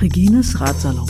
Regines 0.00 0.54
Ratsalon. 0.58 1.06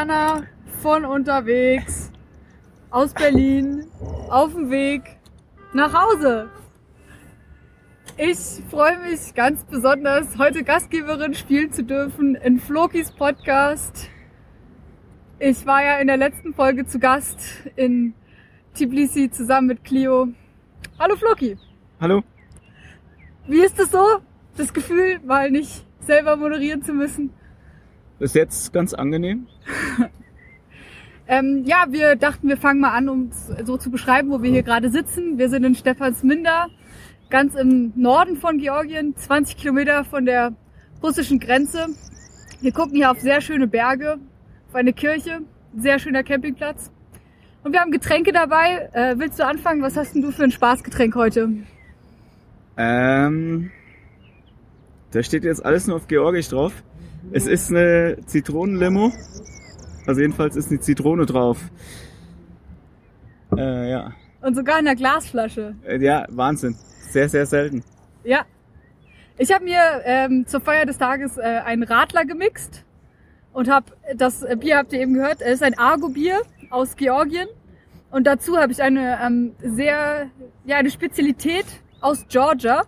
Susanna 0.00 0.44
von 0.80 1.04
unterwegs 1.04 2.10
aus 2.88 3.12
Berlin 3.12 3.84
auf 4.30 4.54
dem 4.54 4.70
Weg 4.70 5.02
nach 5.74 5.92
Hause. 5.92 6.48
Ich 8.16 8.38
freue 8.70 8.98
mich 9.00 9.34
ganz 9.34 9.62
besonders, 9.64 10.38
heute 10.38 10.64
Gastgeberin 10.64 11.34
spielen 11.34 11.70
zu 11.70 11.84
dürfen 11.84 12.34
in 12.34 12.58
Flokis 12.60 13.12
Podcast. 13.12 14.08
Ich 15.38 15.66
war 15.66 15.84
ja 15.84 15.98
in 15.98 16.06
der 16.06 16.16
letzten 16.16 16.54
Folge 16.54 16.86
zu 16.86 16.98
Gast 16.98 17.38
in 17.76 18.14
Tbilisi 18.72 19.30
zusammen 19.30 19.66
mit 19.66 19.84
Clio. 19.84 20.28
Hallo 20.98 21.14
Floki, 21.16 21.58
Hallo? 22.00 22.22
wie 23.46 23.60
ist 23.60 23.78
es 23.78 23.90
so, 23.90 24.20
das 24.56 24.72
Gefühl, 24.72 25.20
mal 25.26 25.50
nicht 25.50 25.84
selber 26.00 26.36
moderieren 26.36 26.82
zu 26.82 26.94
müssen? 26.94 27.34
Ist 28.20 28.34
jetzt 28.34 28.72
ganz 28.72 28.94
angenehm. 28.94 29.46
Ähm, 31.32 31.62
ja, 31.64 31.84
wir 31.90 32.16
dachten, 32.16 32.48
wir 32.48 32.56
fangen 32.56 32.80
mal 32.80 32.90
an, 32.90 33.08
um 33.08 33.28
es 33.30 33.52
so 33.64 33.76
zu 33.76 33.88
beschreiben, 33.88 34.32
wo 34.32 34.42
wir 34.42 34.50
hier 34.50 34.64
gerade 34.64 34.90
sitzen. 34.90 35.38
Wir 35.38 35.48
sind 35.48 35.62
in 35.62 35.76
Stephansminda, 35.76 36.66
ganz 37.28 37.54
im 37.54 37.92
Norden 37.94 38.34
von 38.34 38.58
Georgien, 38.58 39.14
20 39.14 39.56
Kilometer 39.56 40.02
von 40.02 40.24
der 40.24 40.54
russischen 41.00 41.38
Grenze. 41.38 41.86
Wir 42.60 42.72
gucken 42.72 42.96
hier 42.96 43.12
auf 43.12 43.20
sehr 43.20 43.40
schöne 43.40 43.68
Berge, 43.68 44.18
auf 44.68 44.74
eine 44.74 44.92
Kirche, 44.92 45.42
sehr 45.76 46.00
schöner 46.00 46.24
Campingplatz. 46.24 46.90
Und 47.62 47.74
wir 47.74 47.80
haben 47.80 47.92
Getränke 47.92 48.32
dabei. 48.32 48.90
Äh, 48.92 49.14
willst 49.16 49.38
du 49.38 49.46
anfangen? 49.46 49.82
Was 49.82 49.96
hast 49.96 50.16
denn 50.16 50.22
du 50.22 50.32
für 50.32 50.42
ein 50.42 50.50
Spaßgetränk 50.50 51.14
heute? 51.14 51.48
Ähm, 52.76 53.70
da 55.12 55.22
steht 55.22 55.44
jetzt 55.44 55.64
alles 55.64 55.86
nur 55.86 55.94
auf 55.94 56.08
Georgisch 56.08 56.48
drauf. 56.48 56.72
Es 57.32 57.46
ist 57.46 57.70
eine 57.70 58.18
Zitronenlimo. 58.26 59.12
Also 60.06 60.20
jedenfalls 60.20 60.56
ist 60.56 60.70
eine 60.70 60.80
Zitrone 60.80 61.26
drauf. 61.26 61.58
Äh, 63.56 63.90
ja. 63.90 64.12
Und 64.42 64.54
sogar 64.54 64.78
in 64.78 64.86
einer 64.86 64.96
Glasflasche. 64.96 65.74
Äh, 65.86 65.98
Ja, 66.02 66.26
Wahnsinn. 66.30 66.76
Sehr, 67.10 67.28
sehr 67.28 67.46
selten. 67.46 67.84
Ja. 68.24 68.44
Ich 69.38 69.52
habe 69.52 69.64
mir 69.64 70.02
ähm, 70.04 70.46
zur 70.46 70.60
Feier 70.60 70.84
des 70.84 70.98
Tages 70.98 71.38
äh, 71.38 71.42
einen 71.64 71.82
Radler 71.82 72.24
gemixt 72.24 72.84
und 73.52 73.70
habe 73.70 73.86
das 74.14 74.44
Bier 74.58 74.76
habt 74.78 74.92
ihr 74.92 75.00
eben 75.00 75.14
gehört. 75.14 75.40
Es 75.40 75.54
ist 75.54 75.62
ein 75.62 75.78
Argo-Bier 75.78 76.42
aus 76.68 76.96
Georgien 76.96 77.48
und 78.10 78.26
dazu 78.26 78.58
habe 78.58 78.72
ich 78.72 78.82
eine 78.82 79.18
ähm, 79.24 79.52
sehr 79.62 80.26
ja 80.64 80.76
eine 80.76 80.90
Spezialität 80.90 81.64
aus 82.00 82.26
Georgia. 82.28 82.82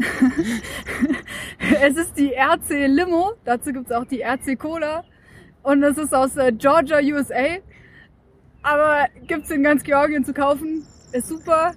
es 1.82 1.96
ist 1.96 2.16
die 2.16 2.32
RC 2.32 2.86
Limo. 2.86 3.32
Dazu 3.44 3.72
gibt's 3.72 3.92
auch 3.92 4.04
die 4.04 4.22
RC 4.22 4.58
Cola 4.58 5.04
und 5.62 5.82
es 5.82 5.98
ist 5.98 6.14
aus 6.14 6.36
äh, 6.36 6.52
Georgia, 6.52 6.98
USA. 6.98 7.58
Aber 8.62 9.06
gibt's 9.26 9.50
in 9.50 9.62
ganz 9.62 9.82
Georgien 9.82 10.24
zu 10.24 10.32
kaufen. 10.32 10.86
Ist 11.12 11.28
super. 11.28 11.72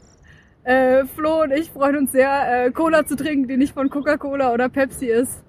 Äh, 0.63 1.05
Flo 1.05 1.43
und 1.43 1.51
ich 1.51 1.71
freuen 1.71 1.97
uns 1.97 2.11
sehr, 2.13 2.65
äh, 2.65 2.71
Cola 2.71 3.05
zu 3.05 3.15
trinken, 3.15 3.47
die 3.47 3.57
nicht 3.57 3.73
von 3.73 3.89
Coca-Cola 3.89 4.53
oder 4.53 4.69
Pepsi 4.69 5.07
ist. 5.07 5.43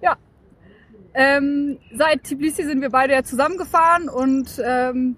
Ja. 0.00 0.16
Ähm, 1.12 1.78
seit 1.94 2.24
Tbilisi 2.24 2.64
sind 2.64 2.80
wir 2.80 2.90
beide 2.90 3.12
ja 3.12 3.22
zusammengefahren 3.22 4.08
und 4.08 4.62
ähm, 4.64 5.16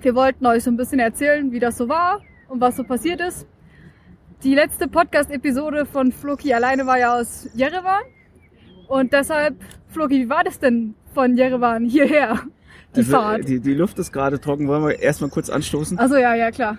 wir 0.00 0.14
wollten 0.14 0.46
euch 0.46 0.62
so 0.62 0.70
ein 0.70 0.76
bisschen 0.76 1.00
erzählen, 1.00 1.50
wie 1.50 1.58
das 1.58 1.76
so 1.76 1.88
war 1.88 2.20
und 2.48 2.60
was 2.60 2.76
so 2.76 2.84
passiert 2.84 3.20
ist. 3.20 3.48
Die 4.44 4.54
letzte 4.54 4.86
Podcast-Episode 4.86 5.84
von 5.84 6.12
Floki 6.12 6.54
alleine 6.54 6.86
war 6.86 6.96
ja 6.96 7.18
aus 7.18 7.48
Jerewan. 7.54 8.02
Und 8.86 9.12
deshalb, 9.12 9.56
Floki, 9.88 10.20
wie 10.20 10.28
war 10.28 10.44
das 10.44 10.60
denn 10.60 10.94
von 11.12 11.36
Jerewan 11.36 11.84
hierher? 11.84 12.38
Die 12.94 13.00
also, 13.00 13.10
Fahrt. 13.10 13.48
Die, 13.48 13.58
die 13.58 13.74
Luft 13.74 13.98
ist 13.98 14.12
gerade 14.12 14.40
trocken. 14.40 14.68
Wollen 14.68 14.84
wir 14.84 15.00
erstmal 15.00 15.28
kurz 15.28 15.50
anstoßen? 15.50 15.98
Also 15.98 16.16
ja, 16.16 16.36
ja, 16.36 16.52
klar. 16.52 16.78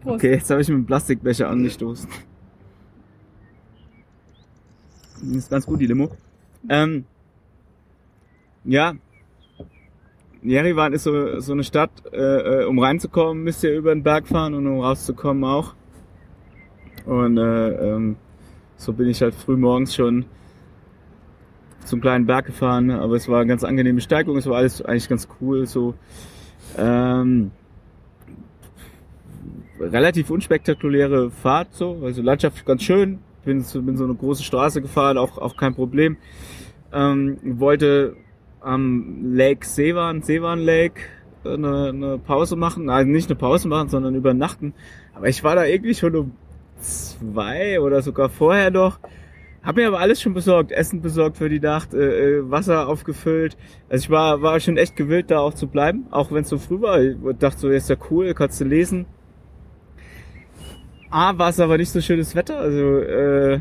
Prost. 0.00 0.16
Okay, 0.16 0.32
jetzt 0.32 0.50
habe 0.50 0.62
ich 0.62 0.68
mit 0.68 0.78
dem 0.78 0.86
Plastikbecher 0.86 1.50
angestoßen. 1.50 2.08
Das 5.20 5.36
ist 5.36 5.50
ganz 5.50 5.66
gut, 5.66 5.78
die 5.78 5.86
Limo. 5.86 6.10
Ähm, 6.70 7.04
ja, 8.64 8.94
Jerewan 10.42 10.94
ist 10.94 11.04
so, 11.04 11.38
so 11.38 11.52
eine 11.52 11.64
Stadt, 11.64 11.90
äh, 12.12 12.62
äh, 12.62 12.64
um 12.64 12.78
reinzukommen, 12.78 13.44
müsst 13.44 13.62
ihr 13.62 13.76
über 13.76 13.94
den 13.94 14.02
Berg 14.02 14.26
fahren 14.26 14.54
und 14.54 14.66
um 14.66 14.80
rauszukommen 14.80 15.44
auch. 15.44 15.74
Und 17.06 17.38
äh, 17.38 17.68
ähm, 17.70 18.16
so 18.76 18.92
bin 18.92 19.08
ich 19.08 19.22
halt 19.22 19.34
früh 19.34 19.56
morgens 19.56 19.94
schon 19.94 20.24
zum 21.84 22.00
kleinen 22.00 22.26
Berg 22.26 22.46
gefahren, 22.46 22.90
aber 22.90 23.16
es 23.16 23.28
war 23.28 23.40
eine 23.40 23.48
ganz 23.48 23.64
angenehme 23.64 24.00
Steigung, 24.00 24.36
es 24.36 24.46
war 24.46 24.58
alles 24.58 24.82
eigentlich 24.82 25.08
ganz 25.08 25.28
cool, 25.40 25.66
so 25.66 25.94
ähm, 26.78 27.50
relativ 29.80 30.30
unspektakuläre 30.30 31.30
Fahrt, 31.30 31.74
so, 31.74 32.00
also 32.04 32.22
Landschaft 32.22 32.64
ganz 32.64 32.82
schön, 32.82 33.18
bin, 33.44 33.64
bin 33.64 33.96
so 33.96 34.04
eine 34.04 34.14
große 34.14 34.42
Straße 34.42 34.80
gefahren, 34.80 35.18
auch, 35.18 35.38
auch 35.38 35.56
kein 35.56 35.74
Problem. 35.74 36.16
Ähm, 36.92 37.38
wollte 37.42 38.16
am 38.60 39.34
Lake 39.34 39.66
Sevan, 39.66 40.22
Sevan 40.22 40.60
Lake, 40.60 41.00
eine, 41.44 41.88
eine 41.88 42.18
Pause 42.18 42.54
machen, 42.54 42.88
also 42.88 43.10
nicht 43.10 43.28
eine 43.28 43.36
Pause 43.36 43.66
machen, 43.66 43.88
sondern 43.88 44.14
übernachten. 44.14 44.74
Aber 45.14 45.28
ich 45.28 45.42
war 45.42 45.56
da 45.56 45.64
irgendwie 45.64 45.94
schon 45.94 46.14
um 46.14 46.32
zwei 46.82 47.80
oder 47.80 48.02
sogar 48.02 48.28
vorher 48.28 48.70
noch. 48.70 48.98
Hab 49.62 49.76
mir 49.76 49.86
aber 49.86 50.00
alles 50.00 50.20
schon 50.20 50.34
besorgt, 50.34 50.72
Essen 50.72 51.02
besorgt 51.02 51.36
für 51.36 51.48
die 51.48 51.60
Nacht, 51.60 51.94
äh, 51.94 52.38
äh, 52.38 52.50
Wasser 52.50 52.88
aufgefüllt. 52.88 53.56
Also 53.88 54.04
ich 54.04 54.10
war, 54.10 54.42
war 54.42 54.58
schon 54.58 54.76
echt 54.76 54.96
gewillt, 54.96 55.30
da 55.30 55.38
auch 55.38 55.54
zu 55.54 55.68
bleiben, 55.68 56.06
auch 56.10 56.32
wenn 56.32 56.42
es 56.42 56.48
so 56.48 56.58
früh 56.58 56.80
war. 56.80 57.00
Ich 57.00 57.16
dachte 57.38 57.58
so, 57.58 57.68
ist 57.68 57.88
ja 57.88 57.96
cool, 58.10 58.34
kannst 58.34 58.60
du 58.60 58.64
lesen. 58.64 59.06
A, 61.10 61.38
war 61.38 61.50
es 61.50 61.60
aber 61.60 61.78
nicht 61.78 61.90
so 61.90 62.00
schönes 62.00 62.34
Wetter. 62.34 62.58
Also 62.58 62.98
äh, 62.98 63.60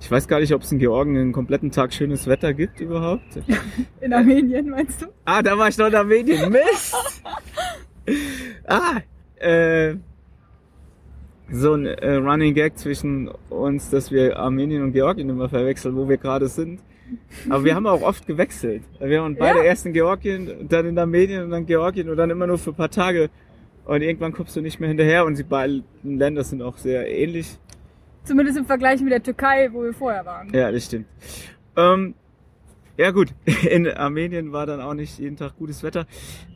ich 0.00 0.10
weiß 0.10 0.26
gar 0.26 0.40
nicht, 0.40 0.52
ob 0.52 0.62
es 0.62 0.72
in 0.72 0.80
Georgien 0.80 1.16
einen 1.16 1.32
kompletten 1.32 1.70
Tag 1.70 1.92
schönes 1.94 2.26
Wetter 2.26 2.52
gibt 2.52 2.80
überhaupt. 2.80 3.22
In 4.00 4.12
Armenien, 4.12 4.70
meinst 4.70 5.02
du? 5.02 5.06
Ah, 5.24 5.42
da 5.42 5.56
war 5.56 5.68
ich 5.68 5.78
noch 5.78 5.86
in 5.86 5.94
Armenien. 5.94 6.50
Mist! 6.50 7.22
ah, 8.66 8.96
äh, 9.36 9.94
so 11.52 11.74
ein 11.74 11.86
äh, 11.86 12.14
Running 12.14 12.54
Gag 12.54 12.78
zwischen 12.78 13.28
uns, 13.50 13.90
dass 13.90 14.10
wir 14.10 14.38
Armenien 14.38 14.82
und 14.82 14.92
Georgien 14.92 15.28
immer 15.28 15.48
verwechseln, 15.48 15.94
wo 15.96 16.08
wir 16.08 16.16
gerade 16.16 16.48
sind. 16.48 16.80
Aber 17.50 17.62
wir 17.64 17.74
haben 17.74 17.86
auch 17.86 18.00
oft 18.02 18.26
gewechselt. 18.26 18.82
Wir 18.98 19.20
waren 19.20 19.36
beide 19.36 19.58
Ja. 19.58 19.64
erst 19.64 19.84
in 19.84 19.92
Georgien, 19.92 20.66
dann 20.68 20.86
in 20.86 20.98
Armenien 20.98 21.44
und 21.44 21.50
dann 21.50 21.66
Georgien 21.66 22.08
und 22.08 22.16
dann 22.16 22.30
immer 22.30 22.46
nur 22.46 22.56
für 22.58 22.70
ein 22.70 22.76
paar 22.76 22.90
Tage. 22.90 23.28
Und 23.84 24.00
irgendwann 24.00 24.32
kommst 24.32 24.56
du 24.56 24.62
nicht 24.62 24.80
mehr 24.80 24.88
hinterher 24.88 25.26
und 25.26 25.36
die 25.36 25.42
beiden 25.42 25.84
Länder 26.02 26.42
sind 26.44 26.62
auch 26.62 26.78
sehr 26.78 27.06
ähnlich. 27.10 27.58
Zumindest 28.24 28.56
im 28.56 28.64
Vergleich 28.64 29.00
mit 29.02 29.12
der 29.12 29.22
Türkei, 29.22 29.68
wo 29.72 29.82
wir 29.82 29.92
vorher 29.92 30.24
waren. 30.24 30.48
Ja, 30.54 30.70
das 30.72 30.86
stimmt. 30.86 31.06
Ähm, 31.76 32.14
ja 32.96 33.10
gut, 33.10 33.34
in 33.68 33.88
Armenien 33.88 34.52
war 34.52 34.64
dann 34.64 34.80
auch 34.80 34.94
nicht 34.94 35.18
jeden 35.18 35.36
Tag 35.36 35.58
gutes 35.58 35.82
Wetter. 35.82 36.06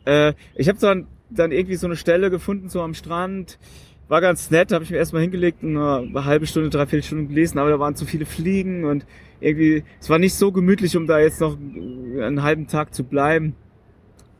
Äh, 0.05 0.33
ich 0.55 0.69
habe 0.69 0.79
dann, 0.79 1.05
dann 1.29 1.51
irgendwie 1.51 1.75
so 1.75 1.85
eine 1.85 1.97
Stelle 1.97 2.31
gefunden, 2.31 2.69
so 2.69 2.81
am 2.81 2.93
Strand. 2.95 3.59
War 4.07 4.21
ganz 4.21 4.49
nett, 4.51 4.71
habe 4.71 4.85
ich 4.85 4.89
mir 4.89 4.97
erstmal 4.97 5.21
hingelegt 5.21 5.63
und 5.63 5.77
eine 5.77 6.25
halbe 6.25 6.47
Stunde, 6.47 6.69
dreiviertel 6.69 7.03
Stunden 7.03 7.27
gelesen, 7.27 7.59
aber 7.59 7.69
da 7.69 7.79
waren 7.79 7.95
zu 7.95 8.05
viele 8.05 8.25
Fliegen 8.25 8.85
und 8.85 9.05
irgendwie, 9.41 9.83
es 9.99 10.09
war 10.09 10.17
nicht 10.17 10.33
so 10.33 10.51
gemütlich, 10.51 10.95
um 10.95 11.07
da 11.07 11.19
jetzt 11.19 11.41
noch 11.41 11.57
einen 11.57 12.41
halben 12.41 12.67
Tag 12.67 12.93
zu 12.93 13.03
bleiben. 13.03 13.55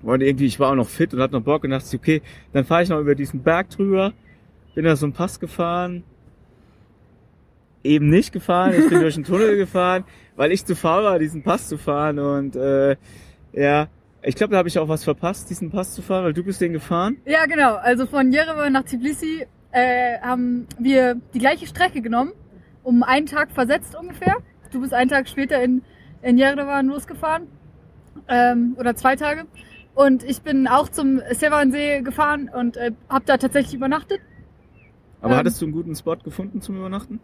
Und 0.03 0.21
irgendwie, 0.21 0.45
ich 0.45 0.59
war 0.59 0.71
auch 0.71 0.75
noch 0.75 0.87
fit 0.87 1.13
und 1.13 1.21
hatte 1.21 1.33
noch 1.33 1.41
Bock 1.41 1.63
und 1.63 1.71
dachte, 1.71 1.97
okay, 1.97 2.21
dann 2.53 2.63
fahre 2.63 2.83
ich 2.83 2.89
noch 2.89 2.99
über 2.99 3.15
diesen 3.15 3.43
Berg 3.43 3.69
drüber, 3.71 4.13
bin 4.73 4.85
da 4.85 4.95
so 4.95 5.05
einen 5.05 5.13
Pass 5.13 5.39
gefahren, 5.39 6.03
eben 7.83 8.09
nicht 8.09 8.31
gefahren. 8.31 8.73
Ich 8.77 8.89
bin 8.89 8.99
durch 9.01 9.15
den 9.15 9.23
Tunnel 9.23 9.57
gefahren, 9.57 10.05
weil 10.35 10.51
ich 10.51 10.65
zu 10.65 10.75
faul 10.75 11.03
war, 11.03 11.19
diesen 11.19 11.43
Pass 11.43 11.67
zu 11.67 11.77
fahren. 11.77 12.19
Und 12.19 12.55
äh, 12.55 12.95
ja, 13.53 13.87
ich 14.21 14.35
glaube, 14.35 14.51
da 14.51 14.57
habe 14.57 14.69
ich 14.69 14.77
auch 14.79 14.87
was 14.87 15.03
verpasst, 15.03 15.49
diesen 15.49 15.71
Pass 15.71 15.93
zu 15.93 16.01
fahren, 16.01 16.25
weil 16.25 16.33
du 16.33 16.43
bist 16.43 16.61
den 16.61 16.73
gefahren. 16.73 17.17
Ja, 17.25 17.45
genau. 17.45 17.75
Also 17.75 18.05
von 18.05 18.31
Jerewan 18.31 18.73
nach 18.73 18.83
Tbilisi 18.83 19.45
äh, 19.71 20.19
haben 20.19 20.67
wir 20.79 21.15
die 21.33 21.39
gleiche 21.39 21.67
Strecke 21.67 22.01
genommen, 22.01 22.33
um 22.83 23.03
einen 23.03 23.25
Tag 23.25 23.51
versetzt 23.51 23.95
ungefähr. 23.95 24.37
Du 24.71 24.81
bist 24.81 24.93
einen 24.93 25.09
Tag 25.09 25.27
später 25.27 25.61
in, 25.61 25.83
in 26.21 26.37
Jerewan 26.37 26.87
losgefahren. 26.87 27.47
Ähm, 28.27 28.75
oder 28.79 28.95
zwei 28.95 29.15
Tage. 29.15 29.45
Und 29.95 30.23
ich 30.23 30.41
bin 30.41 30.67
auch 30.67 30.89
zum 30.89 31.21
Sevansee 31.31 32.01
gefahren 32.01 32.49
und 32.53 32.77
äh, 32.77 32.91
habe 33.09 33.25
da 33.25 33.37
tatsächlich 33.37 33.73
übernachtet. 33.75 34.19
Aber 35.21 35.33
Ähm. 35.33 35.39
hattest 35.39 35.61
du 35.61 35.65
einen 35.65 35.73
guten 35.73 35.95
Spot 35.95 36.17
gefunden 36.17 36.61
zum 36.61 36.77
Übernachten? 36.77 37.19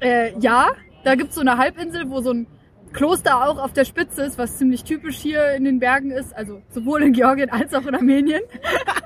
Äh, 0.00 0.38
ja, 0.38 0.68
da 1.04 1.14
gibt's 1.14 1.34
so 1.34 1.40
eine 1.40 1.58
Halbinsel, 1.58 2.08
wo 2.10 2.20
so 2.20 2.32
ein 2.32 2.46
Kloster 2.94 3.46
auch 3.46 3.58
auf 3.58 3.72
der 3.72 3.84
Spitze 3.84 4.22
ist, 4.22 4.38
was 4.38 4.56
ziemlich 4.56 4.84
typisch 4.84 5.18
hier 5.18 5.52
in 5.52 5.64
den 5.64 5.80
Bergen 5.80 6.10
ist. 6.10 6.34
Also 6.34 6.62
sowohl 6.70 7.02
in 7.02 7.12
Georgien 7.12 7.50
als 7.50 7.74
auch 7.74 7.84
in 7.86 7.94
Armenien. 7.94 8.42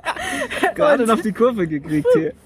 Gerade 0.75 1.06
noch 1.06 1.20
die 1.20 1.32
Kurve 1.32 1.67
gekriegt 1.67 2.06
hier. 2.14 2.32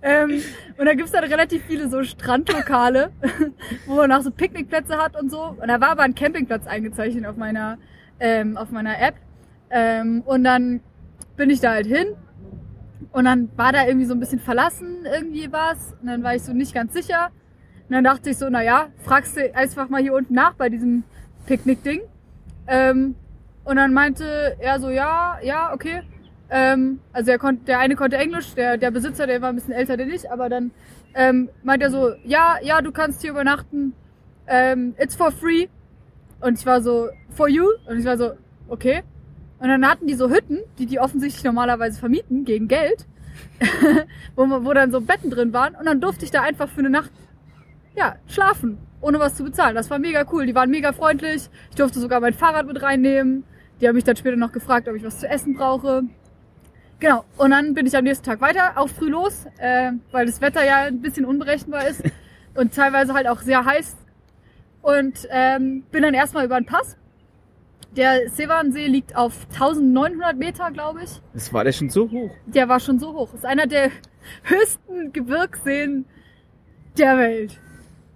Ähm, 0.00 0.42
und 0.78 0.86
da 0.86 0.94
gibt's 0.94 1.12
dann 1.12 1.24
relativ 1.24 1.62
viele 1.64 1.88
so 1.88 2.02
Strandlokale, 2.02 3.10
wo 3.86 3.94
man 3.94 4.12
auch 4.12 4.22
so 4.22 4.30
Picknickplätze 4.30 4.96
hat 4.96 5.20
und 5.20 5.30
so. 5.30 5.56
Und 5.60 5.68
da 5.68 5.80
war 5.80 5.90
aber 5.90 6.02
ein 6.02 6.14
Campingplatz 6.14 6.66
eingezeichnet 6.66 7.26
auf 7.26 7.36
meiner, 7.36 7.78
ähm, 8.20 8.56
auf 8.56 8.70
meiner 8.70 9.00
App. 9.00 9.14
Ähm, 9.70 10.22
und 10.24 10.44
dann 10.44 10.80
bin 11.36 11.50
ich 11.50 11.60
da 11.60 11.70
halt 11.70 11.86
hin. 11.86 12.14
Und 13.12 13.24
dann 13.24 13.48
war 13.56 13.72
da 13.72 13.86
irgendwie 13.86 14.06
so 14.06 14.14
ein 14.14 14.20
bisschen 14.20 14.40
verlassen, 14.40 15.04
irgendwie 15.04 15.50
was. 15.52 15.94
Und 16.00 16.08
dann 16.08 16.22
war 16.22 16.34
ich 16.34 16.42
so 16.42 16.52
nicht 16.52 16.74
ganz 16.74 16.92
sicher. 16.92 17.30
Und 17.92 17.96
dann 17.96 18.04
dachte 18.04 18.30
ich 18.30 18.38
so, 18.38 18.48
na 18.48 18.62
ja, 18.62 18.88
fragst 19.04 19.36
du 19.36 19.54
einfach 19.54 19.90
mal 19.90 20.00
hier 20.00 20.14
unten 20.14 20.32
nach 20.32 20.54
bei 20.54 20.70
diesem 20.70 21.04
Picknick-Ding. 21.44 22.00
Ähm, 22.66 23.16
und 23.64 23.76
dann 23.76 23.92
meinte 23.92 24.56
er 24.58 24.80
so, 24.80 24.88
ja, 24.88 25.36
ja, 25.42 25.74
okay. 25.74 26.00
Ähm, 26.48 27.00
also 27.12 27.30
er 27.30 27.38
konnte, 27.38 27.66
der 27.66 27.80
eine 27.80 27.94
konnte 27.94 28.16
Englisch, 28.16 28.54
der, 28.54 28.78
der 28.78 28.90
Besitzer, 28.92 29.26
der 29.26 29.42
war 29.42 29.50
ein 29.50 29.56
bisschen 29.56 29.74
älter, 29.74 29.98
der 29.98 30.06
nicht, 30.06 30.30
aber 30.32 30.48
dann 30.48 30.70
ähm, 31.14 31.50
meinte 31.64 31.84
er 31.84 31.90
so, 31.90 32.14
ja, 32.24 32.56
ja, 32.62 32.80
du 32.80 32.92
kannst 32.92 33.20
hier 33.20 33.32
übernachten. 33.32 33.92
Ähm, 34.46 34.94
it's 34.98 35.14
for 35.14 35.30
free. 35.30 35.66
Und 36.40 36.58
ich 36.58 36.64
war 36.64 36.80
so, 36.80 37.10
for 37.28 37.46
you? 37.46 37.66
Und 37.86 37.98
ich 37.98 38.06
war 38.06 38.16
so, 38.16 38.30
okay. 38.68 39.02
Und 39.58 39.68
dann 39.68 39.86
hatten 39.86 40.06
die 40.06 40.14
so 40.14 40.30
Hütten, 40.30 40.60
die 40.78 40.86
die 40.86 40.98
offensichtlich 40.98 41.44
normalerweise 41.44 42.00
vermieten, 42.00 42.46
gegen 42.46 42.68
Geld, 42.68 43.04
wo, 44.34 44.48
wo 44.48 44.72
dann 44.72 44.90
so 44.90 45.02
Betten 45.02 45.28
drin 45.28 45.52
waren. 45.52 45.74
Und 45.74 45.84
dann 45.84 46.00
durfte 46.00 46.24
ich 46.24 46.30
da 46.30 46.40
einfach 46.40 46.70
für 46.70 46.80
eine 46.80 46.88
Nacht, 46.88 47.10
ja, 47.94 48.16
schlafen, 48.26 48.78
ohne 49.00 49.18
was 49.18 49.34
zu 49.34 49.44
bezahlen. 49.44 49.74
Das 49.74 49.90
war 49.90 49.98
mega 49.98 50.24
cool. 50.32 50.46
Die 50.46 50.54
waren 50.54 50.70
mega 50.70 50.92
freundlich. 50.92 51.48
Ich 51.70 51.76
durfte 51.76 52.00
sogar 52.00 52.20
mein 52.20 52.32
Fahrrad 52.32 52.66
mit 52.66 52.82
reinnehmen. 52.82 53.44
Die 53.80 53.88
haben 53.88 53.94
mich 53.94 54.04
dann 54.04 54.16
später 54.16 54.36
noch 54.36 54.52
gefragt, 54.52 54.88
ob 54.88 54.94
ich 54.94 55.04
was 55.04 55.18
zu 55.18 55.28
essen 55.28 55.54
brauche. 55.54 56.04
Genau. 57.00 57.24
Und 57.36 57.50
dann 57.50 57.74
bin 57.74 57.86
ich 57.86 57.96
am 57.96 58.04
nächsten 58.04 58.24
Tag 58.24 58.40
weiter, 58.40 58.74
auch 58.76 58.88
früh 58.88 59.08
los, 59.08 59.46
äh, 59.58 59.90
weil 60.12 60.26
das 60.26 60.40
Wetter 60.40 60.64
ja 60.64 60.82
ein 60.84 61.00
bisschen 61.00 61.24
unberechenbar 61.24 61.88
ist 61.88 62.02
und 62.54 62.74
teilweise 62.74 63.12
halt 63.12 63.26
auch 63.26 63.40
sehr 63.40 63.64
heiß. 63.64 63.96
Und 64.82 65.26
ähm, 65.30 65.84
bin 65.90 66.02
dann 66.02 66.14
erstmal 66.14 66.44
über 66.44 66.60
den 66.60 66.66
Pass. 66.66 66.96
Der 67.96 68.30
Sevansee 68.30 68.86
liegt 68.86 69.16
auf 69.16 69.46
1900 69.52 70.36
Meter, 70.36 70.70
glaube 70.70 71.02
ich. 71.02 71.20
Das 71.34 71.52
war 71.52 71.64
der 71.64 71.72
schon 71.72 71.90
so 71.90 72.10
hoch. 72.10 72.30
Der 72.46 72.68
war 72.68 72.80
schon 72.80 72.98
so 72.98 73.12
hoch. 73.12 73.34
Ist 73.34 73.44
einer 73.44 73.66
der 73.66 73.90
höchsten 74.44 75.12
Gebirgsseen 75.12 76.06
der 76.96 77.18
Welt. 77.18 77.60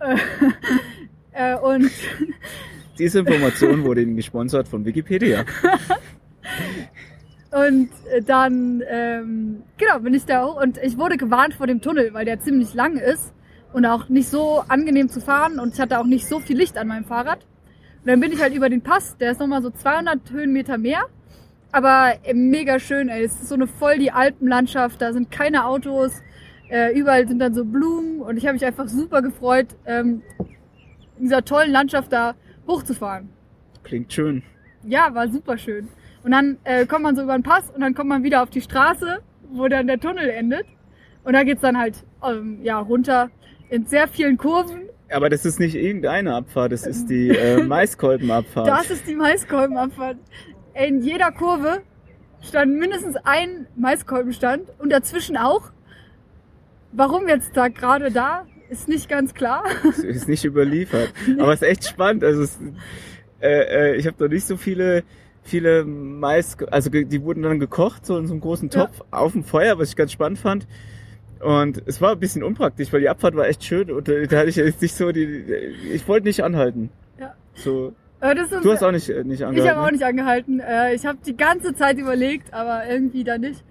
Äh, 0.00 0.16
äh, 1.32 1.56
und 1.56 1.90
Diese 2.98 3.18
Information 3.20 3.84
wurde 3.84 4.02
Ihnen 4.02 4.16
gesponsert 4.16 4.68
von 4.68 4.84
Wikipedia. 4.84 5.44
Und 7.52 7.88
äh, 8.12 8.22
dann, 8.22 8.82
ähm, 8.88 9.62
genau, 9.78 10.00
bin 10.00 10.12
ich 10.14 10.26
da 10.26 10.44
hoch 10.44 10.60
und 10.60 10.78
ich 10.78 10.98
wurde 10.98 11.16
gewarnt 11.16 11.54
vor 11.54 11.66
dem 11.66 11.80
Tunnel, 11.80 12.12
weil 12.12 12.26
der 12.26 12.40
ziemlich 12.40 12.74
lang 12.74 12.98
ist 12.98 13.32
und 13.72 13.86
auch 13.86 14.08
nicht 14.10 14.28
so 14.28 14.62
angenehm 14.68 15.08
zu 15.08 15.20
fahren 15.20 15.58
und 15.58 15.72
ich 15.72 15.80
hatte 15.80 15.98
auch 15.98 16.04
nicht 16.04 16.26
so 16.26 16.38
viel 16.38 16.58
Licht 16.58 16.76
an 16.76 16.88
meinem 16.88 17.04
Fahrrad. 17.04 17.46
Und 18.00 18.08
dann 18.08 18.20
bin 18.20 18.32
ich 18.32 18.42
halt 18.42 18.52
über 18.52 18.68
den 18.68 18.82
Pass, 18.82 19.16
der 19.16 19.30
ist 19.30 19.40
nochmal 19.40 19.62
so 19.62 19.70
200 19.70 20.30
Höhenmeter 20.30 20.76
mehr, 20.76 21.06
aber 21.72 22.14
äh, 22.24 22.34
mega 22.34 22.78
schön, 22.78 23.08
ey. 23.08 23.24
Es 23.24 23.32
ist 23.32 23.48
so 23.48 23.54
eine 23.54 23.66
voll 23.66 23.98
die 23.98 24.10
Alpenlandschaft, 24.10 25.00
da 25.00 25.12
sind 25.14 25.30
keine 25.30 25.64
Autos, 25.64 26.12
äh, 26.68 26.98
überall 26.98 27.26
sind 27.26 27.38
dann 27.38 27.54
so 27.54 27.64
Blumen 27.64 28.20
und 28.20 28.36
ich 28.36 28.44
habe 28.46 28.54
mich 28.54 28.64
einfach 28.64 28.88
super 28.88 29.22
gefreut, 29.22 29.68
ähm, 29.86 30.22
in 31.16 31.24
dieser 31.24 31.44
tollen 31.44 31.70
Landschaft 31.70 32.12
da 32.12 32.34
hochzufahren. 32.66 33.28
Klingt 33.84 34.12
schön. 34.12 34.42
Ja, 34.84 35.14
war 35.14 35.28
super 35.28 35.56
schön. 35.56 35.88
Und 36.24 36.32
dann 36.32 36.58
äh, 36.64 36.86
kommt 36.86 37.04
man 37.04 37.14
so 37.14 37.22
über 37.22 37.38
den 37.38 37.42
Pass 37.42 37.70
und 37.70 37.80
dann 37.80 37.94
kommt 37.94 38.08
man 38.08 38.22
wieder 38.24 38.42
auf 38.42 38.50
die 38.50 38.60
Straße, 38.60 39.18
wo 39.50 39.68
dann 39.68 39.86
der 39.86 40.00
Tunnel 40.00 40.28
endet. 40.28 40.66
Und 41.24 41.32
da 41.34 41.44
geht's 41.44 41.60
dann 41.62 41.78
halt 41.78 42.04
ähm, 42.24 42.58
ja, 42.62 42.78
runter 42.78 43.30
in 43.68 43.86
sehr 43.86 44.08
vielen 44.08 44.36
Kurven. 44.36 44.88
Aber 45.10 45.30
das 45.30 45.44
ist 45.44 45.60
nicht 45.60 45.76
irgendeine 45.76 46.34
Abfahrt, 46.34 46.72
das 46.72 46.84
ist 46.86 47.08
die 47.08 47.28
äh, 47.36 47.62
Maiskolbenabfahrt. 47.62 48.68
Das 48.68 48.90
ist 48.90 49.06
die 49.06 49.14
Maiskolbenabfahrt. 49.14 50.18
In 50.74 51.00
jeder 51.00 51.30
Kurve 51.30 51.82
stand 52.42 52.74
mindestens 52.74 53.16
ein 53.24 53.66
Maiskolbenstand 53.76 54.68
und 54.78 54.90
dazwischen 54.90 55.36
auch. 55.36 55.70
Warum 56.92 57.28
jetzt 57.28 57.56
da 57.56 57.68
gerade 57.68 58.10
da, 58.10 58.46
ist 58.68 58.88
nicht 58.88 59.08
ganz 59.08 59.34
klar. 59.34 59.64
Ist 60.02 60.28
nicht 60.28 60.44
überliefert. 60.44 61.12
Aber 61.38 61.52
es 61.52 61.62
ist 61.62 61.68
echt 61.68 61.84
spannend. 61.84 62.24
Also 62.24 62.42
es, 62.42 62.58
äh, 63.40 63.92
äh, 63.92 63.96
ich 63.96 64.06
habe 64.06 64.22
noch 64.22 64.30
nicht 64.30 64.46
so 64.46 64.56
viele 64.56 65.02
viele 65.42 65.84
Mais, 65.84 66.56
also 66.72 66.90
die 66.90 67.22
wurden 67.22 67.42
dann 67.44 67.60
gekocht 67.60 68.04
so 68.04 68.18
in 68.18 68.26
so 68.26 68.32
einem 68.32 68.40
großen 68.40 68.68
Ja. 68.70 68.86
Topf 68.86 69.02
auf 69.12 69.30
dem 69.32 69.44
Feuer, 69.44 69.78
was 69.78 69.90
ich 69.90 69.96
ganz 69.96 70.10
spannend 70.10 70.40
fand. 70.40 70.66
Und 71.38 71.82
es 71.86 72.00
war 72.00 72.12
ein 72.12 72.18
bisschen 72.18 72.42
unpraktisch, 72.42 72.92
weil 72.92 73.00
die 73.02 73.08
Abfahrt 73.08 73.36
war 73.36 73.46
echt 73.46 73.62
schön 73.62 73.90
und 73.92 74.08
äh, 74.08 74.26
da 74.26 74.38
hatte 74.38 74.48
ich 74.48 74.56
jetzt 74.56 74.82
nicht 74.82 74.96
so 74.96 75.12
die, 75.12 75.44
ich 75.92 76.08
wollte 76.08 76.26
nicht 76.26 76.42
anhalten. 76.42 76.90
Ja. 77.20 77.34
So, 77.54 77.92
Äh, 78.20 78.34
du 78.34 78.72
hast 78.72 78.82
auch 78.82 78.90
nicht 78.90 79.08
äh, 79.08 79.22
nicht 79.22 79.40
Ich 79.40 79.46
angehalten. 79.46 79.76
habe 79.76 79.86
auch 79.86 79.90
nicht 79.92 80.02
angehalten. 80.02 80.60
Ich 80.94 81.06
habe 81.06 81.18
die 81.24 81.36
ganze 81.36 81.74
Zeit 81.76 81.98
überlegt, 81.98 82.52
aber 82.52 82.88
irgendwie 82.88 83.22
da 83.22 83.38
nicht. 83.38 83.62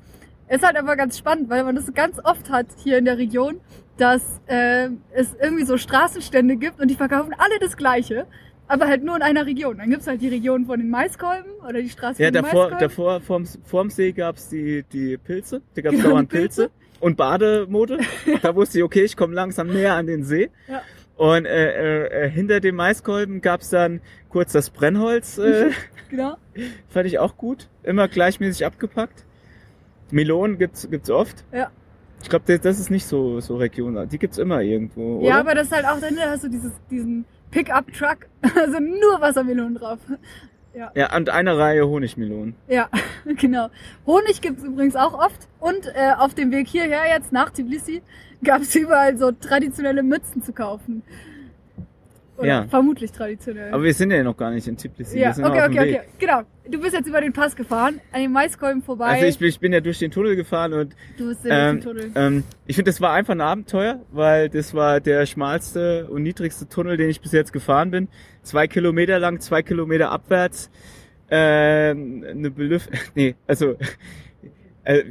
Es 0.48 0.58
ist 0.58 0.66
halt 0.66 0.78
aber 0.78 0.96
ganz 0.96 1.18
spannend, 1.18 1.50
weil 1.50 1.64
man 1.64 1.76
das 1.76 1.92
ganz 1.94 2.20
oft 2.24 2.50
hat 2.50 2.68
hier 2.84 2.98
in 2.98 3.06
der 3.06 3.18
Region, 3.18 3.60
dass 3.98 4.42
äh, 4.48 4.90
es 5.14 5.34
irgendwie 5.42 5.66
so 5.66 5.78
Straßenstände 5.78 6.56
gibt 6.58 6.80
und 6.80 6.90
die 6.90 6.96
verkaufen 6.96 7.34
alle 7.38 7.58
das 7.60 7.78
Gleiche, 7.78 8.28
aber 8.68 8.88
halt 8.88 9.04
nur 9.04 9.16
in 9.16 9.22
einer 9.22 9.46
Region. 9.46 9.78
Dann 9.78 9.90
gibt's 9.90 10.06
halt 10.08 10.22
die 10.22 10.28
Region 10.28 10.66
von 10.66 10.80
den 10.80 10.90
Maiskolben 10.90 11.52
oder 11.68 11.82
die 11.82 11.90
Straße 11.90 12.22
Ja, 12.22 12.28
von 12.28 12.34
den 12.34 12.44
davor, 12.44 12.64
Maiskolben. 12.70 12.80
davor 12.80 13.22
vorm, 13.22 13.46
vorm 13.64 13.90
See 13.90 14.12
gab's 14.12 14.50
die, 14.50 14.84
die 14.92 15.18
Pilze. 15.18 15.62
Da 15.76 15.82
gab's 15.82 15.96
Genau, 15.98 16.10
dauernd 16.10 16.30
Pilze. 16.30 16.70
Pilze. 16.70 16.72
Und 17.00 17.18
Bademode. 17.18 18.00
Da 18.42 18.56
wusste 18.56 18.78
ich, 18.80 18.84
okay, 18.84 19.04
ich 19.04 19.16
komme 19.18 19.34
langsam 19.34 19.68
näher 19.68 19.94
an 19.96 20.08
den 20.08 20.24
See. 20.24 20.50
Ja. 20.68 20.82
Und 21.18 21.46
äh, 21.46 22.06
äh, 22.06 22.26
äh, 22.26 22.30
hinter 22.30 22.60
dem 22.60 22.76
Maiskolben 22.76 23.42
gab's 23.42 23.70
dann 23.70 24.02
kurz 24.30 24.52
das 24.52 24.70
Brennholz. 24.70 25.38
Äh, 25.38 25.72
Genau. 26.10 26.38
fand 26.88 27.08
ich 27.08 27.18
auch 27.18 27.36
gut. 27.36 27.68
Immer 27.82 28.08
gleichmäßig 28.08 28.64
abgepackt. 28.66 29.25
Melonen 30.12 30.58
gibt's 30.58 30.90
gibt's 30.90 31.10
oft. 31.10 31.44
Ja. 31.52 31.72
Ich 32.22 32.30
glaube, 32.30 32.46
das, 32.48 32.62
das 32.62 32.80
ist 32.80 32.90
nicht 32.90 33.06
so, 33.06 33.40
so 33.40 33.58
regional. 33.58 34.08
Die 34.08 34.18
gibt's 34.18 34.38
immer 34.38 34.62
irgendwo, 34.62 35.18
oder? 35.18 35.28
Ja, 35.28 35.40
aber 35.40 35.54
das 35.56 35.68
ist 35.68 35.74
halt 35.74 35.86
auch 35.86 36.00
dahinter 36.00 36.30
hast 36.30 36.44
du 36.44 36.50
dieses, 36.50 36.72
diesen 36.90 37.26
Pickup-Truck, 37.52 38.28
also 38.56 38.80
nur 38.80 39.22
Wassermelonen 39.22 39.76
drauf. 39.76 40.00
ja, 40.96 41.16
und 41.16 41.30
eine 41.30 41.58
Reihe 41.58 41.88
Honigmelonen. 41.88 42.56
Ja, 42.68 42.90
genau. 43.38 43.70
Honig 44.06 44.42
gibt's 44.42 44.64
übrigens 44.64 44.96
auch 44.96 45.14
oft. 45.14 45.48
Und 45.60 45.88
äh, 45.96 46.14
auf 46.18 46.34
dem 46.34 46.52
Weg 46.52 46.68
hierher 46.68 47.08
jetzt 47.08 47.32
nach 47.32 47.52
Tbilisi 47.52 48.02
gab's 48.44 48.76
überall 48.76 49.18
so 49.18 49.32
traditionelle 49.32 50.04
Mützen 50.04 50.44
zu 50.44 50.54
kaufen. 50.54 51.04
Oder 52.38 52.48
Ja. 52.48 52.68
vermutlich 52.68 53.12
traditionell. 53.12 53.74
Aber 53.74 53.84
wir 53.84 53.94
sind 53.94 54.12
ja 54.12 54.22
noch 54.24 54.36
gar 54.36 54.52
nicht 54.52 54.68
in 54.68 54.76
Tbilisi. 54.78 55.20
ja, 55.20 55.32
okay, 55.32 55.48
okay, 55.48 55.80
okay. 55.80 56.02
Genau. 56.20 56.42
Du 56.70 56.82
bist 56.82 56.94
jetzt 56.94 57.08
über 57.08 57.22
den 57.22 57.32
Pass 57.32 57.56
gefahren, 57.56 58.02
an 58.12 58.22
den 58.22 58.32
Maiskolben 58.32 58.82
vorbei. 58.82 59.06
Also 59.06 59.26
ich 59.26 59.38
bin, 59.38 59.48
ich 59.50 59.60
bin 59.60 59.72
ja 59.72 59.80
durch 59.82 60.00
den 60.00 60.10
Tunnel 60.12 60.36
gefahren 60.36 60.74
und 60.74 60.96
du 61.18 61.28
bist 61.28 61.46
in 61.46 61.52
Ähm, 61.54 61.76
den 61.78 61.84
Tunnel. 61.84 62.12
ähm, 62.16 62.44
ich 62.66 62.76
finde, 62.76 62.90
das 62.90 63.00
war 63.02 63.14
einfach 63.14 63.34
ein 63.34 63.42
Abenteuer, 63.42 64.02
weil 64.12 64.50
das 64.50 64.74
war 64.74 65.00
der 65.00 65.26
schmalste 65.28 66.08
und 66.10 66.24
niedrigste 66.24 66.68
Tunnel, 66.68 66.98
den 66.98 67.10
ich 67.10 67.22
bis 67.22 67.32
jetzt 67.34 67.54
gefahren 67.54 67.92
bin. 67.92 68.08
Zwei 68.42 68.68
Kilometer 68.68 69.20
lang, 69.20 69.40
zwei 69.42 69.62
Kilometer 69.62 70.12
abwärts. 70.12 70.70
Ähm, 71.30 72.24
eine 72.30 72.52
Belüft 72.52 72.90
nee, 73.16 73.36
also 73.48 73.76
äh, 74.84 75.04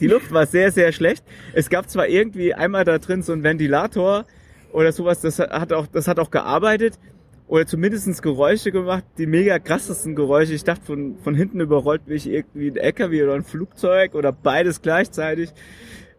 die 0.00 0.06
Luft 0.06 0.32
war 0.32 0.46
sehr, 0.46 0.70
sehr 0.70 0.92
schlecht. 0.92 1.24
Es 1.52 1.70
gab 1.70 1.88
zwar 1.90 2.06
irgendwie 2.08 2.54
einmal 2.54 2.84
da 2.84 2.98
drin 2.98 3.22
so 3.22 3.32
ein 3.32 3.42
Ventilator 3.42 4.26
oder 4.72 4.92
sowas, 4.92 5.20
das 5.20 5.38
hat 5.38 5.72
auch, 5.72 5.86
das 5.86 6.06
hat 6.08 6.18
auch 6.18 6.30
gearbeitet 6.30 6.98
oder 7.48 7.66
zumindestens 7.66 8.22
Geräusche 8.22 8.70
gemacht, 8.72 9.04
die 9.18 9.26
mega 9.26 9.58
krassesten 9.58 10.14
Geräusche. 10.14 10.52
Ich 10.52 10.62
dachte, 10.64 10.84
von, 10.84 11.16
von 11.22 11.34
hinten 11.34 11.60
überrollt 11.60 12.06
mich 12.06 12.28
irgendwie 12.28 12.70
ein 12.70 12.76
LKW 12.76 13.22
oder 13.24 13.34
ein 13.34 13.42
Flugzeug 13.44 14.14
oder 14.14 14.30
beides 14.32 14.82
gleichzeitig. 14.82 15.50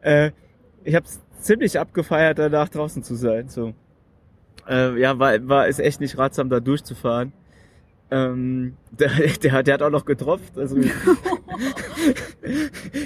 Äh, 0.01 0.31
ich 0.84 0.96
habe 0.96 1.05
ziemlich 1.39 1.79
abgefeiert, 1.79 2.38
danach 2.39 2.67
draußen 2.70 3.01
zu 3.03 3.15
sein. 3.15 3.48
So. 3.48 3.74
Äh, 4.67 5.00
ja, 5.00 5.17
war, 5.20 5.48
war 5.48 5.67
ist 5.67 5.79
echt 5.79 6.01
nicht 6.01 6.17
ratsam, 6.17 6.50
da 6.50 6.60
durchzufahren. 6.60 7.31
Ähm, 8.12 8.75
der, 8.91 9.10
der, 9.41 9.51
hat- 9.53 9.67
der 9.67 9.74
hat 9.75 9.81
auch 9.84 9.89
noch 9.89 10.03
getroffen. 10.05 10.43
Also 10.58 10.75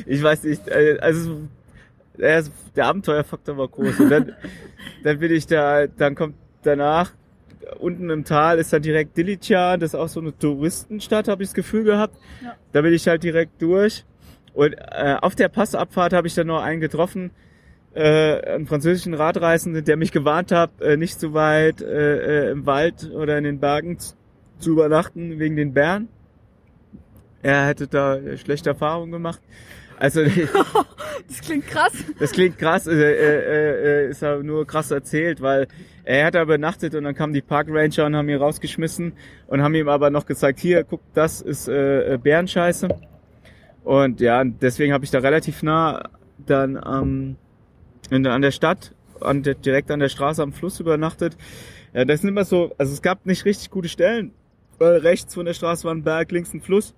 ich 0.07 0.23
weiß 0.23 0.43
nicht, 0.43 0.67
äh, 0.67 0.97
also 0.99 1.41
der, 2.17 2.43
Abenteuerfaktor 2.85 3.57
war 3.57 3.67
groß. 3.67 3.99
Und 3.99 4.09
dann, 4.09 4.31
dann 5.03 5.19
bin 5.19 5.31
ich 5.31 5.47
da, 5.47 5.87
dann 5.87 6.15
kommt 6.15 6.35
danach 6.63 7.11
unten 7.79 8.09
im 8.09 8.23
Tal 8.23 8.59
ist 8.59 8.73
dann 8.73 8.81
direkt 8.81 9.17
Dilicha, 9.17 9.77
das 9.77 9.93
ist 9.93 9.99
auch 9.99 10.07
so 10.07 10.19
eine 10.19 10.37
Touristenstadt, 10.37 11.27
habe 11.27 11.43
ich 11.43 11.49
das 11.49 11.55
Gefühl 11.55 11.83
gehabt. 11.83 12.15
Ja. 12.43 12.55
Da 12.71 12.81
bin 12.81 12.93
ich 12.93 13.07
halt 13.07 13.23
direkt 13.23 13.61
durch. 13.61 14.05
Und 14.53 14.73
äh, 14.73 15.17
auf 15.21 15.35
der 15.35 15.49
Passabfahrt 15.49 16.13
habe 16.13 16.27
ich 16.27 16.35
dann 16.35 16.47
noch 16.47 16.61
einen 16.61 16.79
getroffen, 16.79 17.31
äh, 17.93 18.41
einen 18.41 18.67
französischen 18.67 19.13
Radreisenden, 19.13 19.83
der 19.83 19.97
mich 19.97 20.11
gewarnt 20.11 20.51
hat, 20.51 20.81
äh, 20.81 20.97
nicht 20.97 21.19
zu 21.19 21.33
weit 21.33 21.81
äh, 21.81 22.47
äh, 22.47 22.51
im 22.51 22.65
Wald 22.65 23.11
oder 23.13 23.37
in 23.37 23.43
den 23.43 23.59
Bergen 23.59 23.97
zu 24.59 24.71
übernachten 24.71 25.39
wegen 25.39 25.55
den 25.55 25.73
Bären. 25.73 26.07
Er 27.41 27.67
hätte 27.67 27.87
da 27.87 28.17
schlechte 28.37 28.69
Erfahrungen 28.69 29.11
gemacht. 29.11 29.41
Also 29.97 30.21
Das 31.27 31.41
klingt 31.41 31.67
krass. 31.67 31.93
das 32.19 32.31
klingt 32.31 32.57
krass, 32.57 32.87
äh, 32.87 32.93
äh, 32.93 34.05
äh, 34.05 34.09
ist 34.09 34.23
aber 34.23 34.43
nur 34.43 34.67
krass 34.67 34.91
erzählt, 34.91 35.41
weil 35.41 35.67
er 36.03 36.27
hat 36.27 36.35
da 36.35 36.43
übernachtet 36.43 36.93
und 36.95 37.03
dann 37.03 37.15
kamen 37.15 37.33
die 37.33 37.41
Parkranger 37.41 38.05
und 38.05 38.15
haben 38.15 38.29
ihn 38.29 38.37
rausgeschmissen 38.37 39.13
und 39.47 39.61
haben 39.61 39.73
ihm 39.73 39.89
aber 39.89 40.09
noch 40.09 40.25
gezeigt, 40.25 40.59
hier, 40.59 40.83
guck, 40.83 41.01
das 41.13 41.41
ist 41.41 41.67
äh, 41.67 42.13
äh, 42.13 42.17
Bärenscheiße. 42.17 42.89
Und 43.83 44.19
ja, 44.19 44.43
deswegen 44.43 44.93
habe 44.93 45.05
ich 45.05 45.11
da 45.11 45.19
relativ 45.19 45.63
nah 45.63 46.09
dann 46.45 46.79
ähm, 46.85 47.35
in, 48.09 48.27
an 48.27 48.41
der 48.41 48.51
Stadt, 48.51 48.93
an 49.21 49.43
der, 49.43 49.55
direkt 49.55 49.89
an 49.91 49.99
der 49.99 50.09
Straße 50.09 50.43
am 50.43 50.53
Fluss 50.53 50.79
übernachtet. 50.79 51.37
Ja, 51.93 52.05
das 52.05 52.21
sind 52.21 52.29
immer 52.29 52.45
so, 52.45 52.73
also 52.77 52.93
es 52.93 53.01
gab 53.01 53.25
nicht 53.25 53.45
richtig 53.45 53.69
gute 53.71 53.89
Stellen, 53.89 54.31
weil 54.77 54.97
rechts 54.97 55.33
von 55.33 55.45
der 55.45 55.53
Straße 55.53 55.85
war 55.85 55.93
ein 55.93 56.03
Berg, 56.03 56.31
links 56.31 56.53
ein 56.53 56.61
Fluss. 56.61 56.93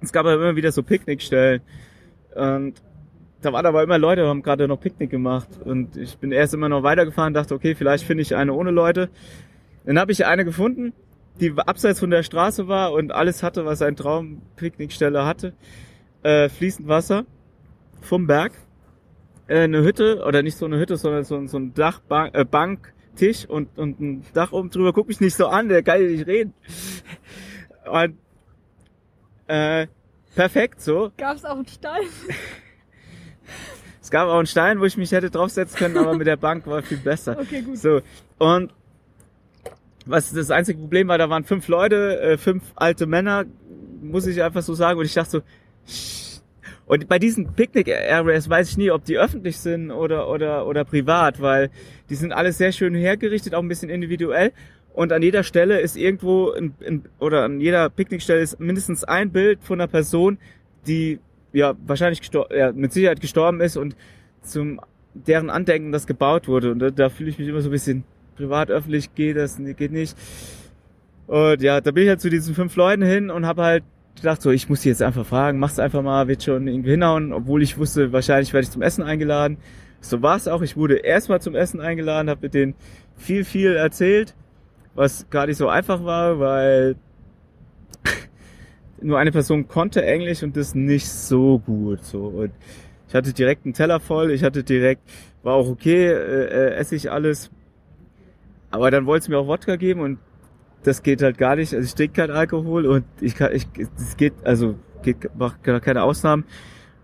Es 0.00 0.12
gab 0.12 0.26
aber 0.26 0.34
immer 0.34 0.56
wieder 0.56 0.72
so 0.72 0.82
Picknickstellen. 0.82 1.60
Und 2.34 2.82
da 3.42 3.52
waren 3.52 3.66
aber 3.66 3.82
immer 3.82 3.98
Leute, 3.98 4.26
haben 4.26 4.42
gerade 4.42 4.66
noch 4.68 4.80
Picknick 4.80 5.10
gemacht. 5.10 5.48
Und 5.64 5.96
ich 5.96 6.16
bin 6.18 6.32
erst 6.32 6.54
immer 6.54 6.68
noch 6.68 6.82
weitergefahren, 6.82 7.34
dachte, 7.34 7.54
okay, 7.54 7.74
vielleicht 7.74 8.04
finde 8.04 8.22
ich 8.22 8.34
eine 8.34 8.52
ohne 8.54 8.70
Leute. 8.70 9.10
Dann 9.84 9.98
habe 9.98 10.12
ich 10.12 10.24
eine 10.24 10.44
gefunden, 10.44 10.94
die 11.40 11.52
abseits 11.56 12.00
von 12.00 12.10
der 12.10 12.22
Straße 12.22 12.68
war 12.68 12.92
und 12.92 13.12
alles 13.12 13.42
hatte, 13.42 13.64
was 13.64 13.82
ein 13.82 13.96
Traum-Picknickstelle 13.96 15.26
hatte. 15.26 15.52
Äh, 16.22 16.48
fließend 16.48 16.88
Wasser 16.88 17.26
vom 18.00 18.26
Berg. 18.26 18.52
Äh, 19.46 19.64
eine 19.64 19.82
Hütte, 19.82 20.24
oder 20.26 20.42
nicht 20.42 20.56
so 20.56 20.64
eine 20.64 20.78
Hütte, 20.78 20.96
sondern 20.96 21.24
so, 21.24 21.46
so 21.46 21.58
ein 21.58 21.74
Dachbank, 21.74 22.34
äh, 22.34 22.44
Bank, 22.44 22.94
Tisch 23.16 23.46
und, 23.46 23.78
und 23.78 24.00
ein 24.00 24.24
Dach 24.32 24.52
oben 24.52 24.70
drüber. 24.70 24.92
Guck 24.92 25.08
mich 25.08 25.20
nicht 25.20 25.34
so 25.36 25.48
an, 25.48 25.68
der 25.68 25.82
kann 25.82 26.00
ja 26.00 26.08
nicht 26.08 26.26
reden. 26.26 26.54
Und 27.84 28.16
äh, 29.46 29.86
perfekt 30.34 30.80
so. 30.80 31.12
Gab 31.16 31.36
es 31.36 31.44
auch 31.44 31.56
einen 31.56 31.66
Stein? 31.66 32.02
Es 34.02 34.10
gab 34.10 34.28
auch 34.28 34.36
einen 34.36 34.46
Stein, 34.46 34.80
wo 34.80 34.84
ich 34.84 34.98
mich 34.98 35.12
hätte 35.12 35.30
draufsetzen 35.30 35.78
können, 35.78 35.96
aber 35.96 36.14
mit 36.14 36.26
der 36.26 36.36
Bank 36.36 36.66
war 36.66 36.82
viel 36.82 36.98
besser. 36.98 37.38
Okay, 37.40 37.62
gut. 37.62 37.78
So, 37.78 38.02
und 38.36 38.70
was 40.04 40.30
das 40.30 40.50
einzige 40.50 40.78
Problem 40.78 41.08
war, 41.08 41.16
da 41.16 41.30
waren 41.30 41.44
fünf 41.44 41.68
Leute, 41.68 42.20
äh, 42.20 42.36
fünf 42.36 42.64
alte 42.76 43.06
Männer, 43.06 43.46
muss 44.02 44.26
ich 44.26 44.42
einfach 44.42 44.60
so 44.60 44.74
sagen. 44.74 44.98
Und 44.98 45.06
ich 45.06 45.14
dachte 45.14 45.30
so, 45.30 45.38
"Sch-" 45.88 46.42
und 46.84 47.08
bei 47.08 47.18
diesen 47.18 47.54
Picknick-Areas 47.54 48.50
weiß 48.50 48.68
ich 48.68 48.76
nie, 48.76 48.90
ob 48.90 49.06
die 49.06 49.16
öffentlich 49.18 49.56
sind 49.58 49.90
oder, 49.90 50.28
oder, 50.28 50.66
oder 50.66 50.84
privat, 50.84 51.40
weil 51.40 51.70
die 52.10 52.14
sind 52.14 52.32
alle 52.32 52.52
sehr 52.52 52.72
schön 52.72 52.94
hergerichtet, 52.94 53.54
auch 53.54 53.62
ein 53.62 53.68
bisschen 53.68 53.88
individuell. 53.88 54.52
Und 54.94 55.12
an 55.12 55.22
jeder 55.22 55.42
Stelle 55.42 55.80
ist 55.80 55.96
irgendwo, 55.96 56.52
ein, 56.52 56.72
ein, 56.86 57.02
oder 57.18 57.42
an 57.42 57.60
jeder 57.60 57.90
Picknickstelle 57.90 58.40
ist 58.40 58.60
mindestens 58.60 59.02
ein 59.02 59.30
Bild 59.32 59.58
von 59.62 59.80
einer 59.80 59.88
Person, 59.88 60.38
die 60.86 61.18
ja 61.52 61.74
wahrscheinlich 61.84 62.20
ja, 62.56 62.72
mit 62.72 62.92
Sicherheit 62.92 63.20
gestorben 63.20 63.60
ist 63.60 63.76
und 63.76 63.96
zum 64.40 64.80
deren 65.14 65.50
Andenken 65.50 65.90
das 65.90 66.06
gebaut 66.06 66.46
wurde. 66.46 66.70
Und 66.70 66.78
da, 66.78 66.90
da 66.90 67.08
fühle 67.08 67.30
ich 67.30 67.38
mich 67.38 67.48
immer 67.48 67.60
so 67.60 67.70
ein 67.70 67.72
bisschen 67.72 68.04
privat, 68.36 68.70
öffentlich 68.70 69.14
geht 69.16 69.36
das, 69.36 69.58
geht 69.76 69.90
nicht. 69.92 70.16
Und 71.26 71.60
ja, 71.60 71.80
da 71.80 71.90
bin 71.90 72.04
ich 72.04 72.08
halt 72.08 72.20
zu 72.20 72.30
diesen 72.30 72.54
fünf 72.54 72.76
Leuten 72.76 73.02
hin 73.02 73.30
und 73.30 73.46
habe 73.46 73.62
halt 73.62 73.84
gedacht, 74.14 74.42
so, 74.42 74.50
ich 74.50 74.68
muss 74.68 74.82
die 74.82 74.90
jetzt 74.90 75.02
einfach 75.02 75.26
fragen, 75.26 75.58
mach's 75.58 75.80
einfach 75.80 76.02
mal, 76.02 76.28
wird 76.28 76.44
schon 76.44 76.68
irgendwie 76.68 76.90
hinhauen, 76.90 77.32
obwohl 77.32 77.62
ich 77.62 77.78
wusste, 77.78 78.12
wahrscheinlich 78.12 78.52
werde 78.52 78.64
ich 78.64 78.70
zum 78.70 78.82
Essen 78.82 79.02
eingeladen. 79.02 79.56
So 80.00 80.22
war 80.22 80.36
es 80.36 80.46
auch. 80.46 80.62
Ich 80.62 80.76
wurde 80.76 80.96
erstmal 80.96 81.40
zum 81.40 81.56
Essen 81.56 81.80
eingeladen, 81.80 82.30
habe 82.30 82.42
mit 82.42 82.54
denen 82.54 82.74
viel, 83.16 83.44
viel 83.44 83.74
erzählt, 83.74 84.34
was 84.94 85.28
gar 85.30 85.46
nicht 85.46 85.56
so 85.56 85.68
einfach 85.68 86.04
war, 86.04 86.38
weil 86.38 86.96
nur 89.02 89.18
eine 89.18 89.32
Person 89.32 89.68
konnte 89.68 90.04
Englisch 90.04 90.42
und 90.42 90.56
das 90.56 90.74
nicht 90.74 91.08
so 91.08 91.58
gut. 91.58 92.04
So 92.04 92.26
und 92.26 92.52
ich 93.08 93.14
hatte 93.14 93.32
direkt 93.32 93.64
einen 93.64 93.74
Teller 93.74 94.00
voll, 94.00 94.30
ich 94.30 94.42
hatte 94.42 94.64
direkt, 94.64 95.02
war 95.42 95.54
auch 95.54 95.68
okay, 95.68 96.06
äh, 96.06 96.44
äh, 96.44 96.74
esse 96.74 96.96
ich 96.96 97.10
alles. 97.10 97.50
Aber 98.70 98.90
dann 98.90 99.06
wollte 99.06 99.24
es 99.24 99.28
mir 99.28 99.38
auch 99.38 99.46
Wodka 99.46 99.76
geben 99.76 100.00
und 100.00 100.18
das 100.82 101.02
geht 101.02 101.22
halt 101.22 101.38
gar 101.38 101.56
nicht. 101.56 101.74
Also 101.74 101.86
ich 101.86 101.94
trinke 101.94 102.22
keinen 102.22 102.36
Alkohol 102.36 102.86
und 102.86 103.04
ich 103.20 103.36
kann, 103.36 103.52
ich, 103.52 103.66
das 103.96 104.16
geht, 104.16 104.34
also 104.42 104.74
geht, 105.02 105.30
macht 105.36 105.62
keine 105.62 106.02
Ausnahmen. 106.02 106.44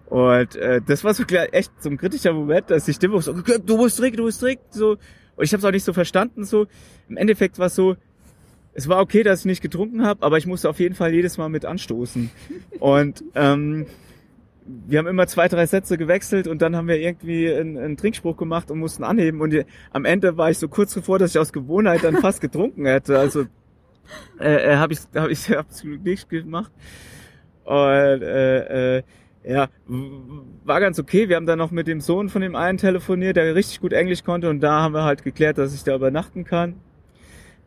Und 0.06 0.56
äh, 0.56 0.80
das 0.85 1.04
war 1.04 1.14
so 1.14 1.25
klar, 1.25 1.47
echt 1.52 1.70
so 1.78 1.88
ein 1.88 1.97
kritischer 1.97 2.32
Moment, 2.32 2.70
dass 2.70 2.85
die 2.85 2.92
Stimme 2.92 3.20
so, 3.23 3.32
du 3.32 3.76
musst 3.76 3.99
trinken, 3.99 4.16
du 4.16 4.25
musst 4.25 4.40
trinken, 4.40 4.64
so. 4.70 4.97
Und 5.40 5.44
ich 5.47 5.54
habe 5.54 5.61
es 5.61 5.64
auch 5.64 5.70
nicht 5.70 5.85
so 5.85 5.94
verstanden, 5.94 6.44
so. 6.44 6.66
Im 7.09 7.16
Endeffekt 7.16 7.59
war 7.59 7.68
es 7.68 7.75
so, 7.75 7.97
es 8.75 8.88
war 8.88 9.00
okay, 9.00 9.23
dass 9.23 9.40
ich 9.40 9.47
nicht 9.47 9.62
getrunken 9.62 10.04
habe, 10.04 10.23
aber 10.23 10.37
ich 10.37 10.47
musste 10.47 10.68
auf 10.68 10.78
jeden 10.78 10.94
Fall 10.94 11.14
jedes 11.14 11.38
Mal 11.38 11.49
mit 11.49 11.64
anstoßen. 11.64 12.30
Und 12.78 13.25
ähm, 13.35 13.87
wir 14.66 14.99
haben 14.99 15.06
immer 15.06 15.26
zwei, 15.28 15.49
drei 15.49 15.64
Sätze 15.64 15.97
gewechselt 15.97 16.47
und 16.47 16.61
dann 16.61 16.76
haben 16.76 16.87
wir 16.87 17.00
irgendwie 17.00 17.50
einen, 17.50 17.78
einen 17.78 17.97
Trinkspruch 17.97 18.37
gemacht 18.37 18.70
und 18.70 18.78
mussten 18.78 19.02
anheben. 19.02 19.40
Und 19.40 19.64
am 19.92 20.04
Ende 20.04 20.37
war 20.37 20.50
ich 20.50 20.59
so 20.59 20.68
kurz 20.68 20.92
davor, 20.92 21.18
dass 21.18 21.30
ich 21.30 21.38
aus 21.38 21.52
Gewohnheit 21.54 22.04
dann 22.04 22.18
fast 22.18 22.42
getrunken 22.42 22.85
hätte. 22.85 23.18
Also 23.18 23.47
äh, 24.38 24.73
äh, 24.73 24.76
habe 24.76 24.92
ich 24.92 25.00
hab 25.14 25.30
ich 25.30 25.56
absolut 25.56 26.04
nicht 26.04 26.28
gemacht. 26.28 26.70
Und 27.64 28.23
äh, 28.23 28.99
äh, 28.99 29.02
ja, 29.44 29.68
war 30.64 30.80
ganz 30.80 30.99
okay. 30.99 31.28
Wir 31.28 31.37
haben 31.37 31.47
dann 31.47 31.59
noch 31.59 31.70
mit 31.70 31.87
dem 31.87 32.00
Sohn 32.00 32.28
von 32.28 32.42
dem 32.42 32.54
einen 32.54 32.78
telefoniert, 32.78 33.37
der 33.37 33.54
richtig 33.54 33.80
gut 33.80 33.92
Englisch 33.92 34.23
konnte 34.25 34.50
und 34.50 34.61
da 34.61 34.80
haben 34.80 34.94
wir 34.94 35.04
halt 35.04 35.25
geklärt, 35.25 35.59
dass 35.59 35.75
ich 35.75 35.82
da 35.82 35.94
übernachten 35.94 36.44
kann. 36.44 36.75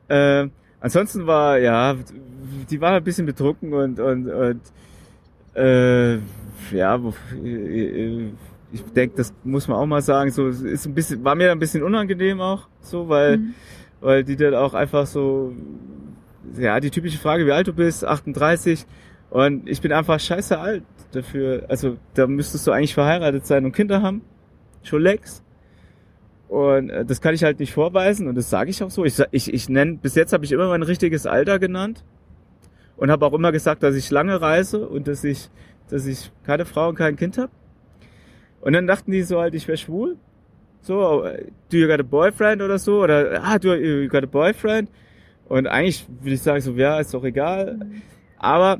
Äh, 0.07 0.47
ansonsten 0.79 1.25
war, 1.25 1.57
ja, 1.57 1.95
die 2.69 2.81
war 2.81 2.93
ein 2.93 3.03
bisschen 3.03 3.25
betrunken 3.25 3.73
und, 3.73 3.99
und, 3.99 4.29
und 4.29 4.61
äh, 5.55 6.15
ja, 6.71 6.95
äh, 7.43 8.29
ich 8.71 8.83
denke, 8.95 9.17
das 9.17 9.33
muss 9.43 9.67
man 9.67 9.77
auch 9.77 9.85
mal 9.85 10.01
sagen, 10.01 10.31
so 10.31 10.47
ist 10.47 10.85
ein 10.85 10.93
bisschen, 10.93 11.23
war 11.23 11.35
mir 11.35 11.51
ein 11.51 11.59
bisschen 11.59 11.83
unangenehm 11.83 12.41
auch, 12.41 12.67
so, 12.81 13.07
weil, 13.09 13.37
Mhm. 13.37 13.53
weil 14.01 14.23
die 14.23 14.35
dann 14.35 14.55
auch 14.55 14.73
einfach 14.73 15.05
so, 15.05 15.53
ja, 16.57 16.79
die 16.79 16.89
typische 16.89 17.17
Frage, 17.17 17.45
wie 17.45 17.51
alt 17.51 17.67
du 17.67 17.73
bist, 17.73 18.03
38, 18.05 18.85
und 19.29 19.67
ich 19.69 19.81
bin 19.81 19.91
einfach 19.91 20.19
scheiße 20.19 20.59
alt 20.59 20.83
dafür, 21.15 21.65
also 21.69 21.97
da 22.13 22.27
müsstest 22.27 22.67
du 22.67 22.71
eigentlich 22.71 22.93
verheiratet 22.93 23.45
sein 23.45 23.65
und 23.65 23.71
Kinder 23.73 24.01
haben, 24.01 24.21
schon 24.83 25.01
längst. 25.01 25.43
Und 26.47 26.89
äh, 26.89 27.05
das 27.05 27.21
kann 27.21 27.33
ich 27.33 27.43
halt 27.43 27.59
nicht 27.59 27.73
vorweisen 27.73 28.27
und 28.27 28.35
das 28.35 28.49
sage 28.49 28.69
ich 28.69 28.83
auch 28.83 28.91
so. 28.91 29.05
Ich, 29.05 29.21
ich, 29.31 29.53
ich 29.53 29.69
nenne, 29.69 29.95
bis 29.95 30.15
jetzt 30.15 30.33
habe 30.33 30.45
ich 30.45 30.51
immer 30.51 30.67
mein 30.67 30.83
richtiges 30.83 31.25
Alter 31.25 31.57
genannt 31.59 32.03
und 32.97 33.09
habe 33.09 33.25
auch 33.25 33.33
immer 33.33 33.51
gesagt, 33.51 33.83
dass 33.83 33.95
ich 33.95 34.11
lange 34.11 34.39
reise 34.39 34.87
und 34.87 35.07
dass 35.07 35.23
ich, 35.23 35.49
dass 35.89 36.05
ich 36.05 36.31
keine 36.43 36.65
Frau 36.65 36.89
und 36.89 36.95
kein 36.95 37.15
Kind 37.15 37.37
habe. 37.37 37.51
Und 38.61 38.73
dann 38.73 38.87
dachten 38.87 39.11
die 39.11 39.23
so 39.23 39.39
halt, 39.39 39.55
ich 39.55 39.67
wäre 39.67 39.77
schwul. 39.77 40.17
So, 40.81 41.23
äh, 41.23 41.47
do 41.71 41.77
you 41.77 41.87
got 41.87 41.99
a 41.99 42.03
boyfriend 42.03 42.61
oder 42.61 42.77
so? 42.77 43.01
Oder, 43.01 43.41
ah, 43.43 43.57
do 43.57 43.73
you 43.73 44.07
got 44.07 44.23
a 44.23 44.27
boyfriend? 44.27 44.89
Und 45.49 45.67
eigentlich 45.67 46.05
würde 46.21 46.35
ich 46.35 46.41
sagen 46.41 46.61
so, 46.61 46.73
ja, 46.73 46.99
ist 46.99 47.13
doch 47.13 47.23
egal. 47.23 47.79
Aber 48.37 48.79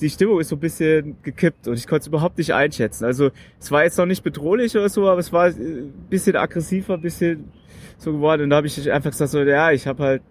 die 0.00 0.10
Stimmung 0.10 0.40
ist 0.40 0.48
so 0.48 0.56
ein 0.56 0.60
bisschen 0.60 1.16
gekippt 1.22 1.66
und 1.66 1.74
ich 1.74 1.86
konnte 1.86 2.02
es 2.02 2.06
überhaupt 2.06 2.38
nicht 2.38 2.54
einschätzen. 2.54 3.04
Also 3.04 3.30
es 3.58 3.70
war 3.70 3.84
jetzt 3.84 3.98
noch 3.98 4.06
nicht 4.06 4.22
bedrohlich 4.22 4.76
oder 4.76 4.88
so, 4.88 5.08
aber 5.08 5.20
es 5.20 5.32
war 5.32 5.48
äh, 5.48 5.50
ein 5.50 5.92
bisschen 6.08 6.36
aggressiver, 6.36 6.94
ein 6.94 7.00
bisschen 7.00 7.50
so 7.98 8.12
geworden. 8.12 8.42
Und 8.42 8.50
da 8.50 8.56
habe 8.56 8.66
ich 8.66 8.92
einfach 8.92 9.10
gesagt 9.10 9.30
so, 9.30 9.40
ja, 9.40 9.72
ich 9.72 9.86
habe 9.86 10.02
halt 10.02 10.22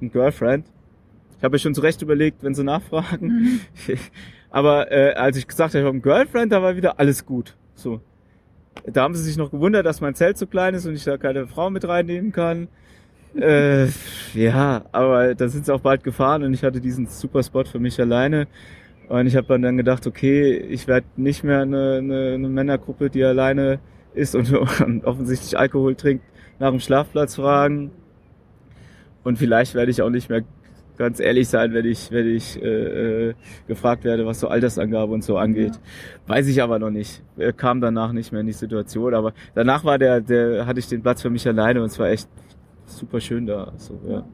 ein 0.00 0.10
Girlfriend. 0.10 0.66
Ich 1.38 1.44
habe 1.44 1.54
mir 1.54 1.58
schon 1.58 1.74
zurecht 1.74 2.00
überlegt, 2.02 2.42
wenn 2.42 2.54
sie 2.54 2.64
nachfragen. 2.64 3.60
aber 4.50 4.90
äh, 4.90 5.14
als 5.14 5.36
ich 5.36 5.46
gesagt 5.46 5.74
habe, 5.74 5.80
ich 5.80 5.86
habe 5.86 5.96
ein 5.96 6.02
Girlfriend, 6.02 6.52
da 6.52 6.62
war 6.62 6.76
wieder 6.76 6.98
alles 6.98 7.24
gut. 7.24 7.56
So. 7.74 8.00
Da 8.86 9.02
haben 9.02 9.14
sie 9.14 9.22
sich 9.22 9.36
noch 9.36 9.50
gewundert, 9.50 9.84
dass 9.84 10.00
mein 10.00 10.14
Zelt 10.14 10.38
so 10.38 10.46
klein 10.46 10.74
ist 10.74 10.86
und 10.86 10.94
ich 10.94 11.04
da 11.04 11.18
keine 11.18 11.46
Frau 11.46 11.70
mit 11.70 11.86
reinnehmen 11.86 12.32
kann. 12.32 12.68
äh, 13.40 13.86
ja, 14.34 14.84
aber 14.90 15.34
da 15.34 15.48
sind 15.48 15.66
sie 15.66 15.72
auch 15.72 15.80
bald 15.80 16.02
gefahren 16.02 16.42
und 16.42 16.52
ich 16.52 16.64
hatte 16.64 16.80
diesen 16.80 17.06
super 17.06 17.42
Spot 17.42 17.64
für 17.64 17.78
mich 17.78 18.00
alleine. 18.00 18.48
Und 19.10 19.26
ich 19.26 19.34
habe 19.34 19.58
dann 19.58 19.76
gedacht, 19.76 20.06
okay, 20.06 20.56
ich 20.56 20.86
werde 20.86 21.04
nicht 21.16 21.42
mehr 21.42 21.62
eine, 21.62 21.96
eine, 21.98 22.34
eine 22.34 22.48
Männergruppe, 22.48 23.10
die 23.10 23.24
alleine 23.24 23.80
ist 24.14 24.36
und, 24.36 24.52
und 24.80 25.04
offensichtlich 25.04 25.58
Alkohol 25.58 25.96
trinkt, 25.96 26.24
nach 26.60 26.70
dem 26.70 26.78
Schlafplatz 26.78 27.34
fragen. 27.34 27.90
Und 29.24 29.36
vielleicht 29.36 29.74
werde 29.74 29.90
ich 29.90 30.00
auch 30.00 30.10
nicht 30.10 30.30
mehr 30.30 30.44
ganz 30.96 31.18
ehrlich 31.18 31.48
sein, 31.48 31.72
wenn 31.72 31.86
ich, 31.86 32.12
wenn 32.12 32.28
ich 32.28 32.62
äh, 32.62 33.30
äh, 33.30 33.34
gefragt 33.66 34.04
werde, 34.04 34.26
was 34.26 34.38
so 34.38 34.46
Altersangabe 34.46 35.12
und 35.12 35.24
so 35.24 35.38
angeht. 35.38 35.72
Weiß 36.28 36.46
ich 36.46 36.62
aber 36.62 36.78
noch 36.78 36.90
nicht. 36.90 37.20
Er 37.36 37.52
kam 37.52 37.80
danach 37.80 38.12
nicht 38.12 38.30
mehr 38.30 38.42
in 38.42 38.46
die 38.46 38.52
Situation, 38.52 39.12
aber 39.12 39.32
danach 39.56 39.84
war 39.84 39.98
der, 39.98 40.20
der 40.20 40.66
hatte 40.66 40.78
ich 40.78 40.86
den 40.86 41.02
Platz 41.02 41.20
für 41.20 41.30
mich 41.30 41.48
alleine 41.48 41.80
und 41.80 41.86
es 41.86 41.98
war 41.98 42.10
echt 42.10 42.28
super 42.86 43.20
schön 43.20 43.44
da. 43.46 43.72
So, 43.76 43.98
ja. 44.08 44.24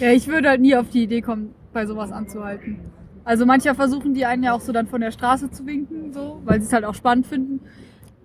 Ja, 0.00 0.12
ich 0.12 0.28
würde 0.28 0.50
halt 0.50 0.60
nie 0.60 0.76
auf 0.76 0.90
die 0.90 1.04
Idee 1.04 1.22
kommen, 1.22 1.54
bei 1.72 1.86
sowas 1.86 2.12
anzuhalten. 2.12 2.78
Also 3.24 3.46
mancher 3.46 3.74
versuchen 3.74 4.14
die 4.14 4.26
einen 4.26 4.42
ja 4.42 4.52
auch 4.52 4.60
so 4.60 4.72
dann 4.72 4.86
von 4.86 5.00
der 5.00 5.10
Straße 5.12 5.50
zu 5.50 5.64
winken, 5.66 6.12
so, 6.12 6.40
weil 6.44 6.60
sie 6.60 6.66
es 6.66 6.72
halt 6.72 6.84
auch 6.84 6.94
spannend 6.94 7.26
finden. 7.26 7.60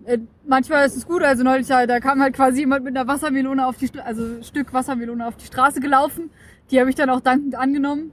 Äh, 0.05 0.19
manchmal 0.47 0.85
ist 0.85 0.95
es 0.95 1.05
gut, 1.05 1.21
also 1.23 1.43
neulich, 1.43 1.67
da 1.67 1.99
kam 1.99 2.21
halt 2.21 2.33
quasi 2.35 2.59
jemand 2.61 2.83
mit 2.83 2.97
einer 2.97 3.07
Wassermelone 3.07 3.65
auf 3.67 3.77
die, 3.77 3.89
also 3.99 4.23
ein 4.23 4.43
Stück 4.43 4.73
Wassermelone 4.73 5.25
auf 5.27 5.35
die 5.37 5.45
Straße 5.45 5.79
gelaufen. 5.81 6.29
Die 6.71 6.79
habe 6.79 6.89
ich 6.89 6.95
dann 6.95 7.09
auch 7.09 7.19
dankend 7.21 7.55
angenommen. 7.55 8.11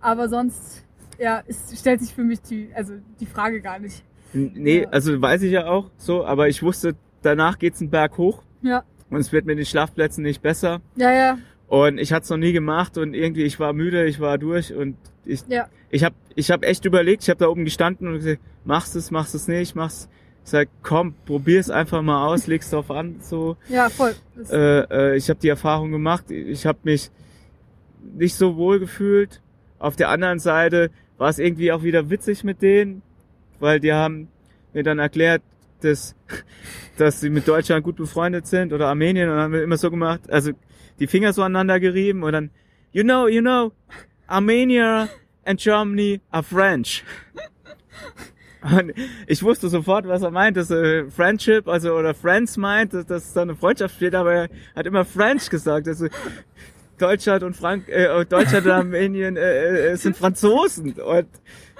Aber 0.00 0.28
sonst, 0.28 0.84
ja, 1.18 1.42
es 1.46 1.78
stellt 1.78 2.00
sich 2.00 2.12
für 2.14 2.24
mich 2.24 2.42
die, 2.42 2.70
also 2.74 2.92
die 3.20 3.26
Frage 3.26 3.60
gar 3.60 3.78
nicht. 3.78 4.04
Nee, 4.34 4.82
Ja. 4.82 4.88
also 4.90 5.20
weiß 5.20 5.42
ich 5.42 5.52
ja 5.52 5.66
auch 5.66 5.90
so, 5.96 6.24
aber 6.26 6.48
ich 6.48 6.62
wusste, 6.62 6.94
danach 7.22 7.58
geht's 7.58 7.80
einen 7.80 7.90
Berg 7.90 8.18
hoch 8.18 8.42
Ja, 8.62 8.82
und 9.08 9.18
es 9.20 9.32
wird 9.32 9.46
mit 9.46 9.58
den 9.58 9.64
Schlafplätzen 9.64 10.22
nicht 10.22 10.42
besser. 10.42 10.80
ja, 10.96 11.10
ja, 11.12 11.38
Und 11.74 11.98
ich 11.98 12.12
hatte 12.12 12.22
es 12.22 12.30
noch 12.30 12.36
nie 12.36 12.52
gemacht 12.52 12.96
und 12.98 13.14
irgendwie, 13.14 13.42
ich 13.42 13.58
war 13.58 13.72
müde, 13.72 14.06
ich 14.06 14.20
war 14.20 14.38
durch 14.38 14.72
und 14.72 14.96
ich, 15.24 15.42
ja. 15.48 15.66
ich 15.90 16.04
habe 16.04 16.14
ich 16.36 16.52
hab 16.52 16.64
echt 16.64 16.84
überlegt, 16.84 17.24
ich 17.24 17.30
habe 17.30 17.40
da 17.40 17.48
oben 17.48 17.64
gestanden 17.64 18.06
und 18.06 18.14
gesagt, 18.14 18.40
machst 18.64 18.94
es, 18.94 19.10
machst 19.10 19.34
es 19.34 19.48
nicht, 19.48 19.74
machst 19.74 20.08
Ich 20.44 20.50
sag, 20.50 20.68
komm, 20.84 21.16
probier's 21.26 21.70
einfach 21.70 22.00
mal 22.00 22.28
aus, 22.28 22.46
leg's 22.46 22.70
drauf 22.70 22.92
an, 22.92 23.16
so. 23.18 23.56
Ja, 23.68 23.90
voll. 23.90 24.14
Äh, 24.52 24.82
äh, 24.82 25.16
ich 25.16 25.28
habe 25.28 25.40
die 25.40 25.48
Erfahrung 25.48 25.90
gemacht, 25.90 26.30
ich 26.30 26.64
habe 26.64 26.78
mich 26.84 27.10
nicht 28.16 28.36
so 28.36 28.54
wohl 28.54 28.78
gefühlt. 28.78 29.40
Auf 29.80 29.96
der 29.96 30.10
anderen 30.10 30.38
Seite 30.38 30.92
war 31.18 31.28
es 31.28 31.40
irgendwie 31.40 31.72
auch 31.72 31.82
wieder 31.82 32.08
witzig 32.08 32.44
mit 32.44 32.62
denen, 32.62 33.02
weil 33.58 33.80
die 33.80 33.92
haben 33.92 34.28
mir 34.74 34.84
dann 34.84 35.00
erklärt, 35.00 35.42
dass, 35.80 36.14
dass 36.98 37.20
sie 37.20 37.30
mit 37.30 37.48
Deutschland 37.48 37.82
gut 37.82 37.96
befreundet 37.96 38.46
sind 38.46 38.72
oder 38.72 38.86
Armenien 38.86 39.28
und 39.28 39.38
haben 39.38 39.52
wir 39.52 39.64
immer 39.64 39.76
so 39.76 39.90
gemacht, 39.90 40.30
also 40.30 40.52
die 40.98 41.06
Finger 41.06 41.32
so 41.32 41.42
aneinander 41.42 41.80
gerieben 41.80 42.22
und 42.22 42.32
dann, 42.32 42.50
you 42.92 43.02
know, 43.02 43.26
you 43.28 43.40
know, 43.40 43.72
Armenia 44.26 45.08
and 45.44 45.60
Germany 45.60 46.20
are 46.30 46.42
French. 46.42 47.04
Und 48.62 48.94
ich 49.26 49.42
wusste 49.42 49.68
sofort, 49.68 50.08
was 50.08 50.22
er 50.22 50.30
meint, 50.30 50.56
dass 50.56 50.70
äh, 50.70 51.04
Friendship, 51.10 51.68
also 51.68 51.92
oder 51.94 52.14
Friends 52.14 52.56
meint, 52.56 52.94
dass, 52.94 53.04
dass 53.04 53.32
da 53.34 53.42
eine 53.42 53.54
Freundschaft 53.54 53.96
steht, 53.96 54.14
aber 54.14 54.32
er 54.32 54.48
hat 54.74 54.86
immer 54.86 55.04
French 55.04 55.50
gesagt. 55.50 55.86
Also 55.86 56.06
Deutschland 56.96 57.42
und 57.42 57.54
Frank, 57.56 57.88
äh, 57.88 58.24
Deutschland 58.24 58.64
und 58.64 58.72
Armenien 58.72 59.36
äh, 59.36 59.90
äh, 59.90 59.96
sind 59.96 60.16
Franzosen 60.16 60.92
und 60.92 61.26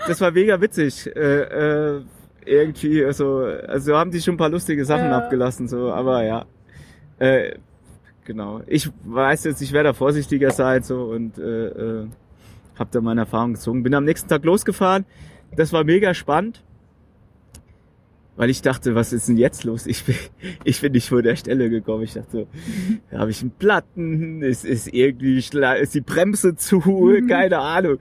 das 0.06 0.21
war 0.21 0.30
mega 0.33 0.61
witzig. 0.61 1.06
Äh, 1.16 1.97
äh, 1.97 2.02
irgendwie, 2.44 3.02
also, 3.02 3.38
also 3.66 3.97
haben 3.97 4.11
die 4.11 4.21
schon 4.21 4.35
ein 4.35 4.38
paar 4.38 4.50
lustige 4.50 4.85
Sachen 4.85 5.06
Ja. 5.06 5.16
abgelassen, 5.16 5.66
so, 5.68 5.90
aber 5.90 6.23
ja. 6.25 6.44
Äh, 7.18 7.54
genau. 8.24 8.62
Ich 8.66 8.90
weiß 9.04 9.44
jetzt, 9.44 9.60
ich 9.60 9.72
werde 9.72 9.90
da 9.90 9.92
vorsichtiger 9.92 10.50
sein 10.50 10.82
so 10.82 11.04
und 11.04 11.38
äh, 11.38 11.66
äh, 12.02 12.06
hab 12.78 12.90
da 12.90 13.00
meine 13.00 13.22
Erfahrung 13.22 13.54
gezogen. 13.54 13.82
Bin 13.82 13.94
am 13.94 14.04
nächsten 14.04 14.28
Tag 14.28 14.44
losgefahren. 14.44 15.04
Das 15.56 15.72
war 15.72 15.84
mega 15.84 16.14
spannend. 16.14 16.62
Weil 18.36 18.50
ich 18.50 18.62
dachte, 18.62 18.96
was 18.96 19.12
ist 19.12 19.28
denn 19.28 19.36
jetzt 19.36 19.62
los? 19.62 19.86
Ich 19.86 20.04
bin, 20.04 20.16
ich 20.64 20.80
bin 20.80 20.92
nicht 20.92 21.08
vor 21.08 21.22
der 21.22 21.36
Stelle 21.36 21.70
gekommen. 21.70 22.02
Ich 22.02 22.14
dachte, 22.14 22.30
so, 22.30 22.46
da 23.10 23.20
habe 23.20 23.30
ich 23.30 23.40
einen 23.40 23.52
Platten, 23.52 24.42
es 24.42 24.64
ist 24.64 24.92
irgendwie, 24.92 25.38
ist 25.38 25.94
die 25.94 26.00
Bremse 26.00 26.56
zu, 26.56 26.80
keine 27.28 27.58
Ahnung. 27.58 27.98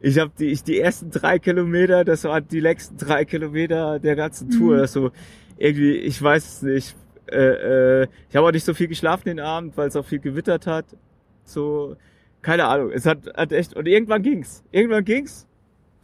Ich 0.00 0.18
habe 0.18 0.30
die, 0.38 0.46
ich 0.46 0.62
die 0.62 0.78
ersten 0.78 1.10
drei 1.10 1.38
Kilometer, 1.38 2.04
das 2.04 2.24
waren 2.24 2.46
die 2.48 2.60
letzten 2.60 2.96
drei 2.96 3.24
Kilometer 3.24 3.98
der 3.98 4.16
ganzen 4.16 4.50
Tour. 4.50 4.78
Mhm. 4.78 4.86
So 4.86 5.10
irgendwie, 5.58 5.96
ich 5.96 6.20
weiß 6.20 6.46
es 6.46 6.62
nicht. 6.62 6.96
Äh, 7.30 8.02
äh, 8.02 8.06
ich 8.30 8.36
habe 8.36 8.46
auch 8.46 8.52
nicht 8.52 8.64
so 8.64 8.74
viel 8.74 8.88
geschlafen 8.88 9.24
den 9.28 9.40
Abend, 9.40 9.76
weil 9.76 9.88
es 9.88 9.96
auch 9.96 10.04
viel 10.04 10.20
gewittert 10.20 10.66
hat. 10.66 10.84
So, 11.44 11.96
keine 12.42 12.66
Ahnung. 12.66 12.90
Es 12.92 13.06
hat, 13.06 13.18
hat 13.36 13.52
echt 13.52 13.74
und 13.74 13.86
irgendwann 13.86 14.22
ging's. 14.22 14.62
Irgendwann 14.70 15.04
ging's. 15.04 15.46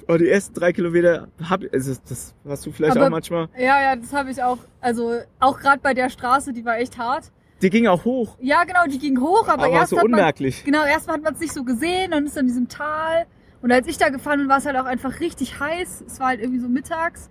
Und 0.08 0.20
die 0.20 0.28
ersten 0.28 0.54
drei 0.54 0.72
Kilometer 0.72 1.28
hab, 1.48 1.62
also 1.72 1.94
das 2.08 2.34
hast 2.46 2.66
du 2.66 2.72
vielleicht 2.72 2.96
Aber- 2.96 3.06
auch 3.06 3.10
manchmal. 3.10 3.48
ja, 3.56 3.80
ja, 3.82 3.96
das 3.96 4.12
habe 4.12 4.30
ich 4.30 4.42
auch. 4.42 4.58
Also 4.80 5.20
auch 5.38 5.58
gerade 5.60 5.80
bei 5.80 5.94
der 5.94 6.10
Straße, 6.10 6.52
die 6.52 6.64
war 6.64 6.78
echt 6.78 6.98
hart. 6.98 7.30
Die 7.62 7.70
ging 7.70 7.86
auch 7.86 8.04
hoch, 8.04 8.36
Ja, 8.40 8.64
genau, 8.64 8.80
die 8.90 8.98
ging 8.98 9.20
hoch, 9.20 9.46
aber, 9.46 9.66
aber, 9.66 9.74
erst 9.74 9.90
so 9.90 9.96
hat 9.98 10.02
man, 10.08 10.14
unmerklich. 10.18 10.64
genau, 10.64 10.84
erst 10.84 11.06
hat 11.08 11.22
man 11.22 11.34
es 11.34 11.38
nicht 11.38 11.52
so 11.52 11.62
gesehen 11.62 12.12
und 12.12 12.26
ist 12.26 12.36
in 12.36 12.48
diesem 12.48 12.66
Tal. 12.68 13.26
Und 13.60 13.70
als 13.70 13.86
ich 13.86 13.96
da 13.98 14.08
gefahren 14.08 14.40
bin, 14.40 14.48
war 14.48 14.58
es 14.58 14.66
halt 14.66 14.76
auch 14.76 14.86
einfach 14.86 15.20
richtig 15.20 15.60
heiß. 15.60 16.02
Es 16.08 16.18
war 16.18 16.26
halt 16.28 16.40
irgendwie 16.40 16.58
so 16.58 16.68
mittags. 16.68 17.30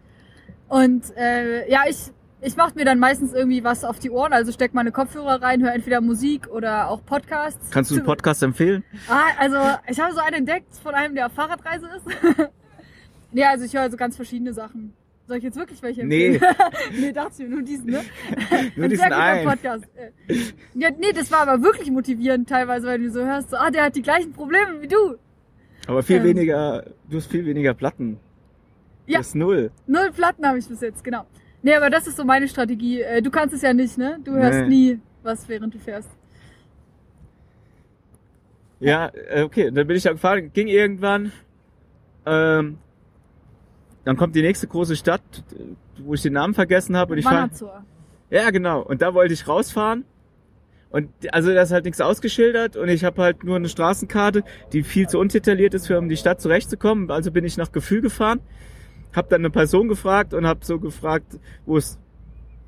Und 0.70 1.04
äh, 1.18 1.70
ja, 1.70 1.82
ich, 1.90 1.98
ich 2.42 2.56
mache 2.58 2.74
mir 2.76 2.86
dann 2.86 3.00
meistens 3.00 3.34
irgendwie 3.34 3.64
was 3.64 3.84
auf 3.84 4.00
die 4.00 4.10
Ohren, 4.10 4.34
also 4.34 4.52
steck 4.52 4.74
meine 4.74 4.92
Kopfhörer 4.92 5.42
rein, 5.42 5.62
höre 5.64 5.74
entweder 5.74 6.02
Musik 6.02 6.48
oder 6.50 6.90
auch 6.90 7.06
Podcasts. 7.06 7.70
Kannst 7.72 7.92
du 7.92 7.96
einen 7.96 8.06
Podcast 8.06 8.42
empfehlen? 8.44 8.84
Ah, 9.08 9.26
also 9.38 9.58
ich 9.88 10.00
habe 10.00 10.14
so 10.14 10.20
einen 10.20 10.38
entdeckt 10.38 10.74
von 10.82 10.94
einem, 10.96 11.14
der 11.16 11.28
auf 11.28 11.34
Fahrradreise 11.34 11.88
ist. 11.98 12.06
nee, 13.32 13.44
also 13.44 13.66
ich 13.66 13.74
höre 13.74 13.82
also 13.82 13.96
ganz 13.98 14.16
verschiedene 14.16 14.54
Sachen. 14.54 14.94
Soll 15.28 15.38
ich 15.38 15.44
jetzt 15.44 15.56
wirklich 15.58 15.82
welche 15.84 16.04
Nee. 16.04 16.34
empfehlen? 16.36 16.56
nee, 17.00 17.12
dachte 17.14 17.32
ich 17.44 17.48
mir, 17.48 17.56
nur 17.56 17.62
diesen, 17.64 17.86
ne? 17.92 18.02
Nur 18.76 18.86
Ein 18.86 18.90
diesen 18.90 19.08
sehr 19.08 19.18
einen. 19.18 19.48
Podcast. 19.48 19.86
Ja, 20.74 20.90
nee, 20.98 21.14
das 21.14 21.32
war 21.32 21.48
aber 21.48 21.62
wirklich 21.64 21.90
motivierend 21.92 22.50
teilweise, 22.50 22.88
weil 22.88 23.00
du 23.00 23.10
so 23.12 23.24
hörst, 23.24 23.52
so, 23.52 23.58
ah, 23.58 23.70
der 23.70 23.86
hat 23.86 23.96
die 23.96 24.02
gleichen 24.02 24.34
Probleme 24.34 24.82
wie 24.82 24.88
du. 24.88 25.16
Aber 25.88 26.02
viel 26.04 26.18
Ähm. 26.18 26.24
weniger, 26.24 26.84
du 27.10 27.18
hast 27.18 27.28
viel 27.32 27.46
weniger 27.46 27.74
Platten. 27.76 28.20
Ja. 29.06 29.20
Das 29.20 29.28
ist 29.28 29.36
null. 29.36 29.72
Null 29.88 30.12
Platten 30.12 30.46
habe 30.46 30.58
ich 30.58 30.68
bis 30.68 30.82
jetzt, 30.82 31.04
genau. 31.04 31.26
Nee, 31.63 31.76
aber 31.76 31.89
das 31.89 32.08
ist 32.08 32.17
so 32.17 32.24
meine 32.26 32.47
Strategie. 32.47 33.02
Äh, 33.02 33.21
Du 33.21 33.30
kannst 33.30 33.54
es 33.56 33.62
ja 33.62 33.74
nicht, 33.74 33.97
ne? 33.97 34.19
Du 34.24 34.32
hörst 34.34 34.62
Nee. 34.62 34.67
nie 34.67 35.00
was, 35.24 35.47
während 35.47 35.74
du 35.74 35.80
fährst. 35.80 36.10
Ja, 38.80 39.12
äh, 39.30 39.43
okay, 39.43 39.69
dann 39.71 39.86
bin 39.86 39.95
ich 39.95 40.04
da 40.04 40.12
gefahren, 40.12 40.52
ging 40.54 40.67
irgendwann. 40.67 41.32
Ähm, 42.26 42.78
dann 44.06 44.17
kommt 44.17 44.36
die 44.36 44.41
nächste 44.41 44.67
große 44.67 44.95
Stadt, 44.95 45.21
wo 46.00 46.15
ich 46.15 46.21
den 46.24 46.34
Namen 46.34 46.56
vergessen 46.56 46.97
habe 46.97 47.13
und 47.13 47.19
ich 47.19 47.26
fahre. 47.26 47.43
Wannerzor. 47.43 47.84
Ja, 48.32 48.50
genau. 48.50 48.82
Und 48.82 49.02
da 49.04 49.13
wollte 49.13 49.34
ich 49.34 49.47
rausfahren. 49.47 50.06
Und 50.89 51.10
also 51.32 51.54
da 51.54 51.62
ist 51.62 51.71
halt 51.71 51.86
nichts 51.86 52.02
ausgeschildert 52.02 52.76
und 52.76 52.89
ich 52.89 53.06
habe 53.06 53.21
halt 53.21 53.43
nur 53.45 53.56
eine 53.56 53.69
Straßenkarte, 53.69 54.43
die 54.74 54.84
viel 54.84 55.08
zu 55.08 55.19
undetailliert 55.19 55.74
ist, 55.74 55.88
für 55.88 55.97
um 55.97 56.10
die 56.10 56.17
Stadt 56.17 56.41
zurechtzukommen. 56.41 57.12
Also 57.12 57.32
bin 57.32 57.45
ich 57.45 57.56
nach 57.56 57.71
Gefühl 57.71 58.02
gefahren, 58.02 58.41
habe 59.13 59.28
dann 59.30 59.41
eine 59.41 59.50
Person 59.50 59.88
gefragt 59.88 60.34
und 60.34 60.45
habe 60.45 60.63
so 60.63 60.80
gefragt, 60.80 61.39
wo 61.65 61.78
es 61.78 61.97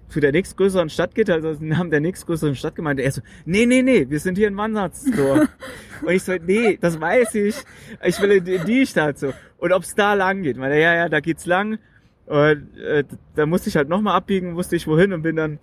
zu 0.10 0.20
der 0.20 0.32
nächstgrößeren 0.32 0.90
Stadt 0.90 1.16
geht, 1.16 1.30
also 1.30 1.56
den 1.56 1.70
Namen 1.70 1.90
der 1.90 2.00
nächstgrößeren 2.00 2.56
Stadt 2.56 2.76
gemeint. 2.76 3.00
Er 3.00 3.12
so, 3.12 3.22
nee, 3.46 3.66
nee, 3.66 3.82
nee, 3.82 4.06
wir 4.10 4.20
sind 4.20 4.38
hier 4.38 4.48
in 4.48 4.56
Wandertsdorf. 4.56 5.50
und 6.02 6.12
ich 6.12 6.24
so, 6.24 6.34
nee, 6.34 6.78
das 6.80 7.02
weiß 7.02 7.34
ich. 7.36 7.56
Ich 8.04 8.22
will 8.22 8.32
in 8.32 8.66
die, 8.66 8.86
Stadt 8.86 9.18
so. 9.18 9.34
Und 9.58 9.74
ob's 9.74 9.96
da 9.96 10.14
lang 10.14 10.44
geht. 10.44 10.58
Meine, 10.58 10.80
ja, 10.80 10.94
ja, 10.94 11.10
da 11.10 11.20
geht's 11.20 11.46
lang. 11.46 11.80
Und 12.28 12.78
äh, 12.78 13.04
da 13.36 13.46
musste 13.46 13.70
ich 13.70 13.76
halt 13.76 13.90
nochmal 13.90 14.16
abbiegen, 14.16 14.56
wusste 14.56 14.76
ich 14.76 14.88
wohin 14.88 15.14
und 15.14 15.24
bin 15.24 15.36
dann 15.36 15.60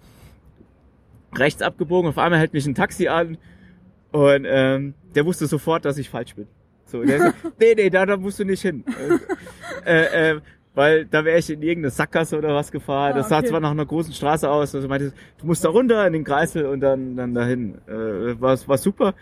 rechts 1.36 1.62
abgebogen. 1.62 2.10
Auf 2.10 2.18
einmal 2.18 2.40
hält 2.40 2.52
mich 2.52 2.66
ein 2.66 2.74
Taxi 2.74 3.08
an 3.08 3.38
und 4.10 4.46
ähm, 4.48 4.94
der 5.14 5.24
wusste 5.24 5.46
sofort, 5.46 5.84
dass 5.84 5.96
ich 5.96 6.10
falsch 6.10 6.34
bin. 6.34 6.48
So, 6.84 7.04
der 7.04 7.20
so, 7.20 7.32
nee, 7.60 7.74
nee, 7.76 7.90
da, 7.90 8.04
da 8.04 8.16
musst 8.16 8.40
du 8.40 8.44
nicht 8.44 8.62
hin. 8.62 8.84
äh, 9.86 10.32
äh, 10.32 10.40
weil 10.74 11.04
da 11.04 11.24
wäre 11.24 11.38
ich 11.38 11.50
in 11.50 11.62
irgendeine 11.62 11.90
Sackgasse 11.90 12.38
oder 12.38 12.54
was 12.54 12.70
gefahren. 12.70 13.12
Ah, 13.12 13.16
Das 13.16 13.28
sah 13.28 13.38
okay. 13.38 13.48
zwar 13.48 13.60
nach 13.60 13.72
einer 13.72 13.86
großen 13.86 14.12
Straße 14.12 14.48
aus, 14.50 14.74
also 14.74 14.86
meinte, 14.88 15.12
du 15.40 15.46
musst 15.46 15.64
da 15.64 15.68
runter 15.68 16.06
in 16.06 16.12
den 16.12 16.24
Kreisel 16.24 16.66
und 16.66 16.80
dann 16.80 17.16
dann 17.16 17.34
dahin. 17.34 17.78
Äh, 17.88 18.40
war, 18.40 18.56
war 18.66 18.78
super. 18.78 19.14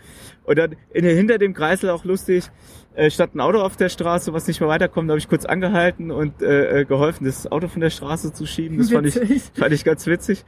Und 0.43 0.57
dann 0.57 0.75
in, 0.93 1.05
hinter 1.05 1.37
dem 1.37 1.53
Kreisel 1.53 1.89
auch 1.89 2.05
lustig, 2.05 2.49
äh, 2.95 3.09
stand 3.09 3.35
ein 3.35 3.39
Auto 3.39 3.59
auf 3.59 3.77
der 3.77 3.89
Straße, 3.89 4.33
was 4.33 4.47
nicht 4.47 4.59
mehr 4.59 4.69
weiterkommt. 4.69 5.09
Da 5.09 5.13
habe 5.13 5.19
ich 5.19 5.29
kurz 5.29 5.45
angehalten 5.45 6.11
und 6.11 6.41
äh, 6.41 6.81
äh, 6.81 6.85
geholfen, 6.85 7.25
das 7.25 7.51
Auto 7.51 7.67
von 7.67 7.81
der 7.81 7.89
Straße 7.89 8.33
zu 8.33 8.45
schieben. 8.45 8.77
Das 8.77 8.91
fand 8.91 9.07
ich, 9.07 9.41
fand 9.53 9.71
ich 9.73 9.83
ganz 9.83 10.05
witzig. 10.05 10.43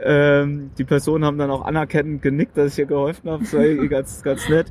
Ähm, 0.00 0.70
die 0.78 0.84
Personen 0.84 1.24
haben 1.24 1.38
dann 1.38 1.50
auch 1.50 1.64
anerkennend 1.64 2.22
genickt, 2.22 2.56
dass 2.56 2.72
ich 2.72 2.78
ihr 2.80 2.86
geholfen 2.86 3.30
habe. 3.30 3.44
Das 3.44 3.54
war 3.54 3.64
irgendwie 3.64 3.88
ganz, 3.88 4.22
ganz 4.22 4.48
nett. 4.48 4.66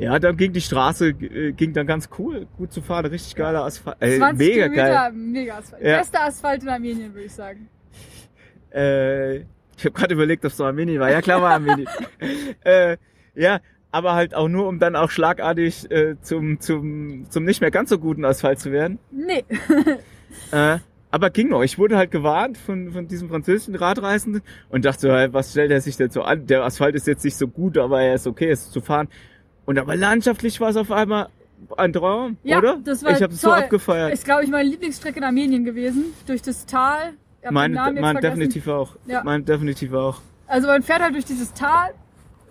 Ja, 0.00 0.18
dann 0.18 0.38
ging 0.38 0.54
die 0.54 0.62
Straße, 0.62 1.08
äh, 1.10 1.52
ging 1.52 1.74
dann 1.74 1.86
ganz 1.86 2.08
cool, 2.18 2.46
gut 2.56 2.72
zu 2.72 2.80
fahren, 2.80 3.04
richtig 3.04 3.36
geiler 3.36 3.64
Asphalt. 3.64 3.98
Äh, 4.00 4.16
20 4.16 4.38
mega 4.38 4.62
Kilometer, 4.68 4.82
geil. 4.86 5.12
mega 5.12 5.58
Asphalt. 5.58 5.82
Ja. 5.84 5.98
Bester 5.98 6.22
Asphalt 6.22 6.62
in 6.62 6.68
Armenien, 6.70 7.12
würde 7.12 7.26
ich 7.26 7.34
sagen. 7.34 7.68
Äh, 8.74 9.36
ich 9.40 9.84
habe 9.84 9.92
gerade 9.92 10.14
überlegt, 10.14 10.42
ob 10.46 10.52
es 10.52 10.60
Armenien 10.60 11.00
war. 11.00 11.10
Ja, 11.10 11.20
klar 11.20 11.42
war 11.42 11.52
Armenien. 11.52 11.86
äh, 12.64 12.96
ja, 13.34 13.60
aber 13.90 14.14
halt 14.14 14.34
auch 14.34 14.48
nur, 14.48 14.68
um 14.68 14.78
dann 14.78 14.96
auch 14.96 15.10
schlagartig 15.10 15.90
äh, 15.90 16.16
zum, 16.22 16.60
zum, 16.60 17.26
zum 17.28 17.44
nicht 17.44 17.60
mehr 17.60 17.70
ganz 17.70 17.90
so 17.90 17.98
guten 17.98 18.24
Asphalt 18.24 18.58
zu 18.58 18.72
werden. 18.72 18.98
Nee. 19.10 19.44
Äh, 20.52 20.78
aber 21.10 21.30
ging 21.30 21.48
noch. 21.48 21.62
Ich 21.62 21.76
wurde 21.76 21.96
halt 21.96 22.12
gewarnt 22.12 22.56
von, 22.56 22.92
von 22.92 23.08
diesem 23.08 23.28
französischen 23.28 23.74
Radreisenden 23.74 24.42
und 24.68 24.84
dachte, 24.84 25.12
hey, 25.12 25.32
was 25.32 25.50
stellt 25.50 25.72
er 25.72 25.80
sich 25.80 25.96
denn 25.96 26.10
so 26.10 26.22
an? 26.22 26.46
Der 26.46 26.62
Asphalt 26.64 26.94
ist 26.94 27.08
jetzt 27.08 27.24
nicht 27.24 27.36
so 27.36 27.48
gut, 27.48 27.78
aber 27.78 28.00
er 28.00 28.14
ist 28.14 28.28
okay, 28.28 28.48
es 28.48 28.62
ist 28.62 28.72
zu 28.72 28.80
fahren. 28.80 29.08
Und 29.66 29.78
aber 29.78 29.96
landschaftlich 29.96 30.60
war 30.60 30.70
es 30.70 30.76
auf 30.76 30.90
einmal 30.90 31.28
ein 31.76 31.92
Traum, 31.92 32.36
Ja, 32.42 32.58
oder? 32.58 32.78
das 32.82 33.02
war 33.04 33.12
ich 33.12 33.22
habe 33.22 33.32
es 33.32 33.40
so 33.40 33.52
abgefeiert. 33.52 34.12
Ist, 34.12 34.24
glaube 34.24 34.44
ich, 34.44 34.50
meine 34.50 34.68
Lieblingsstrecke 34.68 35.18
in 35.18 35.24
Armenien 35.24 35.64
gewesen. 35.64 36.06
Durch 36.26 36.42
das 36.42 36.66
Tal. 36.66 37.12
Mein, 37.50 37.72
mein 37.72 38.16
definitiv 38.16 38.68
auch. 38.68 38.96
Ja. 39.06 39.22
Mein 39.24 39.44
definitiv 39.44 39.92
auch. 39.92 40.20
Also 40.46 40.66
man 40.68 40.82
fährt 40.82 41.00
halt 41.00 41.14
durch 41.14 41.24
dieses 41.24 41.52
Tal. 41.52 41.90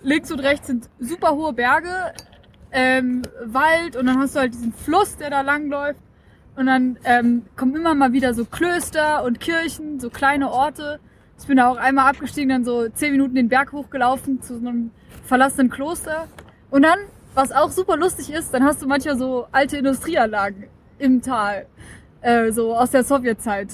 Links 0.01 0.31
und 0.31 0.39
rechts 0.39 0.67
sind 0.67 0.89
super 0.99 1.31
hohe 1.35 1.51
Berge, 1.51 2.13
ähm, 2.71 3.21
Wald 3.43 3.97
und 3.97 4.05
dann 4.05 4.17
hast 4.17 4.35
du 4.35 4.39
halt 4.39 4.53
diesen 4.53 4.71
Fluss, 4.71 5.17
der 5.17 5.29
da 5.29 5.41
langläuft. 5.41 5.99
Und 6.55 6.67
dann 6.67 6.97
ähm, 7.03 7.43
kommen 7.55 7.75
immer 7.75 7.95
mal 7.95 8.13
wieder 8.13 8.33
so 8.33 8.45
Klöster 8.45 9.23
und 9.23 9.39
Kirchen, 9.39 9.99
so 9.99 10.09
kleine 10.09 10.49
Orte. 10.51 10.99
Ich 11.39 11.47
bin 11.47 11.57
da 11.57 11.69
auch 11.69 11.77
einmal 11.77 12.09
abgestiegen, 12.09 12.49
dann 12.49 12.65
so 12.65 12.89
zehn 12.89 13.11
Minuten 13.11 13.35
den 13.35 13.49
Berg 13.49 13.71
hochgelaufen 13.71 14.41
zu 14.41 14.59
so 14.59 14.67
einem 14.67 14.91
verlassenen 15.23 15.69
Kloster. 15.69 16.27
Und 16.71 16.83
dann, 16.83 16.99
was 17.33 17.51
auch 17.51 17.71
super 17.71 17.97
lustig 17.97 18.31
ist, 18.31 18.53
dann 18.53 18.63
hast 18.63 18.81
du 18.81 18.87
manchmal 18.87 19.17
so 19.17 19.47
alte 19.51 19.77
Industrieanlagen 19.77 20.65
im 20.99 21.21
Tal, 21.21 21.65
äh, 22.21 22.51
so 22.51 22.75
aus 22.75 22.91
der 22.91 23.03
Sowjetzeit. 23.03 23.69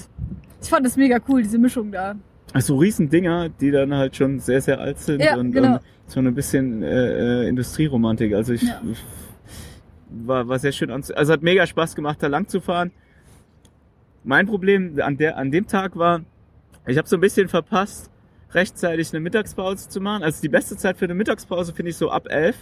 Ich 0.62 0.70
fand 0.70 0.86
das 0.86 0.96
mega 0.98 1.20
cool, 1.28 1.44
diese 1.44 1.58
Mischung 1.58 1.92
da. 1.92 2.16
Also 2.54 2.78
riesen 2.78 3.10
Dinger, 3.10 3.50
die 3.50 3.72
dann 3.72 3.94
halt 3.94 4.16
schon 4.16 4.40
sehr, 4.40 4.62
sehr 4.62 4.80
alt 4.80 4.98
sind 5.00 5.22
Ja, 5.22 5.36
und, 5.36 5.52
genau. 5.52 5.74
und 5.76 5.82
so 6.08 6.20
ein 6.20 6.34
bisschen 6.34 6.84
äh, 6.84 7.44
äh, 7.44 7.50
Industrieromantik. 7.50 8.34
Also 8.34 8.54
ich 8.54 8.62
Ja. 8.64 8.82
war, 10.10 10.48
war 10.48 10.60
sehr 10.60 10.72
schön 10.72 10.90
anzu 10.92 11.14
Also 11.16 11.34
hat 11.34 11.42
mega 11.42 11.66
Spaß 11.68 11.96
gemacht, 11.96 12.20
da 12.22 12.28
lang 12.28 12.48
zu 12.48 12.62
fahren. 12.62 12.92
Mein 14.24 14.48
Problem 14.48 15.00
an, 15.02 15.18
der, 15.18 15.38
an 15.38 15.52
dem 15.52 15.68
Tag 15.68 15.98
war, 15.98 16.22
ich 16.88 16.98
habe 16.98 17.08
so 17.08 17.18
ein 17.18 17.22
bisschen 17.22 17.48
verpasst, 17.48 18.10
rechtzeitig 18.54 19.12
eine 19.14 19.20
Mittagspause 19.20 19.90
zu 19.90 20.00
machen. 20.02 20.24
Also 20.24 20.42
die 20.42 20.50
beste 20.50 20.78
Zeit 20.78 20.98
für 20.98 21.06
eine 21.06 21.14
Mittagspause 21.16 21.74
finde 21.74 21.92
ich 21.92 21.98
so 21.98 22.10
ab 22.10 22.28
elf. 22.30 22.56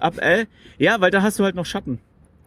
Ab 0.00 0.14
elf. 0.18 0.48
Ja, 0.78 1.00
weil 1.00 1.10
da 1.10 1.22
hast 1.22 1.38
du 1.38 1.44
halt 1.44 1.54
noch 1.54 1.66
Schatten. 1.66 1.98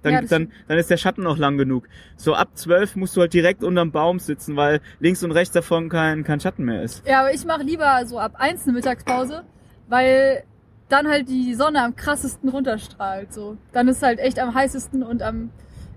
Dann, 0.03 0.13
Ja, 0.13 0.21
dann, 0.21 0.51
dann 0.67 0.77
ist 0.77 0.89
der 0.89 0.97
Schatten 0.97 1.23
noch 1.23 1.38
lang 1.38 1.58
genug. 1.58 1.88
So 2.17 2.36
ab 2.36 2.49
zwölf 2.53 2.95
musst 2.95 3.17
du 3.17 3.21
halt 3.21 3.34
direkt 3.34 3.63
unterm 3.63 3.91
Baum 3.91 4.19
sitzen, 4.19 4.56
weil 4.56 4.80
links 4.99 5.23
und 5.23 5.32
rechts 5.32 5.53
davon 5.53 5.89
kein, 5.89 6.23
kein 6.23 6.39
Schatten 6.39 6.65
mehr 6.65 6.84
ist. 6.84 7.06
Ja, 7.08 7.21
aber 7.21 7.34
ich 7.34 7.43
mache 7.45 7.63
lieber 7.63 8.06
so 8.06 8.19
ab 8.19 8.34
eins 8.36 8.63
eine 8.63 8.73
Mittagspause, 8.73 9.43
weil 9.88 10.43
dann 10.89 11.08
halt 11.08 11.27
die 11.30 11.56
Sonne 11.56 11.84
am 11.84 11.95
krassesten 11.95 12.49
runterstrahlt. 12.49 13.34
So, 13.34 13.58
dann 13.73 13.88
ist 13.88 14.03
halt 14.03 14.19
echt 14.19 14.39
am 14.39 14.53
heißesten 14.53 15.01
und 15.03 15.21
am 15.23 15.49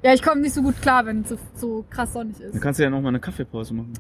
ja, 0.03 0.15
ich 0.15 0.23
komme 0.23 0.41
nicht 0.41 0.55
so 0.55 0.63
gut 0.63 0.81
klar, 0.81 1.05
wenn 1.05 1.21
es 1.23 1.29
so, 1.29 1.39
so 1.55 1.85
krass 1.91 2.15
sonnig 2.15 2.39
Dann 2.39 2.49
ist. 2.53 2.61
kannst 2.63 2.81
du 2.81 2.85
ja 2.85 2.89
noch 2.91 3.03
mal 3.03 3.09
eine 3.11 3.21
Kaffeepause 3.21 3.75
machen. 3.75 3.93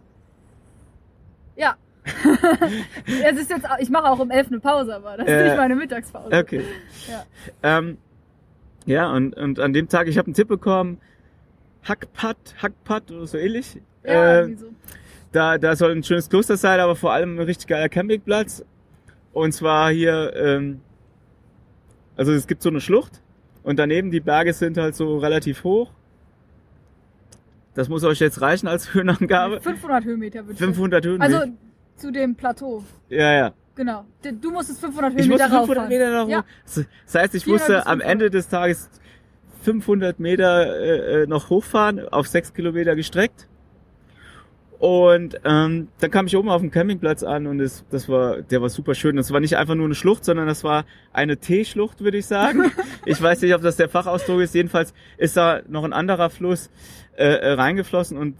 Ja. 1.56 1.76
es 3.24 3.40
ist 3.40 3.50
jetzt, 3.50 3.66
ich 3.78 3.90
mache 3.90 4.06
auch 4.06 4.18
um 4.18 4.30
elf 4.30 4.48
eine 4.48 4.60
Pause, 4.60 4.96
aber 4.96 5.16
das 5.16 5.26
ist 5.26 5.32
Äh, 5.32 5.44
nicht 5.44 5.56
meine 5.56 5.76
Mittagspause. 5.76 6.36
Okay. 6.36 6.62
Ja. 7.08 7.24
Ähm, 7.62 7.98
ja, 8.86 9.12
und, 9.12 9.36
und 9.36 9.60
an 9.60 9.72
dem 9.72 9.88
Tag, 9.88 10.08
ich 10.08 10.18
habe 10.18 10.26
einen 10.26 10.34
Tipp 10.34 10.48
bekommen, 10.48 10.98
Hackpat, 11.84 12.54
Hackpat 12.62 13.10
oder 13.10 13.26
so 13.26 13.38
ähnlich. 13.38 13.80
Ja, 14.04 14.40
äh, 14.40 14.56
so. 14.56 14.66
da, 15.32 15.58
da 15.58 15.76
soll 15.76 15.92
ein 15.92 16.02
schönes 16.02 16.28
Kloster 16.28 16.56
sein, 16.56 16.80
aber 16.80 16.96
vor 16.96 17.12
allem 17.12 17.36
ein 17.36 17.42
richtig 17.42 17.66
geiler 17.66 17.88
Campingplatz. 17.88 18.64
Und 19.32 19.52
zwar 19.52 19.90
hier, 19.90 20.34
ähm, 20.34 20.80
also 22.16 22.32
es 22.32 22.46
gibt 22.46 22.62
so 22.62 22.70
eine 22.70 22.80
Schlucht 22.80 23.22
und 23.62 23.78
daneben 23.78 24.10
die 24.10 24.20
Berge 24.20 24.52
sind 24.52 24.76
halt 24.76 24.94
so 24.94 25.18
relativ 25.18 25.64
hoch. 25.64 25.92
Das 27.74 27.88
muss 27.88 28.02
euch 28.04 28.18
jetzt 28.18 28.40
reichen 28.40 28.66
als 28.66 28.94
Höhenangabe. 28.94 29.60
500 29.60 30.04
Höhenmeter 30.04 30.44
ich 30.50 30.58
500 30.58 31.04
sagen. 31.04 31.12
Höhenmeter. 31.12 31.40
Also 31.40 31.52
zu 32.00 32.10
dem 32.10 32.34
Plateau. 32.34 32.84
ja, 33.08 33.32
ja. 33.32 33.52
Genau. 33.76 34.04
Du 34.42 34.50
musstest 34.50 34.80
500 34.80 35.12
Ich 35.12 35.28
musste 35.28 35.44
Höhenmeter 35.44 35.60
500 35.60 35.68
rauffahren. 35.70 35.88
Meter 35.88 36.10
nach 36.10 36.22
oben. 36.24 36.30
Ja. 36.32 36.44
Das 37.06 37.14
heißt, 37.14 37.34
ich 37.34 37.44
400 37.44 37.68
musste 37.68 37.86
am 37.86 38.00
500. 38.00 38.10
Ende 38.10 38.30
des 38.30 38.48
Tages 38.48 38.90
500 39.62 40.20
Meter 40.20 40.80
äh, 40.80 41.22
äh, 41.22 41.26
noch 41.26 41.48
hochfahren, 41.48 42.06
auf 42.08 42.26
6 42.26 42.52
Kilometer 42.52 42.94
gestreckt. 42.96 43.48
Und 44.78 45.38
ähm, 45.44 45.88
dann 46.00 46.10
kam 46.10 46.26
ich 46.26 46.36
oben 46.36 46.48
auf 46.48 46.62
dem 46.62 46.70
Campingplatz 46.70 47.22
an 47.22 47.46
und 47.46 47.60
es, 47.60 47.84
das 47.90 48.08
war, 48.08 48.40
der 48.40 48.62
war 48.62 48.70
super 48.70 48.94
schön. 48.94 49.16
Das 49.16 49.30
war 49.30 49.40
nicht 49.40 49.58
einfach 49.58 49.74
nur 49.74 49.84
eine 49.84 49.94
Schlucht, 49.94 50.24
sondern 50.24 50.46
das 50.46 50.64
war 50.64 50.86
eine 51.12 51.36
T-Schlucht, 51.36 52.00
würde 52.02 52.16
ich 52.16 52.24
sagen. 52.24 52.72
ich 53.04 53.20
weiß 53.20 53.42
nicht, 53.42 53.54
ob 53.54 53.60
das 53.60 53.76
der 53.76 53.90
Fachausdruck 53.90 54.40
ist. 54.40 54.54
Jedenfalls 54.54 54.94
ist 55.18 55.36
da 55.36 55.60
noch 55.68 55.84
ein 55.84 55.92
anderer 55.92 56.30
Fluss 56.30 56.70
äh, 57.16 57.24
äh, 57.26 57.52
reingeflossen 57.52 58.16
und 58.16 58.36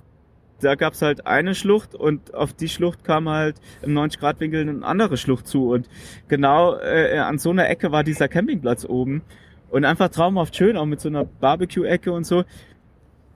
da 0.60 0.74
gab's 0.74 1.02
halt 1.02 1.26
eine 1.26 1.54
Schlucht 1.54 1.94
und 1.94 2.34
auf 2.34 2.52
die 2.52 2.68
Schlucht 2.68 3.04
kam 3.04 3.28
halt 3.28 3.56
im 3.82 3.96
90-Grad-Winkel 3.96 4.68
eine 4.68 4.84
andere 4.84 5.16
Schlucht 5.16 5.46
zu. 5.46 5.70
Und 5.70 5.88
genau 6.28 6.76
äh, 6.76 7.18
an 7.18 7.38
so 7.38 7.50
einer 7.50 7.68
Ecke 7.68 7.92
war 7.92 8.04
dieser 8.04 8.28
Campingplatz 8.28 8.84
oben. 8.84 9.22
Und 9.70 9.84
einfach 9.84 10.08
traumhaft 10.08 10.56
schön, 10.56 10.76
auch 10.76 10.86
mit 10.86 11.00
so 11.00 11.08
einer 11.08 11.24
Barbecue-Ecke 11.24 12.12
und 12.12 12.24
so. 12.24 12.44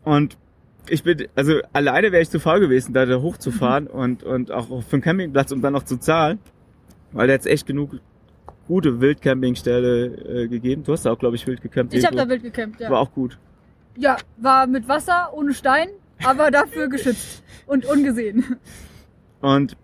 Und 0.03 0.37
ich 0.89 1.03
bin, 1.03 1.29
also 1.35 1.61
alleine 1.73 2.13
wäre 2.13 2.23
ich 2.23 2.31
zu 2.31 2.41
faul 2.41 2.61
gewesen, 2.61 2.93
da, 2.93 3.07
da 3.07 3.21
hochzufahren 3.21 3.87
und, 3.87 4.23
und 4.23 4.51
auch 4.51 4.83
für 4.83 4.95
einen 4.95 5.03
Campingplatz, 5.03 5.53
um 5.53 5.63
dann 5.63 5.73
noch 5.73 5.85
zu 5.85 5.97
zahlen. 5.97 6.39
Weil 7.13 7.29
da 7.29 7.35
jetzt 7.35 7.47
echt 7.47 7.67
genug 7.67 8.01
gute 8.67 9.01
Wildcampingstelle 9.01 10.07
äh, 10.45 10.49
gegeben. 10.49 10.85
Du 10.85 10.93
hast 10.93 11.05
da 11.05 11.13
auch, 11.13 11.19
glaube 11.19 11.37
ich, 11.37 11.47
wild 11.47 11.63
gecampt. 11.63 11.95
Ich 11.95 12.05
habe 12.05 12.17
da 12.17 12.29
wild 12.29 12.43
gecampt, 12.43 12.81
ja. 12.81 12.91
War 12.91 13.01
auch 13.01 13.13
gut. 13.13 13.39
Ja, 13.97 14.17
war 14.39 14.67
mit 14.67 14.89
Wasser, 14.89 15.33
ohne 15.35 15.55
Stein, 15.55 15.89
aber 16.23 16.51
dafür 16.51 16.89
geschützt 16.89 17.43
und 17.67 17.87
ungesehen. 17.87 18.57
Und 19.41 19.77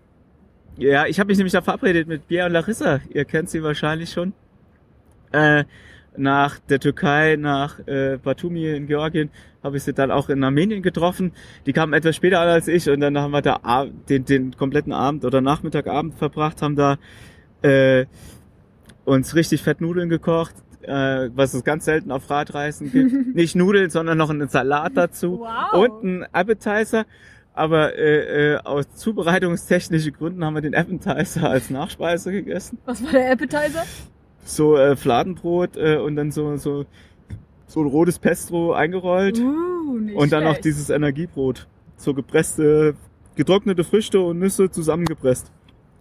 ja, 0.77 1.05
ich 1.05 1.19
habe 1.19 1.27
mich 1.27 1.37
nämlich 1.37 1.53
da 1.53 1.61
verabredet 1.61 2.07
mit 2.07 2.27
Bia 2.27 2.45
und 2.45 2.53
Larissa. 2.53 3.01
Ihr 3.13 3.25
kennt 3.25 3.49
sie 3.49 3.61
wahrscheinlich 3.61 4.11
schon. 4.11 4.33
Äh, 5.31 5.65
nach 6.17 6.59
der 6.59 6.79
Türkei, 6.79 7.37
nach 7.37 7.79
äh, 7.87 8.17
Batumi 8.17 8.69
in 8.69 8.87
Georgien, 8.87 9.29
habe 9.63 9.77
ich 9.77 9.83
sie 9.83 9.93
dann 9.93 10.11
auch 10.11 10.29
in 10.29 10.43
Armenien 10.43 10.81
getroffen. 10.81 11.31
Die 11.65 11.73
kamen 11.73 11.93
etwas 11.93 12.15
später 12.15 12.39
an 12.39 12.49
als 12.49 12.67
ich 12.67 12.89
und 12.89 12.99
dann 12.99 13.17
haben 13.17 13.31
wir 13.31 13.41
da 13.41 13.87
den, 14.09 14.25
den 14.25 14.57
kompletten 14.57 14.91
Abend 14.91 15.23
oder 15.23 15.41
Nachmittagabend 15.41 16.15
verbracht, 16.15 16.61
haben 16.61 16.75
da 16.75 16.97
äh, 17.61 18.05
uns 19.05 19.35
richtig 19.35 19.61
fett 19.61 19.81
Nudeln 19.81 20.09
gekocht, 20.09 20.55
äh, 20.83 21.29
was 21.35 21.53
es 21.53 21.63
ganz 21.63 21.85
selten 21.85 22.11
auf 22.11 22.29
Radreisen 22.29 22.91
gibt. 22.91 23.35
Nicht 23.35 23.55
Nudeln, 23.55 23.89
sondern 23.89 24.17
noch 24.17 24.29
einen 24.29 24.47
Salat 24.49 24.93
dazu 24.95 25.39
Wow. 25.41 25.73
und 25.89 26.03
ein 26.03 26.25
Appetizer. 26.33 27.05
Aber 27.53 27.95
äh, 27.97 28.53
äh, 28.53 28.57
aus 28.63 28.85
zubereitungstechnischen 28.95 30.13
Gründen 30.13 30.43
haben 30.45 30.53
wir 30.53 30.61
den 30.61 30.73
Appetizer 30.75 31.49
als 31.49 31.69
Nachspeise 31.69 32.31
gegessen. 32.31 32.77
Was 32.85 33.03
war 33.03 33.11
der 33.11 33.31
Appetizer? 33.31 33.83
So 34.45 34.77
äh, 34.77 34.95
Fladenbrot 34.95 35.75
äh, 35.75 35.97
und 35.97 36.15
dann 36.15 36.31
so 36.31 36.55
so 36.57 36.85
so 37.67 37.81
ein 37.81 37.87
rotes 37.87 38.19
Pesto 38.19 38.73
eingerollt 38.73 39.39
Uh, 39.39 39.97
nicht 39.97 40.15
und 40.15 40.31
dann 40.31 40.43
noch 40.43 40.57
dieses 40.57 40.89
Energiebrot, 40.89 41.67
so 41.97 42.13
gepresste 42.13 42.95
getrocknete 43.35 43.83
Früchte 43.83 44.19
und 44.21 44.39
Nüsse 44.39 44.69
zusammengepresst. 44.71 45.51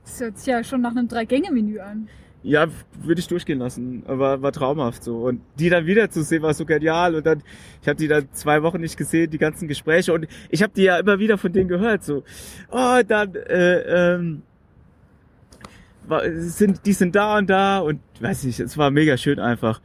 Das 0.04 0.20
hört 0.20 0.38
sich 0.38 0.46
ja 0.46 0.64
schon 0.64 0.80
nach 0.80 0.90
einem 0.92 1.06
Drei-Gänge-Menü 1.08 1.78
an. 1.80 2.08
Ja, 2.42 2.68
würde 3.02 3.20
ich 3.20 3.28
durchgehen 3.28 3.58
lassen, 3.58 4.02
aber 4.06 4.40
war 4.40 4.52
traumhaft 4.52 5.04
so. 5.04 5.18
Und 5.18 5.42
die 5.58 5.68
dann 5.68 5.84
wieder 5.84 6.10
zu 6.10 6.22
sehen, 6.22 6.42
war 6.42 6.54
so 6.54 6.64
genial. 6.64 7.14
Und 7.14 7.26
dann, 7.26 7.42
ich 7.82 7.88
habe 7.88 7.98
die 7.98 8.08
dann 8.08 8.28
zwei 8.32 8.62
Wochen 8.62 8.80
nicht 8.80 8.96
gesehen, 8.96 9.30
die 9.30 9.38
ganzen 9.38 9.68
Gespräche. 9.68 10.14
Und 10.14 10.26
ich 10.48 10.62
habe 10.62 10.72
die 10.74 10.84
ja 10.84 10.98
immer 10.98 11.18
wieder 11.18 11.36
von 11.36 11.52
denen 11.52 11.68
gehört, 11.68 12.02
so, 12.02 12.22
oh, 12.70 13.00
dann, 13.06 13.34
äh, 13.34 14.14
ähm, 14.14 14.42
war, 16.10 16.22
sind, 16.32 16.84
die 16.86 16.92
sind 16.92 17.14
da 17.14 17.38
und 17.38 17.48
da 17.48 17.78
und 17.78 18.00
weiß 18.20 18.44
nicht, 18.44 18.60
es 18.60 18.76
war 18.76 18.90
mega 18.90 19.16
schön 19.16 19.38
einfach. 19.38 19.80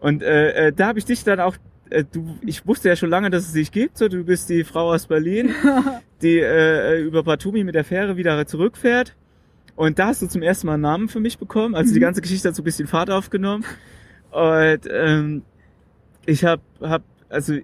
Und 0.00 0.22
äh, 0.22 0.68
äh, 0.68 0.72
da 0.72 0.88
habe 0.88 0.98
ich 0.98 1.04
dich 1.04 1.24
dann 1.24 1.40
auch, 1.40 1.56
äh, 1.90 2.04
du, 2.04 2.38
ich 2.44 2.66
wusste 2.66 2.88
ja 2.88 2.96
schon 2.96 3.10
lange, 3.10 3.30
dass 3.30 3.46
es 3.46 3.52
dich 3.52 3.70
gibt. 3.70 3.98
So, 3.98 4.08
du 4.08 4.24
bist 4.24 4.48
die 4.48 4.64
Frau 4.64 4.92
aus 4.92 5.06
Berlin, 5.06 5.54
die 6.22 6.38
äh, 6.38 7.02
über 7.02 7.22
Batumi 7.22 7.64
mit 7.64 7.74
der 7.74 7.84
Fähre 7.84 8.16
wieder 8.16 8.46
zurückfährt. 8.46 9.14
Und 9.76 9.98
da 9.98 10.08
hast 10.08 10.22
du 10.22 10.26
zum 10.26 10.42
ersten 10.42 10.66
Mal 10.66 10.74
einen 10.74 10.82
Namen 10.82 11.08
für 11.08 11.20
mich 11.20 11.38
bekommen. 11.38 11.74
Also 11.74 11.92
die 11.92 12.00
ganze 12.00 12.22
Geschichte 12.22 12.48
hat 12.48 12.56
so 12.56 12.62
ein 12.62 12.64
bisschen 12.64 12.88
Fahrt 12.88 13.10
aufgenommen. 13.10 13.64
Und 14.30 14.80
ähm, 14.90 15.42
ich 16.24 16.44
habe, 16.44 16.62
hab, 16.80 17.02
also 17.28 17.54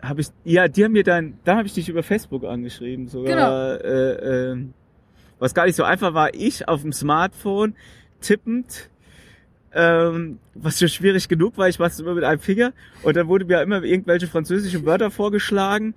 habe 0.00 0.20
ich, 0.20 0.28
ja, 0.44 0.68
die 0.68 0.84
haben 0.84 0.92
mir 0.92 1.04
dann, 1.04 1.38
da 1.44 1.56
habe 1.56 1.66
ich 1.66 1.74
dich 1.74 1.88
über 1.88 2.02
Facebook 2.02 2.44
angeschrieben 2.44 3.08
sogar. 3.08 3.84
Äh, 3.84 4.50
ähm, 4.50 4.74
was 5.38 5.54
gar 5.54 5.66
nicht 5.66 5.74
so 5.74 5.82
einfach 5.82 6.14
war, 6.14 6.34
ich 6.34 6.68
auf 6.68 6.82
dem 6.82 6.92
Smartphone 6.92 7.74
tippend, 8.20 8.90
ähm, 9.74 10.38
was 10.54 10.78
schon 10.78 10.88
schwierig 10.88 11.28
genug 11.28 11.58
war, 11.58 11.68
ich 11.68 11.80
mach's 11.80 11.98
immer 11.98 12.14
mit 12.14 12.22
einem 12.22 12.40
Finger 12.40 12.72
und 13.02 13.16
dann 13.16 13.26
wurde 13.26 13.44
mir 13.44 13.60
immer 13.62 13.82
irgendwelche 13.82 14.28
französische 14.28 14.84
Wörter 14.84 15.10
vorgeschlagen 15.10 15.94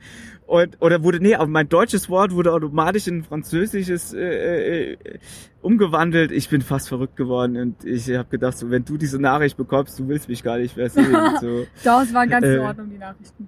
und 0.48 0.82
oder 0.82 1.04
wurde 1.04 1.20
nee, 1.20 1.36
aber 1.36 1.48
mein 1.48 1.68
deutsches 1.70 2.10
Wort 2.10 2.32
wurde 2.32 2.54
automatisch 2.54 3.08
in 3.08 3.18
ein 3.20 3.24
französisches 3.24 4.14
äh, 4.14 4.92
äh, 4.94 4.98
umgewandelt. 5.62 6.32
Ich 6.32 6.50
bin 6.50 6.62
fast 6.62 6.88
verrückt 6.90 7.16
geworden 7.16 7.58
und 7.58 7.84
ich 7.86 8.10
habe 8.14 8.30
gedacht, 8.30 8.58
so, 8.58 8.70
wenn 8.70 8.86
du 8.86 8.98
diese 8.98 9.20
Nachricht 9.20 9.58
bekommst, 9.58 9.98
du 10.00 10.08
willst 10.08 10.30
mich 10.30 10.44
gar 10.44 10.58
nicht 10.58 10.78
mehr 10.78 10.90
sehen. 10.90 11.16
So. 11.42 11.66
Das 11.84 12.14
waren 12.14 12.30
ganz 12.30 12.46
in 12.46 12.54
Äh. 12.54 12.60
Ordnung, 12.60 12.90
die 12.92 12.98
Nachrichten. 12.98 13.48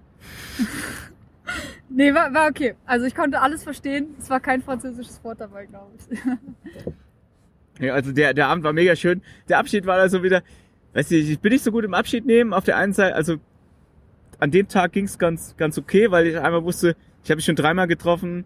Nee, 1.89 2.13
war, 2.13 2.33
war 2.33 2.49
okay. 2.49 2.75
Also 2.86 3.05
ich 3.05 3.15
konnte 3.15 3.39
alles 3.39 3.63
verstehen. 3.63 4.07
Es 4.19 4.29
war 4.29 4.39
kein 4.39 4.62
französisches 4.62 5.23
Wort 5.23 5.39
dabei, 5.39 5.65
glaube 5.65 5.91
ich. 5.97 6.19
Ja, 7.79 7.93
also 7.93 8.12
der, 8.12 8.33
der 8.33 8.47
Abend 8.47 8.63
war 8.63 8.73
mega 8.73 8.95
schön. 8.95 9.21
Der 9.47 9.60
Abschied 9.60 9.86
war 9.86 9.97
da 9.97 10.10
so 10.10 10.23
wieder, 10.23 10.41
weiß 10.93 11.12
ich, 11.12 11.29
ich 11.29 11.39
bin 11.39 11.51
nicht 11.53 11.63
so 11.63 11.71
gut 11.71 11.83
im 11.86 11.93
Abschied 11.93 12.25
nehmen. 12.25 12.51
Auf 12.51 12.63
der 12.63 12.75
einen 12.75 12.91
Seite, 12.93 13.13
also 13.13 13.36
an 14.39 14.52
dem 14.52 14.67
Tag 14.67 14.93
ging's 14.93 15.17
ganz, 15.17 15.56
ganz 15.58 15.78
okay, 15.78 16.12
weil 16.12 16.28
ich 16.28 16.38
einmal 16.38 16.63
wusste, 16.63 16.95
ich 17.23 17.30
habe 17.30 17.38
mich 17.38 17.45
schon 17.45 17.56
dreimal 17.56 17.88
getroffen. 17.88 18.45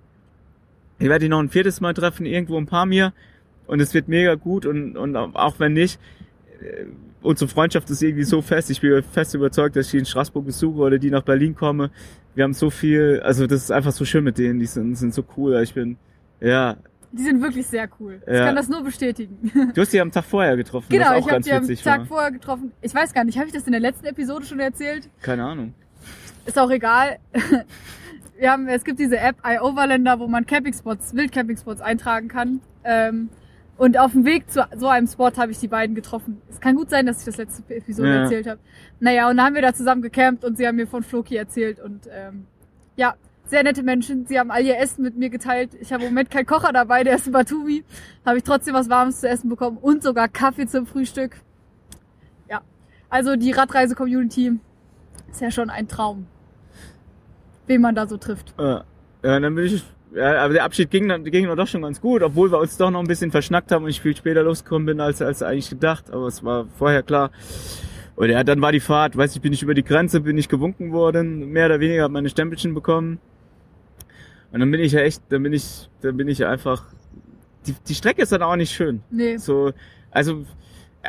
Ich 1.00 1.10
werde 1.10 1.26
ihn 1.26 1.32
noch 1.32 1.40
ein 1.40 1.50
viertes 1.50 1.82
Mal 1.82 1.94
treffen, 1.94 2.26
irgendwo 2.26 2.58
ein 2.58 2.66
paar 2.66 2.86
mir. 2.86 3.14
Und 3.68 3.80
es 3.80 3.94
wird 3.94 4.08
mega 4.08 4.36
gut 4.36 4.66
und, 4.66 4.98
und 4.98 5.16
auch 5.16 5.60
wenn 5.60 5.74
nicht, 5.74 6.00
äh, 6.62 6.86
unsere 7.22 7.48
Freundschaft 7.48 7.90
ist 7.90 8.02
irgendwie 8.02 8.24
so 8.24 8.42
fest. 8.42 8.70
Ich 8.70 8.82
bin 8.82 9.02
fest 9.04 9.34
überzeugt, 9.34 9.76
dass 9.76 9.88
ich 9.88 9.92
die 9.92 9.98
in 10.00 10.06
Straßburg 10.06 10.46
besuche 10.46 10.80
oder 10.80 10.98
die 10.98 11.12
nach 11.12 11.24
Berlin 11.24 11.56
komme. 11.56 11.92
Wir 12.36 12.44
haben 12.44 12.54
so 12.54 12.70
viel, 12.70 13.22
also 13.24 13.48
das 13.48 13.64
ist 13.64 13.72
einfach 13.72 13.92
so 13.92 14.06
schön 14.06 14.24
mit 14.24 14.38
denen, 14.38 14.60
die 14.60 14.66
sind, 14.66 14.96
sind 14.96 15.14
so 15.14 15.24
cool. 15.38 15.62
Ich 15.62 15.74
bin, 15.74 15.98
ja, 16.40 16.78
Die 17.14 17.24
sind 17.24 17.42
wirklich 17.42 17.68
sehr 17.68 17.90
cool. 18.00 18.22
Ich 18.26 18.34
Ja. 18.34 18.46
kann 18.46 18.56
das 18.56 18.70
nur 18.70 18.84
bestätigen. 18.84 19.52
du 19.74 19.82
hast 19.82 19.92
die 19.92 20.00
am 20.00 20.12
Tag 20.12 20.24
vorher 20.26 20.56
getroffen, 20.56 20.88
genau, 20.90 21.18
ich 21.18 21.30
habe 21.30 21.42
die 21.42 21.52
am 21.52 21.68
Tag 21.68 22.00
war. 22.00 22.06
vorher 22.06 22.32
getroffen. 22.32 22.72
Ich 22.82 22.94
weiß 22.94 23.14
gar 23.14 23.24
nicht, 23.24 23.38
habe 23.38 23.48
ich 23.48 23.54
das 23.54 23.66
in 23.66 23.72
der 23.74 23.82
letzten 23.82 24.06
Episode 24.06 24.46
schon 24.46 24.60
erzählt? 24.60 25.10
Keine 25.22 25.44
Ahnung. 25.44 25.74
Ist 26.46 26.58
auch 26.58 26.70
egal. 26.72 27.18
Wir 28.38 28.52
haben, 28.52 28.68
es 28.68 28.84
gibt 28.84 29.00
diese 29.00 29.20
App 29.20 29.36
iOverlander, 29.46 30.20
wo 30.20 30.28
man 30.28 30.46
Campingspots, 30.46 31.14
Wildcampingspots 31.16 31.80
eintragen 31.82 32.28
kann. 32.28 32.60
Ähm, 32.84 33.30
und 33.78 34.00
auf 34.00 34.14
dem 34.14 34.26
Weg 34.26 34.50
zu 34.50 34.66
so 34.78 34.88
einem 34.88 35.06
Spot 35.08 35.32
habe 35.38 35.52
ich 35.52 35.60
die 35.60 35.68
beiden 35.68 35.96
getroffen. 35.96 36.42
Es 36.50 36.60
kann 36.60 36.76
gut 36.76 36.90
sein, 36.90 37.06
dass 37.06 37.20
ich 37.20 37.26
das 37.26 37.38
letzte 37.38 37.76
Episode 37.76 38.10
Ja. 38.10 38.22
erzählt 38.24 38.48
habe. 38.48 38.60
Naja, 39.00 39.30
und 39.30 39.38
dann 39.38 39.46
haben 39.48 39.56
wir 39.56 39.62
da 39.62 39.74
zusammen 39.74 40.02
gecampt 40.02 40.44
und 40.44 40.58
sie 40.58 40.66
haben 40.68 40.76
mir 40.78 40.88
von 40.88 41.04
Floki 41.04 41.36
erzählt 41.36 41.80
und 41.80 42.08
ähm, 42.12 42.46
ja, 42.96 43.14
sehr 43.52 43.64
nette 43.64 43.84
Menschen. 43.84 44.26
Sie 44.26 44.40
haben 44.40 44.50
all 44.50 44.64
ihr 44.64 44.80
Essen 44.80 45.04
mit 45.04 45.18
mir 45.18 45.30
geteilt. 45.30 45.72
Ich 45.80 45.92
habe 45.94 46.04
im 46.04 46.10
Moment 46.10 46.32
keinen 46.32 46.46
Kocher 46.46 46.72
dabei, 46.72 47.04
der 47.04 47.16
ist 47.16 47.28
in 47.28 47.34
Batumi. 47.34 47.84
Habe 48.26 48.38
ich 48.38 48.44
trotzdem 48.44 48.74
was 48.74 48.90
Warmes 48.90 49.20
zu 49.20 49.28
essen 49.28 49.50
bekommen 49.50 49.78
und 49.78 50.02
sogar 50.02 50.30
Kaffee 50.30 50.66
zum 50.66 50.88
Frühstück. 50.88 51.36
Ja, 52.50 52.62
also 53.10 53.36
die 53.36 53.52
Radreise-Community 53.52 54.54
ist 55.30 55.42
ja 55.42 55.52
schon 55.52 55.70
ein 55.70 55.88
Traum, 55.88 56.28
wen 57.68 57.82
man 57.82 57.94
da 57.94 58.08
so 58.08 58.16
trifft. 58.16 58.56
Ja, 58.58 58.86
ja 59.22 59.40
dann 59.40 59.54
bin 59.54 59.66
ich, 59.66 59.84
ja, 60.16 60.44
aber 60.44 60.54
der 60.54 60.64
Abschied 60.64 60.90
ging 60.90 61.10
dann, 61.10 61.26
ging 61.26 61.46
doch 61.54 61.68
schon 61.68 61.82
ganz 61.82 62.00
gut, 62.00 62.24
obwohl 62.24 62.52
wir 62.52 62.58
uns 62.58 62.78
doch 62.78 62.90
noch 62.90 63.02
ein 63.02 63.08
bisschen 63.08 63.32
verschnackt 63.32 63.74
haben 63.74 63.84
und 63.84 63.90
ich 63.90 64.00
viel 64.00 64.16
später 64.16 64.44
losgekommen 64.44 64.86
bin 64.86 65.02
als, 65.02 65.22
als 65.22 65.44
eigentlich 65.44 65.70
gedacht, 65.70 66.10
aber 66.10 66.28
es 66.28 66.42
war 66.44 66.68
vorher 66.78 67.04
klar. 67.04 67.32
Und 68.16 68.30
ja, 68.30 68.46
dann 68.46 68.62
war 68.62 68.72
die 68.72 68.80
Fahrt, 68.80 69.18
weiß 69.18 69.36
ich, 69.36 69.42
bin 69.42 69.52
ich 69.52 69.62
über 69.62 69.74
die 69.74 69.84
Grenze, 69.84 70.22
bin 70.22 70.38
ich 70.38 70.48
gewunken 70.48 70.94
worden, 70.94 71.52
mehr 71.52 71.66
oder 71.66 71.82
weniger, 71.82 72.04
habe 72.04 72.14
meine 72.14 72.30
Stempelchen 72.30 72.74
bekommen. 72.74 73.20
Und 74.52 74.60
dann 74.60 74.72
bin 74.72 74.82
ich 74.82 74.92
ja 74.92 75.02
echt, 75.02 75.22
dann 75.30 75.44
bin 75.44 75.54
ich, 75.54 75.90
dann 76.02 76.18
bin 76.18 76.28
ich 76.28 76.46
einfach, 76.46 76.86
die, 77.68 77.76
die 77.88 77.96
Strecke 77.96 78.22
ist 78.22 78.32
dann 78.32 78.42
auch 78.44 78.56
nicht 78.56 78.72
schön. 78.72 79.02
Nee, 79.10 79.38
So, 79.38 79.72
also 80.12 80.46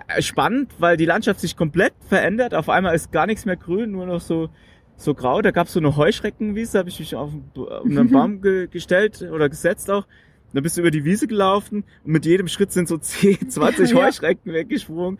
äh, 0.08 0.22
spannend, 0.22 0.70
weil 0.78 0.96
die 0.96 1.06
Landschaft 1.06 1.40
sich 1.40 1.56
komplett 1.56 1.94
verändert. 2.08 2.54
Auf 2.54 2.68
einmal 2.68 2.94
ist 2.94 3.10
gar 3.12 3.26
nichts 3.26 3.44
mehr 3.44 3.56
grün, 3.56 3.90
nur 3.92 4.06
noch 4.06 4.20
so 4.20 4.48
so 4.96 5.14
grau. 5.14 5.42
Da 5.42 5.50
gab 5.50 5.66
es 5.66 5.72
so 5.72 5.80
eine 5.80 5.96
Heuschreckenwiese, 5.96 6.78
habe 6.78 6.88
ich 6.88 7.00
mich 7.00 7.14
auf 7.16 7.30
einen, 7.32 7.50
auf 7.56 7.84
einen 7.84 8.10
Baum 8.10 8.40
ge 8.40 8.68
gestellt 8.68 9.22
oder 9.22 9.48
gesetzt 9.48 9.90
auch. 9.90 10.06
Da 10.54 10.60
bist 10.60 10.76
du 10.76 10.82
über 10.82 10.90
die 10.90 11.04
Wiese 11.04 11.26
gelaufen 11.26 11.84
und 12.04 12.12
mit 12.12 12.26
jedem 12.26 12.46
Schritt 12.46 12.72
sind 12.72 12.86
so 12.86 12.98
10, 12.98 13.50
20 13.50 13.90
Ja. 13.90 13.96
Heuschrecken 13.96 14.52
weggesprungen. 14.52 15.18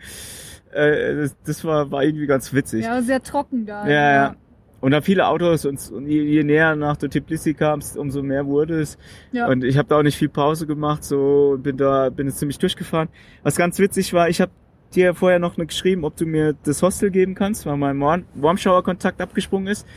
Äh, 0.71 1.15
das, 1.15 1.35
das 1.43 1.63
war, 1.65 1.91
war 1.91 2.03
irgendwie 2.03 2.27
ganz 2.27 2.53
witzig. 2.53 2.85
ja, 2.85 3.01
sehr 3.01 3.21
trocken 3.21 3.65
da. 3.65 3.87
Ja, 3.87 4.13
ja. 4.13 4.35
Und 4.83 4.91
da 4.91 4.99
viele 4.99 5.29
Autos 5.29 5.63
und, 5.63 5.79
und 5.93 6.07
je, 6.07 6.23
je 6.23 6.43
näher 6.43 6.75
nach 6.75 6.97
der 6.97 7.09
Tbilisi 7.09 7.53
kamst, 7.53 7.95
umso 7.95 8.21
mehr 8.21 8.45
wurde 8.45 8.81
es. 8.81 8.97
Ja. 9.31 9.47
Und 9.47 9.63
ich 9.63 9.77
habe 9.77 9.87
da 9.87 9.99
auch 9.99 10.03
nicht 10.03 10.17
viel 10.17 10.27
Pause 10.27 10.67
gemacht, 10.67 11.05
so 11.05 11.57
bin 11.57 11.77
da 11.77 12.09
bin 12.09 12.27
jetzt 12.27 12.39
ziemlich 12.39 12.57
durchgefahren. 12.57 13.07
Was 13.43 13.55
ganz 13.55 13.79
witzig 13.79 14.11
war, 14.11 14.27
ich 14.27 14.41
habe 14.41 14.51
dir 14.93 15.15
vorher 15.15 15.39
noch 15.39 15.55
geschrieben, 15.55 16.03
ob 16.03 16.17
du 16.17 16.25
mir 16.25 16.53
das 16.65 16.81
Hostel 16.81 17.11
geben 17.11 17.33
kannst, 17.33 17.65
weil 17.65 17.77
mein 17.77 17.97
Warm 18.01 18.25
Warm 18.33 18.57
Shower 18.57 18.83
Kontakt 18.83 19.21
abgesprungen 19.21 19.67
ist. 19.67 19.87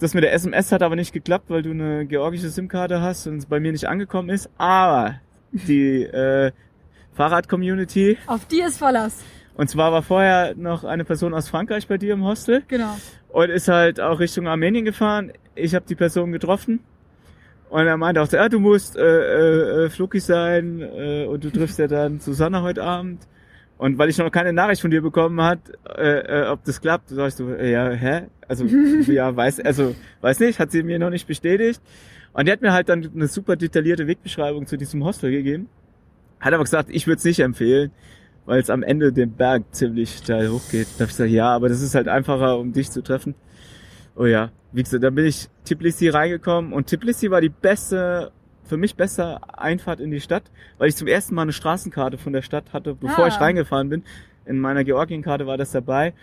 Das 0.00 0.12
mit 0.12 0.24
der 0.24 0.32
SMS 0.32 0.72
hat 0.72 0.82
aber 0.82 0.96
nicht 0.96 1.12
geklappt, 1.12 1.48
weil 1.48 1.62
du 1.62 1.70
eine 1.70 2.04
georgische 2.04 2.48
SIM-Karte 2.48 3.00
hast 3.00 3.28
und 3.28 3.36
es 3.36 3.46
bei 3.46 3.60
mir 3.60 3.70
nicht 3.70 3.86
angekommen 3.86 4.30
ist. 4.30 4.50
Aber 4.58 5.20
die 5.52 6.02
äh, 6.02 6.50
Fahrrad-Community, 7.14 8.18
Auf 8.26 8.44
die 8.46 8.60
ist 8.60 8.78
Verlass. 8.78 9.22
Und 9.58 9.68
zwar 9.68 9.92
war 9.92 10.02
vorher 10.02 10.54
noch 10.56 10.84
eine 10.84 11.04
Person 11.04 11.34
aus 11.34 11.48
Frankreich 11.48 11.86
bei 11.86 11.98
dir 11.98 12.14
im 12.14 12.24
Hostel 12.24 12.62
Genau. 12.68 12.96
und 13.28 13.50
ist 13.50 13.68
halt 13.68 14.00
auch 14.00 14.20
Richtung 14.20 14.46
Armenien 14.48 14.86
gefahren. 14.86 15.32
Ich 15.54 15.74
habe 15.74 15.84
die 15.86 15.94
Person 15.96 16.32
getroffen 16.32 16.80
und 17.68 17.86
er 17.86 17.96
meinte 17.98 18.22
auch, 18.22 18.32
ja, 18.32 18.48
du 18.48 18.60
musst 18.60 18.96
äh, 18.96 19.02
äh, 19.02 19.84
äh, 19.84 19.90
Fluki 19.90 20.20
sein 20.20 20.80
äh, 20.80 21.26
und 21.26 21.44
du 21.44 21.50
triffst 21.50 21.78
ja 21.78 21.86
dann 21.88 22.20
Susanne 22.20 22.62
heute 22.62 22.82
Abend. 22.82 23.26
Und 23.76 23.96
weil 23.98 24.08
ich 24.08 24.18
noch 24.18 24.30
keine 24.32 24.52
Nachricht 24.52 24.80
von 24.80 24.90
dir 24.90 25.02
bekommen 25.02 25.40
hat, 25.40 25.60
äh, 25.96 26.42
äh, 26.42 26.48
ob 26.48 26.64
das 26.64 26.80
klappt, 26.80 27.10
sag 27.10 27.28
ich 27.28 27.34
so, 27.34 27.48
äh, 27.52 27.70
ja, 27.70 27.90
hä? 27.90 28.22
Also 28.48 28.64
ja, 29.06 29.34
weiß, 29.36 29.60
also 29.60 29.94
weiß 30.20 30.40
nicht, 30.40 30.58
hat 30.58 30.72
sie 30.72 30.82
mir 30.82 30.98
noch 30.98 31.10
nicht 31.10 31.26
bestätigt. 31.28 31.80
Und 32.32 32.46
die 32.48 32.52
hat 32.52 32.60
mir 32.62 32.72
halt 32.72 32.88
dann 32.88 33.08
eine 33.14 33.28
super 33.28 33.54
detaillierte 33.56 34.06
Wegbeschreibung 34.06 34.66
zu 34.66 34.76
diesem 34.76 35.04
Hostel 35.04 35.30
gegeben. 35.30 35.68
Hat 36.40 36.52
aber 36.54 36.64
gesagt, 36.64 36.88
ich 36.90 37.06
würde 37.06 37.18
es 37.18 37.24
nicht 37.24 37.40
empfehlen, 37.40 37.90
weil 38.48 38.60
es 38.60 38.70
am 38.70 38.82
Ende 38.82 39.12
den 39.12 39.32
Berg 39.32 39.62
ziemlich 39.72 40.16
steil 40.16 40.48
hochgeht. 40.50 40.86
Da 40.96 41.02
hab 41.04 41.10
ich 41.10 41.16
gesagt, 41.16 41.30
ja, 41.30 41.50
aber 41.54 41.68
das 41.68 41.82
ist 41.82 41.94
halt 41.94 42.08
einfacher, 42.08 42.58
um 42.58 42.72
dich 42.72 42.90
zu 42.90 43.02
treffen. 43.02 43.34
Oh 44.16 44.24
ja, 44.24 44.50
wie 44.72 44.82
gesagt, 44.82 45.04
dann 45.04 45.14
bin 45.14 45.26
ich 45.26 45.48
Tbilisi 45.66 46.08
reingekommen 46.08 46.72
und 46.72 46.86
Tbilisi 46.86 47.30
war 47.30 47.42
die 47.42 47.50
beste, 47.50 48.32
für 48.64 48.78
mich 48.78 48.96
beste 48.96 49.38
Einfahrt 49.58 50.00
in 50.00 50.10
die 50.10 50.20
Stadt, 50.22 50.44
weil 50.78 50.88
ich 50.88 50.96
zum 50.96 51.08
ersten 51.08 51.34
Mal 51.34 51.42
eine 51.42 51.52
Straßenkarte 51.52 52.16
von 52.16 52.32
der 52.32 52.40
Stadt 52.40 52.72
hatte, 52.72 52.94
bevor 52.94 53.26
Ah. 53.26 53.28
ich 53.28 53.38
reingefahren 53.38 53.90
bin. 53.90 54.02
In 54.46 54.58
meiner 54.58 54.82
Georgienkarte 54.82 55.46
war 55.46 55.58
das 55.58 55.72
dabei. 55.72 56.14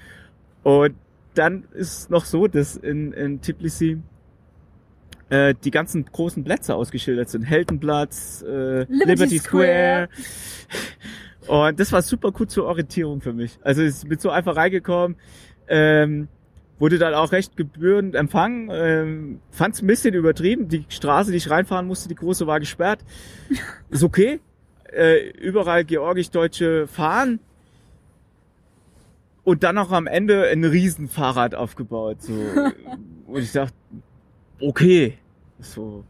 Und 0.63 0.95
dann 1.35 1.65
ist 1.73 2.09
noch 2.09 2.25
so, 2.25 2.47
dass 2.47 2.75
in, 2.75 3.13
in 3.13 3.39
Tbilisi 3.39 3.99
äh, 5.29 5.53
die 5.63 5.69
ganzen 5.69 6.05
großen 6.05 6.43
Plätze 6.43 6.73
ausgeschildert 6.73 7.29
sind. 7.29 7.43
Heldenplatz, 7.43 8.41
äh, 8.41 8.79
Liberty 8.85 9.05
Liberty, 9.05 9.37
Square. 9.39 10.09
Square. 10.09 10.09
Und 11.47 11.79
das 11.79 11.91
war 11.91 12.01
super 12.01 12.31
gut 12.31 12.51
zur 12.51 12.65
Orientierung 12.65 13.21
für 13.21 13.33
mich. 13.33 13.57
Also 13.61 13.83
ich 13.83 14.01
bin 14.07 14.17
so 14.19 14.29
einfach 14.29 14.55
reingekommen, 14.55 15.17
ähm, 15.67 16.27
wurde 16.79 16.97
dann 16.97 17.13
auch 17.13 17.31
recht 17.31 17.55
gebührend 17.55 18.15
empfangen, 18.15 18.69
ähm, 18.71 19.39
fand 19.51 19.75
es 19.75 19.81
ein 19.81 19.87
bisschen 19.87 20.13
übertrieben. 20.13 20.67
Die 20.67 20.85
Straße, 20.89 21.31
die 21.31 21.37
ich 21.37 21.49
reinfahren 21.49 21.87
musste, 21.87 22.09
die 22.09 22.15
große, 22.15 22.47
war 22.47 22.59
gesperrt. 22.59 22.99
Ist 23.89 24.03
okay. 24.03 24.39
Äh, 24.91 25.29
überall 25.29 25.85
georgisch-deutsche 25.85 26.87
Fahnen. 26.87 27.39
Und 29.43 29.63
dann 29.63 29.75
noch 29.75 29.91
am 29.91 30.07
Ende 30.07 30.47
ein 30.47 30.63
Riesenfahrrad 30.63 31.53
aufgebaut. 31.53 32.23
So. 32.23 32.33
Und 33.27 33.41
ich 33.41 33.51
dachte, 33.51 33.75
okay. 34.59 35.17
So. 35.59 36.03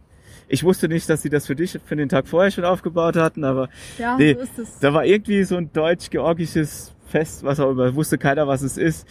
Ich 0.48 0.64
wusste 0.64 0.88
nicht, 0.88 1.10
dass 1.10 1.22
sie 1.22 1.30
das 1.30 1.48
für 1.48 1.56
dich 1.56 1.80
für 1.86 1.96
den 1.96 2.10
Tag 2.10 2.28
vorher 2.28 2.52
schon 2.52 2.66
aufgebaut 2.66 3.16
hatten, 3.16 3.44
aber 3.44 3.70
Ja, 3.98 4.18
Nee, 4.18 4.34
so 4.36 4.40
ist 4.42 4.60
es. 4.60 4.80
da 4.80 4.94
war 4.94 5.06
irgendwie 5.06 5.44
so 5.44 5.56
ein 5.58 5.72
deutsch-georgisches 5.74 6.94
Fest, 7.08 7.44
was 7.44 7.60
auch 7.60 7.72
immer, 7.72 7.94
wusste 7.96 8.18
keiner, 8.18 8.48
was 8.48 8.62
es 8.62 8.78
ist. 8.78 9.08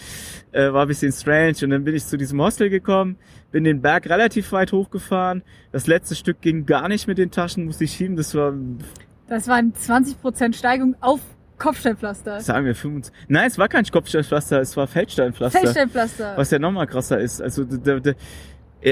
Äh, 0.52 0.72
war 0.72 0.82
ein 0.82 0.88
bisschen 0.88 1.12
strange. 1.12 1.54
Und 1.62 1.70
dann 1.70 1.84
bin 1.84 1.94
ich 1.94 2.04
zu 2.04 2.16
diesem 2.16 2.40
Hostel 2.40 2.68
gekommen, 2.70 3.16
bin 3.52 3.64
den 3.64 3.80
Berg 3.82 4.08
relativ 4.08 4.50
weit 4.52 4.72
hochgefahren. 4.72 5.42
Das 5.72 5.86
letzte 5.86 6.14
Stück 6.14 6.40
ging 6.40 6.66
gar 6.66 6.88
nicht 6.88 7.06
mit 7.06 7.18
den 7.18 7.30
Taschen, 7.30 7.64
musste 7.66 7.84
ich 7.84 7.92
schieben. 7.92 8.16
Das 8.16 8.34
war, 8.34 8.52
Das 9.28 9.46
waren 9.48 9.72
20% 9.74 10.54
Steigung 10.56 10.96
auf 11.00 11.20
Kopfsteinpflaster. 11.58 12.40
sagen 12.40 12.66
wir, 12.66 12.74
25. 12.74 13.14
Nein, 13.28 13.46
es 13.46 13.58
war 13.58 13.68
kein 13.68 13.84
Kopfsteinpflaster, 13.84 14.60
es 14.60 14.76
war 14.76 14.86
Feldsteinpflaster. 14.88 15.60
Feldsteinpflaster. 15.60 16.36
Was 16.36 16.50
ja 16.50 16.58
nochmal 16.58 16.86
krasser 16.88 17.20
ist. 17.20 17.40
Also, 17.40 17.64
da, 17.64 18.00
da, 18.00 18.12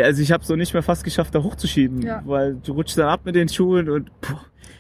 also 0.01 0.23
ich 0.23 0.33
habe 0.33 0.45
so 0.45 0.57
nicht 0.57 0.73
mehr 0.73 0.83
fast 0.83 1.05
geschafft, 1.05 1.35
da 1.35 1.43
hochzuschieben, 1.43 2.03
Ja. 2.03 2.23
weil 2.25 2.55
du 2.55 2.73
rutschst 2.73 2.97
dann 2.99 3.09
ab 3.09 3.21
mit 3.25 3.35
den 3.35 3.49
Schuhen 3.49 3.91
und 3.91 4.11
puh, 4.23 4.37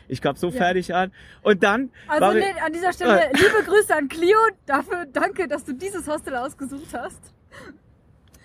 ich 0.08 0.22
kam 0.22 0.36
so 0.36 0.48
Ja. 0.48 0.52
fertig 0.52 0.94
an. 0.94 1.12
Und 1.42 1.62
dann 1.62 1.90
Also 2.08 2.32
nee, 2.32 2.44
an 2.64 2.72
dieser 2.72 2.92
Stelle 2.92 3.20
liebe 3.34 3.62
Grüße 3.66 3.94
an 3.94 4.08
Clio. 4.08 4.38
Dafür 4.64 5.06
danke, 5.12 5.48
dass 5.48 5.64
du 5.64 5.74
dieses 5.74 6.06
Hostel 6.08 6.34
ausgesucht 6.36 6.94
hast. 6.94 7.20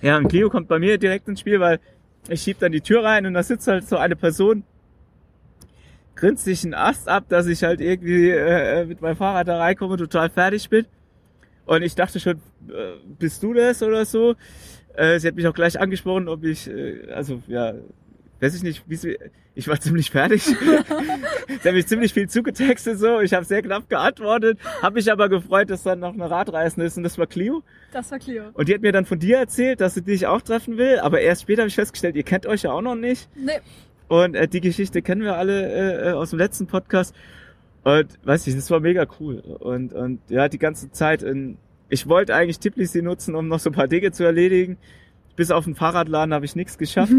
Ja, 0.01 0.17
und 0.17 0.27
Clio 0.27 0.49
kommt 0.49 0.67
bei 0.67 0.77
mir 0.79 0.97
direkt 0.97 1.27
ins 1.27 1.39
Spiel, 1.39 1.59
weil 1.59 1.79
ich 2.29 2.41
schieb 2.41 2.59
dann 2.59 2.71
die 2.73 2.81
Tür 2.81 3.03
rein 3.03 3.25
und 3.25 3.33
da 3.33 3.43
sitzt 3.43 3.67
halt 3.67 3.87
so 3.87 3.97
eine 3.97 4.15
Person, 4.15 4.63
grinst 6.15 6.43
sich 6.45 6.63
einen 6.63 6.73
Ast 6.73 7.07
ab, 7.07 7.25
dass 7.29 7.47
ich 7.47 7.63
halt 7.63 7.79
irgendwie 7.79 8.29
äh, 8.29 8.85
mit 8.85 9.01
meinem 9.01 9.15
Fahrrad 9.15 9.47
da 9.47 9.57
reinkomme, 9.57 9.97
total 9.97 10.29
fertig 10.29 10.69
bin. 10.69 10.85
Und 11.65 11.81
ich 11.83 11.95
dachte 11.95 12.19
schon, 12.19 12.37
äh, 12.69 12.93
bist 13.19 13.43
du 13.43 13.53
das 13.53 13.83
oder 13.83 14.05
so? 14.05 14.35
Äh, 14.97 15.19
sie 15.19 15.27
hat 15.27 15.35
mich 15.35 15.47
auch 15.47 15.53
gleich 15.53 15.79
angesprochen, 15.79 16.27
ob 16.27 16.43
ich, 16.43 16.67
äh, 16.69 17.11
also 17.13 17.41
ja, 17.47 17.75
weiß 18.39 18.55
ich 18.55 18.63
nicht, 18.63 18.83
wie 18.87 18.95
sie, 18.95 19.17
ich 19.55 19.67
war 19.67 19.79
ziemlich 19.79 20.11
fertig. 20.11 20.43
sie 20.43 20.55
haben 21.67 21.75
mich 21.75 21.87
ziemlich 21.87 22.13
viel 22.13 22.27
zugetextet 22.27 22.99
so. 22.99 23.21
Ich 23.21 23.33
habe 23.33 23.45
sehr 23.45 23.61
knapp 23.61 23.89
geantwortet, 23.89 24.59
habe 24.81 24.95
mich 24.95 25.11
aber 25.11 25.29
gefreut, 25.29 25.69
dass 25.69 25.83
dann 25.83 25.99
noch 25.99 26.13
eine 26.13 26.29
Radreisen 26.29 26.83
ist 26.83 26.97
und 26.97 27.03
das 27.03 27.17
war 27.17 27.27
Clio. 27.27 27.63
Das 27.91 28.11
war 28.11 28.19
Clio. 28.19 28.45
Und 28.53 28.67
die 28.69 28.73
hat 28.73 28.81
mir 28.81 28.91
dann 28.91 29.05
von 29.05 29.19
dir 29.19 29.37
erzählt, 29.37 29.81
dass 29.81 29.93
sie 29.93 30.01
dich 30.01 30.27
auch 30.27 30.41
treffen 30.41 30.77
will, 30.77 30.99
aber 30.99 31.21
erst 31.21 31.43
später 31.43 31.61
habe 31.61 31.69
ich 31.69 31.75
festgestellt, 31.75 32.15
ihr 32.15 32.23
kennt 32.23 32.45
euch 32.45 32.63
ja 32.63 32.71
auch 32.71 32.81
noch 32.81 32.95
nicht. 32.95 33.29
Nee, 33.35 33.59
Und 34.07 34.35
äh, 34.35 34.47
die 34.47 34.61
Geschichte 34.61 35.01
kennen 35.01 35.21
wir 35.21 35.37
alle 35.37 35.67
äh, 35.71 36.09
äh, 36.09 36.11
aus 36.13 36.31
dem 36.31 36.39
letzten 36.39 36.67
Podcast. 36.67 37.15
Und 37.83 38.07
weiß 38.23 38.47
ich, 38.47 38.55
das 38.55 38.69
war 38.69 38.79
mega 38.79 39.05
cool. 39.19 39.37
Und, 39.39 39.93
und 39.93 40.19
ja, 40.29 40.49
die 40.49 40.59
ganze 40.59 40.91
Zeit 40.91 41.23
in. 41.23 41.57
Ich 41.89 42.07
wollte 42.07 42.35
eigentlich 42.35 42.59
Tbilisi 42.59 43.01
nutzen, 43.01 43.35
um 43.35 43.47
noch 43.47 43.59
so 43.59 43.69
ein 43.69 43.73
paar 43.73 43.87
Dinge 43.87 44.11
zu 44.11 44.23
erledigen. 44.23 44.77
Bis 45.35 45.51
auf 45.51 45.65
den 45.65 45.75
Fahrradladen 45.75 46.33
habe 46.33 46.45
ich 46.45 46.55
nichts 46.55 46.77
geschafft. 46.77 47.13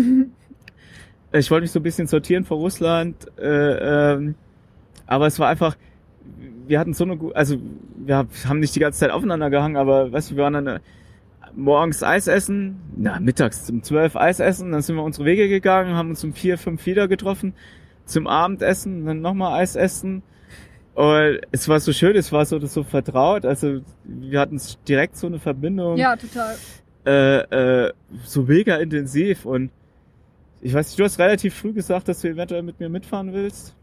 ich 1.33 1.51
wollte 1.51 1.63
mich 1.63 1.71
so 1.71 1.81
ein 1.81 1.85
bisschen 1.85 2.07
sortieren 2.07 2.45
vor 2.45 2.59
Russland. 2.59 3.27
Äh, 3.39 4.15
ähm, 4.15 4.35
aber 5.07 5.27
es 5.27 5.39
war 5.39 5.49
einfach, 5.49 5.77
wir 6.67 6.79
hatten 6.79 6.93
so 6.93 7.05
eine 7.05 7.17
gute, 7.17 7.35
also 7.35 7.57
wir 7.97 8.17
haben 8.17 8.61
nicht 8.61 8.75
die 8.75 8.81
ganze 8.81 9.01
Zeit 9.01 9.11
aufeinander 9.11 9.51
gehangen, 9.51 9.77
aber 9.77 10.13
weißt 10.13 10.31
du, 10.31 10.37
wir 10.37 10.45
waren 10.45 10.53
dann 10.53 10.67
äh, 10.67 10.81
morgens 11.57 12.03
Eis 12.03 12.27
essen, 12.27 12.81
na, 12.97 13.19
mittags 13.21 13.71
um 13.71 13.83
zwölf 13.83 14.17
Eis 14.17 14.39
essen, 14.39 14.73
dann 14.73 14.83
sind 14.83 14.97
wir 14.97 15.03
unsere 15.03 15.25
Wege 15.25 15.49
gegangen, 15.49 15.95
haben 15.95 16.11
uns 16.11 16.23
um 16.25 16.35
vier, 16.35 16.59
fünf 16.59 16.85
wieder 16.85 17.09
getroffen, 17.09 17.55
zum 18.05 18.27
Abendessen, 18.27 19.07
dann 19.07 19.21
nochmal 19.21 19.61
Eis 19.61 19.77
essen. 19.77 20.23
Und 20.99 21.39
es 21.53 21.69
war 21.69 21.79
so 21.79 21.93
schön, 21.93 22.17
es 22.17 22.33
war 22.33 22.45
so, 22.45 22.59
so 22.67 22.83
vertraut, 22.83 23.45
also 23.45 23.83
wir 24.03 24.41
hatten 24.41 24.61
direkt 24.89 25.17
so 25.17 25.29
eine 25.29 25.39
Verbindung, 25.39 25.97
ja, 25.97 26.17
total. 26.17 26.57
äh, 27.07 27.85
äh, 27.87 27.93
so 28.25 28.43
mega 28.43 28.75
intensiv 28.79 29.47
und 29.47 29.71
ich 30.61 30.75
weiß 30.75 30.89
nicht, 30.89 30.99
du 30.99 31.05
hast 31.05 31.21
relativ 31.21 31.55
früh 31.55 31.73
gesagt, 31.73 32.09
dass 32.09 32.21
du 32.21 32.29
eventuell 32.29 32.63
mit 32.63 32.81
mir 32.81 32.89
mitfahren 32.89 33.33
willst. 33.33 33.77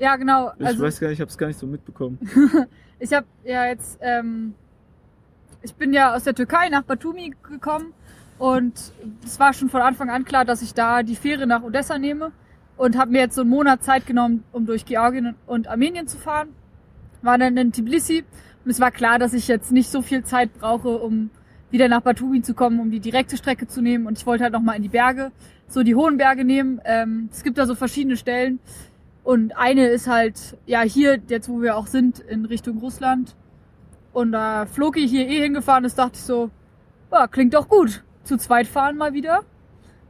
Ja, 0.00 0.16
genau. 0.16 0.50
Ich 0.58 0.66
Also 0.66 0.82
weiß 0.82 0.98
gar 0.98 1.06
nicht, 1.06 1.18
ich 1.18 1.20
habe 1.20 1.30
es 1.30 1.38
gar 1.38 1.46
nicht 1.46 1.60
so 1.60 1.68
mitbekommen. 1.68 2.18
ich 2.98 3.12
habe 3.12 3.26
ja 3.44 3.66
jetzt, 3.66 4.00
ähm, 4.00 4.54
ich 5.62 5.72
bin 5.72 5.92
ja 5.92 6.16
aus 6.16 6.24
der 6.24 6.34
Türkei 6.34 6.68
nach 6.68 6.82
Batumi 6.82 7.32
gekommen 7.48 7.92
und 8.40 8.72
es 9.24 9.38
war 9.38 9.52
schon 9.52 9.68
von 9.68 9.82
Anfang 9.82 10.10
an 10.10 10.24
klar, 10.24 10.44
dass 10.44 10.62
ich 10.62 10.74
da 10.74 11.04
die 11.04 11.14
Fähre 11.14 11.46
nach 11.46 11.62
Odessa 11.62 11.96
nehme 11.96 12.32
und 12.76 12.96
habe 12.96 13.12
mir 13.12 13.20
jetzt 13.20 13.34
so 13.34 13.42
einen 13.42 13.50
Monat 13.50 13.82
Zeit 13.82 14.06
genommen, 14.06 14.44
um 14.52 14.66
durch 14.66 14.84
Georgien 14.84 15.34
und 15.46 15.68
Armenien 15.68 16.06
zu 16.06 16.18
fahren. 16.18 16.48
War 17.22 17.38
dann 17.38 17.56
in 17.56 17.72
Tbilisi 17.72 18.24
und 18.64 18.70
es 18.70 18.80
war 18.80 18.90
klar, 18.90 19.18
dass 19.18 19.32
ich 19.32 19.48
jetzt 19.48 19.72
nicht 19.72 19.90
so 19.90 20.02
viel 20.02 20.24
Zeit 20.24 20.52
brauche, 20.58 20.98
um 20.98 21.30
wieder 21.70 21.88
nach 21.88 22.02
Batumi 22.02 22.42
zu 22.42 22.54
kommen, 22.54 22.78
um 22.78 22.90
die 22.90 23.00
direkte 23.00 23.36
Strecke 23.36 23.66
zu 23.66 23.80
nehmen 23.80 24.06
und 24.06 24.18
ich 24.18 24.26
wollte 24.26 24.44
halt 24.44 24.52
noch 24.52 24.60
mal 24.60 24.74
in 24.74 24.82
die 24.82 24.88
Berge, 24.88 25.32
so 25.68 25.82
die 25.82 25.94
hohen 25.94 26.16
Berge 26.16 26.44
nehmen. 26.44 26.80
Ähm, 26.84 27.28
es 27.32 27.42
gibt 27.42 27.58
da 27.58 27.66
so 27.66 27.74
verschiedene 27.74 28.16
Stellen 28.16 28.60
und 29.26 29.56
eine 29.56 29.88
ist 29.88 30.06
halt, 30.06 30.56
ja, 30.66 30.82
hier, 30.82 31.18
jetzt 31.26 31.48
wo 31.48 31.60
wir 31.60 31.76
auch 31.76 31.88
sind, 31.88 32.20
in 32.20 32.44
Richtung 32.44 32.78
Russland. 32.78 33.34
Und 34.12 34.30
da 34.30 34.66
flog 34.66 34.96
ich 34.96 35.10
hier 35.10 35.28
eh 35.28 35.42
hingefahren 35.42 35.84
ist, 35.84 35.98
dachte 35.98 36.14
ich 36.14 36.22
so, 36.22 36.50
ja, 37.10 37.26
klingt 37.26 37.52
doch 37.52 37.68
gut. 37.68 38.04
Zu 38.22 38.36
zweit 38.36 38.68
fahren 38.68 38.96
mal 38.96 39.14
wieder. 39.14 39.42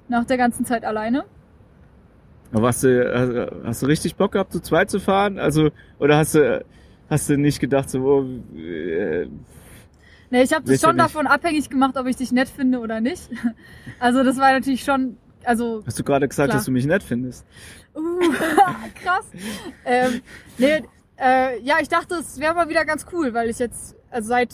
Nach 0.08 0.24
der 0.26 0.36
ganzen 0.36 0.66
Zeit 0.66 0.84
alleine. 0.84 1.24
Aber 2.52 2.68
hast 2.68 2.84
du, 2.84 3.12
hast, 3.14 3.66
hast 3.66 3.82
du 3.82 3.86
richtig 3.86 4.16
Bock 4.16 4.32
gehabt, 4.32 4.52
zu 4.52 4.60
zweit 4.60 4.90
zu 4.90 5.00
fahren? 5.00 5.38
Also, 5.38 5.70
oder 5.98 6.16
hast 6.16 6.34
du, 6.34 6.64
hast 7.10 7.28
du 7.28 7.36
nicht 7.36 7.60
gedacht, 7.60 7.90
so, 7.90 8.00
oh, 8.00 8.58
äh, 8.58 9.28
Nee, 10.30 10.42
ich 10.42 10.52
habe 10.52 10.70
ihr 10.70 10.78
schon 10.78 10.98
davon 10.98 11.26
abhängig 11.26 11.70
gemacht, 11.70 11.96
ob 11.96 12.06
ich 12.06 12.16
dich 12.16 12.32
nett 12.32 12.48
finde 12.48 12.80
oder 12.80 13.00
nicht. 13.00 13.30
Also 13.98 14.22
das 14.24 14.36
war 14.36 14.52
natürlich 14.52 14.84
schon, 14.84 15.16
also 15.44 15.82
hast 15.86 15.98
du 15.98 16.04
gerade 16.04 16.28
gesagt, 16.28 16.48
Klar. 16.48 16.58
dass 16.58 16.66
du 16.66 16.70
mich 16.70 16.84
nett 16.84 17.02
findest? 17.02 17.46
Uh, 17.94 18.20
krass. 19.02 19.24
ähm, 19.86 20.20
nee, 20.58 20.82
äh, 21.18 21.60
ja, 21.62 21.76
ich 21.80 21.88
dachte, 21.88 22.16
es 22.16 22.38
wäre 22.38 22.54
mal 22.54 22.68
wieder 22.68 22.84
ganz 22.84 23.06
cool, 23.12 23.32
weil 23.32 23.48
ich 23.48 23.58
jetzt 23.58 23.96
also 24.10 24.28
seit 24.28 24.50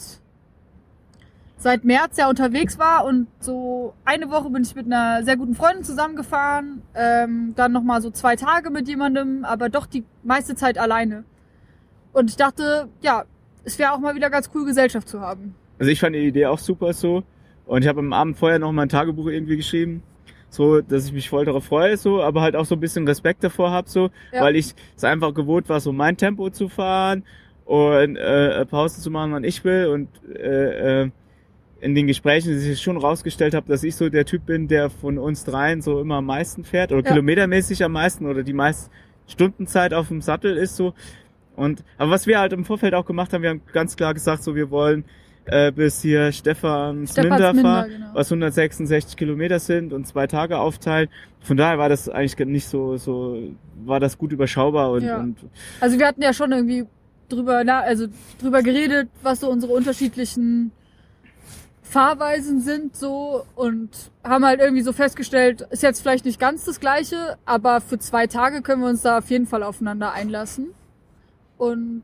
seit 1.63 1.85
März 1.85 2.17
ja 2.17 2.27
unterwegs 2.29 2.77
war 2.77 3.05
und 3.05 3.27
so 3.39 3.93
eine 4.03 4.29
Woche 4.29 4.49
bin 4.49 4.63
ich 4.63 4.75
mit 4.75 4.85
einer 4.85 5.23
sehr 5.23 5.37
guten 5.37 5.55
Freundin 5.55 5.85
zusammengefahren, 5.85 6.81
ähm, 6.93 7.53
dann 7.55 7.71
noch 7.71 7.83
mal 7.83 8.01
so 8.01 8.09
zwei 8.11 8.35
Tage 8.35 8.69
mit 8.69 8.89
jemandem, 8.89 9.45
aber 9.45 9.69
doch 9.69 9.85
die 9.85 10.03
meiste 10.23 10.55
Zeit 10.55 10.77
alleine. 10.77 11.23
Und 12.11 12.29
ich 12.29 12.35
dachte, 12.35 12.89
ja, 13.01 13.23
es 13.63 13.79
wäre 13.79 13.93
auch 13.93 13.99
mal 13.99 14.13
wieder 14.13 14.29
ganz 14.29 14.49
cool, 14.53 14.65
Gesellschaft 14.65 15.07
zu 15.07 15.21
haben. 15.21 15.55
Also 15.79 15.89
ich 15.89 16.01
fand 16.01 16.15
die 16.15 16.27
Idee 16.27 16.47
auch 16.47 16.59
super 16.59 16.91
so. 16.91 17.23
Und 17.65 17.81
ich 17.81 17.87
habe 17.87 18.01
am 18.01 18.11
Abend 18.11 18.37
vorher 18.37 18.59
noch 18.59 18.73
mein 18.73 18.89
Tagebuch 18.89 19.27
irgendwie 19.27 19.55
geschrieben. 19.55 20.03
So, 20.49 20.81
dass 20.81 21.05
ich 21.05 21.13
mich 21.13 21.29
voll 21.29 21.45
darauf 21.45 21.63
freue, 21.63 21.95
so, 21.95 22.21
aber 22.21 22.41
halt 22.41 22.57
auch 22.57 22.65
so 22.65 22.75
ein 22.75 22.81
bisschen 22.81 23.07
Respekt 23.07 23.41
davor 23.41 23.71
habe, 23.71 23.89
so, 23.89 24.09
Ja. 24.33 24.41
weil 24.41 24.57
ich 24.57 24.75
es 24.97 25.03
einfach 25.05 25.33
gewohnt 25.33 25.69
war, 25.69 25.79
so 25.79 25.93
mein 25.93 26.17
Tempo 26.17 26.49
zu 26.49 26.67
fahren 26.67 27.23
und 27.65 28.17
äh, 28.17 28.65
Pausen 28.65 29.01
zu 29.01 29.09
machen, 29.09 29.31
wann 29.31 29.45
ich 29.45 29.63
will. 29.63 29.87
Und 29.87 30.09
äh, 30.35 31.03
äh, 31.05 31.11
in 31.83 31.95
den 31.95 32.07
Gesprächen 32.07 32.57
sich 32.59 32.81
schon 32.81 32.97
rausgestellt 32.97 33.53
habe, 33.53 33.67
dass 33.67 33.83
ich 33.83 33.95
so 33.95 34.09
der 34.09 34.25
Typ 34.25 34.45
bin, 34.45 34.67
der 34.67 34.89
von 34.89 35.17
uns 35.17 35.43
dreien 35.43 35.81
so 35.81 35.99
immer 35.99 36.15
am 36.15 36.25
meisten 36.25 36.63
fährt 36.63 36.91
oder 36.91 37.03
Ja. 37.03 37.09
kilometermäßig 37.11 37.83
am 37.83 37.91
meisten 37.91 38.25
oder 38.25 38.43
die 38.43 38.53
meiste 38.53 38.89
Stundenzeit 39.27 39.93
auf 39.93 40.07
dem 40.07 40.21
Sattel 40.21 40.55
ist 40.57 40.75
so. 40.75 40.93
Und 41.55 41.83
aber 41.97 42.11
was 42.11 42.25
wir 42.25 42.39
halt 42.39 42.53
im 42.53 42.65
Vorfeld 42.65 42.93
auch 42.93 43.05
gemacht 43.05 43.33
haben, 43.33 43.41
wir 43.43 43.49
haben 43.49 43.61
ganz 43.73 43.95
klar 43.95 44.13
gesagt, 44.13 44.43
so 44.43 44.55
wir 44.55 44.71
wollen 44.71 45.03
äh, 45.45 45.73
bis 45.73 46.01
hier 46.01 46.31
Stefan 46.31 47.05
Sminder 47.05 47.53
fahren, 47.53 47.89
genau. 47.89 48.09
was 48.13 48.31
166 48.31 49.17
Kilometer 49.17 49.59
sind 49.59 49.91
und 49.91 50.07
zwei 50.07 50.25
Tage 50.25 50.57
aufteilen. 50.57 51.09
Von 51.41 51.57
daher 51.57 51.77
war 51.77 51.89
das 51.89 52.07
eigentlich 52.07 52.47
nicht 52.47 52.65
so, 52.67 52.95
so 52.95 53.37
war 53.83 53.99
das 53.99 54.17
gut 54.17 54.31
überschaubar 54.31 54.91
und, 54.91 55.03
Ja. 55.03 55.17
und 55.19 55.37
Also 55.81 55.99
wir 55.99 56.07
hatten 56.07 56.21
ja 56.21 56.31
schon 56.33 56.53
irgendwie 56.53 56.85
drüber, 57.27 57.61
na, 57.65 57.81
also 57.81 58.07
drüber 58.41 58.63
geredet, 58.63 59.09
was 59.21 59.41
so 59.41 59.49
unsere 59.49 59.73
unterschiedlichen 59.73 60.71
Fahrweisen 61.83 62.61
sind 62.61 62.95
so 62.95 63.45
und 63.55 63.89
haben 64.23 64.45
halt 64.45 64.59
irgendwie 64.59 64.81
so 64.81 64.93
festgestellt, 64.93 65.67
ist 65.69 65.83
jetzt 65.83 66.01
vielleicht 66.01 66.25
nicht 66.25 66.39
ganz 66.39 66.65
das 66.65 66.79
gleiche, 66.79 67.37
aber 67.45 67.81
für 67.81 67.99
zwei 67.99 68.25
Tage 68.25 68.61
können 68.61 68.81
wir 68.81 68.89
uns 68.89 69.01
da 69.01 69.19
auf 69.19 69.29
jeden 69.29 69.45
Fall 69.45 69.63
aufeinander 69.63 70.13
einlassen. 70.13 70.73
Und 71.57 72.03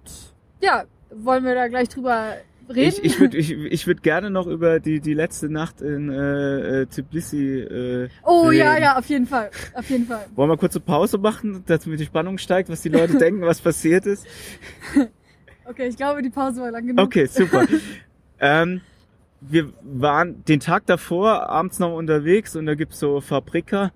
ja, 0.61 0.83
wollen 1.11 1.43
wir 1.43 1.55
da 1.55 1.67
gleich 1.69 1.89
drüber 1.89 2.35
reden? 2.67 2.97
ich, 3.01 3.03
ich 3.03 3.19
würde 3.19 3.37
ich, 3.37 3.51
ich 3.51 3.87
würd 3.87 4.03
gerne 4.03 4.29
noch 4.29 4.47
über 4.47 4.79
die, 4.79 4.99
die 4.99 5.13
letzte 5.13 5.49
Nacht 5.49 5.81
in 5.81 6.09
äh, 6.09 6.81
äh, 6.81 6.85
Tbilisi 6.85 7.59
äh, 7.59 8.09
oh 8.23 8.51
ja, 8.51 8.73
reden. 8.73 8.83
ja, 8.83 8.97
auf 8.97 9.05
jeden 9.07 9.27
Fall, 9.27 9.49
auf 9.73 9.89
jeden 9.89 10.05
Fall. 10.05 10.25
Wollen 10.35 10.49
wir 10.49 10.57
kurz 10.57 10.75
eine 10.75 10.85
Pause 10.85 11.17
machen, 11.17 11.63
damit 11.65 11.99
die 11.99 12.05
Spannung 12.05 12.37
steigt, 12.37 12.69
was 12.69 12.81
die 12.81 12.89
Leute 12.89 13.17
denken, 13.17 13.41
was 13.41 13.61
passiert 13.61 14.05
ist? 14.05 14.27
Okay, 15.65 15.87
ich 15.87 15.97
glaube, 15.97 16.21
die 16.21 16.29
Pause 16.29 16.61
war 16.61 16.71
lang 16.71 16.85
genug. 16.85 17.05
Okay, 17.05 17.27
super. 17.27 17.65
ähm, 18.39 18.81
wir 19.41 19.71
waren 19.83 20.43
den 20.45 20.59
Tag 20.59 20.85
davor 20.85 21.49
abends 21.49 21.79
noch 21.79 21.95
unterwegs 21.95 22.55
und 22.55 22.65
da 22.65 22.75
gibt's 22.75 22.99
so 22.99 23.21
Fabrika, 23.21 23.91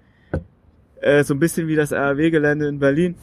äh, 1.01 1.23
so 1.23 1.33
ein 1.33 1.39
bisschen 1.39 1.67
wie 1.67 1.75
das 1.75 1.91
RW-Gelände 1.91 2.67
in 2.67 2.79
Berlin. 2.79 3.15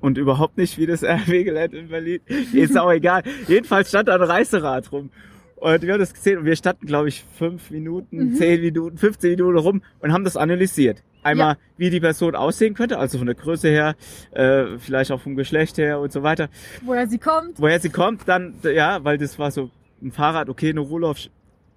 Und 0.00 0.18
überhaupt 0.18 0.56
nicht 0.58 0.78
wie 0.78 0.86
das 0.86 1.02
RW-Gelände 1.04 1.78
in 1.78 1.88
Berlin. 1.88 2.20
Ist 2.52 2.76
auch 2.78 2.90
egal. 2.92 3.22
Jedenfalls 3.48 3.88
stand 3.88 4.08
da 4.08 4.14
ein 4.14 4.22
Reiserad 4.22 4.92
rum. 4.92 5.10
Und 5.56 5.82
wir 5.82 5.92
haben 5.94 6.00
das 6.00 6.12
gesehen 6.12 6.38
und 6.38 6.44
wir 6.44 6.54
standen, 6.54 6.86
glaube 6.86 7.08
ich, 7.08 7.24
fünf 7.38 7.70
Minuten, 7.70 8.16
Mhm. 8.32 8.34
zehn 8.34 8.60
Minuten, 8.60 8.98
15 8.98 9.30
Minuten 9.30 9.56
rum 9.58 9.82
und 10.00 10.12
haben 10.12 10.22
das 10.24 10.36
analysiert. 10.36 11.02
Einmal, 11.22 11.54
Ja. 11.54 11.58
wie 11.78 11.90
die 11.90 11.98
Person 11.98 12.34
aussehen 12.36 12.74
könnte, 12.74 12.98
also 12.98 13.16
von 13.18 13.26
der 13.26 13.34
Größe 13.36 13.68
her, 13.68 13.96
äh, 14.32 14.78
vielleicht 14.78 15.10
auch 15.10 15.20
vom 15.20 15.34
Geschlecht 15.34 15.78
her 15.78 15.98
und 15.98 16.12
so 16.12 16.22
weiter 16.22 16.50
Woher 16.84 17.08
sie 17.08 17.18
kommt. 17.18 17.58
woher 17.58 17.80
sie 17.80 17.88
kommt, 17.88 18.28
dann, 18.28 18.54
ja, 18.62 19.02
weil 19.02 19.16
das 19.18 19.38
war 19.38 19.50
so 19.50 19.70
ein 20.02 20.12
Fahrrad, 20.12 20.48
okay, 20.48 20.70
eine 20.70 20.80
Rohloff, 20.80 21.18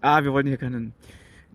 ah, 0.01 0.23
wir 0.23 0.33
wollen 0.33 0.47
hier 0.47 0.57
keine, 0.57 0.91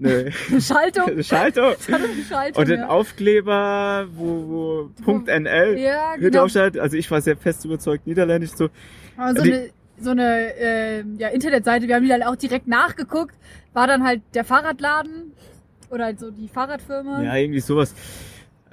eine, 0.00 0.32
Eine 0.50 0.60
Schaltung. 0.60 1.04
eine 1.08 1.22
Schaltung. 1.24 1.64
Eine 1.88 2.24
Schaltung 2.28 2.60
Und 2.62 2.68
den 2.68 2.80
ja. 2.80 2.88
Aufkleber, 2.88 4.06
wo, 4.14 4.24
wo 4.48 4.90
Punkt 5.04 5.28
NL 5.28 5.78
Ja, 5.78 6.16
genau. 6.16 6.42
Also 6.44 6.96
ich 6.96 7.10
war 7.10 7.20
sehr 7.20 7.36
fest 7.36 7.64
überzeugt 7.64 8.06
niederländisch 8.06 8.52
so. 8.52 8.68
Aber 9.16 9.36
so 9.36 9.42
Die- 9.42 9.52
eine, 9.52 9.70
so 10.00 10.10
eine 10.10 10.56
äh, 10.56 11.04
ja, 11.18 11.28
Internetseite, 11.28 11.86
wir 11.86 11.94
haben 11.94 12.02
die 12.02 12.08
dann 12.08 12.24
auch 12.24 12.34
direkt 12.36 12.66
nachgeguckt, 12.66 13.34
war 13.72 13.86
dann 13.86 14.02
halt 14.04 14.22
der 14.34 14.44
Fahrradladen 14.44 15.32
oder 15.90 16.06
halt 16.06 16.18
so 16.18 16.30
die 16.32 16.48
Fahrradfirma. 16.48 17.22
Ja, 17.22 17.36
irgendwie 17.36 17.60
sowas. 17.60 17.94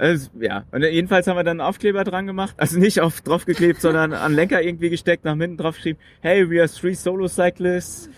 Also, 0.01 0.31
ja, 0.39 0.63
und 0.71 0.81
jedenfalls 0.81 1.27
haben 1.27 1.37
wir 1.37 1.43
dann 1.43 1.59
einen 1.59 1.69
Aufkleber 1.69 2.03
dran 2.03 2.25
gemacht. 2.25 2.55
Also 2.57 2.79
nicht 2.79 3.01
auf 3.01 3.21
drauf 3.21 3.45
geklebt, 3.45 3.81
sondern 3.81 4.13
an 4.13 4.33
Lenker 4.33 4.59
irgendwie 4.59 4.89
gesteckt, 4.89 5.25
nach 5.25 5.37
hinten 5.37 5.57
drauf 5.57 5.75
geschrieben, 5.75 5.99
hey, 6.21 6.49
we 6.49 6.59
are 6.59 6.67
three 6.67 6.95
solo 6.95 7.27
cyclists 7.27 8.09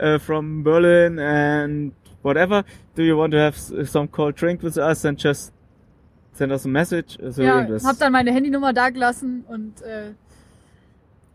uh, 0.00 0.18
from 0.18 0.64
Berlin 0.64 1.20
and 1.20 1.92
whatever. 2.24 2.64
Do 2.96 3.04
you 3.04 3.16
want 3.16 3.32
to 3.34 3.38
have 3.38 3.56
some 3.86 4.08
cold 4.08 4.40
drink 4.40 4.64
with 4.64 4.76
us 4.78 5.04
and 5.04 5.22
just 5.22 5.52
send 6.32 6.50
us 6.50 6.64
a 6.64 6.68
message? 6.68 7.16
So 7.30 7.42
ja 7.42 7.60
irgendwas. 7.60 7.84
hab 7.84 8.00
dann 8.00 8.10
meine 8.10 8.32
Handynummer 8.32 8.72
da 8.72 8.90
gelassen 8.90 9.44
und 9.46 9.80
äh, 9.82 10.14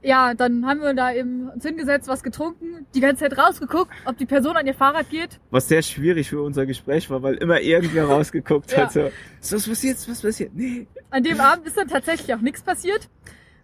ja, 0.03 0.33
dann 0.33 0.65
haben 0.65 0.81
wir 0.81 0.93
da 0.93 1.13
eben 1.13 1.49
uns 1.49 1.65
hingesetzt, 1.65 2.07
was 2.07 2.21
getrunken, 2.23 2.85
die 2.93 2.99
ganze 2.99 3.23
Zeit 3.27 3.37
rausgeguckt, 3.37 3.91
ob 4.05 4.17
die 4.17 4.25
Person 4.25 4.57
an 4.57 4.67
ihr 4.67 4.73
Fahrrad 4.73 5.09
geht. 5.09 5.39
Was 5.49 5.67
sehr 5.67 5.81
schwierig 5.81 6.29
für 6.29 6.41
unser 6.41 6.65
Gespräch 6.65 7.09
war, 7.09 7.23
weil 7.23 7.35
immer 7.35 7.59
irgendwer 7.61 8.05
rausgeguckt 8.09 8.71
Ja. 8.73 8.79
hat. 8.85 8.91
So, 8.93 9.09
"So, 9.41 9.55
was 9.55 9.67
passiert? 9.69 9.97
Was 10.09 10.21
passiert? 10.21 10.51
Nee. 10.53 10.87
An 11.09 11.23
dem 11.23 11.39
Abend 11.39 11.65
ist 11.67 11.77
dann 11.77 11.87
tatsächlich 11.87 12.33
auch 12.35 12.41
nichts 12.41 12.61
passiert. 12.61 13.09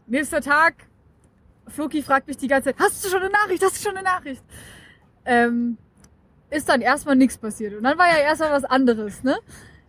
Nächster 0.07 0.41
Tag, 0.41 0.75
Floki 1.67 2.01
fragt 2.01 2.27
mich 2.27 2.37
die 2.37 2.47
ganze 2.47 2.69
Zeit, 2.69 2.79
hast 2.79 3.03
du 3.05 3.09
schon 3.09 3.19
eine 3.21 3.29
Nachricht? 3.31 3.63
Hast 3.63 3.77
du 3.83 3.89
schon 3.89 3.97
eine 3.97 4.05
Nachricht? 4.07 4.43
Ähm, 5.25 5.77
ist 6.49 6.67
dann 6.69 6.81
erstmal 6.81 7.15
nichts 7.15 7.37
passiert. 7.37 7.75
Und 7.75 7.83
dann 7.83 7.97
war 7.97 8.07
ja 8.07 8.17
erstmal 8.23 8.51
was 8.51 8.63
anderes, 8.65 9.23
ne? 9.23 9.35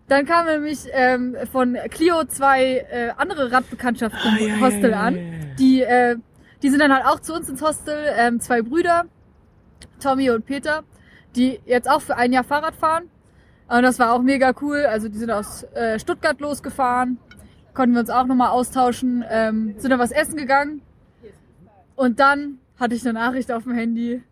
Dann 0.08 0.26
kamen 0.26 0.48
nämlich 0.48 0.80
ähm, 0.92 1.36
von 1.52 1.78
Clio 1.88 2.24
zwei 2.24 2.84
äh, 2.90 3.10
andere 3.16 3.50
Radbekanntschaften 3.52 4.38
im 4.38 4.60
Hostel 4.60 4.92
an. 4.92 5.54
Die, 5.58 5.82
äh, 5.82 6.16
die 6.62 6.70
sind 6.70 6.80
dann 6.80 6.92
halt 6.92 7.06
auch 7.06 7.20
zu 7.20 7.34
uns 7.34 7.48
ins 7.48 7.62
Hostel, 7.62 7.96
ähm, 8.16 8.40
zwei 8.40 8.62
Brüder, 8.62 9.04
Tommy 10.00 10.30
und 10.30 10.44
Peter, 10.46 10.84
die 11.36 11.60
jetzt 11.64 11.88
auch 11.88 12.00
für 12.00 12.16
ein 12.16 12.32
Jahr 12.32 12.44
Fahrrad 12.44 12.74
fahren. 12.74 13.04
Und 13.68 13.82
das 13.82 13.98
war 13.98 14.12
auch 14.12 14.22
mega 14.22 14.52
cool. 14.60 14.84
Also 14.86 15.08
die 15.08 15.18
sind 15.18 15.30
aus 15.30 15.62
äh, 15.74 15.98
Stuttgart 15.98 16.40
losgefahren, 16.40 17.18
konnten 17.72 17.94
wir 17.94 18.00
uns 18.00 18.10
auch 18.10 18.26
nochmal 18.26 18.50
austauschen, 18.50 19.24
ähm, 19.28 19.74
sind 19.78 19.90
dann 19.90 20.00
was 20.00 20.10
essen 20.10 20.36
gegangen. 20.36 20.82
Und 21.94 22.18
dann 22.18 22.58
hatte 22.78 22.94
ich 22.94 23.02
eine 23.04 23.12
Nachricht 23.12 23.52
auf 23.52 23.64
dem 23.64 23.74
Handy. 23.74 24.22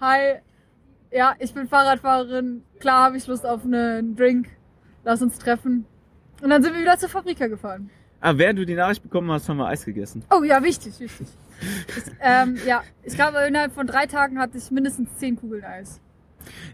Hi, 0.00 0.40
ja, 1.10 1.34
ich 1.38 1.52
bin 1.54 1.66
Fahrradfahrerin. 1.66 2.62
Klar 2.78 3.04
habe 3.04 3.16
ich 3.16 3.26
Lust 3.26 3.46
auf 3.46 3.64
einen 3.64 4.16
Drink. 4.16 4.48
Lass 5.04 5.22
uns 5.22 5.38
treffen. 5.38 5.86
Und 6.42 6.50
dann 6.50 6.62
sind 6.62 6.74
wir 6.74 6.80
wieder 6.80 6.98
zur 6.98 7.08
Fabrika 7.08 7.46
gefahren. 7.46 7.90
Ah, 8.26 8.32
während 8.38 8.58
du 8.58 8.64
die 8.64 8.74
Nachricht 8.74 9.02
bekommen 9.02 9.30
hast, 9.30 9.50
haben 9.50 9.58
wir 9.58 9.66
Eis 9.66 9.84
gegessen. 9.84 10.24
Oh 10.34 10.42
ja, 10.42 10.62
wichtig, 10.62 10.98
wichtig. 10.98 11.26
Ich, 11.60 12.04
ähm, 12.22 12.56
ja, 12.66 12.82
ich 13.02 13.14
glaube, 13.14 13.36
innerhalb 13.46 13.74
von 13.74 13.86
drei 13.86 14.06
Tagen 14.06 14.38
hatte 14.38 14.56
ich 14.56 14.70
mindestens 14.70 15.10
zehn 15.18 15.36
Kugeln 15.36 15.62
Eis. 15.62 16.00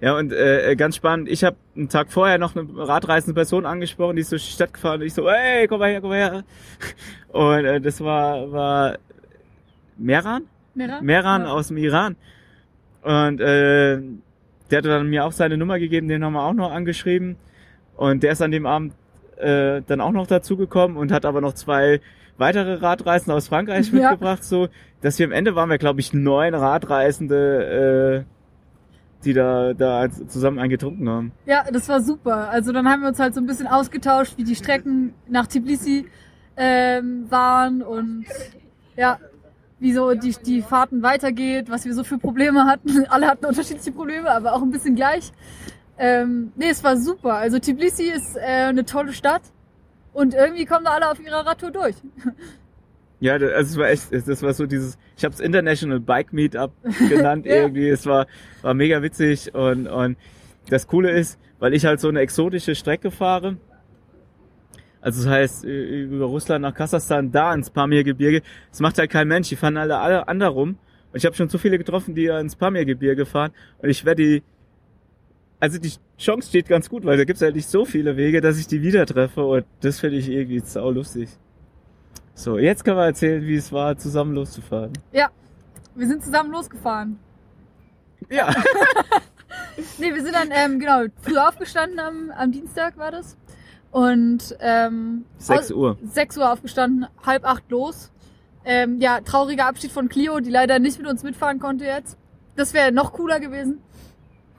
Ja, 0.01 0.17
und 0.17 0.33
äh, 0.33 0.77
ganz 0.77 0.95
spannend, 0.95 1.29
ich 1.29 1.43
habe 1.43 1.57
einen 1.75 1.89
Tag 1.89 2.13
vorher 2.13 2.39
noch 2.39 2.55
eine 2.55 2.69
radreisende 2.77 3.35
Person 3.35 3.67
angesprochen, 3.67 4.15
die 4.15 4.23
ist 4.23 4.31
durch 4.31 4.47
die 4.47 4.53
Stadt 4.53 4.73
gefahren 4.75 5.01
und 5.01 5.07
ich 5.09 5.13
so, 5.15 5.29
hey, 5.29 5.67
komm 5.67 5.81
mal 5.81 5.91
her, 5.91 6.01
komm 6.01 6.11
mal 6.11 6.19
her. 6.19 6.45
Und 7.33 7.65
äh, 7.65 7.81
das 7.81 8.01
war, 8.01 8.53
war 8.53 8.99
Meran? 9.99 10.45
Mera? 10.75 11.01
Meran 11.03 11.43
Ja. 11.43 11.49
aus 11.49 11.67
dem 11.69 11.79
Iran. 11.79 12.15
Und 13.03 13.41
äh, 13.41 13.99
der 14.71 14.79
hatte 14.79 14.89
dann 14.89 15.09
mir 15.11 15.25
auch 15.25 15.33
seine 15.33 15.57
Nummer 15.57 15.81
gegeben, 15.81 16.07
den 16.07 16.25
haben 16.25 16.33
wir 16.35 16.45
auch 16.45 16.55
noch 16.55 16.71
angeschrieben. 16.71 17.35
Und 17.97 18.23
der 18.23 18.33
ist 18.33 18.41
an 18.41 18.53
dem 18.53 18.67
Abend 18.67 18.95
äh, 19.41 19.83
dann 19.87 20.01
auch 20.01 20.13
noch 20.13 20.27
dazugekommen 20.27 20.97
und 20.97 21.13
hat 21.13 21.25
aber 21.25 21.41
noch 21.41 21.55
zwei 21.55 22.01
weitere 22.39 22.75
Radreisende 22.75 23.35
aus 23.35 23.49
Frankreich 23.49 23.93
Ja. 23.93 24.11
mitgebracht, 24.11 24.45
so 24.45 24.69
dass 25.03 25.19
wir 25.19 25.27
am 25.27 25.33
Ende 25.33 25.55
waren 25.55 25.71
wir, 25.71 25.79
glaube 25.79 26.01
ich, 26.01 26.13
neun 26.13 26.55
Radreisende, 26.55 28.25
äh, 28.27 29.25
die 29.25 29.33
da, 29.35 29.75
da 29.75 30.09
zusammen 30.11 30.59
einen 30.59 30.71
getrunken 30.71 31.09
haben. 31.09 31.33
Ja, 31.47 31.65
das 31.71 31.89
war 31.89 32.01
super. 32.01 32.49
Also 32.51 32.73
dann 32.73 32.89
haben 32.89 33.03
wir 33.03 33.09
uns 33.09 33.19
halt 33.19 33.35
so 33.35 33.41
ein 33.41 33.47
bisschen 33.47 33.67
ausgetauscht, 33.67 34.35
wie 34.39 34.45
die 34.45 34.55
Strecken 34.55 35.15
nach 35.29 35.47
Tbilisi 35.47 36.07
ähm, 36.57 37.27
waren 37.31 37.83
und 37.83 38.25
ja, 38.97 39.19
wie 39.79 39.93
so 39.93 40.15
die, 40.15 40.35
die 40.45 40.63
Fahrten 40.63 41.03
weitergeht, 41.03 41.71
was 41.71 41.85
wir 41.85 41.95
so 41.95 42.05
für 42.05 42.19
Probleme 42.19 42.65
hatten. 42.65 43.07
Alle 43.09 43.27
hatten 43.29 43.47
unterschiedliche 43.47 43.93
Probleme, 43.93 44.31
aber 44.31 44.55
auch 44.55 44.63
ein 44.63 44.71
bisschen 44.71 44.95
gleich. 44.95 45.33
Ähm, 46.03 46.51
nee, 46.57 46.71
es 46.71 46.83
war 46.83 46.97
super. 46.97 47.35
Also 47.35 47.59
Tbilisi 47.59 48.05
ist 48.05 48.35
äh, 48.37 48.41
eine 48.41 48.85
tolle 48.87 49.13
Stadt 49.13 49.43
und 50.15 50.33
irgendwie 50.35 50.65
kommen 50.65 50.85
da 50.87 50.93
alle 50.93 51.11
auf 51.11 51.21
ihrer 51.21 51.47
Radtour 51.47 51.71
durch. 51.71 51.97
Ja, 53.23 53.39
das- 53.39 53.53
also 53.53 53.71
es 53.73 53.77
war 53.77 53.89
echt, 53.91 54.29
das 54.29 54.43
war 54.43 54.55
so 54.55 54.65
dieses, 54.65 54.97
ich 55.19 55.25
habe 55.27 55.35
es 55.35 55.41
International 55.41 56.01
Bike 56.01 56.33
Meetup 56.33 56.73
genannt 57.11 57.45
Ja. 57.45 57.57
irgendwie. 57.57 57.87
Es 57.91 58.07
war 58.07 58.27
war 58.63 58.73
mega 58.73 59.03
witzig 59.03 59.55
und 59.55 59.87
und 59.89 60.17
das 60.71 60.87
Coole 60.87 61.11
ist, 61.11 61.39
weil 61.59 61.75
ich 61.75 61.85
halt 61.85 62.01
so 62.01 62.09
eine 62.09 62.21
exotische 62.21 62.75
Strecke 62.75 63.11
fahre. 63.11 63.59
Also 65.03 65.23
das 65.25 65.31
heißt 65.31 65.65
über 65.65 66.25
Russland 66.25 66.63
nach 66.63 66.75
Kasachstan, 66.75 67.31
da 67.31 67.53
ins 67.53 67.69
Pamirgebirge. 67.69 68.41
Das 68.71 68.81
macht 68.81 68.97
halt 68.97 69.11
kein 69.11 69.29
Mensch. 69.29 69.51
Die 69.51 69.57
fahren 69.57 69.77
alle 69.77 69.99
alle 69.99 70.27
andersrum. 70.27 70.71
Und 71.13 71.17
ich 71.17 71.27
habe 71.27 71.37
schon 71.37 71.51
so 71.51 71.59
viele 71.59 71.77
getroffen, 71.77 72.15
die 72.15 72.25
ins 72.25 72.57
Pamirgebirge 72.57 73.27
fahren. 73.27 73.51
Und 73.83 73.91
ich 73.91 74.05
werde 74.07 74.23
die, 74.23 74.43
also 75.61 75.79
die 75.79 75.93
Chance 76.19 76.49
steht 76.49 76.67
ganz 76.69 76.89
gut, 76.89 77.05
weil 77.05 77.17
da 77.19 77.25
gibt's 77.25 77.43
halt 77.43 77.55
nicht 77.55 77.69
so 77.69 77.85
viele 77.85 78.17
Wege, 78.17 78.41
dass 78.41 78.59
ich 78.59 78.67
die 78.67 78.83
wieder 78.83 79.07
treffe. 79.07 79.45
Und 79.45 79.65
das 79.81 80.01
finde 80.01 80.17
ich 80.17 80.29
irgendwie 80.29 80.61
sau 80.61 80.91
lustig. 80.91 81.29
So, 82.35 82.59
jetzt 82.59 82.85
können 82.85 82.97
wir 82.97 83.05
erzählen, 83.05 83.43
wie 83.47 83.57
es 83.57 83.71
war, 83.71 83.97
zusammen 83.99 84.35
loszufahren. 84.35 84.93
Ja, 85.13 85.29
wir 85.95 86.07
sind 86.09 86.25
zusammen 86.25 86.51
losgefahren. 86.53 87.19
Ja. 88.31 88.53
Nee, 89.99 90.15
wir 90.15 90.23
sind 90.23 90.35
dann, 90.35 90.49
ähm, 90.53 90.79
genau, 90.79 91.05
früh 91.23 91.37
aufgestanden 91.37 91.99
am, 91.99 92.31
am 92.31 92.53
Dienstag 92.53 92.97
war 92.99 93.11
das. 93.11 93.37
Und 93.91 94.57
ähm, 94.61 95.25
6 95.39 95.61
aus- 95.61 95.73
Uhr. 95.73 95.99
6 96.05 96.39
Uhr 96.39 96.53
aufgestanden, 96.53 97.07
halb 97.25 97.45
acht 97.45 97.69
los. 97.71 98.13
Ähm, 98.65 98.99
ja, 99.01 99.21
trauriger 99.21 99.67
Abschied 99.67 99.91
von 99.91 100.09
Clio, 100.09 100.41
die 100.41 100.51
leider 100.51 100.79
nicht 100.79 100.99
mit 100.99 101.09
uns 101.09 101.23
mitfahren 101.23 101.59
konnte 101.59 101.85
jetzt. 101.87 102.17
Das 102.57 102.75
wäre 102.75 102.93
noch 102.93 103.13
cooler 103.15 103.41
gewesen. 103.41 103.79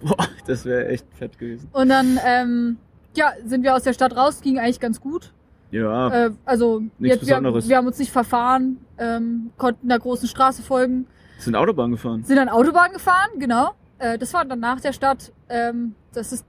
Boah, 0.04 0.28
das 0.47 0.66
wäre 0.66 0.88
echt 0.88 1.06
fett 1.18 1.38
gewesen. 1.38 1.70
Und 1.74 1.89
dann, 1.89 2.20
ähm, 2.26 2.78
ja, 3.16 3.32
sind 3.45 3.64
wir 3.64 3.76
aus 3.76 3.84
der 3.84 3.93
Stadt 3.93 4.16
raus, 4.16 4.41
ging 4.41 4.58
eigentlich 4.60 4.80
ganz 4.80 4.99
gut. 5.02 5.34
Ja, 5.72 6.10
Äh, 6.28 6.32
also 6.45 6.82
jetzt, 6.99 7.22
wir, 7.22 7.36
Besonderes. 7.36 7.70
wir 7.70 7.78
haben 7.78 7.88
uns 7.88 7.97
nicht 7.97 8.12
verfahren, 8.12 8.78
ähm, 8.97 9.52
konnten 9.58 9.88
der 9.88 9.99
großen 9.99 10.28
Straße 10.28 10.62
folgen, 10.64 11.08
sind 11.38 11.56
Autobahn 11.56 11.91
gefahren. 11.91 12.24
sind 12.24 12.36
dann 12.36 12.49
Autobahn 12.49 12.91
gefahren, 12.91 13.30
genau. 13.39 13.72
Äh, 13.99 14.18
das 14.18 14.34
war 14.34 14.43
dann 14.45 14.60
nach 14.60 14.80
der 14.82 14.93
Stadt. 14.93 15.32
Ähm, 15.49 15.95
das 16.14 16.32
ist, 16.34 16.45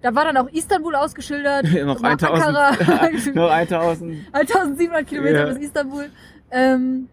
da 0.00 0.14
war 0.14 0.24
dann 0.24 0.36
auch 0.36 0.48
Istanbul 0.48 0.94
ausgeschildert. 0.94 1.64
noch 1.84 2.00
war 2.02 2.10
1000, 2.12 2.56
Ankara. 2.56 3.08
noch 3.34 3.50
1000. 3.50 4.16
1700 4.32 5.06
Kilometer 5.08 5.48
Ja. 5.48 5.54
bis 5.54 5.58
Istanbul. 5.64 6.06
Ähm, 6.50 7.08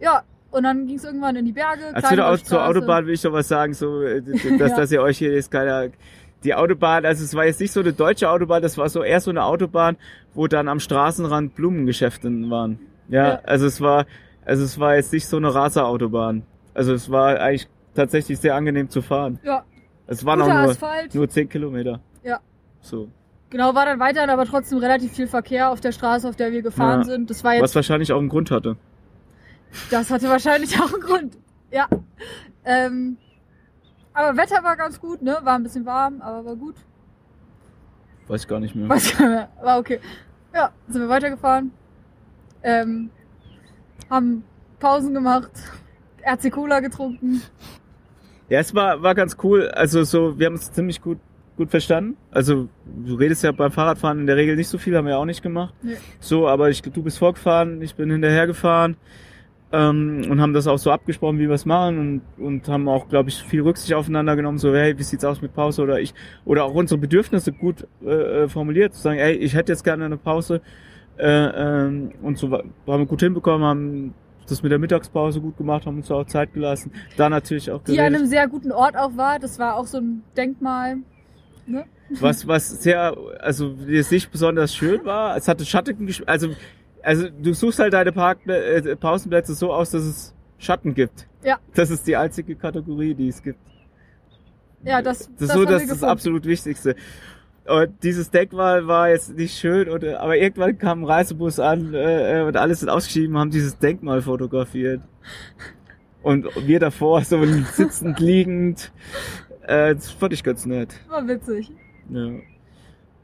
ja, 0.00 0.22
und 0.50 0.62
dann 0.62 0.86
ging 0.86 0.96
es 0.96 1.04
irgendwann 1.04 1.36
in 1.36 1.44
die 1.44 1.52
Berge. 1.52 1.82
Als 1.94 2.10
wieder 2.10 2.28
aus, 2.28 2.44
zur. 2.44 2.66
Autobahn 2.66 3.06
will 3.06 3.14
ich 3.14 3.22
doch 3.22 3.32
was 3.32 3.48
sagen, 3.48 3.74
so, 3.74 4.02
äh, 4.02 4.22
dass, 4.22 4.42
Ja. 4.70 4.76
dass 4.76 4.92
ihr 4.92 5.02
euch 5.02 5.18
hier 5.18 5.32
jetzt 5.34 5.50
keiner, 5.50 5.88
die 6.44 6.54
Autobahn, 6.54 7.04
also 7.04 7.24
es 7.24 7.34
war 7.34 7.44
jetzt 7.46 7.60
nicht 7.60 7.72
so 7.72 7.80
eine 7.80 7.92
deutsche 7.92 8.28
Autobahn, 8.30 8.62
das 8.62 8.78
war 8.78 8.88
so 8.88 9.02
eher 9.02 9.20
so 9.20 9.30
eine 9.30 9.44
Autobahn, 9.44 9.96
wo 10.34 10.46
dann 10.46 10.68
am 10.68 10.80
Straßenrand 10.80 11.54
Blumengeschäfte 11.54 12.28
waren. 12.50 12.78
Ja, 13.08 13.28
Ja. 13.28 13.40
also 13.44 13.66
es 13.66 13.80
war, 13.80 14.06
also 14.44 14.64
es 14.64 14.78
war 14.78 14.94
jetzt 14.96 15.12
nicht 15.12 15.26
so 15.26 15.36
eine 15.38 15.54
Raserautobahn. 15.54 16.42
Also 16.74 16.92
es 16.92 17.10
war 17.10 17.40
eigentlich 17.40 17.68
tatsächlich 17.94 18.38
sehr 18.38 18.54
angenehm 18.54 18.90
zu 18.90 19.00
fahren. 19.02 19.38
Ja, 19.42 19.64
Es 20.06 20.24
waren 20.24 20.40
auch 20.42 20.46
guter 20.46 20.62
nur, 20.62 20.70
Asphalt. 20.70 21.14
nur 21.14 21.28
10 21.28 21.48
Kilometer. 21.48 22.00
Ja. 22.22 22.38
So. 22.80 23.08
Genau, 23.50 23.74
war 23.74 23.86
dann 23.86 23.98
weiterhin 24.00 24.28
aber 24.30 24.44
trotzdem 24.44 24.78
relativ 24.78 25.12
viel 25.12 25.26
Verkehr 25.26 25.70
auf 25.70 25.80
der 25.80 25.92
Straße, 25.92 26.28
auf 26.28 26.36
der 26.36 26.52
wir 26.52 26.62
gefahren 26.62 27.00
Ja. 27.00 27.04
sind. 27.04 27.30
Das 27.30 27.42
war 27.44 27.54
jetzt, 27.54 27.62
Was 27.62 27.74
wahrscheinlich 27.74 28.12
auch 28.12 28.18
einen 28.18 28.28
Grund 28.28 28.50
hatte. 28.50 28.76
Das 29.90 30.10
hatte 30.10 30.28
wahrscheinlich 30.28 30.78
auch 30.80 30.92
einen 30.92 31.02
Grund. 31.02 31.38
Ja. 31.70 31.88
Ähm, 32.64 33.16
aber 34.12 34.36
Wetter 34.36 34.62
war 34.64 34.76
ganz 34.76 35.00
gut, 35.00 35.22
ne? 35.22 35.38
War 35.42 35.56
ein 35.56 35.62
bisschen 35.62 35.84
warm, 35.84 36.20
aber 36.22 36.44
war 36.44 36.56
gut. 36.56 36.76
Weiß 38.28 38.46
gar 38.48 38.60
nicht 38.60 38.74
mehr. 38.74 38.88
Weiß 38.88 39.16
gar 39.16 39.28
nicht 39.28 39.36
mehr. 39.36 39.48
War 39.62 39.78
okay. 39.78 40.00
Ja, 40.54 40.70
sind 40.88 41.02
wir 41.02 41.08
weitergefahren. 41.08 41.70
Ähm, 42.62 43.10
haben 44.10 44.42
Pausen 44.80 45.14
gemacht, 45.14 45.50
RC 46.24 46.50
Cola 46.50 46.80
getrunken. 46.80 47.42
Ja, 48.48 48.60
es 48.60 48.74
war, 48.74 49.02
war 49.02 49.14
ganz 49.14 49.36
cool. 49.42 49.68
Also 49.68 50.04
so, 50.04 50.38
wir 50.38 50.46
haben 50.46 50.54
es 50.54 50.72
ziemlich 50.72 51.00
gut, 51.00 51.18
gut 51.56 51.70
verstanden. 51.70 52.16
Also 52.30 52.68
du 52.86 53.14
redest 53.14 53.42
ja 53.42 53.52
beim 53.52 53.72
Fahrradfahren 53.72 54.20
in 54.20 54.26
der 54.26 54.36
Regel 54.36 54.56
nicht 54.56 54.68
so 54.68 54.78
viel, 54.78 54.96
haben 54.96 55.06
wir 55.06 55.18
auch 55.18 55.24
nicht 55.24 55.42
gemacht. 55.42 55.74
Nee. 55.82 55.96
So, 56.20 56.48
aber 56.48 56.70
ich, 56.70 56.82
du 56.82 57.02
bist 57.02 57.18
vorgefahren, 57.18 57.82
ich 57.82 57.94
bin 57.94 58.10
hinterhergefahren 58.10 58.96
ähm, 59.72 60.26
und 60.30 60.40
haben 60.40 60.52
das 60.52 60.66
auch 60.66 60.78
so 60.78 60.90
abgesprochen, 60.90 61.38
wie 61.38 61.48
wir 61.48 61.54
es 61.54 61.66
machen 61.66 62.22
und, 62.38 62.44
und 62.44 62.68
haben 62.68 62.88
auch, 62.88 63.08
glaube 63.08 63.28
ich, 63.30 63.42
viel 63.42 63.62
Rücksicht 63.62 63.94
aufeinander 63.94 64.36
genommen. 64.36 64.58
So, 64.58 64.74
hey, 64.74 64.96
wie 64.98 65.02
sieht's 65.02 65.24
aus 65.24 65.42
mit 65.42 65.54
Pause 65.54 65.82
oder 65.82 66.00
ich 66.00 66.14
oder 66.44 66.64
auch 66.64 66.74
unsere 66.74 66.98
Bedürfnisse 66.98 67.52
gut 67.52 67.86
äh, 68.04 68.44
äh, 68.44 68.48
formuliert, 68.48 68.94
zu 68.94 69.02
sagen, 69.02 69.18
ey, 69.18 69.34
ich 69.34 69.54
hätte 69.54 69.72
jetzt 69.72 69.82
gerne 69.82 70.04
eine 70.04 70.16
Pause 70.16 70.60
äh, 71.18 71.26
ähm, 71.26 72.12
und 72.22 72.38
so 72.38 72.50
haben 72.52 72.72
wir 72.86 73.06
gut 73.06 73.20
hinbekommen, 73.20 73.66
haben 73.66 74.14
das 74.48 74.62
mit 74.62 74.70
der 74.70 74.78
Mittagspause 74.78 75.40
gut 75.40 75.56
gemacht, 75.56 75.86
haben 75.86 75.96
uns 75.96 76.10
auch 76.10 76.24
Zeit 76.26 76.54
gelassen. 76.54 76.92
Da 77.16 77.28
natürlich 77.28 77.70
auch 77.70 77.82
Die 77.82 77.92
an 77.92 77.96
geredet. 77.96 78.18
einem 78.20 78.26
sehr 78.26 78.46
guten 78.46 78.70
Ort 78.70 78.96
auch 78.96 79.16
war. 79.16 79.40
Das 79.40 79.58
war 79.58 79.76
auch 79.76 79.86
so 79.86 79.98
ein 79.98 80.22
Denkmal. 80.36 80.98
Ne? 81.66 81.84
was 82.10 82.46
was 82.46 82.82
sehr 82.82 83.16
also 83.40 83.74
jetzt 83.88 84.12
nicht 84.12 84.30
besonders 84.30 84.72
schön 84.72 85.04
war 85.04 85.36
es 85.36 85.48
hatte 85.48 85.64
schattigen 85.64 86.08
also 86.26 86.50
also 87.06 87.28
du 87.30 87.54
suchst 87.54 87.78
halt 87.78 87.92
deine 87.92 88.12
Park 88.12 88.46
äh, 88.46 88.96
Pausenplätze 88.96 89.54
so 89.54 89.72
aus 89.72 89.90
dass 89.90 90.02
es 90.02 90.34
Schatten 90.58 90.94
gibt 90.94 91.26
Ja. 91.42 91.58
das 91.74 91.90
ist 91.90 92.06
die 92.06 92.16
einzige 92.16 92.56
Kategorie 92.56 93.14
die 93.14 93.28
es 93.28 93.42
gibt 93.42 93.60
Ja, 94.84 95.00
das, 95.02 95.18
das 95.18 95.28
ist 95.28 95.40
das 95.40 95.52
so 95.52 95.64
das 95.64 95.82
ist 95.82 95.90
das 95.90 96.02
absolut 96.02 96.44
Wichtigste 96.44 96.96
Und 97.68 98.02
dieses 98.02 98.30
Denkmal 98.30 98.86
war 98.86 99.08
jetzt 99.08 99.36
nicht 99.36 99.58
schön, 99.58 99.88
und, 99.88 100.04
äh, 100.04 100.14
aber 100.14 100.36
irgendwann 100.36 100.78
kam 100.78 101.02
ein 101.02 101.04
Reisebus 101.04 101.58
an 101.58 101.94
äh, 101.94 102.44
und 102.46 102.56
alles 102.56 102.80
sind 102.80 102.88
ausgeschieden, 102.88 103.36
haben 103.36 103.50
dieses 103.50 103.78
Denkmal 103.78 104.22
fotografiert. 104.22 105.00
Und 106.22 106.46
wir 106.66 106.78
davor 106.80 107.22
so 107.22 107.44
sitzend, 107.74 108.20
liegend. 108.20 108.92
Äh, 109.62 109.94
das 109.96 110.10
fand 110.12 110.32
ich 110.32 110.44
ganz 110.44 110.64
nett. 110.66 110.94
War 111.08 111.26
witzig. 111.26 111.72
Ja. 112.08 112.30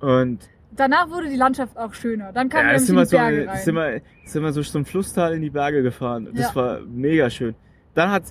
Und 0.00 0.38
Danach 0.74 1.10
wurde 1.10 1.28
die 1.28 1.36
Landschaft 1.36 1.76
auch 1.76 1.92
schöner. 1.92 2.32
Dann 2.32 2.48
kamen 2.48 2.70
ja, 2.70 2.78
sind 2.78 2.96
wir, 2.96 3.04
so, 3.06 3.16
die 3.16 3.22
Berge 3.22 3.48
rein. 3.48 3.58
sind, 3.58 3.74
wir, 3.74 4.00
sind 4.24 4.42
wir 4.42 4.52
so 4.52 4.62
zum 4.62 4.84
Flusstal 4.84 5.34
in 5.34 5.42
die 5.42 5.50
Berge 5.50 5.82
gefahren. 5.82 6.28
Das 6.32 6.48
Ja. 6.48 6.54
war 6.54 6.80
mega 6.80 7.28
schön. 7.28 7.54
Dann 7.94 8.10
hat, 8.10 8.24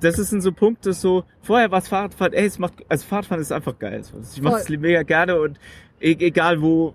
das 0.00 0.18
ist 0.18 0.32
in 0.32 0.40
so 0.40 0.52
Punkte 0.52 0.92
so, 0.92 1.24
vorher 1.40 1.70
war 1.70 1.78
es 1.78 1.88
Fahrradfahren, 1.88 2.34
ey, 2.34 2.46
es 2.46 2.58
macht, 2.58 2.74
also 2.88 3.06
Fahrradfahren 3.06 3.40
ist 3.40 3.50
einfach 3.50 3.78
geil. 3.78 4.02
Ich 4.34 4.42
mache 4.42 4.56
es 4.56 4.68
mega 4.68 5.02
gerne 5.02 5.40
und 5.40 5.58
e 6.00 6.16
egal 6.18 6.60
wo, 6.60 6.94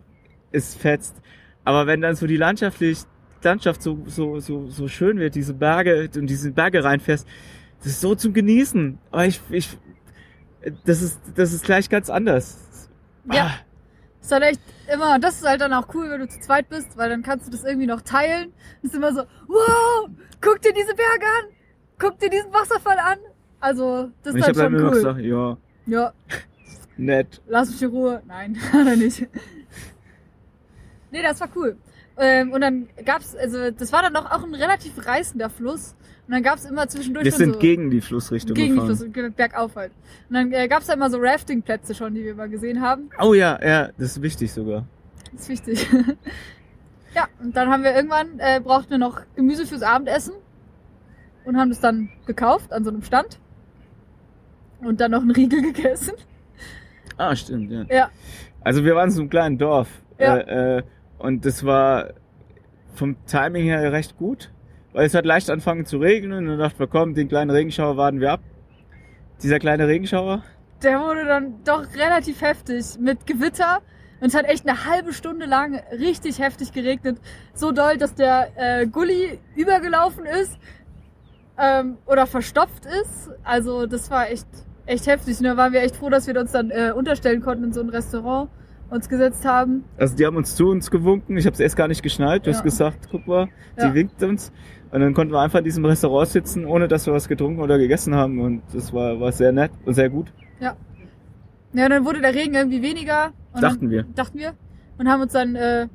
es 0.51 0.75
fetzt. 0.75 1.15
Aber 1.65 1.87
wenn 1.87 2.01
dann 2.01 2.15
so 2.15 2.27
die 2.27 2.37
landschaftlich, 2.37 2.99
Landschaft 3.41 3.81
so, 3.81 3.99
so, 4.05 4.39
so, 4.39 4.69
so 4.69 4.87
schön 4.87 5.17
wird, 5.19 5.35
diese 5.35 5.53
Berge 5.53 6.09
und 6.15 6.27
diese 6.27 6.51
Berge 6.51 6.83
reinfährst, 6.83 7.27
das 7.79 7.87
ist 7.87 8.01
so 8.01 8.15
zum 8.15 8.33
Genießen. 8.33 8.99
Aber 9.11 9.25
ich, 9.25 9.41
ich, 9.49 9.77
das 10.85 11.01
ist, 11.01 11.19
das 11.35 11.51
ist 11.51 11.65
gleich 11.65 11.89
ganz 11.89 12.09
anders. 12.09 12.89
Ja. 13.31 13.47
Ah. 13.47 13.51
Ist 14.23 14.31
halt 14.31 14.43
echt 14.43 14.61
immer, 14.91 15.19
das 15.19 15.35
ist 15.35 15.45
halt 15.47 15.59
dann 15.61 15.73
auch 15.73 15.93
cool, 15.93 16.09
wenn 16.09 16.21
du 16.21 16.29
zu 16.29 16.39
zweit 16.39 16.69
bist, 16.69 16.97
weil 16.97 17.09
dann 17.09 17.21
kannst 17.23 17.45
du 17.45 17.51
das 17.51 17.63
irgendwie 17.65 17.87
noch 17.87 18.01
teilen. 18.01 18.53
Ist 18.81 18.95
immer 18.95 19.13
so, 19.13 19.23
wow, 19.47 20.09
guck 20.41 20.61
dir 20.61 20.73
diese 20.73 20.95
Berge 20.95 21.25
an, 21.25 21.49
guck 21.99 22.17
dir 22.19 22.29
diesen 22.29 22.51
Wasserfall 22.53 22.97
an. 22.99 23.17
Also, 23.59 24.09
das 24.23 24.33
Und 24.33 24.39
ist 24.39 24.45
halt 24.47 24.55
schon 24.55 24.75
cool. 24.75 24.91
gesagt, 24.91 25.19
ja, 25.19 25.57
Ja, 25.85 26.13
nett. 26.97 27.41
lass 27.47 27.69
mich 27.69 27.81
in 27.81 27.89
Ruhe. 27.89 28.23
Nein, 28.25 28.57
hat 28.73 28.87
er 28.87 28.95
nicht. 28.95 29.27
Nee, 31.11 31.21
das 31.21 31.39
war 31.41 31.49
cool. 31.55 31.77
Ähm, 32.17 32.51
und 32.53 32.61
dann 32.61 32.87
gab's, 33.05 33.35
also 33.35 33.71
das 33.71 33.91
war 33.91 34.03
dann 34.03 34.13
noch 34.13 34.31
auch 34.31 34.43
ein 34.43 34.53
relativ 34.55 35.05
reißender 35.05 35.49
Fluss. 35.49 35.95
Und 36.27 36.33
dann 36.33 36.43
gab's 36.43 36.63
immer 36.65 36.87
zwischendurch 36.87 37.25
Wir 37.25 37.31
sind 37.33 37.53
so, 37.53 37.59
gegen 37.59 37.89
die 37.89 37.99
Flussrichtung 37.99 38.55
gegen 38.55 38.75
die 38.75 38.79
gefahren. 38.79 38.95
Fluss, 38.97 39.13
ge- 39.13 39.29
bergauf 39.29 39.75
halt. 39.75 39.91
Und 40.29 40.35
dann 40.35 40.53
äh, 40.53 40.67
gab's 40.69 40.87
da 40.87 40.93
immer 40.93 41.09
so 41.09 41.17
Raftingplätze 41.19 41.93
schon, 41.93 42.13
die 42.15 42.23
wir 42.23 42.33
mal 42.35 42.47
gesehen 42.49 42.81
haben. 42.81 43.09
Oh 43.21 43.33
ja, 43.33 43.59
ja, 43.61 43.87
das 43.97 44.11
ist 44.17 44.21
wichtig 44.21 44.51
sogar. 44.53 44.85
Das 45.33 45.41
ist 45.43 45.49
wichtig. 45.49 45.85
ja, 47.15 47.27
und 47.41 47.55
dann 47.55 47.69
haben 47.69 47.83
wir 47.83 47.93
irgendwann, 47.93 48.39
äh, 48.39 48.61
brauchten 48.63 48.91
wir 48.91 48.97
noch 48.99 49.21
Gemüse 49.35 49.65
fürs 49.65 49.81
Abendessen 49.83 50.33
und 51.43 51.57
haben 51.57 51.69
das 51.69 51.81
dann 51.81 52.09
gekauft 52.25 52.71
an 52.71 52.83
so 52.85 52.89
einem 52.89 53.01
Stand. 53.03 53.39
Und 54.79 55.01
dann 55.01 55.11
noch 55.11 55.21
einen 55.21 55.31
Riegel 55.31 55.61
gegessen. 55.73 56.13
Ah, 57.17 57.35
stimmt, 57.35 57.69
ja. 57.71 57.83
Ja. 57.89 58.09
Also 58.61 58.85
wir 58.85 58.95
waren 58.95 59.09
in 59.09 59.15
so 59.15 59.21
einem 59.21 59.29
kleinen 59.29 59.57
Dorf. 59.57 59.89
Ja. 60.19 60.37
Äh, 60.37 60.77
äh, 60.77 60.83
und 61.19 61.45
das 61.45 61.65
war 61.65 62.11
vom 62.95 63.17
Timing 63.25 63.65
her 63.65 63.91
recht 63.91 64.17
gut. 64.17 64.51
Weil 64.93 65.05
es 65.07 65.13
hat 65.15 65.25
leicht 65.25 65.49
angefangen 65.49 65.85
zu 65.85 65.97
regnen 65.97 66.37
und 66.37 66.45
dann 66.47 66.59
dachten 66.59 66.79
wir, 66.79 66.87
komm, 66.87 67.13
den 67.15 67.27
kleinen 67.27 67.49
Regenschauer 67.51 67.97
warten 67.97 68.19
wir 68.19 68.31
ab. 68.31 68.41
Dieser 69.41 69.59
kleine 69.59 69.87
Regenschauer. 69.87 70.43
Der 70.83 70.99
wurde 70.99 71.25
dann 71.25 71.63
doch 71.63 71.83
relativ 71.95 72.41
heftig 72.41 72.85
mit 72.99 73.25
Gewitter. 73.25 73.81
Und 74.21 74.27
es 74.27 74.35
hat 74.35 74.45
echt 74.45 74.67
eine 74.67 74.85
halbe 74.85 75.11
Stunde 75.11 75.45
lang 75.45 75.81
richtig 75.91 76.39
heftig 76.39 76.71
geregnet. 76.71 77.17
So 77.53 77.71
doll, 77.71 77.97
dass 77.97 78.15
der 78.15 78.49
äh, 78.55 78.85
Gully 78.87 79.39
übergelaufen 79.55 80.25
ist 80.25 80.57
ähm, 81.57 81.97
oder 82.05 82.25
verstopft 82.25 82.85
ist. 82.85 83.31
Also 83.43 83.85
das 83.85 84.09
war 84.11 84.29
echt, 84.29 84.47
echt 84.85 85.07
heftig. 85.07 85.39
Und 85.39 85.45
da 85.45 85.57
waren 85.57 85.73
wir 85.73 85.81
echt 85.81 85.95
froh, 85.95 86.09
dass 86.09 86.27
wir 86.27 86.39
uns 86.39 86.51
dann 86.51 86.69
äh, 86.71 86.91
unterstellen 86.95 87.41
konnten 87.41 87.65
in 87.65 87.73
so 87.73 87.81
ein 87.81 87.89
Restaurant, 87.89 88.49
uns 88.89 89.09
gesetzt 89.09 89.43
haben. 89.45 89.83
Also 89.97 90.15
die 90.15 90.25
haben 90.25 90.37
uns 90.37 90.55
zu 90.55 90.67
uns 90.69 90.89
gewunken. 90.91 91.35
Ich 91.37 91.45
habe 91.45 91.53
es 91.55 91.59
erst 91.59 91.75
gar 91.75 91.87
nicht 91.87 92.03
geschnallt. 92.03 92.45
Du 92.45 92.51
Ja. 92.51 92.55
hast 92.57 92.63
gesagt, 92.63 93.07
guck 93.11 93.27
mal, 93.27 93.47
sie 93.77 93.87
Ja. 93.87 93.93
winkt 93.93 94.21
uns. 94.23 94.51
Und 94.93 94.99
dann 94.99 95.15
konnten 95.15 95.33
wir 95.33 95.39
einfach 95.39 95.57
in 95.57 95.65
diesem 95.65 95.83
Restaurant 95.85 96.29
sitzen, 96.29 96.65
ohne 96.65 96.87
dass 96.87 97.07
wir 97.07 97.13
was 97.13 97.27
getrunken 97.27 97.59
oder 97.59 97.79
gegessen 97.79 98.13
haben. 98.13 98.39
Und 98.39 98.61
das 98.73 98.93
war, 98.93 99.19
war 99.19 99.31
sehr 99.31 99.51
nett 99.51 99.71
und 99.85 99.95
sehr 99.95 100.07
gut. 100.07 100.31
Ja, 101.73 101.85
und 101.85 101.89
dann 101.89 102.05
wurde 102.05 102.21
der 102.21 102.35
Regen 102.35 102.53
irgendwie 102.53 102.83
weniger. 102.83 103.33
Dachten 103.59 103.89
wir. 103.89 104.03
Dachten 104.03 104.37
wir. 104.37 104.53
Und 104.99 105.09
haben 105.09 105.21
uns 105.23 105.33
dann, 105.33 105.55
äh, 105.55 105.87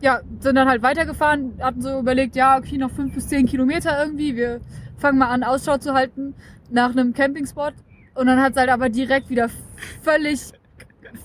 ja, 0.00 0.20
sind 0.40 0.56
dann 0.56 0.68
halt 0.68 0.82
weitergefahren, 0.82 1.52
hatten 1.60 1.80
so 1.80 2.00
überlegt, 2.00 2.34
ja, 2.34 2.58
okay, 2.58 2.78
noch 2.78 2.90
fünf 2.90 3.14
bis 3.14 3.28
zehn 3.28 3.46
Kilometer 3.46 3.96
irgendwie. 4.04 4.34
Wir 4.34 4.60
fangen 4.96 5.18
mal 5.18 5.28
an, 5.28 5.44
Ausschau 5.44 5.78
zu 5.78 5.94
halten 5.94 6.34
nach 6.68 6.90
einem 6.90 7.12
Campingspot. 7.12 7.74
Und 8.16 8.26
dann 8.26 8.42
hat 8.42 8.54
es 8.54 8.58
halt 8.58 8.70
aber 8.70 8.88
direkt 8.88 9.30
wieder 9.30 9.50
völlig, 10.02 10.50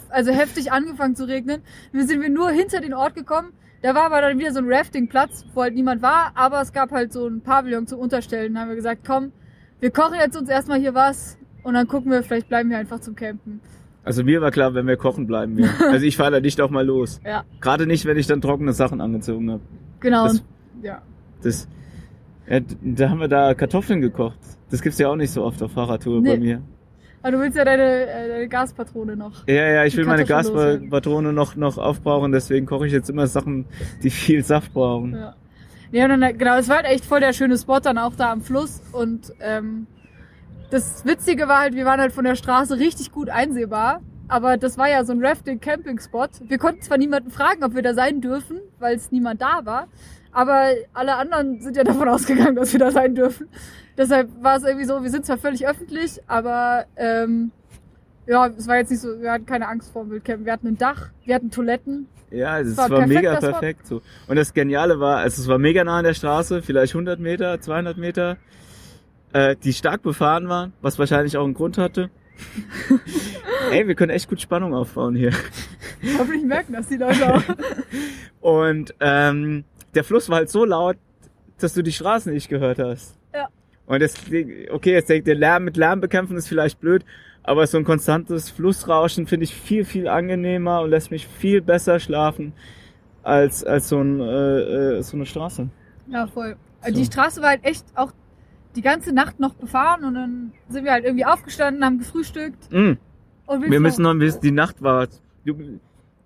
also 0.09 0.31
heftig 0.31 0.71
angefangen 0.71 1.15
zu 1.15 1.27
regnen. 1.27 1.63
Wir 1.91 2.05
sind 2.05 2.21
wir 2.21 2.29
nur 2.29 2.51
hinter 2.51 2.79
den 2.79 2.93
Ort 2.93 3.15
gekommen. 3.15 3.53
Da 3.81 3.93
war 3.95 4.05
aber 4.05 4.21
dann 4.21 4.39
wieder 4.39 4.51
so 4.51 4.59
ein 4.59 4.65
Raftingplatz, 4.71 5.45
wo 5.53 5.61
halt 5.61 5.75
niemand 5.75 6.01
war, 6.01 6.31
aber 6.35 6.61
es 6.61 6.73
gab 6.73 6.91
halt 6.91 7.13
so 7.13 7.27
ein 7.27 7.41
Pavillon 7.41 7.85
zum 7.87 7.99
Unterstellen. 7.99 8.53
Da 8.55 8.61
haben 8.61 8.69
wir 8.69 8.75
gesagt, 8.75 9.01
komm, 9.05 9.31
wir 9.79 9.91
kochen 9.91 10.15
jetzt 10.19 10.35
uns 10.35 10.49
erstmal 10.49 10.79
hier 10.79 10.95
was 10.95 11.37
und 11.63 11.75
dann 11.75 11.87
gucken 11.87 12.11
wir, 12.11 12.23
vielleicht 12.23 12.49
bleiben 12.49 12.69
wir 12.69 12.77
einfach 12.77 12.99
zum 12.99 13.15
Campen. 13.15 13.61
Also 14.03 14.23
mir 14.23 14.41
war 14.41 14.51
klar, 14.51 14.73
wenn 14.73 14.87
wir 14.87 14.97
kochen, 14.97 15.27
bleiben 15.27 15.57
wir. 15.57 15.69
Also 15.91 16.05
ich 16.05 16.17
fahre 16.17 16.31
da 16.31 16.39
nicht 16.39 16.59
auch 16.61 16.69
mal 16.69 16.85
los. 16.85 17.19
Ja. 17.25 17.43
Gerade 17.61 17.85
nicht, 17.85 18.05
wenn 18.05 18.17
ich 18.17 18.25
dann 18.25 18.41
trockene 18.41 18.73
Sachen 18.73 18.99
angezogen 19.01 19.51
habe. 19.51 19.61
Genau. 19.99 20.23
Das- 20.25 20.43
ja. 20.81 21.01
Das, 21.43 21.67
ja, 22.49 22.59
da 22.81 23.09
haben 23.09 23.19
wir 23.19 23.27
da 23.27 23.53
Kartoffeln 23.53 24.01
gekocht. 24.01 24.39
Das 24.71 24.81
gibt's 24.81 24.97
ja 24.97 25.09
auch 25.09 25.15
nicht 25.15 25.31
so 25.31 25.43
oft 25.43 25.61
auf 25.61 25.71
Fahrradtour 25.73 26.23
bei 26.23 26.37
Nee. 26.37 26.37
mir. 26.37 26.61
Aber 27.27 27.35
du 27.35 27.43
willst 27.43 27.57
ja 27.57 27.65
deine, 27.65 28.07
äh, 28.07 28.29
deine 28.29 28.47
Gaspatrone 28.47 29.17
noch. 29.17 29.45
Ja, 29.47 29.67
ja, 29.69 29.83
ich 29.83 29.97
will 29.97 30.05
meine. 30.05 30.23
Gaspatrone 30.23 31.33
noch, 31.33 31.57
noch 31.57 31.77
aufbrauchen, 31.77 32.31
deswegen 32.31 32.65
koche 32.65 32.87
ich 32.87 32.93
jetzt 32.93 33.09
immer 33.09 33.27
Sachen, 33.27 33.65
die 34.01 34.09
viel 34.09 34.45
Saft 34.45 34.73
brauchen. 34.73 35.13
Ja. 35.13 35.35
Ja, 35.91 36.05
und 36.05 36.21
dann, 36.21 36.37
genau, 36.37 36.55
es 36.55 36.69
war 36.69 36.77
halt 36.77 36.85
echt 36.85 37.03
voll 37.03 37.19
der 37.19 37.33
schöne 37.33 37.57
Spot 37.57 37.81
dann 37.81 37.97
auch 37.97 38.15
da 38.15 38.31
am 38.31 38.39
Fluss 38.39 38.81
und 38.93 39.33
ähm, 39.41 39.87
das 40.69 41.05
Witzige 41.05 41.49
war 41.49 41.59
halt, 41.59 41.75
wir 41.75 41.83
waren 41.83 41.99
halt 41.99 42.13
von 42.13 42.23
der 42.23 42.35
Straße 42.35 42.79
richtig 42.79 43.11
gut 43.11 43.29
einsehbar, 43.29 43.99
aber 44.29 44.55
das 44.55 44.77
war 44.77 44.89
ja 44.89 45.03
so 45.03 45.11
ein 45.11 45.21
Rafting-Camping-Spot. 45.21 46.27
Wir 46.47 46.57
konnten 46.57 46.81
zwar 46.81 46.97
niemanden 46.97 47.31
fragen, 47.31 47.61
ob 47.61 47.75
wir 47.75 47.81
da 47.81 47.93
sein 47.93 48.21
dürfen, 48.21 48.61
weil 48.79 48.95
es 48.95 49.11
niemand 49.11 49.41
da 49.41 49.65
war, 49.65 49.89
aber 50.31 50.69
alle 50.93 51.15
anderen 51.15 51.59
sind 51.59 51.75
ja 51.75 51.83
davon 51.83 52.07
ausgegangen, 52.07 52.55
dass 52.55 52.71
wir 52.71 52.79
da 52.79 52.91
sein 52.91 53.15
dürfen. 53.15 53.49
Deshalb 53.97 54.29
war 54.43 54.57
es 54.57 54.63
irgendwie 54.63 54.85
so, 54.85 55.01
wir 55.01 55.09
sind 55.09 55.25
zwar 55.25 55.37
völlig 55.37 55.67
öffentlich, 55.67 56.19
aber 56.27 56.85
ähm, 56.95 57.51
ja, 58.27 58.47
es 58.47 58.67
war 58.67 58.77
jetzt 58.77 58.91
nicht 58.91 59.01
so, 59.01 59.19
wir 59.19 59.31
hatten 59.31 59.45
keine 59.45 59.67
Angst 59.67 59.91
vor 59.91 60.03
dem 60.03 60.11
Wildcamp. 60.11 60.45
Wir 60.45 60.53
hatten 60.53 60.67
ein 60.67 60.77
Dach, 60.77 61.09
wir 61.25 61.33
hatten 61.35 61.49
Toiletten. 61.49 62.07
Ja, 62.29 62.61
das 62.61 62.75
war 62.77 62.89
war, 62.89 62.99
perfekt, 62.99 63.15
mega 63.15 63.33
das 63.35 63.43
war- 63.43 63.51
perfekt 63.53 63.87
so. 63.87 64.01
Und 64.27 64.35
das 64.35 64.53
Geniale 64.53 64.99
war, 64.99 65.17
also 65.17 65.41
es 65.41 65.47
war 65.47 65.57
mega 65.57 65.83
nah 65.83 65.97
an 65.99 66.03
der 66.03 66.13
Straße, 66.13 66.61
vielleicht 66.61 66.93
100 66.93 67.19
Meter, 67.19 67.59
200 67.59 67.97
Meter, 67.97 68.37
äh, 69.33 69.55
die 69.55 69.73
stark 69.73 70.03
befahren 70.03 70.47
waren, 70.49 70.73
was 70.81 70.99
wahrscheinlich 70.99 71.37
auch 71.37 71.45
einen 71.45 71.53
Grund 71.53 71.77
hatte. 71.77 72.09
Ey, 73.71 73.87
wir 73.87 73.95
können 73.95 74.11
echt 74.11 74.29
gut 74.29 74.39
Spannung 74.41 74.73
aufbauen 74.73 75.15
hier. 75.15 75.31
Hoffentlich 76.19 76.43
merken 76.45 76.73
das 76.73 76.87
die 76.87 76.97
Leute 76.97 77.33
auch. 77.33 77.41
Und 78.41 78.93
ähm, 78.99 79.63
der 79.95 80.03
Fluss 80.03 80.29
war 80.29 80.37
halt 80.37 80.49
so 80.49 80.63
laut, 80.65 80.97
dass 81.59 81.73
du 81.73 81.81
die 81.81 81.91
Straßen 81.91 82.31
nicht 82.31 82.49
gehört 82.49 82.77
hast. 82.79 83.15
Und 83.87 84.01
das, 84.01 84.13
okay, 84.69 84.91
jetzt 84.91 85.09
denkt 85.09 85.27
der 85.27 85.35
Lärm 85.35 85.63
mit 85.63 85.77
Lärm 85.77 86.01
bekämpfen 86.01 86.37
ist 86.37 86.47
vielleicht 86.47 86.79
blöd, 86.79 87.03
aber 87.43 87.65
so 87.65 87.77
ein 87.77 87.85
konstantes 87.85 88.49
Flussrauschen 88.49 89.25
finde 89.25 89.45
ich 89.45 89.55
viel, 89.55 89.85
viel 89.85 90.07
angenehmer 90.09 90.81
und 90.81 90.89
lässt 90.89 91.09
mich 91.09 91.25
viel 91.25 91.61
besser 91.61 91.99
schlafen 91.99 92.53
als, 93.23 93.63
als 93.63 93.89
so, 93.89 93.99
ein, 93.99 94.19
äh, 94.19 94.97
äh, 94.97 95.01
so 95.03 95.15
eine 95.15 95.25
Straße. 95.25 95.69
Ja, 96.07 96.27
voll. 96.27 96.57
So. 96.85 96.93
Die 96.93 97.05
Straße 97.05 97.41
war 97.41 97.49
halt 97.49 97.63
echt 97.63 97.85
auch 97.95 98.11
die 98.75 98.81
ganze 98.81 99.13
Nacht 99.13 99.39
noch 99.39 99.53
befahren 99.53 100.03
und 100.03 100.13
dann 100.13 100.51
sind 100.69 100.83
wir 100.83 100.91
halt 100.91 101.05
irgendwie 101.05 101.25
aufgestanden, 101.25 101.83
haben 101.83 101.97
gefrühstückt. 101.97 102.71
Mm, 102.71 102.93
wir 103.47 103.79
müssen 103.79 104.03
noch 104.03 104.13
die 104.39 104.51
Nacht 104.51 104.81
war. 104.81 105.07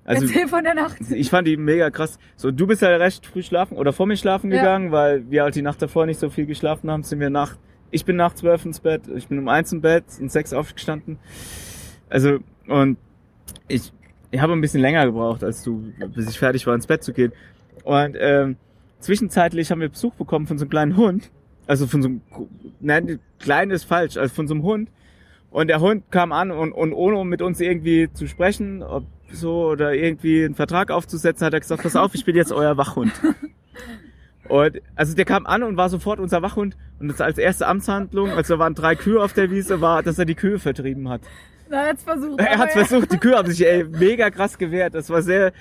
Also 0.04 0.26
Erzähl 0.26 0.48
von 0.48 0.64
der 0.64 0.74
Nacht. 0.74 0.98
ich 1.12 1.30
fand 1.30 1.48
die 1.48 1.58
mega 1.58 1.90
krass. 1.92 2.18
So, 2.36 2.50
du 2.52 2.66
bist 2.66 2.82
ja 2.82 2.90
recht 2.90 3.26
früh 3.26 3.44
schlafen 3.44 3.78
oder 3.78 3.94
vor 3.94 4.08
mir 4.08 4.18
schlafen 4.18 4.52
Ja. 4.52 4.58
gegangen, 4.58 4.92
weil 4.92 5.30
wir 5.30 5.44
halt 5.44 5.56
die 5.56 5.62
Nacht 5.62 5.82
davor 5.82 6.06
nicht 6.08 6.20
so 6.20 6.30
viel 6.30 6.46
geschlafen 6.48 6.90
haben, 6.90 7.04
sind 7.04 7.20
wir 7.20 7.30
nach, 7.30 7.56
ich 7.92 8.04
bin 8.06 8.16
nach 8.16 8.34
zwölf 8.34 8.66
ins 8.66 8.80
Bett, 8.80 9.04
ich 9.16 9.28
bin 9.28 9.38
um 9.38 9.48
eins 9.48 9.72
im 9.72 9.82
Bett, 9.82 10.06
um 10.20 10.28
sechs 10.30 10.54
aufgestanden. 10.54 11.20
Also, 12.10 12.40
und 12.68 12.98
ich, 13.68 13.94
ich 14.32 14.40
habe 14.42 14.54
ein 14.54 14.62
bisschen 14.62 14.82
länger 14.82 15.06
gebraucht 15.06 15.44
als 15.44 15.64
du, 15.64 15.92
bis 16.16 16.28
ich 16.30 16.40
fertig 16.40 16.66
war, 16.66 16.74
ins 16.74 16.88
Bett 16.88 17.04
zu 17.04 17.14
gehen. 17.14 17.32
Und 17.84 18.18
ähm, 18.20 18.58
zwischenzeitlich 19.00 19.72
haben 19.72 19.82
wir 19.82 19.90
Besuch 19.90 20.14
bekommen 20.16 20.48
von 20.48 20.58
so 20.58 20.64
einem 20.64 20.70
kleinen 20.72 20.98
Hund. 20.98 21.30
Also 21.68 21.86
von 21.88 22.02
so 22.02 22.10
einem, 22.10 22.22
nein, 22.80 23.20
klein 23.40 23.70
ist 23.70 23.84
falsch, 23.86 24.18
also 24.18 24.34
von 24.34 24.48
so 24.48 24.56
einem 24.56 24.64
Hund. 24.64 24.90
Und 25.52 25.68
der 25.68 25.80
Hund 25.80 26.06
kam 26.12 26.32
an 26.32 26.50
und, 26.52 26.72
und 26.72 26.94
ohne 26.94 27.24
mit 27.26 27.42
uns 27.42 27.60
irgendwie 27.60 28.10
zu 28.14 28.28
sprechen, 28.28 28.84
ob 28.84 29.04
so 29.34 29.68
oder 29.68 29.94
irgendwie 29.94 30.44
einen 30.44 30.56
Vertrag 30.56 30.92
aufzusetzen, 30.92 31.46
hat 31.46 31.54
er 31.54 31.60
gesagt, 31.60 31.84
pass 31.84 31.96
auf, 31.96 32.14
ich 32.16 32.26
bin 32.26 32.36
jetzt 32.36 32.52
euer 32.52 32.78
Wachhund. 32.78 33.12
Und 34.48 34.82
also 34.96 35.16
der 35.16 35.24
kam 35.24 35.46
an 35.46 35.64
und 35.64 35.78
war 35.78 35.88
sofort 35.88 36.20
unser 36.20 36.42
Wachhund. 36.42 36.76
Und 37.00 37.22
als 37.22 37.38
erste 37.38 37.68
Amtshandlung, 37.68 38.32
also 38.32 38.56
da 38.56 38.60
waren 38.60 38.76
drei 38.76 38.96
Kühe 38.96 39.22
auf 39.22 39.32
der 39.32 39.50
Wiese, 39.50 39.80
war, 39.80 40.04
dass 40.04 40.20
er 40.20 40.26
die 40.26 40.36
Kühe 40.36 40.60
vertrieben 40.60 41.08
hat. 41.08 41.22
Na, 41.70 41.84
er 41.84 41.90
hat's 41.92 42.04
versucht. 42.04 42.38
Er 42.38 42.56
aber 42.56 42.64
hat 42.64 42.72
versucht, 42.74 43.14
die 43.14 43.18
Kühe 43.18 43.38
haben 43.38 43.50
sich 43.50 43.66
ey, 43.66 43.84
mega 43.90 44.30
krass 44.30 44.58
gewehrt. 44.58 44.94
Das 44.94 45.10
war 45.10 45.22
sehr, 45.22 45.54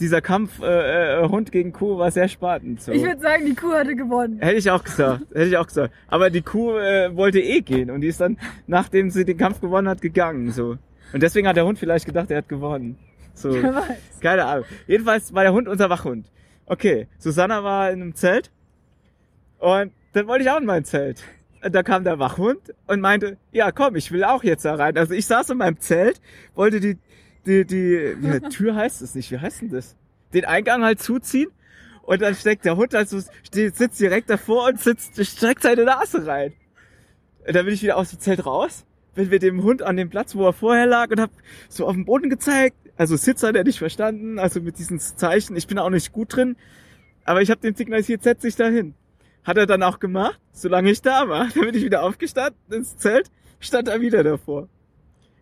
dieser 0.00 0.22
Kampf 0.22 0.62
äh, 0.62 1.22
äh, 1.22 1.28
Hund 1.28 1.52
gegen 1.52 1.72
Kuh 1.72 1.98
war 1.98 2.10
sehr 2.10 2.28
spannend. 2.28 2.80
So. 2.80 2.92
Ich 2.92 3.02
würde 3.02 3.20
sagen, 3.20 3.44
die 3.44 3.54
Kuh 3.54 3.72
hatte 3.72 3.94
gewonnen. 3.94 4.38
Hätte 4.40 4.56
ich 4.56 4.70
auch 4.70 4.82
gesagt, 4.82 5.26
hätte 5.34 5.44
ich 5.44 5.56
auch 5.58 5.66
gesagt. 5.66 5.92
Aber 6.08 6.30
die 6.30 6.40
Kuh 6.40 6.78
äh, 6.78 7.14
wollte 7.14 7.40
eh 7.40 7.60
gehen 7.60 7.90
und 7.90 8.00
die 8.00 8.08
ist 8.08 8.22
dann, 8.22 8.38
nachdem 8.66 9.10
sie 9.10 9.26
den 9.26 9.36
Kampf 9.36 9.60
gewonnen 9.60 9.88
hat, 9.88 10.00
gegangen. 10.00 10.50
So. 10.50 10.78
Und 11.12 11.22
deswegen 11.22 11.46
hat 11.46 11.56
der 11.56 11.64
Hund 11.64 11.78
vielleicht 11.78 12.06
gedacht, 12.06 12.30
er 12.30 12.38
hat 12.38 12.48
gewonnen. 12.48 12.98
So. 13.34 13.50
Weiß. 13.50 14.20
Keine 14.20 14.44
Ahnung. 14.44 14.64
Jedenfalls 14.86 15.34
war 15.34 15.42
der 15.42 15.52
Hund 15.52 15.68
unser 15.68 15.90
Wachhund. 15.90 16.26
Okay, 16.66 17.08
Susanna 17.18 17.62
war 17.62 17.90
in 17.90 18.00
einem 18.00 18.14
Zelt 18.14 18.50
und 19.58 19.92
dann 20.12 20.26
wollte 20.26 20.44
ich 20.44 20.50
auch 20.50 20.58
in 20.58 20.64
mein 20.64 20.84
Zelt. 20.84 21.22
Und 21.62 21.74
da 21.74 21.82
kam 21.82 22.04
der 22.04 22.18
Wachhund 22.18 22.74
und 22.86 23.00
meinte, 23.00 23.36
ja 23.52 23.72
komm, 23.72 23.96
ich 23.96 24.12
will 24.12 24.24
auch 24.24 24.44
jetzt 24.44 24.64
da 24.64 24.74
rein. 24.74 24.96
Also 24.96 25.14
ich 25.14 25.26
saß 25.26 25.50
in 25.50 25.58
meinem 25.58 25.78
Zelt, 25.80 26.20
wollte 26.54 26.80
die, 26.80 26.98
die, 27.46 27.66
die, 27.66 28.16
wie, 28.18 28.40
Tür 28.48 28.74
heißt 28.74 29.02
es 29.02 29.14
nicht, 29.14 29.30
wie 29.30 29.38
heißt 29.38 29.62
denn 29.62 29.70
das? 29.70 29.96
Den 30.32 30.44
Eingang 30.44 30.84
halt 30.84 31.00
zuziehen 31.00 31.48
und 32.02 32.22
dann 32.22 32.34
steckt 32.34 32.64
der 32.64 32.76
Hund 32.76 32.94
also 32.94 33.20
steht, 33.42 33.76
sitzt 33.76 34.00
direkt 34.00 34.30
davor 34.30 34.68
und 34.68 34.80
sitzt, 34.80 35.22
streckt 35.24 35.62
seine 35.62 35.84
Nase 35.84 36.26
rein. 36.26 36.52
Und 37.46 37.54
dann 37.54 37.64
bin 37.64 37.74
ich 37.74 37.82
wieder 37.82 37.96
aus 37.96 38.10
dem 38.10 38.20
Zelt 38.20 38.44
raus, 38.46 38.84
bin 39.14 39.28
mit 39.28 39.42
dem 39.42 39.62
Hund 39.62 39.82
an 39.82 39.96
dem 39.96 40.10
Platz, 40.10 40.34
wo 40.34 40.46
er 40.46 40.52
vorher 40.52 40.86
lag 40.86 41.10
und 41.10 41.20
hab 41.20 41.30
so 41.68 41.86
auf 41.86 41.94
den 41.94 42.04
Boden 42.04 42.30
gezeigt. 42.30 42.76
Also 42.96 43.16
Sitzer 43.16 43.48
hat 43.48 43.56
er 43.56 43.64
nicht 43.64 43.78
verstanden, 43.78 44.38
also 44.38 44.60
mit 44.60 44.78
diesen 44.78 44.98
Zeichen. 45.00 45.56
Ich 45.56 45.66
bin 45.66 45.78
auch 45.78 45.90
nicht 45.90 46.12
gut 46.12 46.36
drin, 46.36 46.56
aber 47.24 47.42
ich 47.42 47.50
habe 47.50 47.60
dem 47.60 47.74
signalisiert, 47.74 48.22
setz 48.22 48.42
dich 48.42 48.56
da 48.56 48.66
hin. 48.66 48.94
Hat 49.42 49.56
er 49.56 49.66
dann 49.66 49.82
auch 49.82 49.98
gemacht, 49.98 50.40
solange 50.52 50.90
ich 50.90 51.02
da 51.02 51.28
war. 51.28 51.48
Dann 51.54 51.64
bin 51.64 51.74
ich 51.74 51.84
wieder 51.84 52.02
aufgestanden 52.02 52.58
ins 52.72 52.96
Zelt, 52.96 53.30
stand 53.60 53.88
er 53.88 54.00
wieder 54.00 54.22
davor. 54.22 54.68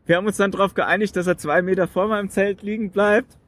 Wir 0.04 0.16
haben 0.16 0.26
uns 0.26 0.36
dann 0.36 0.50
darauf 0.50 0.74
geeinigt, 0.74 1.14
dass 1.14 1.28
er 1.28 1.38
zwei 1.38 1.62
Meter 1.62 1.86
vor 1.86 2.08
meinem 2.08 2.28
Zelt 2.28 2.62
liegen 2.62 2.90
bleibt 2.90 3.38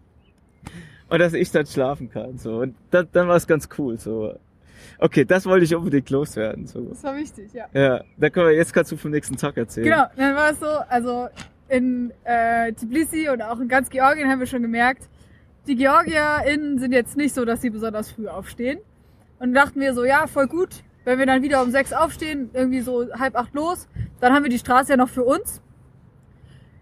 und 1.08 1.18
dass 1.18 1.32
ich 1.32 1.50
dann 1.50 1.66
schlafen 1.66 2.10
kann. 2.10 2.38
So 2.38 2.58
und 2.58 2.76
dann, 2.90 3.08
dann 3.12 3.26
war 3.26 3.34
es 3.34 3.48
ganz 3.48 3.68
cool. 3.76 3.98
So, 3.98 4.38
okay, 4.98 5.24
das 5.24 5.46
wollte 5.46 5.64
ich 5.64 5.74
unbedingt 5.74 6.08
loswerden. 6.10 6.66
So, 6.66 6.80
Das 6.80 7.02
war 7.04 7.16
wichtig, 7.16 7.52
ja. 7.52 7.66
ja, 7.72 8.04
da 8.16 8.30
können 8.30 8.48
wir 8.48 8.54
jetzt 8.54 8.72
kannst 8.72 8.92
du 8.92 8.96
vom 8.96 9.10
nächsten 9.10 9.36
Tag 9.36 9.56
erzählen. 9.56 9.84
Genau, 9.84 10.04
dann 10.16 10.34
war 10.34 10.50
es 10.50 10.60
so, 10.60 10.66
also 10.66 11.28
in 11.68 12.12
äh, 12.24 12.72
Tbilisi 12.72 13.28
und 13.28 13.42
auch 13.42 13.58
in 13.60 13.68
ganz 13.68 13.90
Georgien 13.90 14.28
haben 14.28 14.40
wir 14.40 14.46
schon 14.46 14.62
gemerkt, 14.62 15.08
die 15.66 15.76
GeorgierInnen 15.76 16.78
sind 16.78 16.92
jetzt 16.92 17.16
nicht 17.16 17.34
so, 17.34 17.44
dass 17.44 17.62
sie 17.62 17.70
besonders 17.70 18.10
früh 18.10 18.28
aufstehen. 18.28 18.78
Und 19.38 19.54
dachten 19.54 19.80
wir 19.80 19.94
so, 19.94 20.04
ja, 20.04 20.26
voll 20.26 20.46
gut, 20.46 20.84
wenn 21.04 21.18
wir 21.18 21.26
dann 21.26 21.42
wieder 21.42 21.62
um 21.62 21.70
sechs 21.70 21.92
aufstehen, 21.92 22.50
irgendwie 22.52 22.80
so 22.80 23.12
halb 23.14 23.36
acht 23.36 23.54
los, 23.54 23.88
dann 24.20 24.32
haben 24.32 24.42
wir 24.42 24.50
die 24.50 24.58
Straße 24.58 24.92
ja 24.92 24.96
noch 24.96 25.08
für 25.08 25.24
uns. 25.24 25.60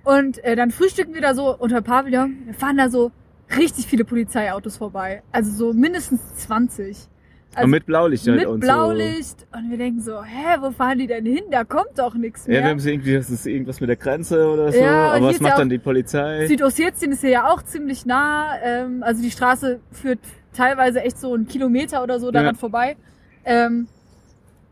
Und 0.05 0.43
äh, 0.45 0.57
dann 0.57 0.71
frühstücken 0.71 1.15
wir 1.15 1.21
da 1.21 1.35
so 1.35 1.57
unter 1.57 1.81
Pavillon, 1.81 2.45
da 2.47 2.53
fahren 2.53 2.77
da 2.77 2.89
so 2.89 3.13
richtig 3.57 3.87
viele 3.87 4.05
Polizeiautos 4.05 4.77
vorbei. 4.77 5.23
Also 5.31 5.51
so 5.53 5.73
mindestens 5.73 6.21
20. 6.37 7.09
Also 7.55 7.65
und 7.65 7.71
mit 7.71 7.85
Blaulicht 7.87 8.27
halt 8.27 8.39
mit 8.39 8.47
und 8.47 8.61
Blaulicht. 8.61 9.47
Und 9.55 9.71
wir 9.71 9.77
denken 9.77 10.01
so, 10.01 10.23
hä, 10.25 10.57
wo 10.61 10.71
fahren 10.71 10.99
die 10.99 11.07
denn 11.07 11.27
hin? 11.27 11.43
Da 11.51 11.65
kommt 11.65 11.91
doch 11.99 12.15
nichts 12.15 12.45
so. 12.45 12.51
mehr. 12.51 12.61
Ja, 12.61 12.65
wir 12.67 12.71
haben 12.71 12.81
so 12.81 12.89
irgendwie, 12.89 13.13
das 13.15 13.29
ist 13.29 13.45
irgendwas 13.47 13.81
mit 13.81 13.89
der 13.91 13.97
Grenze 13.97 14.49
oder 14.49 14.73
so. 14.73 14.79
Ja, 14.79 15.13
aber 15.13 15.27
was 15.27 15.41
macht 15.41 15.53
ja 15.53 15.59
dann 15.59 15.69
die 15.69 15.79
Polizei? 15.79 16.47
Südossetien 16.47 17.13
ist 17.13 17.21
hier 17.21 17.31
ja 17.31 17.49
auch 17.53 17.63
ziemlich 17.63 18.07
nah. 18.07 18.55
Ähm, 18.63 19.03
also 19.03 19.23
die 19.23 19.31
Straße 19.31 19.81
führt 19.91 20.21
teilweise 20.55 21.03
echt 21.03 21.19
so 21.19 21.35
einen 21.35 21.47
Kilometer 21.47 22.03
oder 22.03 22.19
so 22.21 22.31
daran 22.31 22.55
Ja. 22.55 22.59
vorbei. 22.59 22.97
Ähm, 23.45 23.87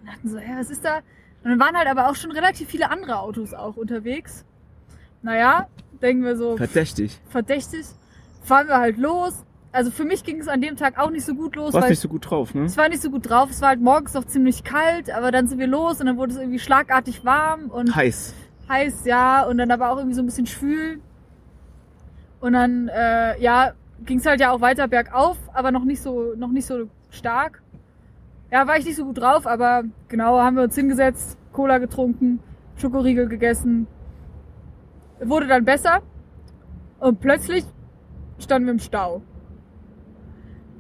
und 0.01 0.07
dachten 0.09 0.29
so, 0.31 0.39
hä, 0.39 0.53
was 0.59 0.71
ist 0.71 0.85
da? 0.85 0.97
Und 1.43 1.51
dann 1.51 1.61
waren 1.61 1.77
halt 1.77 1.89
aber 1.89 2.09
auch 2.09 2.15
schon 2.17 2.31
relativ 2.33 2.69
viele 2.69 2.91
andere 2.91 3.19
Autos 3.19 3.53
auch 3.53 3.77
unterwegs. 3.77 4.45
Naja, 5.23 5.67
denken 6.01 6.25
wir 6.25 6.37
so, 6.37 6.57
Verdächtig. 6.57 7.21
verdächtig. 7.29 7.85
Fahren 8.43 8.69
wir 8.69 8.79
halt 8.79 8.97
los. 8.97 9.45
Also 9.73 9.91
für 9.93 10.05
mich 10.05 10.25
ging 10.25 10.41
es 10.41 10.49
an 10.49 10.61
dem 10.61 10.77
Tag 10.77 10.99
auch 10.99 11.11
nicht 11.11 11.25
so 11.25 11.35
gut 11.35 11.55
los, 11.55 11.73
Warst 11.73 11.85
weil 11.85 11.91
nicht 11.91 12.01
so 12.01 12.09
gut 12.09 12.29
drauf, 12.29 12.55
ne? 12.55 12.65
es 12.65 12.77
war 12.77 12.89
nicht 12.89 13.03
so 13.03 13.11
gut 13.11 13.29
drauf. 13.29 13.51
Es 13.51 13.61
war 13.61 13.69
halt 13.69 13.81
morgens 13.81 14.15
noch 14.15 14.25
ziemlich 14.25 14.65
kalt, 14.65 15.11
aber 15.11 15.31
dann 15.31 15.47
sind 15.47 15.59
wir 15.61 15.69
los 15.69 16.01
und 16.01 16.07
dann 16.07 16.17
wurde 16.17 16.33
es 16.33 16.39
irgendwie 16.39 16.59
schlagartig 16.59 17.25
warm 17.25 17.67
und 17.71 17.95
Heiß. 17.95 18.35
heiß, 18.69 19.05
ja, 19.05 19.45
und 19.45 19.59
dann 19.59 19.71
aber 19.71 19.91
auch 19.91 19.99
irgendwie 19.99 20.15
so 20.15 20.23
ein 20.23 20.27
bisschen 20.27 20.47
schwül. 20.47 21.01
Und 22.41 22.55
dann, 22.55 22.89
äh, 22.89 23.41
ja, 23.41 23.75
ging 24.05 24.19
es 24.19 24.27
halt 24.27 24.41
ja 24.41 24.51
auch 24.51 24.61
weiter 24.61 24.89
bergauf, 24.89 25.37
aber 25.53 25.71
noch 25.71 25.85
nicht 25.85 26.03
so, 26.03 26.35
noch 26.37 26.51
nicht 26.51 26.67
so 26.67 26.89
stark. 27.11 27.63
Ja, 28.51 28.67
war 28.67 28.77
ich 28.77 28.85
nicht 28.85 28.97
so 28.97 29.05
gut 29.05 29.19
drauf, 29.19 29.47
aber 29.47 29.85
genau, 30.09 30.41
haben 30.41 30.57
wir 30.57 30.65
uns 30.65 30.75
hingesetzt, 30.75 31.39
Cola 31.53 31.79
getrunken, 31.79 32.41
Schokoriegel 32.77 33.29
gegessen. 33.29 33.87
Wurde 35.23 35.47
dann 35.47 35.65
besser. 35.65 36.01
Und 36.99 37.21
plötzlich 37.21 37.65
standen 38.39 38.67
wir 38.67 38.73
im 38.73 38.79
Stau. 38.81 39.23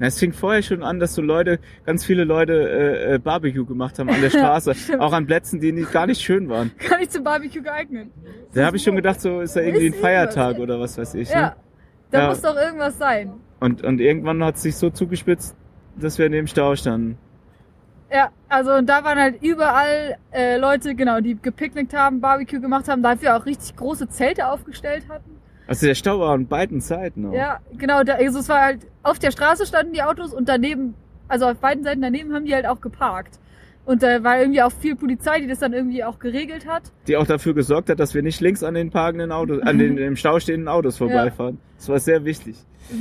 Na, 0.01 0.07
es 0.07 0.18
fing 0.18 0.32
vorher 0.32 0.62
schon 0.62 0.82
an, 0.82 0.98
dass 0.98 1.14
so 1.14 1.20
Leute, 1.22 1.59
ganz 1.84 2.05
viele 2.05 2.24
Leute 2.24 2.55
äh, 2.55 3.14
äh, 3.14 3.18
Barbecue 3.18 3.64
gemacht 3.66 3.98
haben 3.98 4.09
an 4.09 4.20
der 4.20 4.30
Straße. 4.36 4.74
auch 4.98 5.12
an 5.12 5.26
Plätzen, 5.26 5.61
die 5.61 5.72
nicht, 5.72 5.92
gar 5.92 6.07
nicht 6.07 6.22
schön 6.22 6.48
waren. 6.48 6.72
Gar 6.88 6.98
nicht 6.98 7.12
zum 7.12 7.22
Barbecue 7.22 7.62
geeignet. 7.62 8.09
Da 8.55 8.64
habe 8.66 8.78
ich 8.78 8.82
schon 8.82 8.96
gedacht, 8.96 9.20
so 9.20 9.40
ist 9.42 9.55
da 9.57 9.61
irgendwie 9.61 9.86
ein 9.88 9.94
Feiertag 9.94 10.57
irgendwas. 10.59 10.62
oder 10.62 10.80
was 10.80 10.98
weiß 10.98 11.14
ich. 11.14 11.28
Ja, 11.30 11.40
Ne? 11.40 11.57
da 12.11 12.20
Ja. 12.22 12.28
muss 12.30 12.40
doch 12.40 12.57
irgendwas 12.57 12.96
sein. 12.98 13.34
Und, 13.61 13.84
und 13.84 14.01
irgendwann 14.01 14.42
hat 14.42 14.57
es 14.57 14.62
sich 14.62 14.74
so 14.76 14.88
zugespitzt, 14.90 15.55
dass 15.96 16.18
wir 16.18 16.30
neben 16.30 16.46
Stau 16.46 16.74
standen. 16.76 17.18
Ja, 18.12 18.30
also 18.48 18.72
und 18.72 18.86
da 18.88 19.05
waren 19.05 19.18
halt 19.18 19.42
überall 19.42 20.16
äh, 20.32 20.57
Leute, 20.57 20.94
genau, 20.94 21.20
die 21.20 21.36
gepicknickt 21.40 21.94
haben, 21.94 22.20
Barbecue 22.20 22.59
gemacht 22.61 22.88
haben, 22.88 23.03
dafür 23.03 23.36
auch 23.36 23.44
richtig 23.46 23.76
große 23.76 24.09
Zelte 24.09 24.48
aufgestellt 24.48 25.05
hatten. 25.09 25.30
Also 25.70 25.86
der 25.86 25.94
Stau 25.94 26.18
war 26.18 26.34
an 26.34 26.48
beiden 26.48 26.80
Seiten 26.80 27.26
auch. 27.26 27.32
Ja, 27.32 27.60
genau, 27.78 28.02
da, 28.02 28.14
also 28.14 28.40
es 28.40 28.48
war 28.48 28.60
halt, 28.60 28.80
auf 29.04 29.20
der 29.20 29.30
Straße 29.30 29.64
standen 29.64 29.92
die 29.92 30.02
Autos 30.02 30.34
und 30.34 30.48
daneben, 30.48 30.94
also 31.28 31.46
auf 31.46 31.58
beiden 31.58 31.84
Seiten 31.84 32.00
daneben 32.00 32.34
haben 32.34 32.44
die 32.44 32.52
halt 32.52 32.66
auch 32.66 32.80
geparkt. 32.80 33.38
Und 33.84 34.02
da 34.02 34.24
war 34.24 34.40
irgendwie 34.40 34.62
auch 34.62 34.72
viel 34.72 34.96
Polizei, 34.96 35.38
die 35.38 35.46
das 35.46 35.60
dann 35.60 35.72
irgendwie 35.72 36.02
auch 36.02 36.18
geregelt 36.18 36.66
hat. 36.66 36.90
Die 37.06 37.16
auch 37.16 37.24
dafür 37.24 37.54
gesorgt 37.54 37.88
hat, 37.88 38.00
dass 38.00 38.14
wir 38.14 38.22
nicht 38.22 38.40
links 38.40 38.64
an 38.64 38.74
den 38.74 38.90
parkenden 38.90 39.30
Autos, 39.30 39.62
an 39.62 39.78
den 39.78 39.96
im 39.98 40.16
Stau 40.16 40.40
stehenden 40.40 40.66
Autos 40.66 40.96
vorbeifahren. 40.96 41.58
Das 41.76 41.88
war 41.88 42.00
sehr 42.00 42.24
wichtig. 42.24 42.56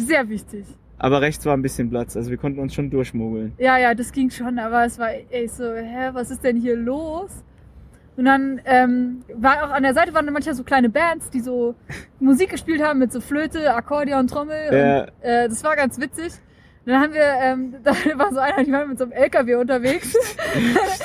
Sehr 0.06 0.30
wichtig. 0.30 0.64
Aber 1.00 1.22
rechts 1.22 1.44
war 1.48 1.58
ein 1.58 1.64
bisschen 1.64 1.90
Platz, 1.90 2.16
also 2.16 2.30
wir 2.30 2.38
konnten 2.38 2.60
uns 2.60 2.76
schon 2.76 2.92
durchmogeln. 2.92 3.54
Ja, 3.58 3.80
ja, 3.80 3.96
das 3.96 4.12
ging 4.12 4.30
schon, 4.30 4.60
aber 4.60 4.86
es 4.86 5.00
war 5.00 5.10
echt 5.32 5.56
so, 5.56 5.74
hä, 5.74 6.12
was 6.14 6.30
ist 6.30 6.44
denn 6.44 6.58
hier 6.58 6.76
los? 6.76 7.32
Und 8.20 8.26
dann 8.26 8.60
ähm, 8.66 9.24
war 9.34 9.64
auch 9.64 9.70
an 9.70 9.82
der 9.82 9.94
Seite 9.94 10.14
waren 10.14 10.26
dann 10.26 10.34
manchmal 10.34 10.54
so 10.54 10.66
kleine 10.66 10.90
Bands, 10.90 11.30
die 11.30 11.40
so 11.40 11.76
Musik 12.20 12.50
gespielt 12.50 12.84
haben 12.84 13.00
mit 13.00 13.14
so 13.14 13.22
Flöte, 13.22 13.74
Akkordeon, 13.74 14.28
Trommel. 14.28 14.58
Ja. 14.74 15.02
Und, 15.04 15.10
äh, 15.22 15.48
das 15.48 15.64
war 15.64 15.78
ganz 15.78 15.98
witzig. 16.02 16.34
Und 16.86 16.92
dann 16.92 17.02
haben 17.02 17.14
wir, 17.14 17.24
ähm, 17.42 17.76
da 17.86 17.92
war 18.20 18.34
so 18.34 18.40
einer, 18.40 18.62
die 18.66 18.74
war 18.74 18.86
mit 18.86 18.98
so 18.98 19.06
einem 19.06 19.14
LKW 19.14 19.56
unterwegs. 19.56 20.14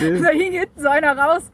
Da 0.00 0.30
hing 0.30 0.54
hinten 0.54 0.80
so 0.82 0.88
einer 0.88 1.16
raus. 1.16 1.52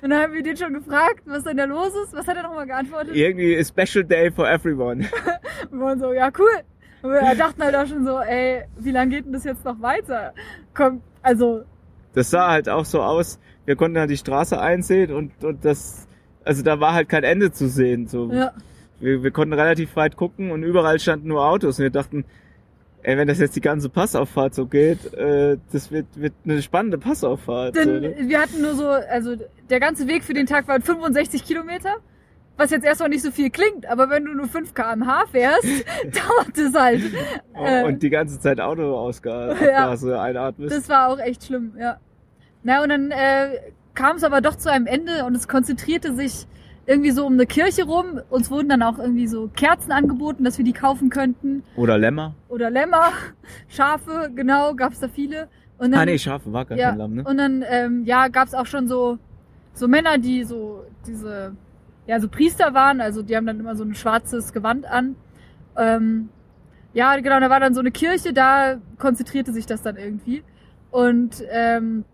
Und 0.00 0.08
dann 0.08 0.22
haben 0.22 0.32
wir 0.32 0.42
den 0.42 0.56
schon 0.56 0.72
gefragt, 0.72 1.24
was 1.26 1.44
denn 1.44 1.58
da 1.58 1.64
los 1.64 1.92
ist. 2.04 2.14
Was 2.14 2.26
hat 2.26 2.38
er 2.38 2.44
nochmal 2.44 2.66
geantwortet? 2.66 3.14
Irgendwie 3.14 3.54
a 3.58 3.62
special 3.62 4.02
day 4.02 4.30
for 4.30 4.48
everyone. 4.48 5.06
Und 5.70 5.78
wir 5.78 5.84
waren 5.84 6.00
so, 6.00 6.14
ja 6.14 6.30
cool. 6.38 6.62
Und 7.02 7.10
wir 7.10 7.34
dachten 7.34 7.62
halt 7.62 7.76
auch 7.76 7.86
schon 7.86 8.06
so, 8.06 8.18
ey, 8.18 8.62
wie 8.78 8.92
lange 8.92 9.10
geht 9.10 9.26
denn 9.26 9.34
das 9.34 9.44
jetzt 9.44 9.62
noch 9.66 9.78
weiter? 9.82 10.32
Komm, 10.72 11.02
also 11.20 11.64
Das 12.14 12.30
sah 12.30 12.50
halt 12.50 12.70
auch 12.70 12.86
so 12.86 13.02
aus, 13.02 13.38
wir 13.64 13.76
konnten 13.76 13.98
halt 13.98 14.10
die 14.10 14.16
Straße 14.16 14.60
einsehen 14.60 15.12
und, 15.12 15.44
und 15.44 15.64
das, 15.64 16.06
also 16.44 16.62
da 16.62 16.80
war 16.80 16.94
halt 16.94 17.08
kein 17.08 17.24
Ende 17.24 17.52
zu 17.52 17.68
sehen. 17.68 18.06
So. 18.08 18.30
Ja, 18.32 18.52
Wir, 19.00 19.22
wir 19.22 19.30
konnten 19.30 19.52
relativ 19.54 19.94
weit 19.96 20.16
gucken 20.16 20.50
und 20.50 20.62
überall 20.62 20.98
standen 20.98 21.28
nur 21.28 21.44
Autos 21.46 21.78
und 21.78 21.84
wir 21.84 21.90
dachten, 21.90 22.24
ey, 23.04 23.16
wenn 23.16 23.26
das 23.28 23.38
jetzt 23.40 23.56
die 23.56 23.60
ganze 23.60 23.88
Passauffahrt 23.88 24.54
so 24.54 24.66
geht, 24.66 25.12
äh, 25.14 25.58
das 25.72 25.90
wird, 25.90 26.06
wird 26.14 26.32
eine 26.44 26.62
spannende 26.62 26.98
Passauffahrt. 26.98 27.74
So, 27.76 27.84
denn 27.84 28.00
ne? 28.00 28.14
wir 28.28 28.40
hatten 28.40 28.62
nur 28.62 28.74
so, 28.74 28.86
also 28.88 29.34
der 29.70 29.80
ganze 29.80 30.06
Weg 30.06 30.22
für 30.24 30.34
den 30.34 30.46
Tag 30.46 30.68
waren 30.68 30.82
65 30.82 31.44
Kilometer, 31.44 31.96
was 32.56 32.70
jetzt 32.70 32.84
erstmal 32.84 33.08
nicht 33.08 33.22
so 33.22 33.30
viel 33.30 33.50
klingt, 33.50 33.86
aber 33.86 34.10
wenn 34.10 34.24
du 34.24 34.34
nur 34.34 34.46
5 34.46 34.74
km/h 34.74 35.24
fährst, 35.32 35.64
dauert 36.04 36.58
es 36.58 36.74
halt. 36.74 37.02
Äh, 37.54 37.84
Und 37.84 38.02
die 38.02 38.10
ganze 38.10 38.38
Zeit 38.38 38.60
Autoausgase 38.60 39.64
Ja. 39.66 39.84
Abgase 39.84 40.20
einatmest. 40.20 40.76
das 40.76 40.88
war 40.88 41.08
auch 41.08 41.18
echt 41.18 41.44
schlimm, 41.44 41.72
ja. 41.78 41.96
Na 42.62 42.82
und 42.82 42.88
dann 42.88 43.10
äh, 43.10 43.58
kam 43.94 44.16
es 44.16 44.24
aber 44.24 44.40
doch 44.40 44.56
zu 44.56 44.70
einem 44.70 44.86
Ende 44.86 45.24
und 45.24 45.34
es 45.34 45.48
konzentrierte 45.48 46.14
sich 46.14 46.46
irgendwie 46.86 47.10
so 47.10 47.26
um 47.26 47.34
eine 47.34 47.46
Kirche 47.46 47.84
rum. 47.84 48.20
Uns 48.30 48.50
wurden 48.50 48.68
dann 48.68 48.82
auch 48.82 48.98
irgendwie 48.98 49.26
so 49.26 49.48
Kerzen 49.54 49.92
angeboten, 49.92 50.44
dass 50.44 50.58
wir 50.58 50.64
die 50.64 50.72
kaufen 50.72 51.10
könnten. 51.10 51.62
Oder 51.76 51.98
Lämmer. 51.98 52.34
Oder 52.48 52.70
Lämmer, 52.70 53.12
Schafe, 53.68 54.30
genau, 54.34 54.74
gab 54.74 54.92
es 54.92 55.00
da 55.00 55.08
viele. 55.08 55.48
Und 55.78 55.92
dann, 55.92 56.00
ah 56.00 56.04
nee, 56.04 56.18
Schafe 56.18 56.52
war 56.52 56.64
gar 56.64 56.78
ja, 56.78 56.90
kein 56.90 56.98
Lamm, 56.98 57.14
ne? 57.14 57.24
Und 57.24 57.38
dann, 57.38 57.64
ähm, 57.68 58.04
ja, 58.04 58.28
gab 58.28 58.46
es 58.46 58.54
auch 58.54 58.66
schon 58.66 58.88
so, 58.88 59.18
so 59.74 59.88
Männer, 59.88 60.18
die 60.18 60.44
so 60.44 60.84
diese, 61.06 61.56
ja, 62.06 62.20
so 62.20 62.28
Priester 62.28 62.74
waren, 62.74 63.00
also 63.00 63.22
die 63.22 63.36
haben 63.36 63.46
dann 63.46 63.58
immer 63.58 63.74
so 63.74 63.84
ein 63.84 63.94
schwarzes 63.94 64.52
Gewand 64.52 64.86
an. 64.86 65.16
Ähm, 65.76 66.28
ja, 66.92 67.16
genau, 67.16 67.40
da 67.40 67.48
war 67.48 67.58
dann 67.58 67.74
so 67.74 67.80
eine 67.80 67.90
Kirche, 67.90 68.32
da 68.32 68.76
konzentrierte 68.98 69.52
sich 69.52 69.66
das 69.66 69.82
dann 69.82 69.96
irgendwie. 69.96 70.42
Und 70.90 71.42
ähm, 71.50 72.04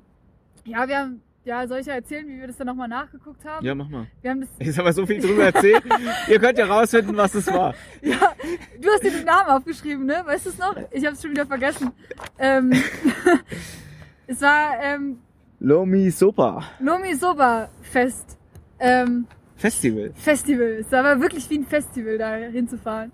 ja, 0.68 0.86
wir 0.88 0.98
haben, 0.98 1.22
Ja, 1.44 1.66
soll 1.66 1.78
ich 1.78 1.86
ja 1.86 1.94
erzählen, 1.94 2.26
wie 2.28 2.38
wir 2.40 2.46
das 2.46 2.56
dann 2.56 2.66
nochmal 2.66 2.88
nachgeguckt 2.88 3.44
haben? 3.44 3.64
Ja, 3.64 3.74
mach 3.74 3.88
mal. 3.88 4.06
Wir 4.20 4.30
haben 4.30 4.40
das, 4.40 4.50
Jetzt 4.58 4.78
haben 4.78 4.84
wir 4.84 4.92
so 4.92 5.06
viel 5.06 5.20
drüber 5.20 5.44
erzählt. 5.44 5.82
Ihr 6.28 6.38
könnt 6.38 6.58
ja 6.58 6.66
rausfinden, 6.66 7.16
was 7.16 7.34
es 7.34 7.46
war. 7.46 7.74
ja, 8.02 8.32
du 8.80 8.88
hast 8.90 9.02
dir 9.02 9.10
den 9.10 9.24
Namen 9.24 9.48
aufgeschrieben, 9.50 10.04
ne? 10.04 10.22
Weißt 10.24 10.46
du 10.46 10.50
es 10.50 10.58
noch? 10.58 10.76
Ich 10.90 11.04
habe 11.06 11.14
es 11.14 11.22
schon 11.22 11.30
wieder 11.30 11.46
vergessen. 11.46 11.90
Ähm, 12.38 12.72
es 14.26 14.40
war 14.42 14.72
ähm, 14.82 15.18
Lomi 15.60 16.10
Sopa 16.10 16.62
Nomi 16.80 17.14
Soba 17.14 17.68
Fest. 17.82 18.36
Ähm, 18.78 19.26
Festival. 19.56 20.12
Festival. 20.14 20.78
Es 20.80 20.92
war 20.92 21.00
aber 21.04 21.20
wirklich 21.20 21.48
wie 21.50 21.58
ein 21.58 21.66
Festival, 21.66 22.16
da 22.18 22.34
hinzufahren. 22.36 23.10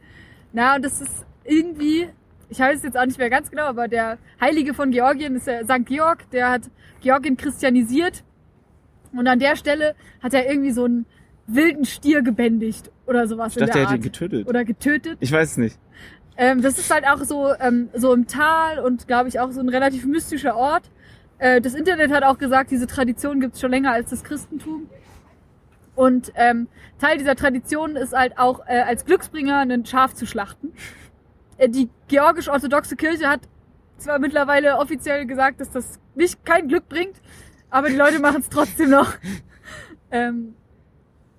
Na, 0.52 0.76
und 0.76 0.84
das 0.84 1.00
ist 1.00 1.24
irgendwie, 1.44 2.08
ich 2.48 2.58
weiß 2.58 2.78
es 2.78 2.82
jetzt 2.84 2.96
auch 2.98 3.06
nicht 3.06 3.18
mehr 3.18 3.30
ganz 3.30 3.50
genau, 3.50 3.64
aber 3.64 3.88
der 3.88 4.18
Heilige 4.40 4.74
von 4.74 4.90
Georgien 4.90 5.36
ist 5.36 5.46
der 5.46 5.64
St. 5.64 5.86
Georg, 5.86 6.30
der 6.30 6.50
hat 6.50 6.62
Georgien 7.00 7.36
christianisiert. 7.36 8.22
Und 9.12 9.26
an 9.28 9.38
der 9.38 9.56
Stelle 9.56 9.94
hat 10.22 10.34
er 10.34 10.48
irgendwie 10.48 10.72
so 10.72 10.84
einen 10.84 11.06
wilden 11.46 11.84
Stier 11.84 12.22
gebändigt 12.22 12.90
oder 13.06 13.26
sowas 13.28 13.52
Ich 13.54 13.60
in 13.60 13.66
dachte, 13.66 13.72
der 13.72 13.82
er 13.82 13.86
hätte 13.86 13.90
Art. 13.94 13.98
ihn 13.98 14.02
getötet. 14.02 14.48
oder 14.48 14.64
getötet. 14.64 15.18
Ich 15.20 15.30
weiß 15.30 15.52
es 15.52 15.56
nicht. 15.56 15.78
Ähm, 16.36 16.62
das 16.62 16.78
ist 16.78 16.92
halt 16.92 17.06
auch 17.06 17.22
so, 17.22 17.52
ähm, 17.60 17.88
so 17.94 18.12
im 18.12 18.26
Tal 18.26 18.80
und 18.80 19.06
glaube 19.06 19.28
ich 19.28 19.38
auch 19.38 19.52
so 19.52 19.60
ein 19.60 19.68
relativ 19.68 20.04
mystischer 20.04 20.56
Ort. 20.56 20.90
Äh, 21.38 21.60
das 21.60 21.74
Internet 21.74 22.10
hat 22.10 22.24
auch 22.24 22.38
gesagt, 22.38 22.70
diese 22.70 22.86
Tradition 22.86 23.40
gibt's 23.40 23.60
schon 23.60 23.70
länger 23.70 23.92
als 23.92 24.10
das 24.10 24.24
Christentum. 24.24 24.88
Und 25.94 26.32
ähm, 26.34 26.66
Teil 26.98 27.18
dieser 27.18 27.36
Tradition 27.36 27.94
ist 27.94 28.14
halt 28.14 28.36
auch 28.38 28.66
äh, 28.66 28.80
als 28.80 29.04
Glücksbringer 29.04 29.58
ein 29.60 29.86
Schaf 29.86 30.14
zu 30.14 30.26
schlachten. 30.26 30.72
Äh, 31.56 31.68
die 31.68 31.88
georgisch-orthodoxe 32.08 32.96
Kirche 32.96 33.28
hat 33.28 33.40
zwar 33.98 34.18
mittlerweile 34.18 34.78
offiziell 34.78 35.26
gesagt, 35.26 35.60
dass 35.60 35.70
das 35.70 36.00
nicht 36.14 36.44
kein 36.44 36.68
Glück 36.68 36.88
bringt, 36.88 37.20
aber 37.70 37.88
die 37.88 37.96
Leute 37.96 38.18
machen 38.18 38.40
es 38.40 38.48
trotzdem 38.48 38.90
noch. 38.90 39.12
ähm, 40.10 40.54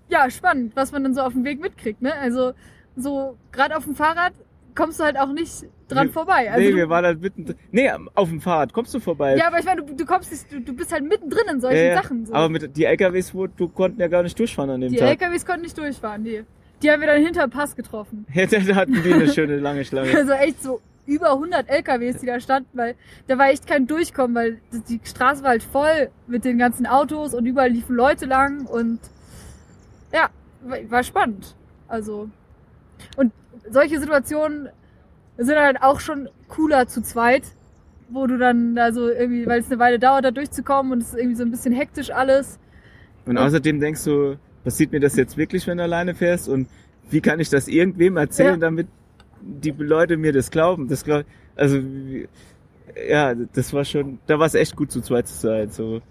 ja, 0.09 0.29
spannend, 0.29 0.75
was 0.75 0.91
man 0.91 1.03
dann 1.03 1.13
so 1.13 1.21
auf 1.21 1.33
dem 1.33 1.43
Weg 1.43 1.59
mitkriegt. 1.61 2.01
Ne? 2.01 2.13
Also 2.13 2.53
so 2.95 3.37
gerade 3.51 3.75
auf 3.75 3.85
dem 3.85 3.95
Fahrrad 3.95 4.33
kommst 4.75 4.99
du 4.99 5.03
halt 5.03 5.17
auch 5.17 5.31
nicht 5.31 5.65
dran 5.87 6.07
Nee, 6.07 6.13
vorbei. 6.13 6.51
Also 6.51 6.59
nee, 6.59 6.71
du, 6.71 6.77
wir 6.77 6.89
waren 6.89 7.05
halt 7.05 7.21
mittendrin. 7.21 7.55
Nee, 7.71 7.91
auf 8.13 8.29
dem 8.29 8.41
Fahrrad 8.41 8.73
kommst 8.73 8.93
du 8.93 8.99
vorbei. 8.99 9.35
ja, 9.37 9.47
aber 9.47 9.59
ich 9.59 9.65
meine, 9.65 9.83
du, 9.83 9.93
du 9.95 10.05
kommst, 10.05 10.31
nicht- 10.31 10.51
du, 10.51 10.59
du 10.59 10.73
bist 10.73 10.91
halt 10.91 11.03
mittendrin 11.03 11.47
in 11.49 11.61
solchen 11.61 11.85
ja. 11.87 12.01
Sachen. 12.01 12.25
So. 12.25 12.33
Aber 12.33 12.49
mit 12.49 12.75
die 12.75 12.85
LKWs, 12.85 13.33
wo 13.33 13.47
du 13.47 13.67
konnten 13.69 13.99
ja 13.99 14.07
gar 14.07 14.23
nicht 14.23 14.37
durchfahren 14.37 14.69
an 14.69 14.81
dem 14.81 14.91
die 14.91 14.97
Tag. 14.97 15.09
LKWs 15.21 15.45
konnten 15.45 15.61
nicht 15.63 15.77
durchfahren, 15.77 16.23
die. 16.23 16.43
Die 16.85 16.91
haben 16.91 16.99
wir 17.01 17.07
dann 17.07 17.21
hinterm 17.23 17.49
Pass 17.49 17.75
getroffen. 17.75 18.27
Ja, 18.33 18.45
da 18.45 18.75
hatten 18.75 18.93
die 19.03 19.11
eine 19.11 19.27
schöne 19.27 19.57
lange 19.57 19.83
Schlange. 19.83 20.15
Also 20.15 20.33
echt 20.33 20.61
so 20.61 20.81
über 21.07 21.31
100 21.33 21.67
LKWs, 21.67 22.19
die 22.19 22.27
da 22.27 22.39
standen, 22.39 22.69
weil 22.73 22.93
da 23.27 23.37
war 23.39 23.49
echt 23.49 23.65
kein 23.65 23.87
Durchkommen, 23.87 24.35
weil 24.35 24.59
die 24.87 24.99
Straße 25.03 25.41
war 25.41 25.49
halt 25.49 25.63
voll 25.63 26.09
mit 26.27 26.45
den 26.45 26.59
ganzen 26.59 26.85
Autos 26.85 27.33
und 27.33 27.45
überall 27.47 27.69
liefen 27.69 27.95
Leute 27.95 28.25
lang 28.27 28.67
und 28.67 28.99
ja, 30.13 30.29
war- 30.89 31.03
spannend. 31.03 31.55
Also 31.87 32.29
und 33.17 33.33
solche 33.69 33.99
Situationen 33.99 34.69
sind 35.37 35.57
halt 35.57 35.81
auch 35.81 35.99
schon 35.99 36.29
cooler 36.49 36.87
zu 36.87 37.01
zweit, 37.01 37.43
wo 38.09 38.27
du 38.27 38.37
dann 38.37 38.75
da 38.75 38.91
so 38.91 39.09
irgendwie, 39.09 39.47
weil 39.47 39.59
es 39.61 39.67
eine 39.71 39.79
Weile 39.79 39.97
dauert, 39.97 40.23
da 40.25 40.29
durchzukommen 40.31 40.91
und 40.91 41.01
es 41.01 41.09
ist 41.09 41.17
irgendwie 41.17 41.35
so 41.35 41.43
ein 41.43 41.49
bisschen 41.51 41.73
hektisch 41.73 42.11
alles. 42.11 42.59
Und 43.25 43.37
außerdem 43.39 43.79
denkst 43.79 44.03
du, 44.03 44.37
passiert 44.65 44.91
mir 44.91 44.99
das 44.99 45.15
jetzt 45.15 45.37
wirklich, 45.37 45.65
wenn 45.67 45.77
du 45.77 45.83
alleine 45.83 46.13
fährst? 46.15 46.49
Und 46.49 46.67
wie 47.09 47.21
kann 47.21 47.39
ich 47.39 47.49
das 47.49 47.69
irgendwem 47.69 48.17
erzählen, 48.17 48.55
Ja. 48.55 48.57
damit 48.57 48.87
die 49.41 49.71
Leute 49.71 50.17
mir 50.17 50.33
das 50.33 50.51
glauben? 50.51 50.89
Das 50.89 51.05
glaub, 51.05 51.23
also, 51.55 51.79
ja, 53.09 53.33
das 53.35 53.71
war 53.73 53.85
schon, 53.85 54.19
da 54.27 54.39
war 54.39 54.47
es 54.47 54.55
echt 54.55 54.75
gut 54.75 54.91
zu 54.91 54.99
zweit 55.01 55.27
zu 55.27 55.35
sein. 55.37 55.69
So, 55.69 56.01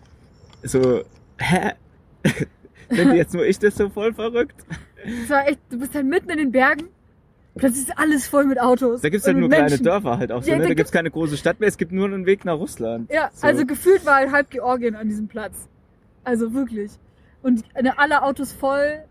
so, 0.62 1.02
hä? 1.38 1.72
Finde 2.88 3.16
jetzt 3.16 3.34
nur 3.34 3.44
ich 3.46 3.58
das 3.58 3.76
so 3.76 3.88
voll 3.88 4.12
verrückt? 4.14 4.54
Es 5.22 5.28
war 5.30 5.46
echt, 5.48 5.58
du 5.70 5.78
bist 5.78 5.94
halt 5.94 6.06
mitten 6.06 6.30
in 6.30 6.38
den 6.38 6.52
Bergen, 6.52 6.84
plötzlich 7.56 7.88
ist 7.88 7.98
alles 7.98 8.26
voll 8.26 8.44
mit 8.46 8.60
Autos. 8.60 9.00
Da 9.00 9.08
gibt's 9.08 9.26
und 9.26 9.32
halt 9.34 9.40
nur 9.40 9.48
mit 9.48 9.56
kleine 9.56 9.70
Menschen. 9.70 9.84
Dörfer 9.84 10.18
halt 10.18 10.32
auch 10.32 10.42
so, 10.42 10.50
Ja, 10.50 10.56
ne? 10.56 10.62
da 10.62 10.68
Da 10.68 10.74
gibt's- 10.74 10.92
keine 10.92 11.10
große 11.10 11.36
Stadt 11.36 11.60
mehr, 11.60 11.68
es 11.68 11.76
gibt 11.78 11.92
nur 11.92 12.06
einen 12.06 12.26
Weg 12.26 12.44
nach 12.44 12.56
Russland. 12.58 13.10
Ja, 13.12 13.30
So. 13.34 13.46
also 13.46 13.66
gefühlt 13.66 14.04
war 14.06 14.16
halt 14.16 14.32
halb 14.32 14.50
Georgien 14.50 14.94
an 14.94 15.08
diesem 15.08 15.28
Platz. 15.28 15.68
Also 16.24 16.52
wirklich. 16.54 16.92
Und 17.44 17.62
eine- 17.74 17.98
alle 17.98 18.22
Autos 18.22 18.52
voll. 18.52 19.04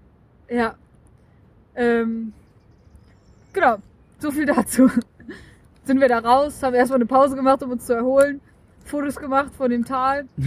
Ja. 0.49 0.75
Ähm, 1.75 2.33
genau. 3.53 3.77
So 4.19 4.31
viel 4.31 4.45
dazu. 4.47 4.89
Sind 5.85 6.01
wir 6.01 6.07
da 6.07 6.19
raus, 6.19 6.63
haben 6.63 6.73
erstmal 6.73 6.97
eine 6.97 7.05
Pause 7.05 7.35
gemacht, 7.35 7.61
um 7.61 7.71
uns 7.71 7.85
zu 7.85 7.93
erholen. 7.93 8.41
Fotos 8.85 9.15
gemacht 9.17 9.53
von 9.55 9.69
dem 9.71 9.85
Tal. 9.85 10.25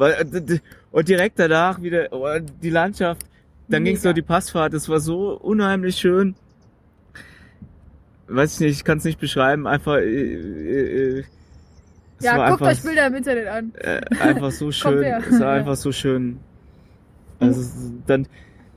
Äh, 0.00 0.60
Und 0.92 1.08
direkt 1.08 1.40
danach 1.40 1.82
wieder 1.82 2.06
oh, 2.12 2.24
die 2.62 2.70
Landschaft. 2.70 3.22
Dann 3.68 3.82
Mega. 3.82 3.90
ging's 3.94 4.02
durch 4.02 4.14
die 4.14 4.22
Passfahrt. 4.22 4.72
Das 4.72 4.88
war 4.88 5.00
so 5.00 5.32
unheimlich 5.36 5.96
schön. 5.96 6.36
Weiß 8.28 8.54
ich 8.54 8.60
nicht, 8.60 8.76
ich 8.76 8.84
kann 8.84 8.98
es 8.98 9.04
nicht 9.04 9.18
beschreiben. 9.18 9.66
Einfach, 9.66 9.96
äh, 9.96 10.04
äh, 10.04 11.18
äh, 11.18 11.24
es 12.18 12.24
ja, 12.24 12.36
guckt 12.36 12.62
einfach, 12.62 12.66
euch 12.68 12.82
Bilder 12.84 13.08
im 13.08 13.14
Internet 13.16 13.48
an. 13.48 13.72
äh, 13.74 14.00
einfach 14.20 14.52
so 14.52 14.70
schön. 14.72 15.02
Es 15.02 15.40
war 15.40 15.54
einfach 15.54 15.74
so 15.74 15.90
schön. 15.90 16.38
Also 17.40 17.62
dann 18.06 18.26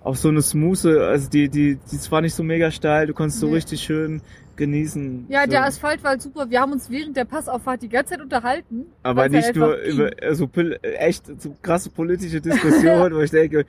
auch 0.04 0.16
so 0.16 0.30
eine 0.30 0.42
smooth, 0.42 0.86
also 0.86 1.30
die, 1.30 1.50
die, 1.50 1.76
die 1.76 2.12
war 2.12 2.22
nicht 2.22 2.34
so 2.34 2.44
mega 2.44 2.72
steil. 2.72 3.08
Du 3.08 3.14
konntest 3.14 3.40
so 3.40 3.48
Nee. 3.48 3.56
richtig 3.56 3.82
schön 3.82 4.22
genießen. 4.56 5.26
Ja, 5.30 5.44
so. 5.44 5.52
der 5.52 5.66
Asphalt 5.66 6.04
war 6.04 6.12
halt 6.12 6.22
super. 6.22 6.50
Wir 6.50 6.62
haben 6.62 6.72
uns 6.72 6.90
während 6.90 7.16
der 7.18 7.26
Passauffahrt 7.26 7.82
die 7.82 7.90
ganze 7.90 8.14
Zeit 8.14 8.22
unterhalten. 8.22 8.86
Aber 9.04 9.24
ja 9.24 9.30
nicht 9.30 9.56
nur 9.56 9.76
über 9.76 10.12
also 10.22 10.48
echt 10.82 11.42
so 11.42 11.56
krasse 11.62 11.90
politische 11.90 12.42
Diskussionen, 12.42 13.14
wo 13.16 13.22
ich 13.22 13.32
denke, 13.32 13.66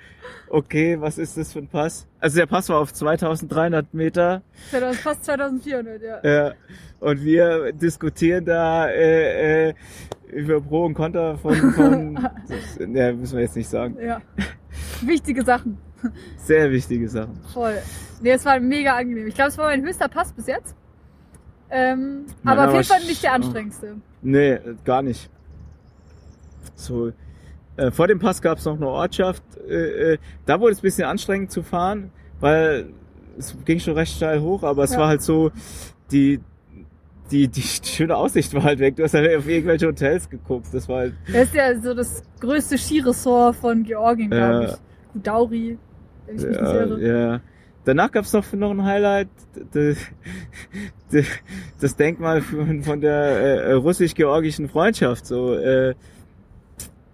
okay, 0.48 1.00
was 1.00 1.18
ist 1.18 1.36
das 1.36 1.52
für 1.52 1.60
ein 1.60 1.68
Pass? 1.68 2.06
Also 2.18 2.38
der 2.38 2.46
Pass 2.46 2.68
war 2.68 2.78
auf 2.78 2.92
2300 2.92 3.92
Meter 3.94 4.42
fast 5.02 5.24
2400, 5.24 6.02
ja. 6.02 6.48
äh, 6.48 6.54
und 7.00 7.24
wir 7.24 7.72
diskutieren 7.72 8.44
da 8.44 8.88
äh, 8.88 9.68
äh, 9.68 9.74
über 10.30 10.60
Pro 10.60 10.84
und 10.84 10.94
Contra 10.94 11.36
von, 11.36 11.56
von 11.72 12.14
das, 12.48 12.78
ja, 12.94 13.12
müssen 13.12 13.36
wir 13.36 13.42
jetzt 13.42 13.56
nicht 13.56 13.68
sagen. 13.68 13.96
ja. 14.00 14.20
Wichtige 15.02 15.44
Sachen. 15.44 15.78
Sehr 16.36 16.70
wichtige 16.70 17.08
Sachen. 17.08 17.38
Voll. 17.52 17.78
Nee, 18.20 18.30
es 18.32 18.44
war 18.44 18.58
mega 18.58 18.96
angenehm. 18.96 19.26
Ich 19.28 19.34
glaube, 19.34 19.50
es 19.50 19.58
war 19.58 19.66
mein 19.66 19.82
höchster 19.82 20.08
Pass 20.08 20.32
bis 20.32 20.46
jetzt. 20.46 20.74
Ähm, 21.70 22.26
aber 22.44 22.66
auf 22.68 22.72
jeden 22.74 22.84
Fall 22.84 23.00
nicht 23.04 23.22
der 23.22 23.32
anstrengendste. 23.34 23.96
Nee, 24.20 24.58
gar 24.84 25.02
nicht. 25.02 25.30
So, 26.74 27.12
äh, 27.76 27.90
vor 27.90 28.08
dem 28.08 28.18
Pass 28.18 28.42
gab 28.42 28.58
es 28.58 28.64
noch 28.64 28.76
eine 28.76 28.88
Ortschaft. 28.88 29.42
Äh, 29.68 30.12
äh, 30.14 30.18
da 30.44 30.60
wurde 30.60 30.72
es 30.72 30.78
ein 30.80 30.82
bisschen 30.82 31.04
anstrengend 31.04 31.50
zu 31.50 31.62
fahren, 31.62 32.10
weil 32.40 32.92
es 33.38 33.56
ging 33.64 33.78
schon 33.78 33.94
recht 33.94 34.14
steil 34.16 34.40
hoch, 34.40 34.62
aber 34.64 34.84
es 34.84 34.92
Ja. 34.92 34.98
war 34.98 35.08
halt 35.08 35.22
so, 35.22 35.50
die, 36.10 36.40
die, 37.32 37.48
die 37.48 37.62
schöne 37.62 38.16
Aussicht 38.16 38.52
war 38.54 38.62
halt 38.62 38.78
weg. 38.78 38.94
Du 38.96 39.02
hast 39.02 39.14
halt 39.14 39.34
auf 39.36 39.48
irgendwelche 39.48 39.86
Hotels 39.88 40.28
geguckt. 40.28 40.66
Das 40.72 40.88
war 40.88 40.98
halt, 40.98 41.14
Das 41.26 41.44
ist 41.44 41.54
ja 41.54 41.80
so 41.80 41.94
das 41.94 42.22
größte 42.40 42.76
Skiresort 42.78 43.56
von 43.56 43.82
Georgien, 43.82 44.30
glaube 44.30 44.52
Ja. 44.52 44.64
ich. 44.64 44.74
Gudauri, 45.14 45.78
wenn 46.26 46.36
ich 46.36 46.42
mich 46.42 46.50
nicht 46.50 46.60
ja, 46.60 46.74
irre. 46.74 47.00
ja. 47.32 47.40
Danach 47.84 48.12
gab 48.12 48.24
es 48.24 48.32
noch, 48.32 48.52
noch 48.52 48.70
ein 48.70 48.84
Highlight, 48.84 49.28
d- 49.74 49.96
d- 51.12 51.24
das 51.80 51.96
Denkmal 51.96 52.40
von, 52.40 52.82
von 52.84 53.00
der 53.00 53.12
äh, 53.12 53.72
russisch-georgischen 53.72 54.68
Freundschaft, 54.68 55.26
so, 55.26 55.54
äh, 55.56 55.94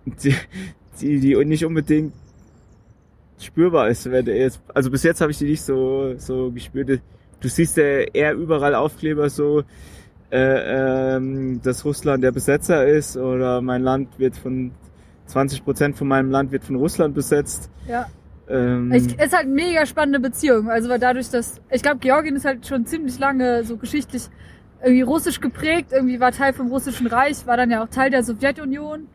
die, 0.05 0.35
die, 1.01 1.21
die 1.21 1.45
nicht 1.47 1.65
unbedingt 1.65 2.13
spürbar 3.41 3.89
ist. 3.89 4.11
Wenn 4.11 4.27
jetzt, 4.27 4.61
also 4.75 4.91
bis 4.91 5.03
jetzt 5.05 5.21
habe 5.21 5.31
ich 5.31 5.39
die 5.39 5.45
nicht 5.47 5.63
so, 5.63 6.15
so 6.19 6.51
gespürt. 6.51 7.01
Du 7.41 7.49
siehst 7.49 7.77
ja 7.77 7.85
eher 7.85 8.35
überall 8.35 8.75
Aufkleber 8.75 9.31
so, 9.31 9.63
äh, 10.31 11.17
ähm, 11.17 11.61
dass 11.63 11.85
Russland 11.85 12.23
der 12.23 12.33
Besetzer 12.33 12.87
ist 12.87 13.17
oder 13.17 13.61
mein 13.63 13.83
Land 13.83 14.19
wird 14.19 14.37
von 14.37 14.73
20 15.27 15.65
Prozent 15.65 15.97
von 15.97 16.09
meinem 16.09 16.31
Land 16.31 16.53
wird 16.53 16.65
von 16.65 16.77
Russland 16.77 17.15
besetzt. 17.15 17.71
Ja. 17.89 18.07
Ähm, 18.49 18.93
Ich, 18.93 19.19
es 19.19 19.27
ist 19.27 19.33
halt 19.33 19.47
eine 19.47 19.55
mega 19.55 19.87
spannende 19.87 20.21
Beziehung. 20.21 20.71
Also 20.71 20.89
weil 20.89 20.99
dadurch, 20.99 21.31
dass 21.31 21.61
ich 21.71 21.83
glaube, 21.83 21.99
Georgien 21.99 22.37
ist 22.37 22.45
halt 22.45 22.67
schon 22.67 22.87
ziemlich 22.87 23.19
lange 23.19 23.65
so 23.65 23.77
geschichtlich 23.77 24.29
irgendwie 24.83 25.03
russisch 25.03 25.41
geprägt. 25.41 25.93
Irgendwie 25.93 26.21
war 26.21 26.33
Teil 26.33 26.53
vom 26.53 26.69
russischen 26.69 27.07
Reich, 27.07 27.47
war 27.47 27.57
dann 27.57 27.71
ja 27.71 27.83
auch 27.83 27.89
Teil 27.89 28.11
der 28.11 28.23
Sowjetunion. 28.23 29.07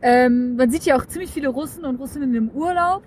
Ähm, 0.00 0.56
man 0.56 0.70
sieht 0.70 0.84
ja 0.84 0.96
auch 0.96 1.06
ziemlich 1.06 1.30
viele 1.30 1.48
Russen 1.48 1.84
und 1.84 1.96
Russinnen 1.96 2.34
im 2.34 2.50
Urlaub. 2.50 3.02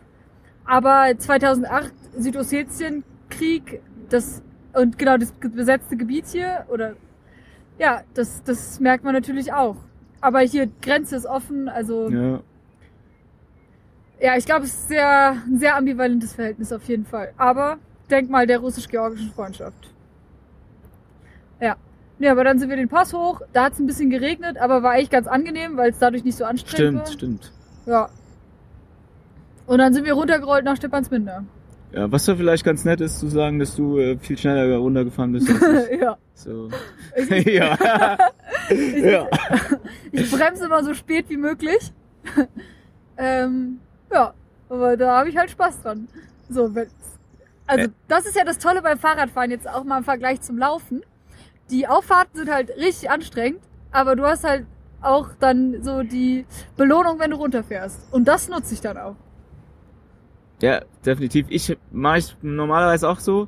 Aber 0.66 1.14
2008 1.18 1.94
Südossetien-Krieg, 2.18 3.82
das 4.10 4.42
und 4.74 4.98
genau 4.98 5.18
das 5.18 5.34
besetzte 5.34 5.98
Gebiet 5.98 6.28
hier 6.28 6.66
oder 6.70 6.96
ja, 7.80 8.02
das 8.14 8.44
das 8.44 8.80
merkt 8.80 9.04
man 9.04 9.14
natürlich 9.14 9.54
auch. 9.54 9.78
Aber 10.22 10.40
hier 10.40 10.70
Grenze 10.82 11.16
ist 11.16 11.26
offen, 11.26 11.68
also 11.68 12.10
ja. 12.10 12.40
ja, 14.20 14.38
ich 14.38 14.46
glaube, 14.46 14.66
es 14.66 14.74
ist 14.74 14.88
sehr, 14.88 15.32
ein 15.32 15.58
sehr 15.58 15.76
ambivalentes 15.76 16.34
Verhältnis 16.34 16.72
auf 16.72 16.84
jeden 16.84 17.06
Fall. 17.06 17.34
Aber 17.38 17.80
Denkmal 18.12 18.46
der 18.46 18.60
russisch-georgischen 18.60 19.32
Freundschaft. 19.32 19.90
Ja. 21.60 21.78
Ja, 22.20 22.32
aber 22.34 22.44
dann 22.44 22.60
sind 22.60 22.70
wir 22.70 22.76
den 22.76 22.90
Pass 22.90 23.14
hoch. 23.14 23.42
Da 23.54 23.64
hat 23.64 23.74
es 23.74 23.80
ein 23.80 23.88
bisschen 23.88 24.10
geregnet, 24.10 24.58
aber 24.58 24.84
war 24.84 24.92
eigentlich 24.92 25.10
ganz 25.10 25.28
angenehm, 25.28 25.78
weil 25.78 25.90
es 25.90 25.98
dadurch 25.98 26.24
nicht 26.24 26.38
so 26.38 26.46
anstrengend 26.46 27.08
Stimmt, 27.08 27.42
stimmt. 27.42 27.52
war. 27.86 27.94
Ja. 27.94 28.10
Und 29.66 29.80
dann 29.80 29.94
sind 29.94 30.06
wir 30.06 30.14
runtergerollt 30.14 30.66
nach 30.66 30.76
Stephansminder. 30.76 31.46
Ja, 31.94 32.10
was 32.12 32.26
doch 32.26 32.38
vielleicht 32.38 32.64
ganz 32.64 32.86
nett 32.86 33.02
ist 33.02 33.20
zu 33.20 33.28
sagen, 33.28 33.60
dass 33.60 33.76
du 33.76 33.98
äh, 33.98 34.18
viel 34.18 34.38
schneller 34.38 34.78
runtergefahren 34.78 35.34
bist 35.34 35.50
als 35.50 35.90
ich. 35.90 36.00
ja. 36.02 36.18
So. 36.34 36.70
Ich, 37.30 37.46
ja. 37.46 37.78
ja. 38.70 39.28
ich 40.14 40.32
bremse 40.32 40.66
immer 40.66 40.84
so 40.84 40.94
spät 40.94 41.26
wie 41.30 41.36
möglich. 41.38 41.92
ähm, 43.18 43.80
ja, 44.12 44.34
aber 44.70 44.96
da 44.96 45.18
habe 45.18 45.30
ich 45.30 45.36
halt 45.38 45.50
Spaß 45.52 45.82
dran. 45.82 46.08
So, 46.50 46.74
wenn, 46.74 46.88
also 47.68 47.86
Äh. 47.86 47.90
das 48.08 48.26
ist 48.26 48.38
ja 48.38 48.46
das 48.46 48.58
Tolle 48.58 48.82
beim 48.82 48.98
Fahrradfahren 48.98 49.52
jetzt 49.52 49.68
auch 49.68 49.84
mal 49.84 49.98
im 49.98 50.04
Vergleich 50.06 50.40
zum 50.42 50.58
Laufen. 50.58 51.02
Die 51.70 51.88
Auffahrten 51.88 52.38
sind 52.38 52.50
halt 52.52 52.70
richtig 52.78 53.10
anstrengend, 53.10 53.62
aber 53.92 54.16
du 54.16 54.24
hast 54.24 54.46
halt 54.46 54.66
auch 55.02 55.30
dann 55.40 55.84
so 55.84 56.04
die 56.04 56.46
Belohnung, 56.78 57.20
wenn 57.20 57.32
du 57.32 57.38
runterfährst. 57.38 58.14
Und 58.14 58.28
das 58.28 58.48
nutze 58.48 58.74
ich 58.74 58.82
dann 58.82 58.98
auch. 58.98 59.16
Ja, 60.62 60.82
definitiv. 61.06 61.48
Ich 61.50 61.76
mache 61.92 62.20
ich 62.20 62.36
normalerweise 62.42 63.10
auch 63.10 63.20
so. 63.20 63.48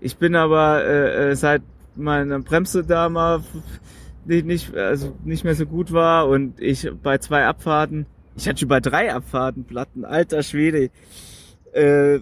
Ich 0.00 0.16
bin 0.16 0.36
aber 0.36 0.84
äh, 0.84 1.30
äh, 1.30 1.36
seit 1.36 1.62
meine 1.96 2.40
Bremse 2.40 2.84
da 2.84 3.08
mal 3.08 3.42
nicht, 4.24 4.46
nicht, 4.46 4.74
also 4.76 5.16
nicht 5.24 5.44
mehr 5.44 5.54
so 5.54 5.66
gut 5.66 5.92
war 5.92 6.28
und 6.28 6.60
ich 6.60 6.90
bei 7.02 7.18
zwei 7.18 7.46
Abfahrten, 7.46 8.06
ich 8.36 8.48
hatte 8.48 8.60
schon 8.60 8.68
bei 8.68 8.80
drei 8.80 9.12
Abfahrten 9.12 9.64
Platten, 9.64 10.04
alter 10.04 10.42
Schwede, 10.42 10.90
äh, 11.72 12.20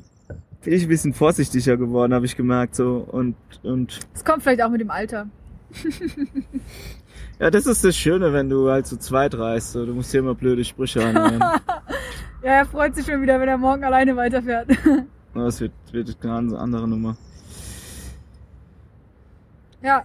bin 0.62 0.72
ich 0.72 0.82
ein 0.84 0.88
bisschen 0.88 1.14
vorsichtiger 1.14 1.76
geworden, 1.76 2.14
habe 2.14 2.26
ich 2.26 2.36
gemerkt 2.36 2.74
so 2.74 3.06
und 3.10 3.36
und 3.62 4.00
Das 4.12 4.24
kommt 4.24 4.42
vielleicht 4.42 4.62
auch 4.62 4.70
mit 4.70 4.80
dem 4.80 4.90
Alter. 4.90 5.26
ja, 7.38 7.50
das 7.50 7.66
ist 7.66 7.84
das 7.84 7.96
Schöne, 7.96 8.32
wenn 8.32 8.48
du 8.48 8.70
halt 8.70 8.86
so 8.86 8.96
zweit 8.96 9.34
reist, 9.36 9.72
so, 9.72 9.84
du 9.86 9.94
musst 9.94 10.12
dir 10.12 10.18
immer 10.18 10.34
blöde 10.34 10.64
Sprüche 10.64 11.04
anhören. 11.04 11.42
Ja, 12.42 12.50
er 12.52 12.66
freut 12.66 12.94
sich 12.94 13.06
schon 13.06 13.22
wieder, 13.22 13.40
wenn 13.40 13.48
er 13.48 13.58
morgen 13.58 13.84
alleine 13.84 14.16
weiterfährt. 14.16 14.68
das 15.34 15.60
wird, 15.60 15.72
wird 15.92 16.16
eine 16.24 16.58
andere 16.58 16.88
Nummer. 16.88 17.16
Ja. 19.80 20.02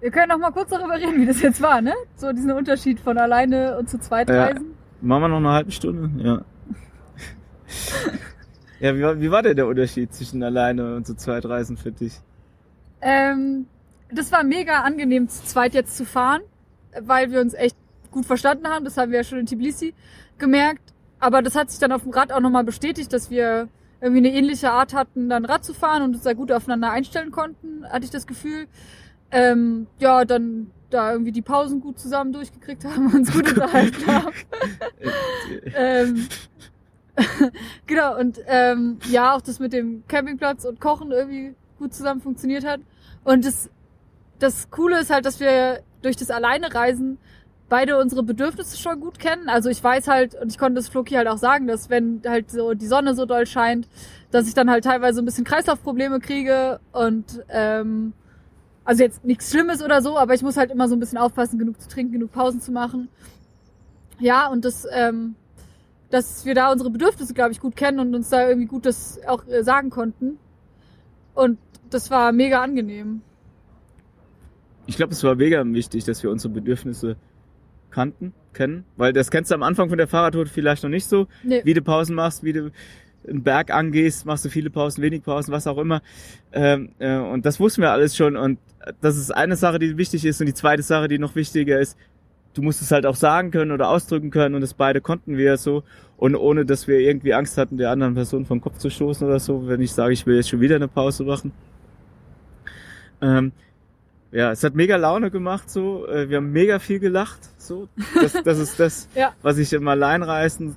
Wir 0.00 0.10
können 0.10 0.28
noch 0.28 0.38
mal 0.38 0.50
kurz 0.50 0.70
darüber 0.70 0.94
reden, 0.94 1.20
wie 1.20 1.26
das 1.26 1.40
jetzt 1.42 1.60
war, 1.60 1.80
ne? 1.80 1.92
So 2.16 2.32
diesen 2.32 2.50
Unterschied 2.52 2.98
von 3.00 3.18
alleine 3.18 3.78
und 3.78 3.88
zu 3.88 3.98
zweit 3.98 4.28
Ja. 4.28 4.46
reisen. 4.46 4.74
Machen 5.00 5.22
wir 5.22 5.28
noch 5.28 5.36
eine 5.38 5.50
halbe 5.50 5.70
Stunde? 5.72 6.10
Ja. 6.22 6.42
ja, 8.80 8.96
wie 8.96 9.02
war, 9.02 9.20
wie 9.20 9.30
war 9.30 9.42
denn 9.42 9.56
der 9.56 9.66
Unterschied 9.66 10.12
zwischen 10.14 10.42
alleine 10.42 10.96
und 10.96 11.06
zu 11.06 11.16
zweit 11.16 11.44
Reisen 11.46 11.76
für 11.76 11.92
dich? 11.92 12.20
Ähm, 13.00 13.66
das 14.12 14.30
war 14.30 14.44
mega 14.44 14.80
angenehm, 14.82 15.28
zu 15.28 15.44
zweit 15.44 15.74
jetzt 15.74 15.96
zu 15.96 16.04
fahren, 16.04 16.42
weil 17.00 17.30
wir 17.32 17.40
uns 17.40 17.54
echt 17.54 17.76
gut 18.12 18.26
verstanden 18.26 18.68
haben. 18.68 18.84
Das 18.84 18.96
haben 18.96 19.10
wir 19.10 19.18
ja 19.18 19.24
schon 19.24 19.38
in 19.38 19.46
Tbilisi 19.46 19.94
gemerkt. 20.38 20.91
Aber 21.22 21.40
das 21.40 21.54
hat 21.54 21.70
sich 21.70 21.78
dann 21.78 21.92
auf 21.92 22.02
dem 22.02 22.10
Rad 22.10 22.32
auch 22.32 22.40
nochmal 22.40 22.64
bestätigt, 22.64 23.12
dass 23.12 23.30
wir 23.30 23.68
irgendwie 24.00 24.26
eine 24.26 24.36
ähnliche 24.36 24.72
Art 24.72 24.92
hatten, 24.92 25.28
dann 25.28 25.44
Rad 25.44 25.64
zu 25.64 25.72
fahren 25.72 26.02
und 26.02 26.14
uns 26.14 26.24
da 26.24 26.32
gut 26.32 26.50
aufeinander 26.50 26.90
einstellen 26.90 27.30
konnten, 27.30 27.86
hatte 27.88 28.04
ich 28.04 28.10
das 28.10 28.26
Gefühl. 28.26 28.66
Ähm, 29.30 29.86
ja, 30.00 30.24
dann 30.24 30.72
da 30.90 31.12
irgendwie 31.12 31.30
die 31.30 31.40
Pausen 31.40 31.80
gut 31.80 32.00
zusammen 32.00 32.32
durchgekriegt 32.32 32.84
haben 32.84 33.06
und 33.06 33.14
uns 33.14 33.32
gut 33.32 33.48
unterhalten 33.52 34.06
haben. 34.08 34.32
ähm, 35.76 36.26
genau, 37.86 38.18
und 38.18 38.40
ähm, 38.48 38.98
ja, 39.08 39.36
auch 39.36 39.42
das 39.42 39.60
mit 39.60 39.72
dem 39.72 40.02
Campingplatz 40.08 40.64
und 40.64 40.80
Kochen 40.80 41.12
irgendwie 41.12 41.54
gut 41.78 41.94
zusammen 41.94 42.20
funktioniert 42.20 42.66
hat. 42.66 42.80
Und 43.22 43.44
das, 43.44 43.70
das 44.40 44.70
Coole 44.72 44.98
ist 44.98 45.10
halt, 45.10 45.24
dass 45.24 45.38
wir 45.38 45.84
durch 46.02 46.16
das 46.16 46.32
Alleinereisen 46.32 47.18
beide 47.72 47.96
unsere 47.96 48.22
Bedürfnisse 48.22 48.76
schon 48.76 49.00
gut 49.00 49.18
kennen. 49.18 49.48
Also 49.48 49.70
ich 49.70 49.82
weiß 49.82 50.06
halt, 50.06 50.34
und 50.34 50.50
ich 50.52 50.58
konnte 50.58 50.74
das 50.74 50.90
Floki 50.90 51.14
halt 51.14 51.26
auch 51.26 51.38
sagen, 51.38 51.66
dass 51.66 51.88
wenn 51.88 52.20
halt 52.26 52.50
so 52.50 52.74
die 52.74 52.86
Sonne 52.86 53.14
so 53.14 53.24
doll 53.24 53.46
scheint, 53.46 53.88
dass 54.30 54.46
ich 54.46 54.52
dann 54.52 54.68
halt 54.68 54.84
teilweise 54.84 55.22
ein 55.22 55.24
bisschen 55.24 55.44
Kreislaufprobleme 55.44 56.20
kriege 56.20 56.80
und 56.92 57.42
ähm, 57.48 58.12
also 58.84 59.02
jetzt 59.02 59.24
nichts 59.24 59.50
Schlimmes 59.50 59.82
oder 59.82 60.02
so, 60.02 60.18
aber 60.18 60.34
ich 60.34 60.42
muss 60.42 60.58
halt 60.58 60.70
immer 60.70 60.86
so 60.86 60.94
ein 60.94 61.00
bisschen 61.00 61.16
aufpassen, 61.16 61.58
genug 61.58 61.80
zu 61.80 61.88
trinken, 61.88 62.12
genug 62.12 62.32
Pausen 62.32 62.60
zu 62.60 62.72
machen. 62.72 63.08
Ja, 64.18 64.48
und 64.48 64.66
das, 64.66 64.86
ähm, 64.92 65.34
dass 66.10 66.44
wir 66.44 66.54
da 66.54 66.70
unsere 66.72 66.90
Bedürfnisse, 66.90 67.32
glaube 67.32 67.52
ich, 67.52 67.60
gut 67.60 67.74
kennen 67.74 68.00
und 68.00 68.14
uns 68.14 68.28
da 68.28 68.46
irgendwie 68.46 68.68
gut 68.68 68.84
das 68.84 69.18
auch 69.26 69.46
äh, 69.48 69.64
sagen 69.64 69.88
konnten. 69.88 70.38
Und 71.32 71.56
das 71.88 72.10
war 72.10 72.32
mega 72.32 72.60
angenehm. 72.60 73.22
Ich 74.86 74.96
glaube, 74.96 75.14
es 75.14 75.24
war 75.24 75.36
mega 75.36 75.64
wichtig, 75.64 76.04
dass 76.04 76.22
wir 76.22 76.30
unsere 76.30 76.52
Bedürfnisse 76.52 77.16
kannten, 77.92 78.32
kennen, 78.52 78.84
weil 78.96 79.12
das 79.12 79.30
kennst 79.30 79.50
du 79.50 79.54
am 79.54 79.62
Anfang 79.62 79.88
von 79.88 79.98
der 79.98 80.08
Fahrradtour 80.08 80.46
vielleicht 80.46 80.82
noch 80.82 80.90
nicht 80.90 81.06
so, 81.06 81.26
Nee. 81.44 81.60
wie 81.64 81.74
du 81.74 81.82
Pausen 81.82 82.14
machst, 82.16 82.42
wie 82.42 82.52
du 82.52 82.70
einen 83.28 83.42
Berg 83.44 83.70
angehst, 83.72 84.26
machst 84.26 84.44
du 84.44 84.48
viele 84.48 84.68
Pausen, 84.70 85.00
wenig 85.02 85.22
Pausen, 85.22 85.52
was 85.52 85.66
auch 85.68 85.78
immer. 85.78 86.02
Ähm, 86.52 86.90
äh, 86.98 87.16
und 87.16 87.46
das 87.46 87.60
wussten 87.60 87.80
wir 87.82 87.92
alles 87.92 88.16
schon. 88.16 88.36
Und 88.36 88.58
das 89.00 89.16
ist 89.16 89.30
eine 89.30 89.54
Sache, 89.54 89.78
die 89.78 89.96
wichtig 89.96 90.24
ist. 90.24 90.40
Und 90.40 90.46
die 90.48 90.54
zweite 90.54 90.82
Sache, 90.82 91.06
die 91.06 91.20
noch 91.20 91.36
wichtiger 91.36 91.78
ist, 91.78 91.96
du 92.54 92.62
musst 92.62 92.82
es 92.82 92.90
halt 92.90 93.06
auch 93.06 93.14
sagen 93.14 93.52
können 93.52 93.70
oder 93.70 93.88
ausdrücken 93.90 94.30
können. 94.32 94.56
Und 94.56 94.60
das 94.60 94.74
beide 94.74 95.00
konnten 95.00 95.36
wir 95.36 95.56
so. 95.56 95.84
Und 96.16 96.34
ohne, 96.34 96.64
dass 96.66 96.88
wir 96.88 96.98
irgendwie 96.98 97.32
Angst 97.32 97.56
hatten, 97.58 97.76
der 97.78 97.90
anderen 97.90 98.14
Person 98.14 98.44
vom 98.44 98.60
Kopf 98.60 98.78
zu 98.78 98.90
stoßen 98.90 99.24
oder 99.24 99.38
so, 99.38 99.68
wenn 99.68 99.80
ich 99.80 99.92
sage, 99.92 100.12
ich 100.14 100.26
will 100.26 100.34
jetzt 100.36 100.48
schon 100.48 100.60
wieder 100.60 100.74
eine 100.76 100.88
Pause 100.88 101.22
machen. 101.22 101.52
Ähm, 103.20 103.52
ja, 104.32 104.50
es 104.50 104.64
hat 104.64 104.74
mega 104.74 104.96
Laune 104.96 105.30
gemacht, 105.30 105.70
so. 105.70 106.06
Äh, 106.08 106.28
Wir 106.28 106.38
haben 106.38 106.50
mega 106.52 106.78
viel 106.78 106.98
gelacht, 106.98 107.40
so. 107.58 107.88
Das, 108.20 108.32
das 108.42 108.58
ist 108.58 108.80
das, 108.80 109.08
Ja. 109.14 109.32
was 109.42 109.58
ich 109.58 109.72
im 109.72 109.86
Alleinreisen 109.86 110.76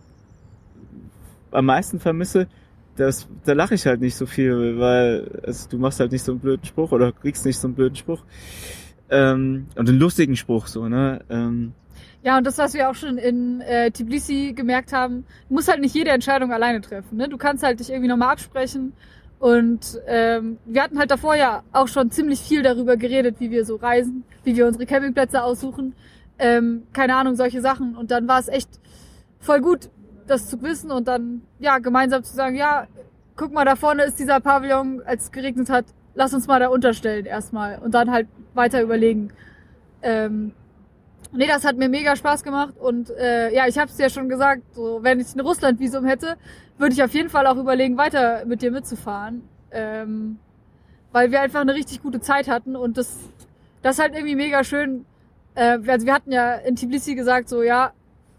am 1.52 1.66
meisten 1.66 2.00
vermisse. 2.00 2.48
Das, 2.98 3.28
da 3.44 3.54
lache 3.54 3.76
ich 3.76 3.86
halt 3.86 4.00
nicht 4.02 4.16
so 4.16 4.26
viel, 4.26 4.80
weil 4.80 5.42
also, 5.44 5.68
du 5.70 5.78
machst 5.78 6.00
halt 6.00 6.12
nicht 6.12 6.24
so 6.24 6.32
einen 6.34 6.40
blöden 6.40 6.66
Spruch 6.66 6.92
oder 6.92 7.12
kriegst 7.12 7.46
nicht 7.46 7.60
so 7.60 7.68
einen 7.68 7.76
blöden 7.76 7.96
Spruch. 7.96 8.24
Ähm, 9.10 9.68
und 9.76 9.90
einen 9.90 10.00
lustigen 10.00 10.36
Spruch, 10.36 10.68
so, 10.68 10.88
ne? 10.88 11.22
Ähm, 11.30 11.74
Ja, 12.24 12.38
und 12.38 12.48
das, 12.48 12.58
was 12.58 12.74
wir 12.74 12.90
auch 12.90 12.96
schon 12.96 13.18
in 13.18 13.62
äh, 13.62 13.92
Tbilisi 13.92 14.54
gemerkt 14.56 14.94
haben, 14.94 15.26
du 15.50 15.56
musst 15.56 15.68
halt 15.70 15.82
nicht 15.82 15.94
jede 15.94 16.10
Entscheidung 16.12 16.52
alleine 16.54 16.82
treffen. 16.82 17.18
Ne? 17.18 17.28
Du 17.30 17.38
kannst 17.38 17.64
halt 17.64 17.80
dich 17.80 17.90
irgendwie 17.90 18.08
nochmal 18.08 18.30
absprechen. 18.32 18.94
Und 19.40 20.00
ähm, 20.08 20.58
wir 20.66 20.82
hatten 20.82 20.98
halt 20.98 21.12
davor 21.12 21.36
ja 21.36 21.64
auch 21.72 21.88
schon 21.88 22.10
ziemlich 22.12 22.40
viel 22.40 22.64
darüber 22.64 22.98
geredet, 22.98 23.36
wie 23.40 23.52
wir 23.52 23.66
so 23.66 23.76
reisen, 23.76 24.24
wie 24.44 24.56
wir 24.56 24.66
unsere 24.66 24.86
Campingplätze 24.86 25.44
aussuchen. 25.44 25.94
Ähm, 26.40 26.84
keine 26.94 27.16
Ahnung, 27.16 27.36
solche 27.36 27.62
Sachen. 27.62 27.96
Und 27.96 28.12
dann 28.12 28.28
war 28.28 28.40
es 28.40 28.48
echt 28.48 28.70
voll 29.40 29.62
gut, 29.62 29.90
das 30.28 30.48
zu 30.48 30.62
wissen 30.62 30.92
und 30.92 31.08
dann 31.08 31.42
ja 31.60 31.78
gemeinsam 31.80 32.24
zu 32.24 32.34
sagen, 32.34 32.56
ja, 32.56 32.88
guck 33.36 33.54
mal, 33.54 33.66
da 33.66 33.76
vorne 33.76 34.04
ist 34.04 34.20
dieser 34.20 34.40
Pavillon, 34.40 35.02
als 35.06 35.26
es 35.26 35.32
geregnet 35.32 35.70
hat, 35.70 35.86
lass 36.16 36.34
uns 36.34 36.48
mal 36.48 36.60
da 36.60 36.70
unterstellen 36.70 37.26
erstmal 37.26 37.80
und 37.80 37.94
dann 37.94 38.12
halt 38.12 38.28
weiter 38.54 38.82
überlegen. 38.82 39.32
Ähm, 40.02 40.54
Nee, 41.36 41.48
das 41.48 41.66
hat 41.66 41.78
mir 41.78 41.90
mega 41.90 42.16
Spaß 42.16 42.44
gemacht 42.44 42.74
und 42.80 43.10
äh, 43.10 43.54
ja, 43.54 43.68
ich 43.68 43.78
habe 43.78 43.92
es 43.92 43.98
ja 43.98 44.10
schon 44.10 44.30
gesagt, 44.30 44.62
so 44.74 45.00
wenn 45.02 45.20
ich 45.20 45.36
ein 45.36 45.42
Russland-Visum 45.42 46.06
hätte, 46.06 46.38
würde 46.78 46.94
ich 46.94 47.04
auf 47.04 47.14
jeden 47.14 47.30
Fall 47.30 47.46
auch 47.48 47.58
überlegen, 47.58 47.98
weiter 47.98 48.46
mit 48.46 48.62
dir 48.62 48.72
mitzufahren, 48.72 49.44
ähm, 49.72 50.38
weil 51.12 51.32
wir 51.32 51.42
einfach 51.42 51.62
eine 51.62 51.74
richtig 51.74 52.02
gute 52.02 52.22
Zeit 52.22 52.48
hatten 52.48 52.76
und 52.76 52.98
das, 52.98 53.18
das 53.82 53.98
ist 53.98 54.02
halt 54.02 54.14
irgendwie 54.16 54.36
mega 54.36 54.64
schön. 54.64 55.06
Äh, 55.56 55.80
also 55.88 56.06
wir 56.06 56.14
hatten 56.14 56.32
ja 56.32 56.56
in 56.56 56.76
Tbilisi 56.76 57.16
gesagt, 57.16 57.50
so 57.50 57.64
ja, 57.64 57.92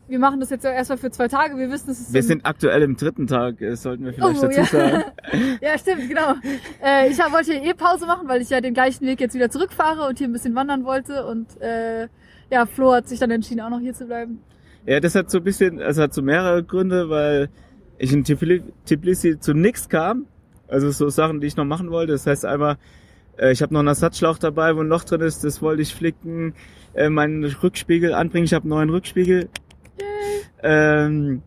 wir 0.09 0.19
machen 0.19 0.41
das 0.41 0.51
jetzt 0.51 0.65
ja 0.65 0.71
erstmal 0.71 0.99
für 0.99 1.11
zwei 1.11 1.29
Tage. 1.29 1.57
Wir 1.57 1.71
wissen, 1.71 1.91
es 1.91 2.01
ist 2.01 2.13
wir 2.13 2.23
sind 2.23 2.47
aktuell 2.47 2.83
im 2.83 2.97
dritten 2.97 3.27
Tag, 3.27 3.61
äh, 3.61 3.75
sollten 3.75 4.05
wir 4.05 4.13
vielleicht 4.13 4.39
Oh, 4.39 4.47
dazu 4.47 4.61
ja. 4.61 4.65
sagen. 4.65 5.05
ja, 5.61 5.79
stimmt, 5.79 6.09
genau. 6.09 6.35
Äh, 6.83 7.11
ich 7.11 7.19
wollte 7.19 7.53
hier 7.53 7.63
eh 7.71 7.75
Pause 7.75 8.07
machen, 8.07 8.29
weil 8.29 8.41
ich 8.41 8.51
ja 8.51 8.61
den 8.61 8.75
gleichen 8.75 9.07
Weg 9.07 9.21
jetzt 9.21 9.35
wieder 9.35 9.51
zurückfahre 9.51 10.07
und 10.07 10.19
hier 10.19 10.29
ein 10.29 10.33
bisschen 10.33 10.55
wandern 10.55 10.85
wollte 10.85 11.27
und 11.27 11.61
äh, 11.61 12.09
ja, 12.51 12.67
Flo 12.67 12.93
hat 12.93 13.09
sich 13.09 13.19
dann 13.19 13.31
entschieden, 13.31 13.61
auch 13.61 13.71
noch 13.71 13.81
hier 13.81 13.95
zu 13.95 14.07
bleiben. 14.07 14.41
Ja, 14.87 15.01
das 15.01 15.15
hat 15.15 15.31
so 15.31 15.39
ein 15.39 15.45
bisschen, 15.45 15.81
also 15.81 16.03
hat 16.03 16.15
so 16.15 16.23
mehrere 16.23 16.63
Gründe, 16.63 17.09
weil 17.11 17.49
ich 17.99 18.13
in 18.13 18.25
Tbili- 18.25 18.63
Tbilisi 18.85 19.39
zu 19.41 19.53
nix 19.53 19.89
kam. 19.89 20.27
Also 20.69 20.91
so 20.91 21.09
Sachen, 21.09 21.41
die 21.41 21.47
ich 21.47 21.57
noch 21.57 21.65
machen 21.65 21.91
wollte. 21.91 22.13
Das 22.13 22.27
heißt 22.27 22.45
einmal, 22.45 22.77
äh, 23.39 23.53
ich 23.53 23.63
habe 23.63 23.73
noch 23.73 23.81
einen 23.81 23.89
Ersatzschlauch 23.89 24.39
dabei, 24.39 24.77
wo 24.77 24.81
ein 24.81 24.89
Loch 24.89 25.05
drin 25.05 25.21
ist, 25.21 25.45
das 25.45 25.63
wollte 25.63 25.83
ich 25.83 25.95
flicken, 25.95 26.55
äh, 26.95 27.09
meinen 27.09 27.45
Rückspiegel 27.45 28.15
anbringen. 28.15 28.45
Ich 28.45 28.55
habe 28.55 28.65
einen 28.65 28.71
neuen 28.71 28.91
Rückspiegel. 28.91 29.49
Ähm, 30.63 31.43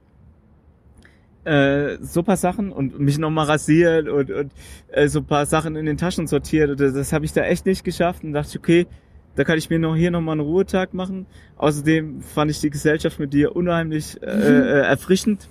äh, 1.45 1.97
so 2.01 2.23
paar 2.23 2.37
Sachen 2.37 2.71
und 2.71 2.99
mich 2.99 3.17
nochmal 3.17 3.45
rasieren 3.45 4.09
und, 4.09 4.31
und 4.31 4.51
äh, 4.89 5.07
so 5.07 5.21
paar 5.21 5.45
Sachen 5.45 5.75
in 5.75 5.85
den 5.85 5.97
Taschen 5.97 6.27
sortiert. 6.27 6.69
Und 6.69 6.79
das, 6.79 6.93
das 6.93 7.13
habe 7.13 7.25
ich 7.25 7.33
da 7.33 7.41
echt 7.43 7.65
nicht 7.65 7.83
geschafft 7.83 8.23
und 8.23 8.33
dachte, 8.33 8.49
ich, 8.51 8.59
okay, 8.59 8.87
da 9.35 9.43
kann 9.43 9.57
ich 9.57 9.69
mir 9.69 9.79
noch 9.79 9.95
hier 9.95 10.11
nochmal 10.11 10.33
einen 10.33 10.47
Ruhetag 10.47 10.93
machen. 10.93 11.25
Außerdem 11.57 12.21
fand 12.21 12.51
ich 12.51 12.59
die 12.59 12.69
Gesellschaft 12.69 13.19
mit 13.19 13.33
dir 13.33 13.55
unheimlich 13.55 14.21
äh, 14.21 14.25
äh, 14.25 14.81
erfrischend. 14.81 15.47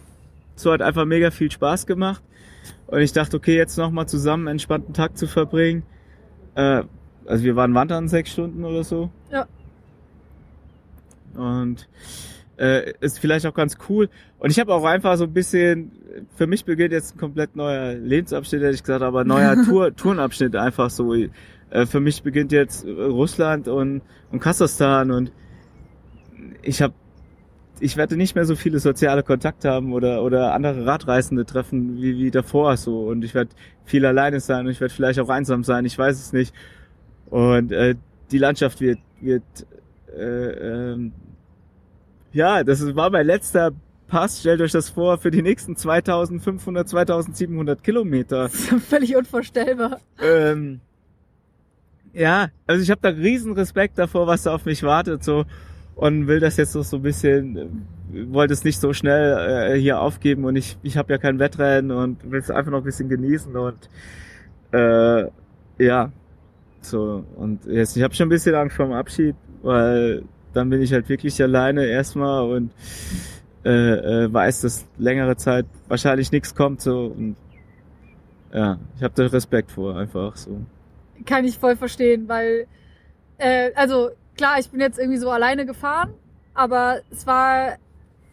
So 0.57 0.72
hat 0.72 0.83
einfach 0.83 1.05
mega 1.05 1.31
viel 1.31 1.51
Spaß 1.51 1.87
gemacht. 1.87 2.22
Und 2.87 3.01
ich 3.01 3.12
dachte, 3.12 3.37
okay, 3.37 3.57
jetzt 3.57 3.76
nochmal 3.79 4.09
zusammen 4.09 4.49
einen 4.49 4.57
entspannten 4.57 4.95
Tag 4.95 5.16
zu 5.16 5.26
verbringen. 5.26 5.85
Äh, 6.55 6.83
also 7.26 7.45
wir 7.45 7.57
waren 7.57 7.74
wandern 7.74 8.09
sechs 8.09 8.31
Stunden 8.33 8.64
oder 8.64 8.85
so. 8.85 9.11
Ja. 9.31 9.47
Und 11.35 11.89
äh, 12.59 12.93
ist 13.01 13.18
vielleicht 13.18 13.47
auch 13.47 13.55
ganz 13.55 13.79
cool. 13.89 14.09
Und 14.39 14.51
ich 14.51 14.59
habe 14.59 14.74
auch 14.74 14.85
einfach 14.85 15.16
so 15.16 15.24
ein 15.24 15.33
bisschen, 15.33 15.93
für 16.35 16.47
mich 16.47 16.64
beginnt 16.64 16.93
jetzt 16.93 17.14
ein 17.14 17.18
komplett 17.18 17.57
neuer 17.57 17.95
Lebensabschnitt, 17.95 18.62
hätte 18.62 18.74
ich 18.74 18.83
gesagt, 18.83 19.03
aber 19.03 19.24
neuer 19.24 19.62
Tour, 19.64 19.95
Tourenabschnitt 19.95 20.57
einfach 20.57 20.91
so. 20.91 21.14
Äh, 21.71 21.87
für 21.87 22.01
mich 22.01 22.23
beginnt 22.23 22.53
jetzt 22.53 22.87
Russland 22.87 23.69
und, 23.69 24.03
und 24.31 24.41
Kasachstan 24.41 25.11
und 25.11 25.33
ich 26.62 26.83
habe 26.83 26.95
ich 27.81 27.97
werde 27.97 28.16
nicht 28.16 28.35
mehr 28.35 28.45
so 28.45 28.57
viele 28.57 28.81
soziale 28.81 29.23
Kontakte 29.23 29.71
haben 29.71 29.93
oder 29.93 30.23
oder 30.23 30.53
andere 30.53 30.85
Radreisende 30.85 31.45
treffen 31.45 31.97
wie 32.01 32.19
wie 32.19 32.31
davor 32.31 32.77
so 32.77 33.07
und 33.07 33.25
ich 33.25 33.35
werde 33.35 33.51
viel 33.85 34.05
alleine 34.05 34.41
sein 34.41 34.66
und 34.66 34.73
ich 34.73 34.81
werde 34.81 34.93
vielleicht 34.93 35.21
auch 35.21 35.29
einsam 35.29 35.64
sein, 35.64 35.85
ich 35.85 35.97
weiß 35.97 36.19
es 36.19 36.33
nicht. 36.33 36.55
Und 37.31 37.73
äh, 37.73 37.95
die 38.31 38.39
Landschaft 38.39 38.81
wird 38.81 38.99
wird 39.21 39.43
äh, 40.16 40.93
ähm, 40.93 41.12
ja, 42.33 42.64
das 42.64 42.95
war 42.95 43.11
mein 43.11 43.27
letzter 43.27 43.73
Pass, 44.09 44.41
stellt 44.41 44.62
euch 44.62 44.73
das 44.73 44.89
vor, 44.89 45.19
für 45.19 45.31
die 45.31 45.43
nächsten 45.43 45.77
2500, 45.77 46.89
2700 46.89 47.85
Kilometer. 47.85 48.49
Völlig 48.89 49.14
unvorstellbar. 49.14 50.01
Ähm, 50.23 50.81
ja, 52.12 52.48
also 52.66 52.82
ich 52.82 52.90
habe 52.90 53.00
da 53.00 53.09
riesen 53.09 53.52
Respekt 53.52 53.98
davor, 53.98 54.26
was 54.26 54.42
da 54.44 54.54
auf 54.54 54.64
mich 54.64 54.82
wartet, 54.82 55.24
so. 55.24 55.44
Und 55.94 56.28
will 56.28 56.38
das 56.38 56.56
jetzt 56.56 56.74
noch 56.76 56.84
so 56.84 56.96
ein 56.96 57.02
bisschen, 57.02 57.56
äh, 57.56 58.32
wollte 58.32 58.52
es 58.52 58.62
nicht 58.64 58.80
so 58.80 58.92
schnell 58.92 59.72
äh, 59.74 59.80
hier 59.80 60.00
aufgeben. 60.00 60.44
Und 60.44 60.56
ich, 60.56 60.78
ich 60.82 60.96
habe 60.96 61.12
ja 61.12 61.18
kein 61.18 61.38
Wettrennen 61.38 61.90
und 61.90 62.30
will 62.30 62.40
es 62.40 62.50
einfach 62.50 62.70
noch 62.70 62.78
ein 62.78 62.84
bisschen 62.84 63.09
genießen 63.09 63.56
und 63.56 63.88
äh, 64.72 65.24
ja, 65.78 66.12
so 66.80 67.24
und 67.36 67.64
jetzt 67.66 67.96
ich 67.96 68.02
habe 68.02 68.14
schon 68.14 68.26
ein 68.26 68.30
bisschen 68.30 68.54
Angst 68.54 68.76
vor 68.76 68.86
dem 68.86 68.94
Abschied, 68.94 69.34
weil 69.62 70.22
dann 70.52 70.70
bin 70.70 70.82
ich 70.82 70.92
halt 70.92 71.09
wirklich 71.09 71.42
alleine 71.42 71.86
erstmal 71.86 72.44
und 72.44 72.70
äh, 73.64 74.24
äh, 74.24 74.32
weiß, 74.32 74.62
dass 74.62 74.86
längere 74.98 75.36
Zeit 75.36 75.66
wahrscheinlich 75.88 76.32
nichts 76.32 76.54
kommt 76.54 76.80
so. 76.80 77.06
Und 77.06 77.36
ja, 78.52 78.78
ich 78.96 79.02
habe 79.02 79.14
da 79.14 79.26
Respekt 79.26 79.70
vor 79.70 79.96
einfach 79.96 80.36
so. 80.36 80.61
Kann 81.27 81.45
ich 81.45 81.59
voll 81.59 81.77
verstehen, 81.77 82.29
weil 82.29 82.66
äh, 83.39 83.73
also 83.75 84.11
klar, 84.37 84.59
ich 84.59 84.71
bin 84.71 84.81
jetzt 84.81 84.99
irgendwie 84.99 85.19
so 85.19 85.31
alleine 85.31 85.66
gefahren, 85.66 86.14
aber 86.55 87.01
es 87.11 87.27
war 87.27 87.77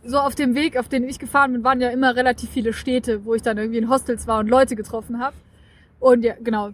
so 0.04 0.20
auf 0.20 0.36
dem 0.36 0.56
Weg, 0.56 0.78
auf 0.78 0.88
den 0.88 1.04
ich 1.04 1.20
gefahren 1.20 1.52
bin, 1.52 1.64
waren 1.64 1.82
ja 1.82 1.90
immer 1.90 2.16
relativ 2.16 2.50
viele 2.50 2.74
Städte, 2.74 3.26
wo 3.26 3.34
ich 3.34 3.42
dann 3.42 3.58
irgendwie 3.58 3.80
in 3.80 3.90
Hostels 3.90 4.28
war 4.28 4.40
und 4.40 4.48
Leute 4.48 4.76
getroffen 4.76 5.20
habe. 5.20 5.36
Und 6.00 6.24
ja, 6.24 6.36
genau. 6.42 6.72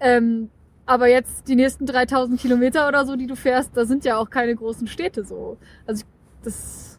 Ähm, 0.00 0.50
aber 0.86 1.08
jetzt 1.08 1.48
die 1.48 1.56
nächsten 1.56 1.86
3000 1.86 2.40
Kilometer 2.40 2.88
oder 2.88 3.04
so, 3.04 3.16
die 3.16 3.26
du 3.26 3.36
fährst, 3.36 3.76
da 3.76 3.84
sind 3.84 4.04
ja 4.04 4.16
auch 4.16 4.30
keine 4.30 4.54
großen 4.54 4.86
Städte 4.86 5.24
so. 5.24 5.58
Also 5.86 6.04
das, 6.44 6.98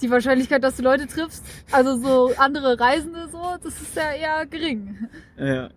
die 0.00 0.10
Wahrscheinlichkeit, 0.10 0.64
dass 0.64 0.76
du 0.76 0.82
Leute 0.82 1.06
triffst, 1.06 1.44
also 1.70 1.96
so 1.98 2.32
andere 2.38 2.80
Reisende 2.80 3.28
so, 3.30 3.42
das 3.62 3.80
ist 3.80 3.94
ja 3.94 4.12
eher 4.12 4.46
gering. 4.46 5.08
Ja. 5.38 5.68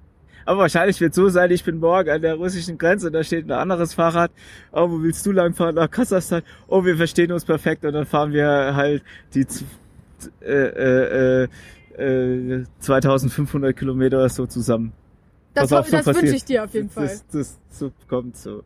Aber 0.49 0.61
wahrscheinlich 0.61 0.99
wird 0.99 1.13
so 1.13 1.29
sein, 1.29 1.51
ich 1.51 1.63
bin 1.63 1.77
morgen 1.77 2.09
an 2.09 2.23
der 2.23 2.33
russischen 2.33 2.79
Grenze, 2.79 3.11
da 3.11 3.23
steht 3.23 3.45
ein 3.45 3.51
anderes 3.51 3.93
Fahrrad. 3.93 4.31
Oh, 4.71 4.89
wo 4.89 5.03
willst 5.03 5.23
du 5.27 5.31
langfahren? 5.31 5.75
Nach 5.75 5.91
Kasachstan. 5.91 6.41
Oh, 6.67 6.83
wir 6.83 6.97
verstehen 6.97 7.31
uns 7.31 7.45
perfekt 7.45 7.85
und 7.85 7.93
dann 7.93 8.07
fahren 8.07 8.33
wir 8.33 8.75
halt 8.75 9.03
die 9.35 9.45
äh, 10.41 11.43
äh, 11.43 11.47
äh, 11.99 12.65
2500 12.79 13.77
Kilometer 13.77 14.27
so 14.27 14.47
zusammen. 14.47 14.91
Das, 15.53 15.69
so 15.69 15.81
das 15.81 16.07
wünsche 16.07 16.35
ich 16.35 16.45
dir 16.45 16.63
auf 16.63 16.73
jeden 16.73 16.89
Fall. 16.89 17.05
Das, 17.05 17.27
das, 17.27 17.59
so 17.69 17.91
kommt 18.07 18.35
so. 18.35 18.63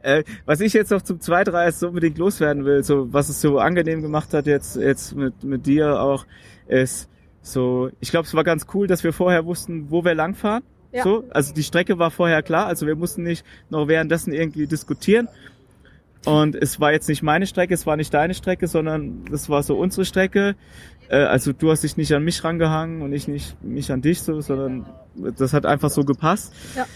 Äh, 0.00 0.24
was 0.46 0.60
ich 0.60 0.72
jetzt 0.72 0.90
noch 0.90 1.02
zum 1.02 1.20
Zweitreis 1.20 1.80
so 1.80 1.88
unbedingt 1.88 2.16
loswerden 2.16 2.64
will, 2.64 2.82
so 2.82 3.12
was 3.12 3.28
es 3.28 3.42
so 3.42 3.58
angenehm 3.58 4.00
gemacht 4.00 4.32
hat 4.32 4.46
jetzt 4.46 4.76
jetzt 4.76 5.14
mit 5.14 5.44
mit 5.44 5.66
dir 5.66 6.00
auch, 6.00 6.24
ist 6.66 7.10
so. 7.42 7.90
Ich 8.00 8.10
glaube, 8.10 8.26
es 8.26 8.32
war 8.32 8.42
ganz 8.42 8.64
cool, 8.72 8.86
dass 8.86 9.04
wir 9.04 9.12
vorher 9.12 9.44
wussten, 9.44 9.90
wo 9.90 10.02
wir 10.02 10.14
langfahren. 10.14 10.62
Ja. 10.96 11.02
So, 11.02 11.24
also 11.30 11.52
die 11.52 11.62
Strecke 11.62 11.98
war 11.98 12.10
vorher 12.10 12.42
klar, 12.42 12.66
also 12.66 12.86
wir 12.86 12.96
mussten 12.96 13.22
nicht 13.22 13.44
noch 13.70 13.86
währenddessen 13.86 14.32
irgendwie 14.32 14.66
diskutieren. 14.66 15.28
Und 16.24 16.56
es 16.56 16.80
war 16.80 16.90
jetzt 16.90 17.08
nicht 17.08 17.22
meine 17.22 17.46
Strecke, 17.46 17.72
es 17.74 17.86
war 17.86 17.96
nicht 17.96 18.12
deine 18.12 18.34
Strecke, 18.34 18.66
sondern 18.66 19.24
das 19.30 19.48
war 19.48 19.62
so 19.62 19.78
unsere 19.78 20.04
Strecke. 20.04 20.56
Äh, 21.08 21.18
also 21.18 21.52
du 21.52 21.70
hast 21.70 21.82
dich 21.84 21.96
nicht 21.96 22.12
an 22.14 22.24
mich 22.24 22.42
rangehangen 22.42 23.02
und 23.02 23.12
ich 23.12 23.28
nicht 23.28 23.62
mich 23.62 23.92
an 23.92 24.02
dich 24.02 24.22
so, 24.22 24.40
sondern 24.40 24.86
das 25.14 25.52
hat 25.52 25.66
einfach 25.66 25.90
so 25.90 26.04
gepasst. 26.04 26.52
Ja. 26.74 26.86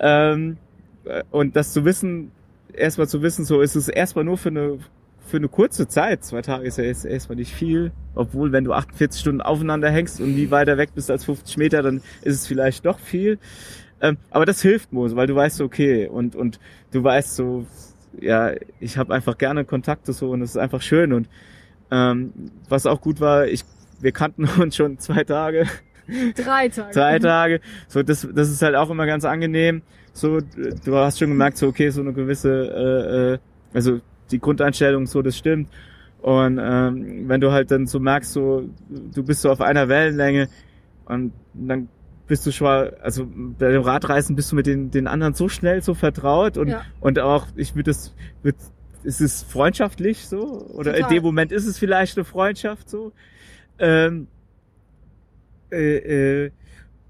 Ähm, 0.00 0.56
äh, 1.04 1.22
und 1.30 1.54
das 1.54 1.72
zu 1.72 1.84
wissen, 1.84 2.32
erstmal 2.72 3.08
zu 3.08 3.22
wissen, 3.22 3.44
so 3.44 3.60
ist 3.60 3.76
es 3.76 3.88
erstmal 3.88 4.24
nur 4.24 4.38
für 4.38 4.48
eine 4.48 4.78
für 5.26 5.38
eine 5.38 5.48
kurze 5.48 5.88
Zeit, 5.88 6.24
zwei 6.24 6.42
Tage 6.42 6.66
ist 6.66 6.78
ja 6.78 6.84
jetzt 6.84 7.04
erstmal 7.04 7.36
nicht 7.36 7.54
viel, 7.54 7.92
obwohl 8.14 8.52
wenn 8.52 8.64
du 8.64 8.72
48 8.72 9.20
Stunden 9.20 9.40
aufeinander 9.40 9.90
hängst 9.90 10.20
und 10.20 10.34
nie 10.34 10.50
weiter 10.50 10.76
weg 10.76 10.90
bist 10.94 11.10
als 11.10 11.24
50 11.24 11.56
Meter, 11.56 11.82
dann 11.82 12.02
ist 12.22 12.34
es 12.34 12.46
vielleicht 12.46 12.84
doch 12.86 12.98
viel. 12.98 13.38
Ähm, 14.00 14.18
aber 14.30 14.44
das 14.46 14.60
hilft 14.60 14.92
Mose, 14.92 15.16
weil 15.16 15.26
du 15.26 15.34
weißt, 15.34 15.60
okay, 15.60 16.08
und, 16.08 16.36
und 16.36 16.60
du 16.92 17.02
weißt 17.02 17.36
so, 17.36 17.66
ja, 18.20 18.52
ich 18.80 18.98
habe 18.98 19.14
einfach 19.14 19.38
gerne 19.38 19.64
Kontakte 19.64 20.12
so 20.12 20.30
und 20.30 20.42
es 20.42 20.50
ist 20.50 20.56
einfach 20.56 20.82
schön. 20.82 21.12
Und 21.12 21.28
ähm, 21.90 22.32
was 22.68 22.86
auch 22.86 23.00
gut 23.00 23.20
war, 23.20 23.46
ich, 23.46 23.64
wir 24.00 24.12
kannten 24.12 24.44
uns 24.60 24.76
schon 24.76 24.98
zwei 24.98 25.24
Tage, 25.24 25.66
Drei 26.36 26.68
Tage. 26.68 26.92
drei 26.92 27.18
Tage. 27.18 27.60
So, 27.88 28.02
das, 28.02 28.28
das 28.32 28.50
ist 28.50 28.62
halt 28.62 28.74
auch 28.74 28.90
immer 28.90 29.06
ganz 29.06 29.24
angenehm. 29.24 29.82
So, 30.12 30.40
du 30.40 30.96
hast 30.96 31.18
schon 31.18 31.30
gemerkt, 31.30 31.56
so 31.56 31.68
okay, 31.68 31.88
so 31.90 32.00
eine 32.00 32.12
gewisse, 32.12 32.50
äh, 32.52 33.34
äh, 33.34 33.38
also 33.72 34.00
die 34.30 34.38
Grundeinstellung 34.38 35.06
so, 35.06 35.22
das 35.22 35.36
stimmt. 35.36 35.68
Und 36.20 36.58
ähm, 36.62 37.28
wenn 37.28 37.40
du 37.40 37.52
halt 37.52 37.70
dann 37.70 37.86
so 37.86 38.00
merkst, 38.00 38.32
so 38.32 38.68
du 38.88 39.22
bist 39.22 39.42
so 39.42 39.50
auf 39.50 39.60
einer 39.60 39.88
Wellenlänge 39.88 40.48
und 41.04 41.32
dann 41.52 41.88
bist 42.26 42.46
du 42.46 42.52
schon, 42.52 42.88
also 43.02 43.28
bei 43.58 43.70
dem 43.70 43.82
Radreisen 43.82 44.34
bist 44.34 44.50
du 44.50 44.56
mit 44.56 44.66
den, 44.66 44.90
den 44.90 45.06
anderen 45.06 45.34
so 45.34 45.50
schnell 45.50 45.82
so 45.82 45.92
vertraut 45.92 46.56
und 46.56 46.68
Ja. 46.68 46.82
und 47.00 47.18
auch 47.18 47.46
ich 47.56 47.74
würde 47.74 47.90
das 47.90 48.14
würd, 48.42 48.56
ist 49.02 49.20
es 49.20 49.42
freundschaftlich 49.42 50.26
so 50.26 50.66
oder 50.72 50.94
Total. 50.94 51.10
in 51.10 51.14
dem 51.16 51.22
Moment 51.22 51.52
ist 51.52 51.66
es 51.66 51.78
vielleicht 51.78 52.16
eine 52.16 52.24
Freundschaft 52.24 52.88
so 52.88 53.12
ähm, 53.78 54.28
äh, 55.70 56.44
äh, 56.46 56.50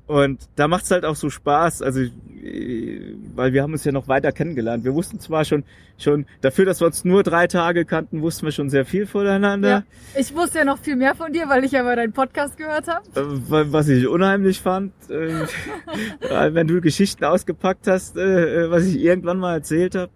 und 0.06 0.48
da 0.56 0.66
macht's 0.68 0.90
halt 0.90 1.04
auch 1.04 1.16
so 1.16 1.30
Spaß, 1.30 1.82
also 1.82 2.00
weil 3.34 3.52
wir 3.52 3.62
haben 3.62 3.72
uns 3.72 3.84
ja 3.84 3.92
noch 3.92 4.08
weiter 4.08 4.32
kennengelernt. 4.32 4.84
Wir 4.84 4.94
wussten 4.94 5.18
zwar 5.20 5.44
schon 5.44 5.64
schon 5.96 6.26
dafür, 6.40 6.64
dass 6.64 6.80
wir 6.80 6.86
uns 6.86 7.04
nur 7.04 7.22
drei 7.22 7.46
Tage 7.46 7.84
kannten, 7.84 8.20
wussten 8.22 8.46
wir 8.46 8.52
schon 8.52 8.68
sehr 8.68 8.84
viel 8.84 9.06
voneinander. 9.06 9.68
Ja. 9.68 9.82
Ich 10.20 10.34
wusste 10.34 10.58
ja 10.58 10.64
noch 10.64 10.78
viel 10.78 10.96
mehr 10.96 11.14
von 11.14 11.32
dir, 11.32 11.48
weil 11.48 11.64
ich 11.64 11.72
ja 11.72 11.82
mal 11.82 11.94
deinen 11.96 12.12
Podcast 12.12 12.56
gehört 12.56 12.88
habe. 12.88 13.04
Äh, 13.14 13.50
wa- 13.50 13.64
Was 13.68 13.88
ich 13.88 14.06
unheimlich 14.08 14.60
fand, 14.60 14.92
äh, 15.08 15.46
wenn 16.54 16.66
du 16.66 16.80
Geschichten 16.80 17.24
ausgepackt 17.24 17.86
hast, 17.86 18.16
äh, 18.16 18.64
äh, 18.64 18.70
was 18.70 18.86
ich 18.86 18.98
irgendwann 18.98 19.38
mal 19.38 19.54
erzählt 19.54 19.94
habe. 19.94 20.10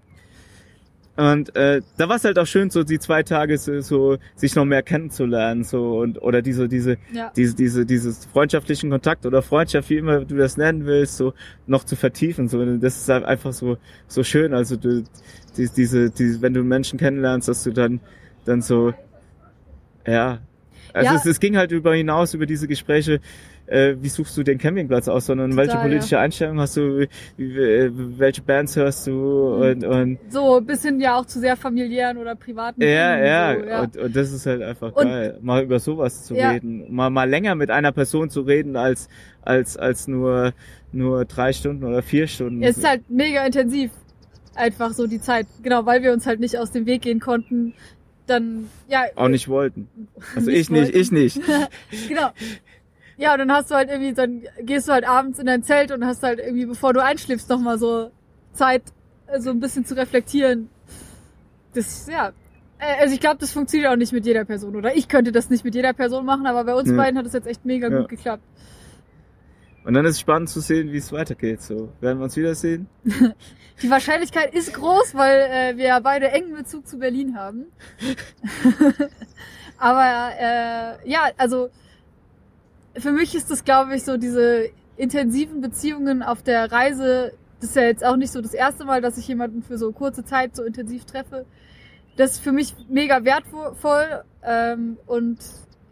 Und 1.19 1.57
äh, 1.57 1.81
da 1.97 2.09
war 2.09 2.15
es 2.15 2.23
halt 2.23 2.39
auch 2.39 2.47
schön, 2.47 2.71
so 2.71 2.85
die 2.85 3.01
zwei 3.01 3.25
Tage 3.25 3.59
so, 3.59 3.81
so 3.81 4.19
sich 4.37 4.55
noch 4.55 4.65
mehr 4.65 4.85
kennenzulernen, 4.85 5.65
so 5.65 5.99
und 5.99 6.23
oder 6.23 6.43
diese 6.43 6.69
diese 6.69 6.97
Ja. 7.13 7.33
diese 7.35 7.57
diese 7.57 7.85
dieses 7.85 8.25
freundschaftlichen 8.27 8.89
Kontakt 8.89 9.27
oder 9.27 9.43
Freundschaft, 9.43 9.91
wie 9.91 9.97
immer 9.97 10.25
du 10.25 10.37
das 10.37 10.57
nennen 10.57 10.87
willst, 10.87 11.17
so 11.17 11.35
noch 11.67 11.83
zu 11.83 11.97
vertiefen. 11.97 12.47
So 12.47 12.65
das 12.77 12.99
ist 12.99 13.09
halt 13.09 13.25
einfach 13.25 13.53
so 13.53 13.79
so 14.07 14.23
schön. 14.23 14.55
Also 14.55 14.77
du 14.77 15.03
die, 15.57 15.69
diese 15.77 16.11
die, 16.11 16.41
wenn 16.41 16.55
du 16.55 16.63
Menschen 16.63 17.01
kennenlernst, 17.01 17.49
dass 17.49 17.65
du 17.65 17.73
dann 17.73 17.99
dann 18.45 18.63
so 18.63 18.95
ja 20.07 20.39
also 20.93 21.13
Ja. 21.15 21.17
es, 21.19 21.27
es 21.27 21.41
ging 21.41 21.57
halt 21.57 21.73
über 21.73 21.95
hinaus 21.95 22.35
über 22.35 22.47
diese 22.47 22.67
Gespräche. 22.69 23.21
Äh, 23.67 23.97
wie 24.01 24.09
suchst 24.09 24.35
du 24.39 24.43
den 24.43 24.57
Campingplatz 24.57 25.09
aus, 25.09 25.27
sondern 25.27 25.55
welche 25.55 25.73
Total, 25.73 25.89
politische 25.89 26.19
Einstellung 26.19 26.59
hast 26.59 26.79
du, 26.79 27.01
äh, 27.03 27.09
welche 27.37 28.41
Bands 28.41 28.75
hörst 28.77 29.07
du 29.07 29.57
und, 29.63 29.85
und 29.85 30.19
So 30.31 30.63
bis 30.63 30.83
hin 30.83 30.99
ja 31.03 31.17
auch 31.17 31.27
zu 31.27 31.39
sehr 31.39 31.55
familiären 31.55 32.17
oder 32.17 32.35
privaten 32.35 32.81
ja, 32.81 33.17
Dingen, 33.17 33.27
ja, 33.27 33.55
So, 33.61 33.67
ja. 33.69 33.81
Und, 33.83 33.97
und 33.99 34.17
das 34.17 34.33
ist 34.33 34.47
halt 34.47 34.63
einfach 34.63 34.93
Und- 34.95 35.05
geil, 35.05 35.39
mal 35.43 35.63
über 35.65 35.81
sowas 35.81 36.25
zu 36.25 36.35
Ja. 36.35 36.53
reden, 36.53 36.87
mal 36.95 37.11
mal 37.11 37.29
länger 37.29 37.55
mit 37.57 37.71
einer 37.71 37.93
Person 37.93 38.31
zu 38.31 38.41
reden 38.41 38.75
als 38.77 39.11
als 39.43 39.77
als 39.77 40.09
nur 40.09 40.55
nur 40.91 41.27
drei 41.27 41.53
Stunden 41.53 41.85
oder 41.85 42.01
vier 42.01 42.27
Stunden. 42.27 42.63
Es 42.63 42.79
ist 42.79 42.89
halt 42.89 43.03
mega 43.11 43.45
intensiv. 43.45 43.91
Einfach 44.55 44.93
so 44.93 45.07
die 45.07 45.21
Zeit. 45.21 45.47
Genau, 45.63 45.85
weil 45.87 46.03
wir 46.03 46.13
uns 46.13 46.27
halt 46.27 46.41
nicht 46.41 46.57
aus 46.59 46.73
dem 46.73 46.87
Weg 46.87 47.03
gehen 47.03 47.21
konnten. 47.21 47.75
Dann, 48.29 48.69
ja. 48.89 49.05
auch 49.17 49.27
nicht 49.29 49.49
wollten. 49.49 49.89
Also 50.37 50.51
Nicht 50.51 50.61
ich 50.61 50.71
nicht, 50.71 50.83
wollten. 50.95 50.99
ich 50.99 51.11
nicht. 51.11 51.41
Genau. 52.09 52.31
Ja, 53.17 53.33
und 53.33 53.41
dann 53.41 53.51
hast 53.53 53.71
du 53.71 53.75
halt 53.75 53.91
irgendwie, 53.91 54.13
dann 54.13 54.43
gehst 54.63 54.87
du 54.87 54.93
halt 54.93 55.05
abends 55.09 55.41
in 55.41 55.47
dein 55.47 55.65
Zelt 55.65 55.91
und 55.91 56.05
hast 56.07 56.23
halt 56.23 56.39
irgendwie, 56.39 56.67
bevor 56.67 56.93
du 56.93 57.03
einschläfst, 57.03 57.49
nochmal 57.49 57.77
so 57.79 58.13
Zeit, 58.53 58.83
so 59.39 59.51
ein 59.51 59.59
bisschen 59.59 59.85
zu 59.85 59.97
reflektieren. 59.97 60.69
Das, 61.75 62.07
ja. 62.09 62.29
Äh, 62.79 63.01
Also 63.03 63.15
ich 63.15 63.21
glaube, 63.21 63.39
das 63.41 63.53
funktioniert 63.53 63.91
auch 63.91 63.97
nicht 63.97 64.13
mit 64.13 64.25
jeder 64.25 64.45
Person. 64.45 64.77
Oder 64.77 64.97
ich 64.97 65.09
könnte 65.09 65.33
das 65.33 65.51
nicht 65.51 65.65
mit 65.65 65.75
jeder 65.75 65.93
Person 65.95 66.25
machen, 66.25 66.47
aber 66.47 66.63
bei 66.65 66.75
uns 66.75 66.89
Ja. 66.91 66.97
beiden 66.97 67.19
hat 67.19 67.27
es 67.27 67.33
jetzt 67.33 67.47
echt 67.49 67.65
mega 67.65 67.89
Ja. 67.89 67.99
gut 68.01 68.09
geklappt. 68.09 68.45
Und 69.89 69.95
dann 69.95 70.05
ist 70.05 70.17
es 70.17 70.21
spannend 70.21 70.51
zu 70.51 70.61
sehen, 70.61 70.93
wie 70.93 70.99
es 70.99 71.13
weitergeht. 71.13 71.63
So, 71.63 71.89
werden 72.03 72.19
wir 72.19 72.25
uns 72.25 72.37
wiedersehen? 72.37 72.89
Die 73.83 73.89
Wahrscheinlichkeit 73.89 74.53
ist 74.53 74.75
groß, 74.75 75.15
weil 75.15 75.41
äh, 75.51 75.79
wir 75.79 75.87
ja 75.87 76.01
beide 76.01 76.29
engen 76.29 76.55
Bezug 76.55 76.87
zu 76.87 76.99
Berlin 76.99 77.39
haben. 77.39 77.65
Aber 79.79 80.33
äh, 80.39 81.09
ja, 81.11 81.31
also 81.39 81.71
für 82.99 83.13
mich 83.13 83.35
ist 83.35 83.51
das, 83.51 83.65
glaube 83.65 83.97
ich, 83.97 84.05
so 84.05 84.19
diese 84.19 84.69
intensiven 84.99 85.63
Beziehungen 85.63 86.23
auf 86.23 86.43
der 86.43 86.71
Reise. 86.71 87.33
Das 87.61 87.71
ist 87.71 87.77
ja 87.77 87.85
jetzt 87.85 88.05
auch 88.05 88.17
nicht 88.17 88.31
so 88.31 88.43
das 88.43 88.53
erste 88.53 88.85
Mal, 88.85 89.01
dass 89.01 89.17
ich 89.17 89.27
jemanden 89.27 89.63
für 89.63 89.79
so 89.79 89.91
kurze 89.93 90.23
Zeit 90.23 90.55
so 90.55 90.65
intensiv 90.65 91.07
treffe. 91.07 91.47
Das 92.19 92.33
ist 92.33 92.41
für 92.41 92.53
mich 92.53 92.77
mega 92.91 93.25
wertvoll 93.25 94.23
ähm, 94.43 94.99
und 95.07 95.39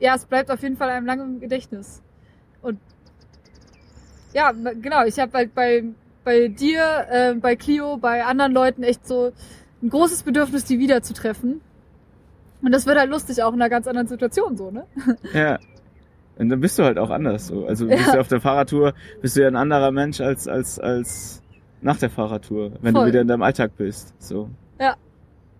ja, 0.01 0.17
es 0.17 0.27
bleibt 0.27 0.51
auf 0.51 0.61
jeden 0.61 0.77
Fall 0.77 0.91
einem 0.91 1.07
lange 1.07 1.23
im 1.23 1.41
Gedächtnis. 1.41 2.03
Und 2.61 2.79
ja, 4.37 4.53
genau, 4.53 5.05
ich 5.05 5.19
habe 5.19 5.33
halt 5.33 5.55
bei, 5.55 5.85
bei 6.25 6.49
dir, 6.49 7.07
äh, 7.11 7.35
bei 7.35 7.57
Clio, 7.57 7.97
bei 7.97 8.25
anderen 8.25 8.53
Leuten 8.53 8.83
echt 8.83 9.07
so 9.07 9.33
ein 9.83 9.89
großes 9.91 10.23
Bedürfnis, 10.23 10.65
die 10.65 10.79
wiederzutreffen. 10.79 11.61
Und 12.63 12.73
das 12.73 12.87
wird 12.87 12.99
halt 12.99 13.11
lustig, 13.11 13.43
auch 13.43 13.53
in 13.53 13.61
einer 13.61 13.71
ganz 13.71 13.87
anderen 13.87 14.09
Situation 14.09 14.57
so, 14.57 14.71
ne? 14.71 14.85
Ja. 15.33 15.59
Und 16.39 16.51
dann 16.51 16.61
bist 16.61 16.79
du 16.79 16.85
halt 16.85 16.99
auch 16.99 17.09
anders. 17.11 17.47
So. 17.47 17.67
Also 17.67 17.87
bist 17.87 18.07
Ja. 18.07 18.13
du 18.15 18.21
auf 18.21 18.29
der 18.29 18.41
Fahrradtour, 18.43 18.93
bist 19.23 19.37
du 19.37 19.41
ja 19.43 19.49
ein 19.49 19.57
anderer 19.57 19.91
Mensch 19.91 20.21
als, 20.21 20.47
als, 20.47 20.79
als 20.79 21.43
nach 21.81 21.97
der 21.99 22.11
Fahrradtour, 22.11 22.73
wenn 22.83 22.93
Voll. 22.95 23.05
du 23.05 23.09
wieder 23.13 23.21
in 23.23 23.29
deinem 23.29 23.43
Alltag 23.43 23.73
bist. 23.77 24.15
So. 24.19 24.51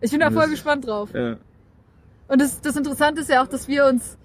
Ich 0.01 0.11
bin 0.11 0.21
da 0.21 0.31
voll 0.31 0.49
gespannt 0.49 0.87
drauf. 0.87 1.11
Ja. 1.15 1.37
Und 2.29 2.41
das, 2.41 2.61
das 2.61 2.77
Interessante 2.77 3.23
ist 3.23 3.31
ja 3.31 3.43
auch, 3.43 3.47
dass 3.47 3.69
wir 3.69 3.87
uns 3.87 4.19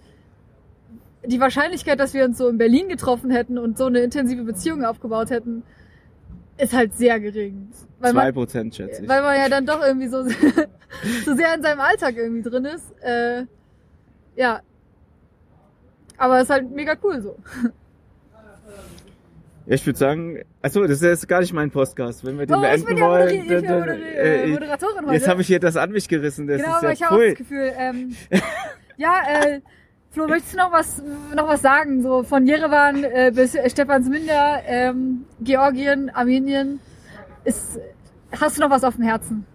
die 1.26 1.39
Wahrscheinlichkeit, 1.39 1.99
dass 1.99 2.13
wir 2.13 2.26
uns 2.26 2.38
so 2.38 2.47
in 2.49 2.57
Berlin 2.57 2.89
getroffen 2.89 3.30
hätten 3.32 3.57
und 3.57 3.78
so 3.78 3.86
eine 3.86 3.99
intensive 3.99 4.43
Beziehung 4.43 4.84
aufgebaut 4.84 5.30
hätten, 5.30 5.63
ist 6.57 6.74
halt 6.74 6.93
sehr 6.95 7.19
gering. 7.19 7.69
Weil 7.99 8.11
Zwei 8.13 8.32
Prozent, 8.32 8.76
schätze 8.76 9.03
ich. 9.03 9.09
weil 9.09 9.22
man 9.22 9.36
ja 9.38 9.47
dann 9.49 9.65
doch 9.65 9.82
irgendwie 9.86 10.07
so, 10.07 10.24
so 11.26 11.36
sehr 11.36 11.53
in 11.55 11.61
seinem 11.61 11.80
Alltag 11.80 12.15
irgendwie 12.17 12.41
drin 12.47 12.65
ist. 12.65 12.91
Äh, 13.03 13.45
ja. 14.36 14.61
Aber 16.17 16.38
es 16.38 16.43
ist 16.43 16.49
halt 16.49 16.72
mega 16.72 16.95
cool 17.03 17.22
so. 17.22 17.38
Ja, 19.67 19.76
ich 19.76 19.86
würde 19.86 19.99
sagen, 19.99 20.39
achso, 20.63 20.82
das 20.82 20.91
ist 20.97 21.03
jetzt 21.03 21.28
gar 21.28 21.39
nicht 21.41 21.53
mein 21.53 21.69
Podcast. 21.69 22.26
Wenn 22.26 22.38
wir 22.39 22.45
den 22.47 22.55
Oh, 22.55 22.63
ich 22.63 22.84
bin 22.84 22.95
beenden 22.95 22.97
ja 22.97 23.07
wollen, 23.09 23.38
Moderi 23.43 23.61
dann- 23.61 23.80
Moderi 23.80 24.01
äh, 24.17 24.47
Moderatorin 24.47 25.05
heute. 25.05 25.13
jetzt 25.13 25.28
habe 25.28 25.41
ich 25.41 25.47
hier 25.47 25.59
das 25.59 25.78
an 25.78 25.91
mich 25.91 26.07
gerissen. 26.07 26.47
Das 26.47 26.57
genau, 26.61 26.72
ist 26.72 26.78
aber 26.78 26.88
ja 26.88 26.93
ich 26.93 27.03
habe 27.03 27.13
auch 27.13 27.17
pfui. 27.19 27.30
das 27.30 27.38
Gefühl, 27.38 27.72
ähm, 27.78 28.15
ja, 28.97 29.22
äh, 29.43 29.61
Flo, 30.12 30.28
möchtest 30.28 30.53
du 30.53 30.57
noch 30.57 30.72
was, 30.74 31.01
noch 31.36 31.47
was 31.47 31.62
sagen? 31.62 32.03
So 32.03 32.24
von 32.24 32.45
Jerewan 32.45 33.03
äh, 33.05 33.32
bis 33.34 33.55
Stefansminder, 33.72 34.62
ähm, 34.66 35.26
Georgien, 35.39 36.09
Armenien. 36.09 36.82
Ist, 37.45 37.80
hast 38.39 38.57
du 38.57 38.62
noch 38.62 38.70
was 38.70 38.84
auf 38.84 38.95
dem 38.95 39.05
Herzen? 39.05 39.45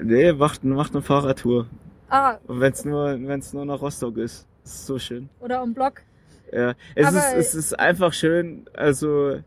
Nee, 0.00 0.32
macht, 0.32 0.64
macht 0.64 0.94
eine 0.94 1.02
Fahrradtour. 1.02 1.66
Ah, 2.08 2.38
Und 2.46 2.60
wenn 2.60 2.72
es 2.72 2.84
nur, 2.86 3.18
wenn's 3.26 3.52
nur 3.52 3.66
nach 3.66 3.80
Rostock 3.82 4.16
ist. 4.16 4.46
Das 4.62 4.72
ist 4.74 4.86
so 4.86 4.98
schön. 4.98 5.28
oder 5.40 5.62
um 5.62 5.74
Block? 5.74 6.02
Ja, 6.50 6.74
es 6.94 7.06
Aber, 7.06 7.18
ist, 7.18 7.34
es 7.34 7.54
ist 7.54 7.78
einfach 7.78 8.12
schön. 8.12 8.64
Also, 8.74 9.38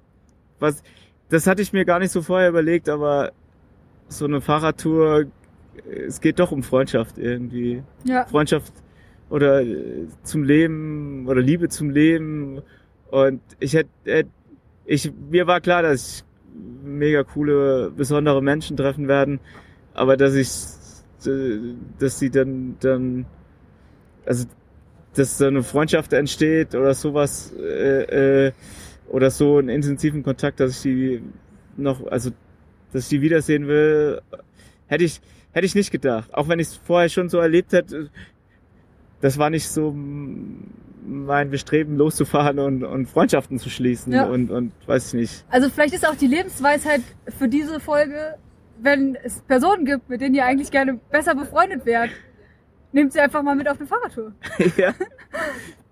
was, 0.59 0.83
das 1.29 1.47
hatte 1.47 1.61
ich 1.61 1.73
mir 1.73 1.85
gar 1.85 1.99
nicht 1.99 2.11
so 2.11 2.21
vorher 2.21 2.49
überlegt, 2.49 2.89
aber 2.89 3.31
so 4.07 4.25
eine 4.25 4.41
Fahrradtour, 4.41 5.25
es 6.07 6.21
geht 6.21 6.39
doch 6.39 6.51
um 6.51 6.63
Freundschaft 6.63 7.17
irgendwie. 7.17 7.83
Ja, 8.03 8.25
Freundschaft 8.25 8.71
oder 9.29 9.61
äh, 9.61 10.07
zum 10.23 10.43
Leben 10.43 11.27
oder 11.27 11.41
Liebe 11.41 11.69
zum 11.69 11.89
Leben. 11.89 12.61
Und 13.09 13.41
ich 13.59 13.73
hätte, 13.73 13.89
hätt, 14.05 14.27
ich, 14.85 15.11
mir 15.29 15.47
war 15.47 15.61
klar, 15.61 15.81
dass 15.81 16.17
ich 16.17 16.23
mega 16.83 17.23
coole, 17.23 17.91
besondere 17.91 18.41
Menschen 18.41 18.77
treffen 18.77 19.07
werden, 19.07 19.39
aber 19.93 20.17
dass 20.17 20.35
ich, 20.35 20.49
dass 21.99 22.19
sie 22.19 22.29
dann, 22.29 22.77
dann, 22.79 23.25
also, 24.25 24.45
dass 25.15 25.37
so 25.37 25.45
eine 25.45 25.63
Freundschaft 25.63 26.13
entsteht 26.13 26.75
oder 26.75 26.93
sowas, 26.93 27.53
äh, 27.57 28.47
äh, 28.47 28.51
oder 29.07 29.31
so 29.31 29.57
einen 29.57 29.69
intensiven 29.69 30.23
Kontakt, 30.23 30.59
dass 30.59 30.77
ich 30.77 30.81
die 30.81 31.21
noch, 31.77 32.05
also, 32.07 32.31
dass 32.91 33.03
ich 33.03 33.09
die 33.09 33.21
wiedersehen 33.21 33.67
will, 33.67 34.21
hätte 34.87 35.03
ich, 35.03 35.21
hätte 35.51 35.65
ich 35.65 35.75
nicht 35.75 35.91
gedacht. 35.91 36.33
Auch 36.33 36.47
wenn 36.47 36.59
ich 36.59 36.67
es 36.67 36.75
vorher 36.75 37.09
schon 37.09 37.29
so 37.29 37.39
erlebt 37.39 37.73
hätte, 37.73 38.09
das 39.21 39.37
war 39.37 39.49
nicht 39.49 39.69
so 39.69 39.93
mein 41.07 41.49
Bestreben, 41.51 41.97
loszufahren 41.97 42.57
und, 42.59 42.83
und 42.83 43.05
Freundschaften 43.07 43.59
zu 43.59 43.69
schließen 43.69 44.11
Ja. 44.13 44.25
und, 44.25 44.49
und 44.51 44.71
weiß 44.87 45.07
ich 45.09 45.13
nicht. 45.13 45.45
also 45.49 45.69
vielleicht 45.69 45.93
ist 45.93 46.07
auch 46.07 46.15
die 46.15 46.27
Lebensweisheit 46.27 47.01
für 47.37 47.47
diese 47.47 47.79
Folge, 47.79 48.35
wenn 48.81 49.15
es 49.23 49.41
Personen 49.41 49.85
gibt, 49.85 50.09
mit 50.09 50.21
denen 50.21 50.35
ihr 50.35 50.45
eigentlich 50.45 50.71
gerne 50.71 50.99
besser 51.11 51.35
befreundet 51.35 51.85
wärt, 51.85 52.09
nehmt 52.91 53.13
sie 53.13 53.19
einfach 53.19 53.43
mal 53.43 53.55
mit 53.55 53.67
auf 53.69 53.77
eine 53.79 53.87
Fahrradtour. 53.87 54.33
ja. 54.77 54.89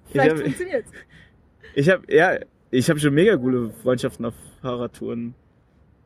Ich 0.06 0.12
Vielleicht 0.12 0.32
habe 0.32 0.42
funktioniert's. 0.44 0.92
ich 1.76 1.90
hab, 1.90 2.10
ja, 2.12 2.38
ich 2.72 2.90
hab 2.90 3.00
schon 3.00 3.14
mega 3.14 3.38
coole 3.38 3.70
Freundschaften 3.84 4.26
auf 4.26 4.34
Fahrradtouren. 4.62 5.34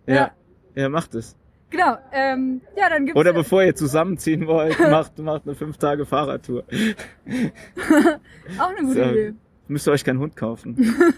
Ja. 0.05 0.15
Ja. 0.15 0.31
Ja, 0.75 0.89
macht 0.89 1.15
es. 1.15 1.35
Genau, 1.69 1.97
ähm, 2.13 2.61
ja, 2.77 2.89
dann 2.89 3.05
gibt's 3.05 3.19
Oder 3.19 3.33
bevor 3.33 3.63
ihr 3.63 3.75
zusammenziehen 3.75 4.47
wollt, 4.47 4.79
macht, 4.89 5.17
macht 5.19 5.43
eine 5.45 5.55
fünf 5.55 5.77
Tage 5.77 6.05
Fahrradtour. 6.05 6.63
auch 8.59 8.69
eine 8.69 8.87
gute 8.87 8.93
So. 8.93 9.11
Idee. 9.11 9.33
Müsst 9.67 9.87
ihr 9.87 9.91
euch 9.91 10.05
keinen 10.05 10.19
Hund 10.19 10.35
kaufen. 10.35 10.95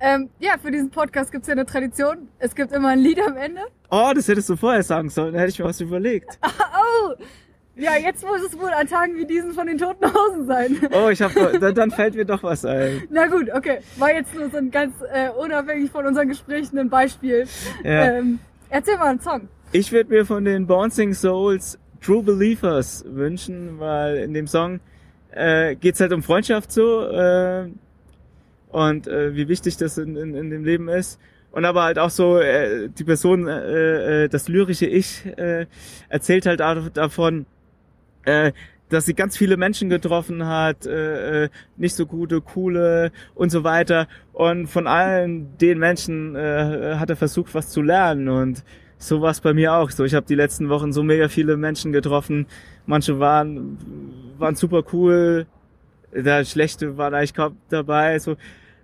Ähm, 0.00 0.30
ja, 0.38 0.52
für 0.62 0.70
diesen 0.70 0.90
Podcast 0.90 1.32
gibt's 1.32 1.48
ja 1.48 1.52
eine 1.52 1.66
Tradition. 1.66 2.28
Es 2.38 2.54
gibt 2.54 2.70
immer 2.70 2.90
ein 2.90 3.00
Lied 3.00 3.20
am 3.20 3.36
Ende. 3.36 3.62
Oh, 3.90 4.12
das 4.14 4.28
hättest 4.28 4.48
du 4.48 4.54
vorher 4.54 4.84
sagen 4.84 5.08
sollen, 5.08 5.34
da 5.34 5.40
hätte 5.40 5.50
ich 5.50 5.58
mir 5.58 5.64
was 5.64 5.80
überlegt. 5.80 6.38
Oh! 6.44 7.14
Ja, 7.74 7.96
jetzt 7.96 8.24
muss 8.24 8.40
es 8.42 8.58
wohl 8.58 8.70
an 8.70 8.86
Tagen 8.86 9.16
wie 9.16 9.24
diesen 9.24 9.52
von 9.54 9.66
den 9.66 9.78
Toten 9.78 10.06
Hosen 10.12 10.46
sein. 10.46 10.78
Oh, 10.92 11.08
ich 11.08 11.20
hab 11.22 11.32
dann, 11.34 11.74
dann 11.74 11.90
fällt 11.90 12.14
mir 12.14 12.24
doch 12.24 12.42
was 12.42 12.64
ein. 12.64 13.04
Na 13.10 13.26
gut, 13.26 13.50
okay. 13.52 13.78
War 13.96 14.12
jetzt 14.12 14.34
nur 14.34 14.50
so 14.50 14.56
ein 14.56 14.70
ganz 14.70 14.94
äh, 15.12 15.30
unabhängig 15.30 15.90
von 15.90 16.06
unseren 16.06 16.28
Gesprächen 16.28 16.78
ein 16.78 16.90
Beispiel. 16.90 17.46
Ja. 17.84 18.18
Ähm, 18.18 18.40
erzähl 18.70 18.96
mal 18.96 19.08
einen 19.08 19.20
Song. 19.20 19.48
Ich 19.72 19.92
würde 19.92 20.10
mir 20.10 20.24
von 20.26 20.44
den 20.44 20.66
Bouncing 20.66 21.14
Souls 21.14 21.78
True 22.00 22.22
Believers 22.22 23.04
wünschen, 23.06 23.78
weil 23.78 24.16
in 24.16 24.32
dem 24.32 24.46
Song 24.46 24.80
äh, 25.32 25.74
geht's 25.76 26.00
halt 26.00 26.12
um 26.12 26.22
Freundschaft 26.22 26.72
so 26.72 27.02
äh, 27.02 27.68
und 28.70 29.06
äh, 29.06 29.34
wie 29.34 29.48
wichtig 29.48 29.76
das 29.76 29.98
in, 29.98 30.16
in, 30.16 30.34
in 30.34 30.50
dem 30.50 30.64
Leben 30.64 30.88
ist. 30.88 31.20
Und 31.50 31.64
aber 31.64 31.82
halt 31.82 31.98
auch 31.98 32.10
so, 32.10 32.38
äh, 32.38 32.88
die 32.88 33.04
Person, 33.04 33.48
äh, 33.48 34.24
äh, 34.24 34.28
das 34.28 34.48
lyrische 34.48 34.86
Ich, 34.86 35.24
äh, 35.38 35.66
erzählt 36.08 36.46
halt 36.46 36.60
davon, 36.60 37.46
äh, 38.24 38.52
dass 38.88 39.06
sie 39.06 39.14
ganz 39.14 39.36
viele 39.36 39.56
Menschen 39.56 39.88
getroffen 39.88 40.46
hat, 40.46 40.86
äh, 40.86 41.44
äh, 41.44 41.48
nicht 41.76 41.94
so 41.94 42.06
gute, 42.06 42.40
coole 42.40 43.12
und 43.34 43.50
so 43.50 43.64
weiter. 43.64 44.08
Und 44.32 44.66
von 44.66 44.86
allen 44.86 45.56
den 45.58 45.78
Menschen 45.78 46.34
äh, 46.36 46.96
hat 46.98 47.10
er 47.10 47.16
versucht, 47.16 47.54
was 47.54 47.70
zu 47.70 47.82
lernen. 47.82 48.28
Und 48.28 48.64
so 48.98 49.20
war 49.20 49.30
es 49.30 49.40
bei 49.40 49.54
mir 49.54 49.74
auch 49.74 49.90
so. 49.90 50.04
Ich 50.04 50.14
habe 50.14 50.26
die 50.26 50.34
letzten 50.34 50.68
Wochen 50.68 50.92
so 50.92 51.02
mega 51.02 51.28
viele 51.28 51.56
Menschen 51.56 51.92
getroffen. 51.92 52.46
Manche 52.86 53.18
waren, 53.20 53.78
waren 54.38 54.56
super 54.56 54.82
cool, 54.92 55.46
der 56.12 56.44
schlechte 56.44 56.96
waren 56.96 57.14
eigentlich 57.14 57.34
kaum 57.34 57.56
dabei. 57.68 58.18
So. 58.18 58.36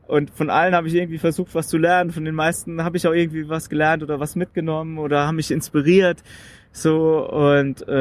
Und 0.07 0.31
von 0.31 0.51
allen 0.51 0.75
habe 0.75 0.87
ich 0.89 0.95
irgendwie 0.95 1.19
versucht, 1.19 1.55
was 1.55 1.69
zu 1.69 1.79
lernen. 1.79 2.11
Von 2.11 2.25
den 2.25 2.35
meisten 2.35 2.85
habe 2.85 2.97
ich 2.97 3.07
auch 3.07 3.15
irgendwie 3.15 3.49
was 3.49 3.71
gelernt 3.71 4.03
oder 4.03 4.21
was 4.21 4.37
mitgenommen 4.37 4.99
oder 4.99 5.27
haben 5.27 5.37
mich 5.37 5.51
inspiriert. 5.51 6.23
So 6.77 7.31
und 7.31 7.87
äh, 7.87 7.93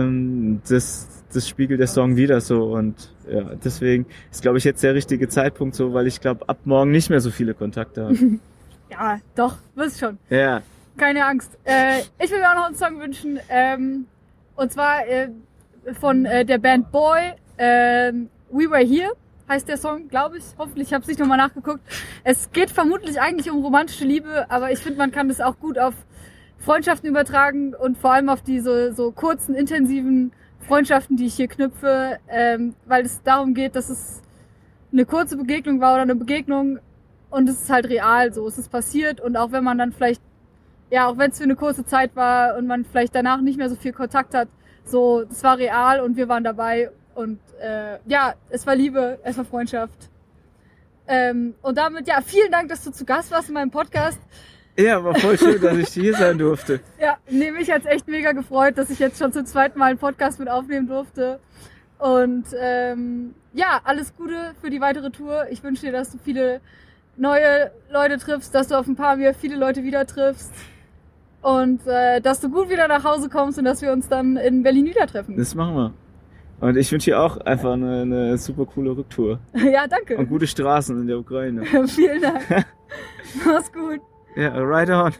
ähm, 0.00 0.60
das, 0.68 1.08
das 1.32 1.48
spiegelt 1.48 1.80
der 1.80 1.86
Song 1.86 2.16
wieder 2.16 2.42
so 2.42 2.74
und 2.74 3.10
ja, 3.26 3.40
deswegen 3.64 4.04
ist 4.30 4.42
glaube 4.42 4.58
ich 4.58 4.64
jetzt 4.64 4.82
der 4.82 4.94
richtige 4.94 5.28
Zeitpunkt 5.28 5.74
so, 5.74 5.94
weil 5.94 6.06
ich 6.06 6.20
glaube 6.20 6.46
ab 6.46 6.58
morgen 6.66 6.90
nicht 6.90 7.08
mehr 7.08 7.20
so 7.20 7.30
viele 7.30 7.54
Kontakte 7.54 8.04
habe. 8.04 8.18
Ja, 8.90 9.20
doch, 9.34 9.56
wirst 9.74 10.00
schon. 10.00 10.16
ja, 10.30 10.62
Keine 10.96 11.26
Angst. 11.26 11.58
Äh, 11.64 12.00
ich 12.18 12.30
will 12.30 12.38
mir 12.38 12.50
auch 12.50 12.54
noch 12.54 12.66
einen 12.66 12.74
Song 12.74 12.98
wünschen. 13.00 13.38
Ähm, 13.50 14.06
und 14.56 14.72
zwar 14.72 15.06
äh, 15.06 15.28
von 16.00 16.24
äh, 16.24 16.44
der 16.46 16.56
Band 16.56 16.90
Boy. 16.90 17.34
Ähm, 17.58 18.30
We 18.50 18.70
Were 18.70 18.82
Here 18.82 19.12
heißt 19.46 19.68
der 19.68 19.76
Song, 19.76 20.08
glaube 20.08 20.38
ich. 20.38 20.44
Hoffentlich, 20.56 20.88
ich 20.88 20.94
habe 20.94 21.02
es 21.02 21.08
nicht 21.08 21.20
nochmal 21.20 21.36
nachgeguckt. 21.36 21.80
Es 22.24 22.50
geht 22.52 22.70
vermutlich 22.70 23.20
eigentlich 23.20 23.50
um 23.50 23.62
romantische 23.62 24.06
Liebe, 24.06 24.46
aber 24.50 24.72
ich 24.72 24.78
finde, 24.78 24.98
man 24.98 25.12
kann 25.12 25.28
das 25.28 25.42
auch 25.42 25.58
gut 25.58 25.78
auf 25.78 25.92
Freundschaften 26.58 27.08
übertragen 27.08 27.74
und 27.74 27.98
vor 27.98 28.12
allem 28.12 28.28
auf 28.28 28.42
diese 28.42 28.92
so 28.92 29.12
kurzen, 29.12 29.54
intensiven 29.54 30.32
Freundschaften, 30.60 31.16
die 31.16 31.26
ich 31.26 31.34
hier 31.34 31.48
knüpfe, 31.48 32.18
ähm, 32.28 32.74
weil 32.86 33.04
es 33.06 33.22
darum 33.22 33.54
geht, 33.54 33.76
dass 33.76 33.88
es 33.90 34.22
eine 34.92 35.06
kurze 35.06 35.36
Begegnung 35.36 35.80
war 35.80 35.94
oder 35.94 36.02
eine 36.02 36.16
Begegnung 36.16 36.78
und 37.30 37.48
es 37.48 37.62
ist 37.62 37.70
halt 37.70 37.88
real 37.88 38.32
so, 38.32 38.46
es 38.46 38.58
ist 38.58 38.70
passiert 38.70 39.20
und 39.20 39.36
auch 39.36 39.52
wenn 39.52 39.64
man 39.64 39.78
dann 39.78 39.92
vielleicht, 39.92 40.22
ja, 40.90 41.06
auch 41.08 41.18
wenn 41.18 41.30
es 41.30 41.38
für 41.38 41.44
eine 41.44 41.56
kurze 41.56 41.84
Zeit 41.84 42.16
war 42.16 42.56
und 42.56 42.66
man 42.66 42.84
vielleicht 42.84 43.14
danach 43.14 43.40
nicht 43.40 43.58
mehr 43.58 43.68
so 43.70 43.76
viel 43.76 43.92
Kontakt 43.92 44.34
hat, 44.34 44.48
so, 44.84 45.22
es 45.30 45.42
war 45.44 45.58
real 45.58 46.00
und 46.00 46.16
wir 46.16 46.28
waren 46.28 46.44
dabei 46.44 46.90
und 47.14 47.38
äh, 47.60 47.98
ja, 48.06 48.34
es 48.50 48.66
war 48.66 48.74
Liebe, 48.74 49.18
es 49.22 49.36
war 49.36 49.44
Freundschaft 49.44 50.10
Ähm, 51.10 51.54
und 51.62 51.78
damit, 51.78 52.06
ja, 52.06 52.20
vielen 52.20 52.52
Dank, 52.52 52.68
dass 52.68 52.84
du 52.84 52.90
zu 52.92 53.04
Gast 53.06 53.30
warst 53.30 53.48
in 53.48 53.54
meinem 53.54 53.70
Podcast. 53.70 54.20
Ja, 54.78 55.02
war 55.02 55.14
voll 55.16 55.36
schön, 55.36 55.60
dass 55.60 55.76
ich 55.76 55.88
hier 55.88 56.14
sein 56.14 56.38
durfte. 56.38 56.80
Ja, 57.00 57.16
nee, 57.28 57.50
mich 57.50 57.70
hat's 57.70 57.86
echt 57.86 58.06
mega 58.06 58.32
gefreut, 58.32 58.78
dass 58.78 58.90
ich 58.90 58.98
jetzt 58.98 59.18
schon 59.18 59.32
zum 59.32 59.44
zweiten 59.44 59.78
Mal 59.78 59.86
einen 59.86 59.98
Podcast 59.98 60.38
mit 60.38 60.48
aufnehmen 60.48 60.86
durfte. 60.86 61.40
Und 61.98 62.44
ähm, 62.60 63.34
ja, 63.52 63.80
alles 63.84 64.14
Gute 64.16 64.54
für 64.60 64.70
die 64.70 64.80
weitere 64.80 65.10
Tour. 65.10 65.46
Ich 65.50 65.64
wünsche 65.64 65.86
dir, 65.86 65.92
dass 65.92 66.12
du 66.12 66.18
viele 66.18 66.60
neue 67.16 67.72
Leute 67.90 68.18
triffst, 68.18 68.54
dass 68.54 68.68
du 68.68 68.78
auf 68.78 68.86
ein 68.86 68.94
paar 68.94 69.16
mir 69.16 69.34
viele 69.34 69.56
Leute 69.56 69.82
wieder 69.82 70.06
triffst. 70.06 70.52
Und 71.42 71.86
äh, 71.86 72.20
dass 72.20 72.40
du 72.40 72.48
gut 72.48 72.70
wieder 72.70 72.86
nach 72.86 73.02
Hause 73.02 73.28
kommst 73.28 73.58
und 73.58 73.64
dass 73.64 73.82
wir 73.82 73.92
uns 73.92 74.08
dann 74.08 74.36
in 74.36 74.62
Berlin 74.62 74.86
wieder 74.86 75.06
treffen. 75.06 75.36
Das 75.36 75.54
machen 75.56 75.74
wir. 75.74 75.94
Und 76.60 76.76
ich 76.76 76.90
wünsche 76.90 77.10
dir 77.10 77.20
auch 77.20 77.36
einfach 77.38 77.72
eine, 77.72 78.02
eine 78.02 78.38
super 78.38 78.66
coole 78.66 78.96
Rücktour. 78.96 79.40
ja, 79.54 79.88
danke. 79.88 80.16
Und 80.16 80.28
gute 80.28 80.46
Straßen 80.46 81.00
in 81.00 81.06
der 81.06 81.18
Ukraine. 81.18 81.64
Vielen 81.86 82.22
Dank. 82.22 82.66
Mach's 83.44 83.72
gut. 83.72 84.00
Ja, 84.38 84.50
right 84.50 84.88
on. 84.88 85.12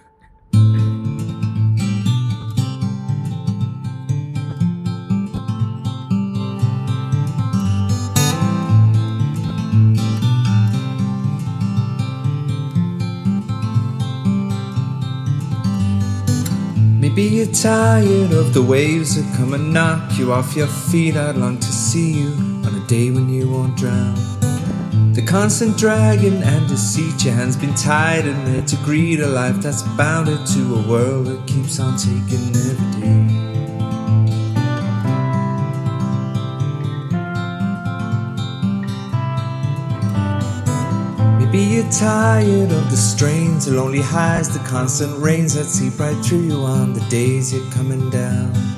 Maybe 17.01 17.23
you're 17.23 17.47
tired 17.47 18.33
of 18.33 18.55
the 18.55 18.63
waves 18.63 19.17
that 19.17 19.37
come 19.37 19.53
and 19.55 19.73
knock 19.73 20.17
you 20.17 20.33
off 20.33 20.55
your 20.55 20.69
feet. 20.69 21.17
I'd 21.17 21.37
long 21.37 21.59
to 21.59 21.73
see 21.73 22.13
you 22.21 22.29
on 22.65 22.73
a 22.73 22.87
day 22.87 23.11
when 23.11 23.29
you 23.29 23.51
won't 23.51 23.77
drown. 23.77 24.28
The 25.19 25.27
constant 25.27 25.77
dragging 25.77 26.45
and 26.45 26.69
deceit, 26.69 27.25
your 27.25 27.35
hands 27.35 27.57
been 27.57 27.75
tied 27.75 28.25
in 28.25 28.45
there 28.45 28.63
to 28.63 28.77
greet 28.85 29.19
a 29.19 29.27
life 29.27 29.57
that's 29.57 29.83
bounded 29.83 30.47
to 30.47 30.77
a 30.77 30.89
world 30.89 31.27
that 31.27 31.45
keeps 31.45 31.81
on 31.81 31.97
taking 31.99 32.55
every 32.55 33.01
day. 33.01 33.25
Maybe 41.41 41.65
you're 41.65 41.91
tired 41.91 42.71
of 42.71 42.89
the 42.89 42.97
strains, 42.97 43.67
the 43.67 43.73
lonely 43.73 44.01
highs, 44.01 44.49
the 44.57 44.65
constant 44.69 45.21
rains 45.21 45.55
that 45.55 45.65
seep 45.65 45.99
right 45.99 46.25
through 46.25 46.43
you 46.43 46.59
on 46.59 46.93
the 46.93 47.05
days 47.09 47.53
you're 47.53 47.69
coming 47.73 48.09
down. 48.11 48.78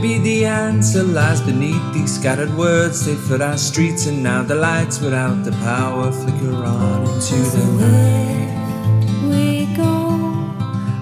Maybe 0.00 0.18
the 0.18 0.44
answer 0.44 1.02
lies 1.02 1.40
beneath 1.40 1.92
these 1.92 2.14
scattered 2.20 2.54
words. 2.56 3.04
They 3.04 3.16
flood 3.16 3.40
our 3.40 3.58
streets, 3.58 4.06
and 4.06 4.22
now 4.22 4.44
the 4.44 4.54
lights 4.54 5.00
without 5.00 5.42
the 5.42 5.50
power 5.50 6.12
flicker 6.12 6.54
on 6.54 7.02
into 7.02 7.34
the 7.34 7.64
night. 7.82 9.26
we 9.28 9.66
go, 9.74 10.54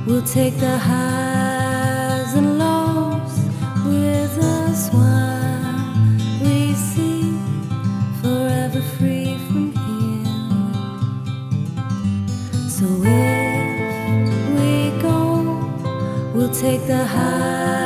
we'll 0.06 0.23
take 0.23 0.56
the 0.56 0.78
highs 0.78 2.32
and 2.32 2.59
lows 2.59 3.39
with 3.85 4.39
us 4.39 4.89
while 4.89 5.93
we 6.40 6.73
see 6.73 7.36
forever 8.23 8.81
free 8.97 9.36
from 9.47 9.73
here. 9.85 10.24
So 12.66 12.86
if 13.05 14.39
we 14.56 15.02
go, 15.02 16.32
we'll 16.35 16.55
take 16.55 16.86
the 16.86 17.05
highs 17.05 17.86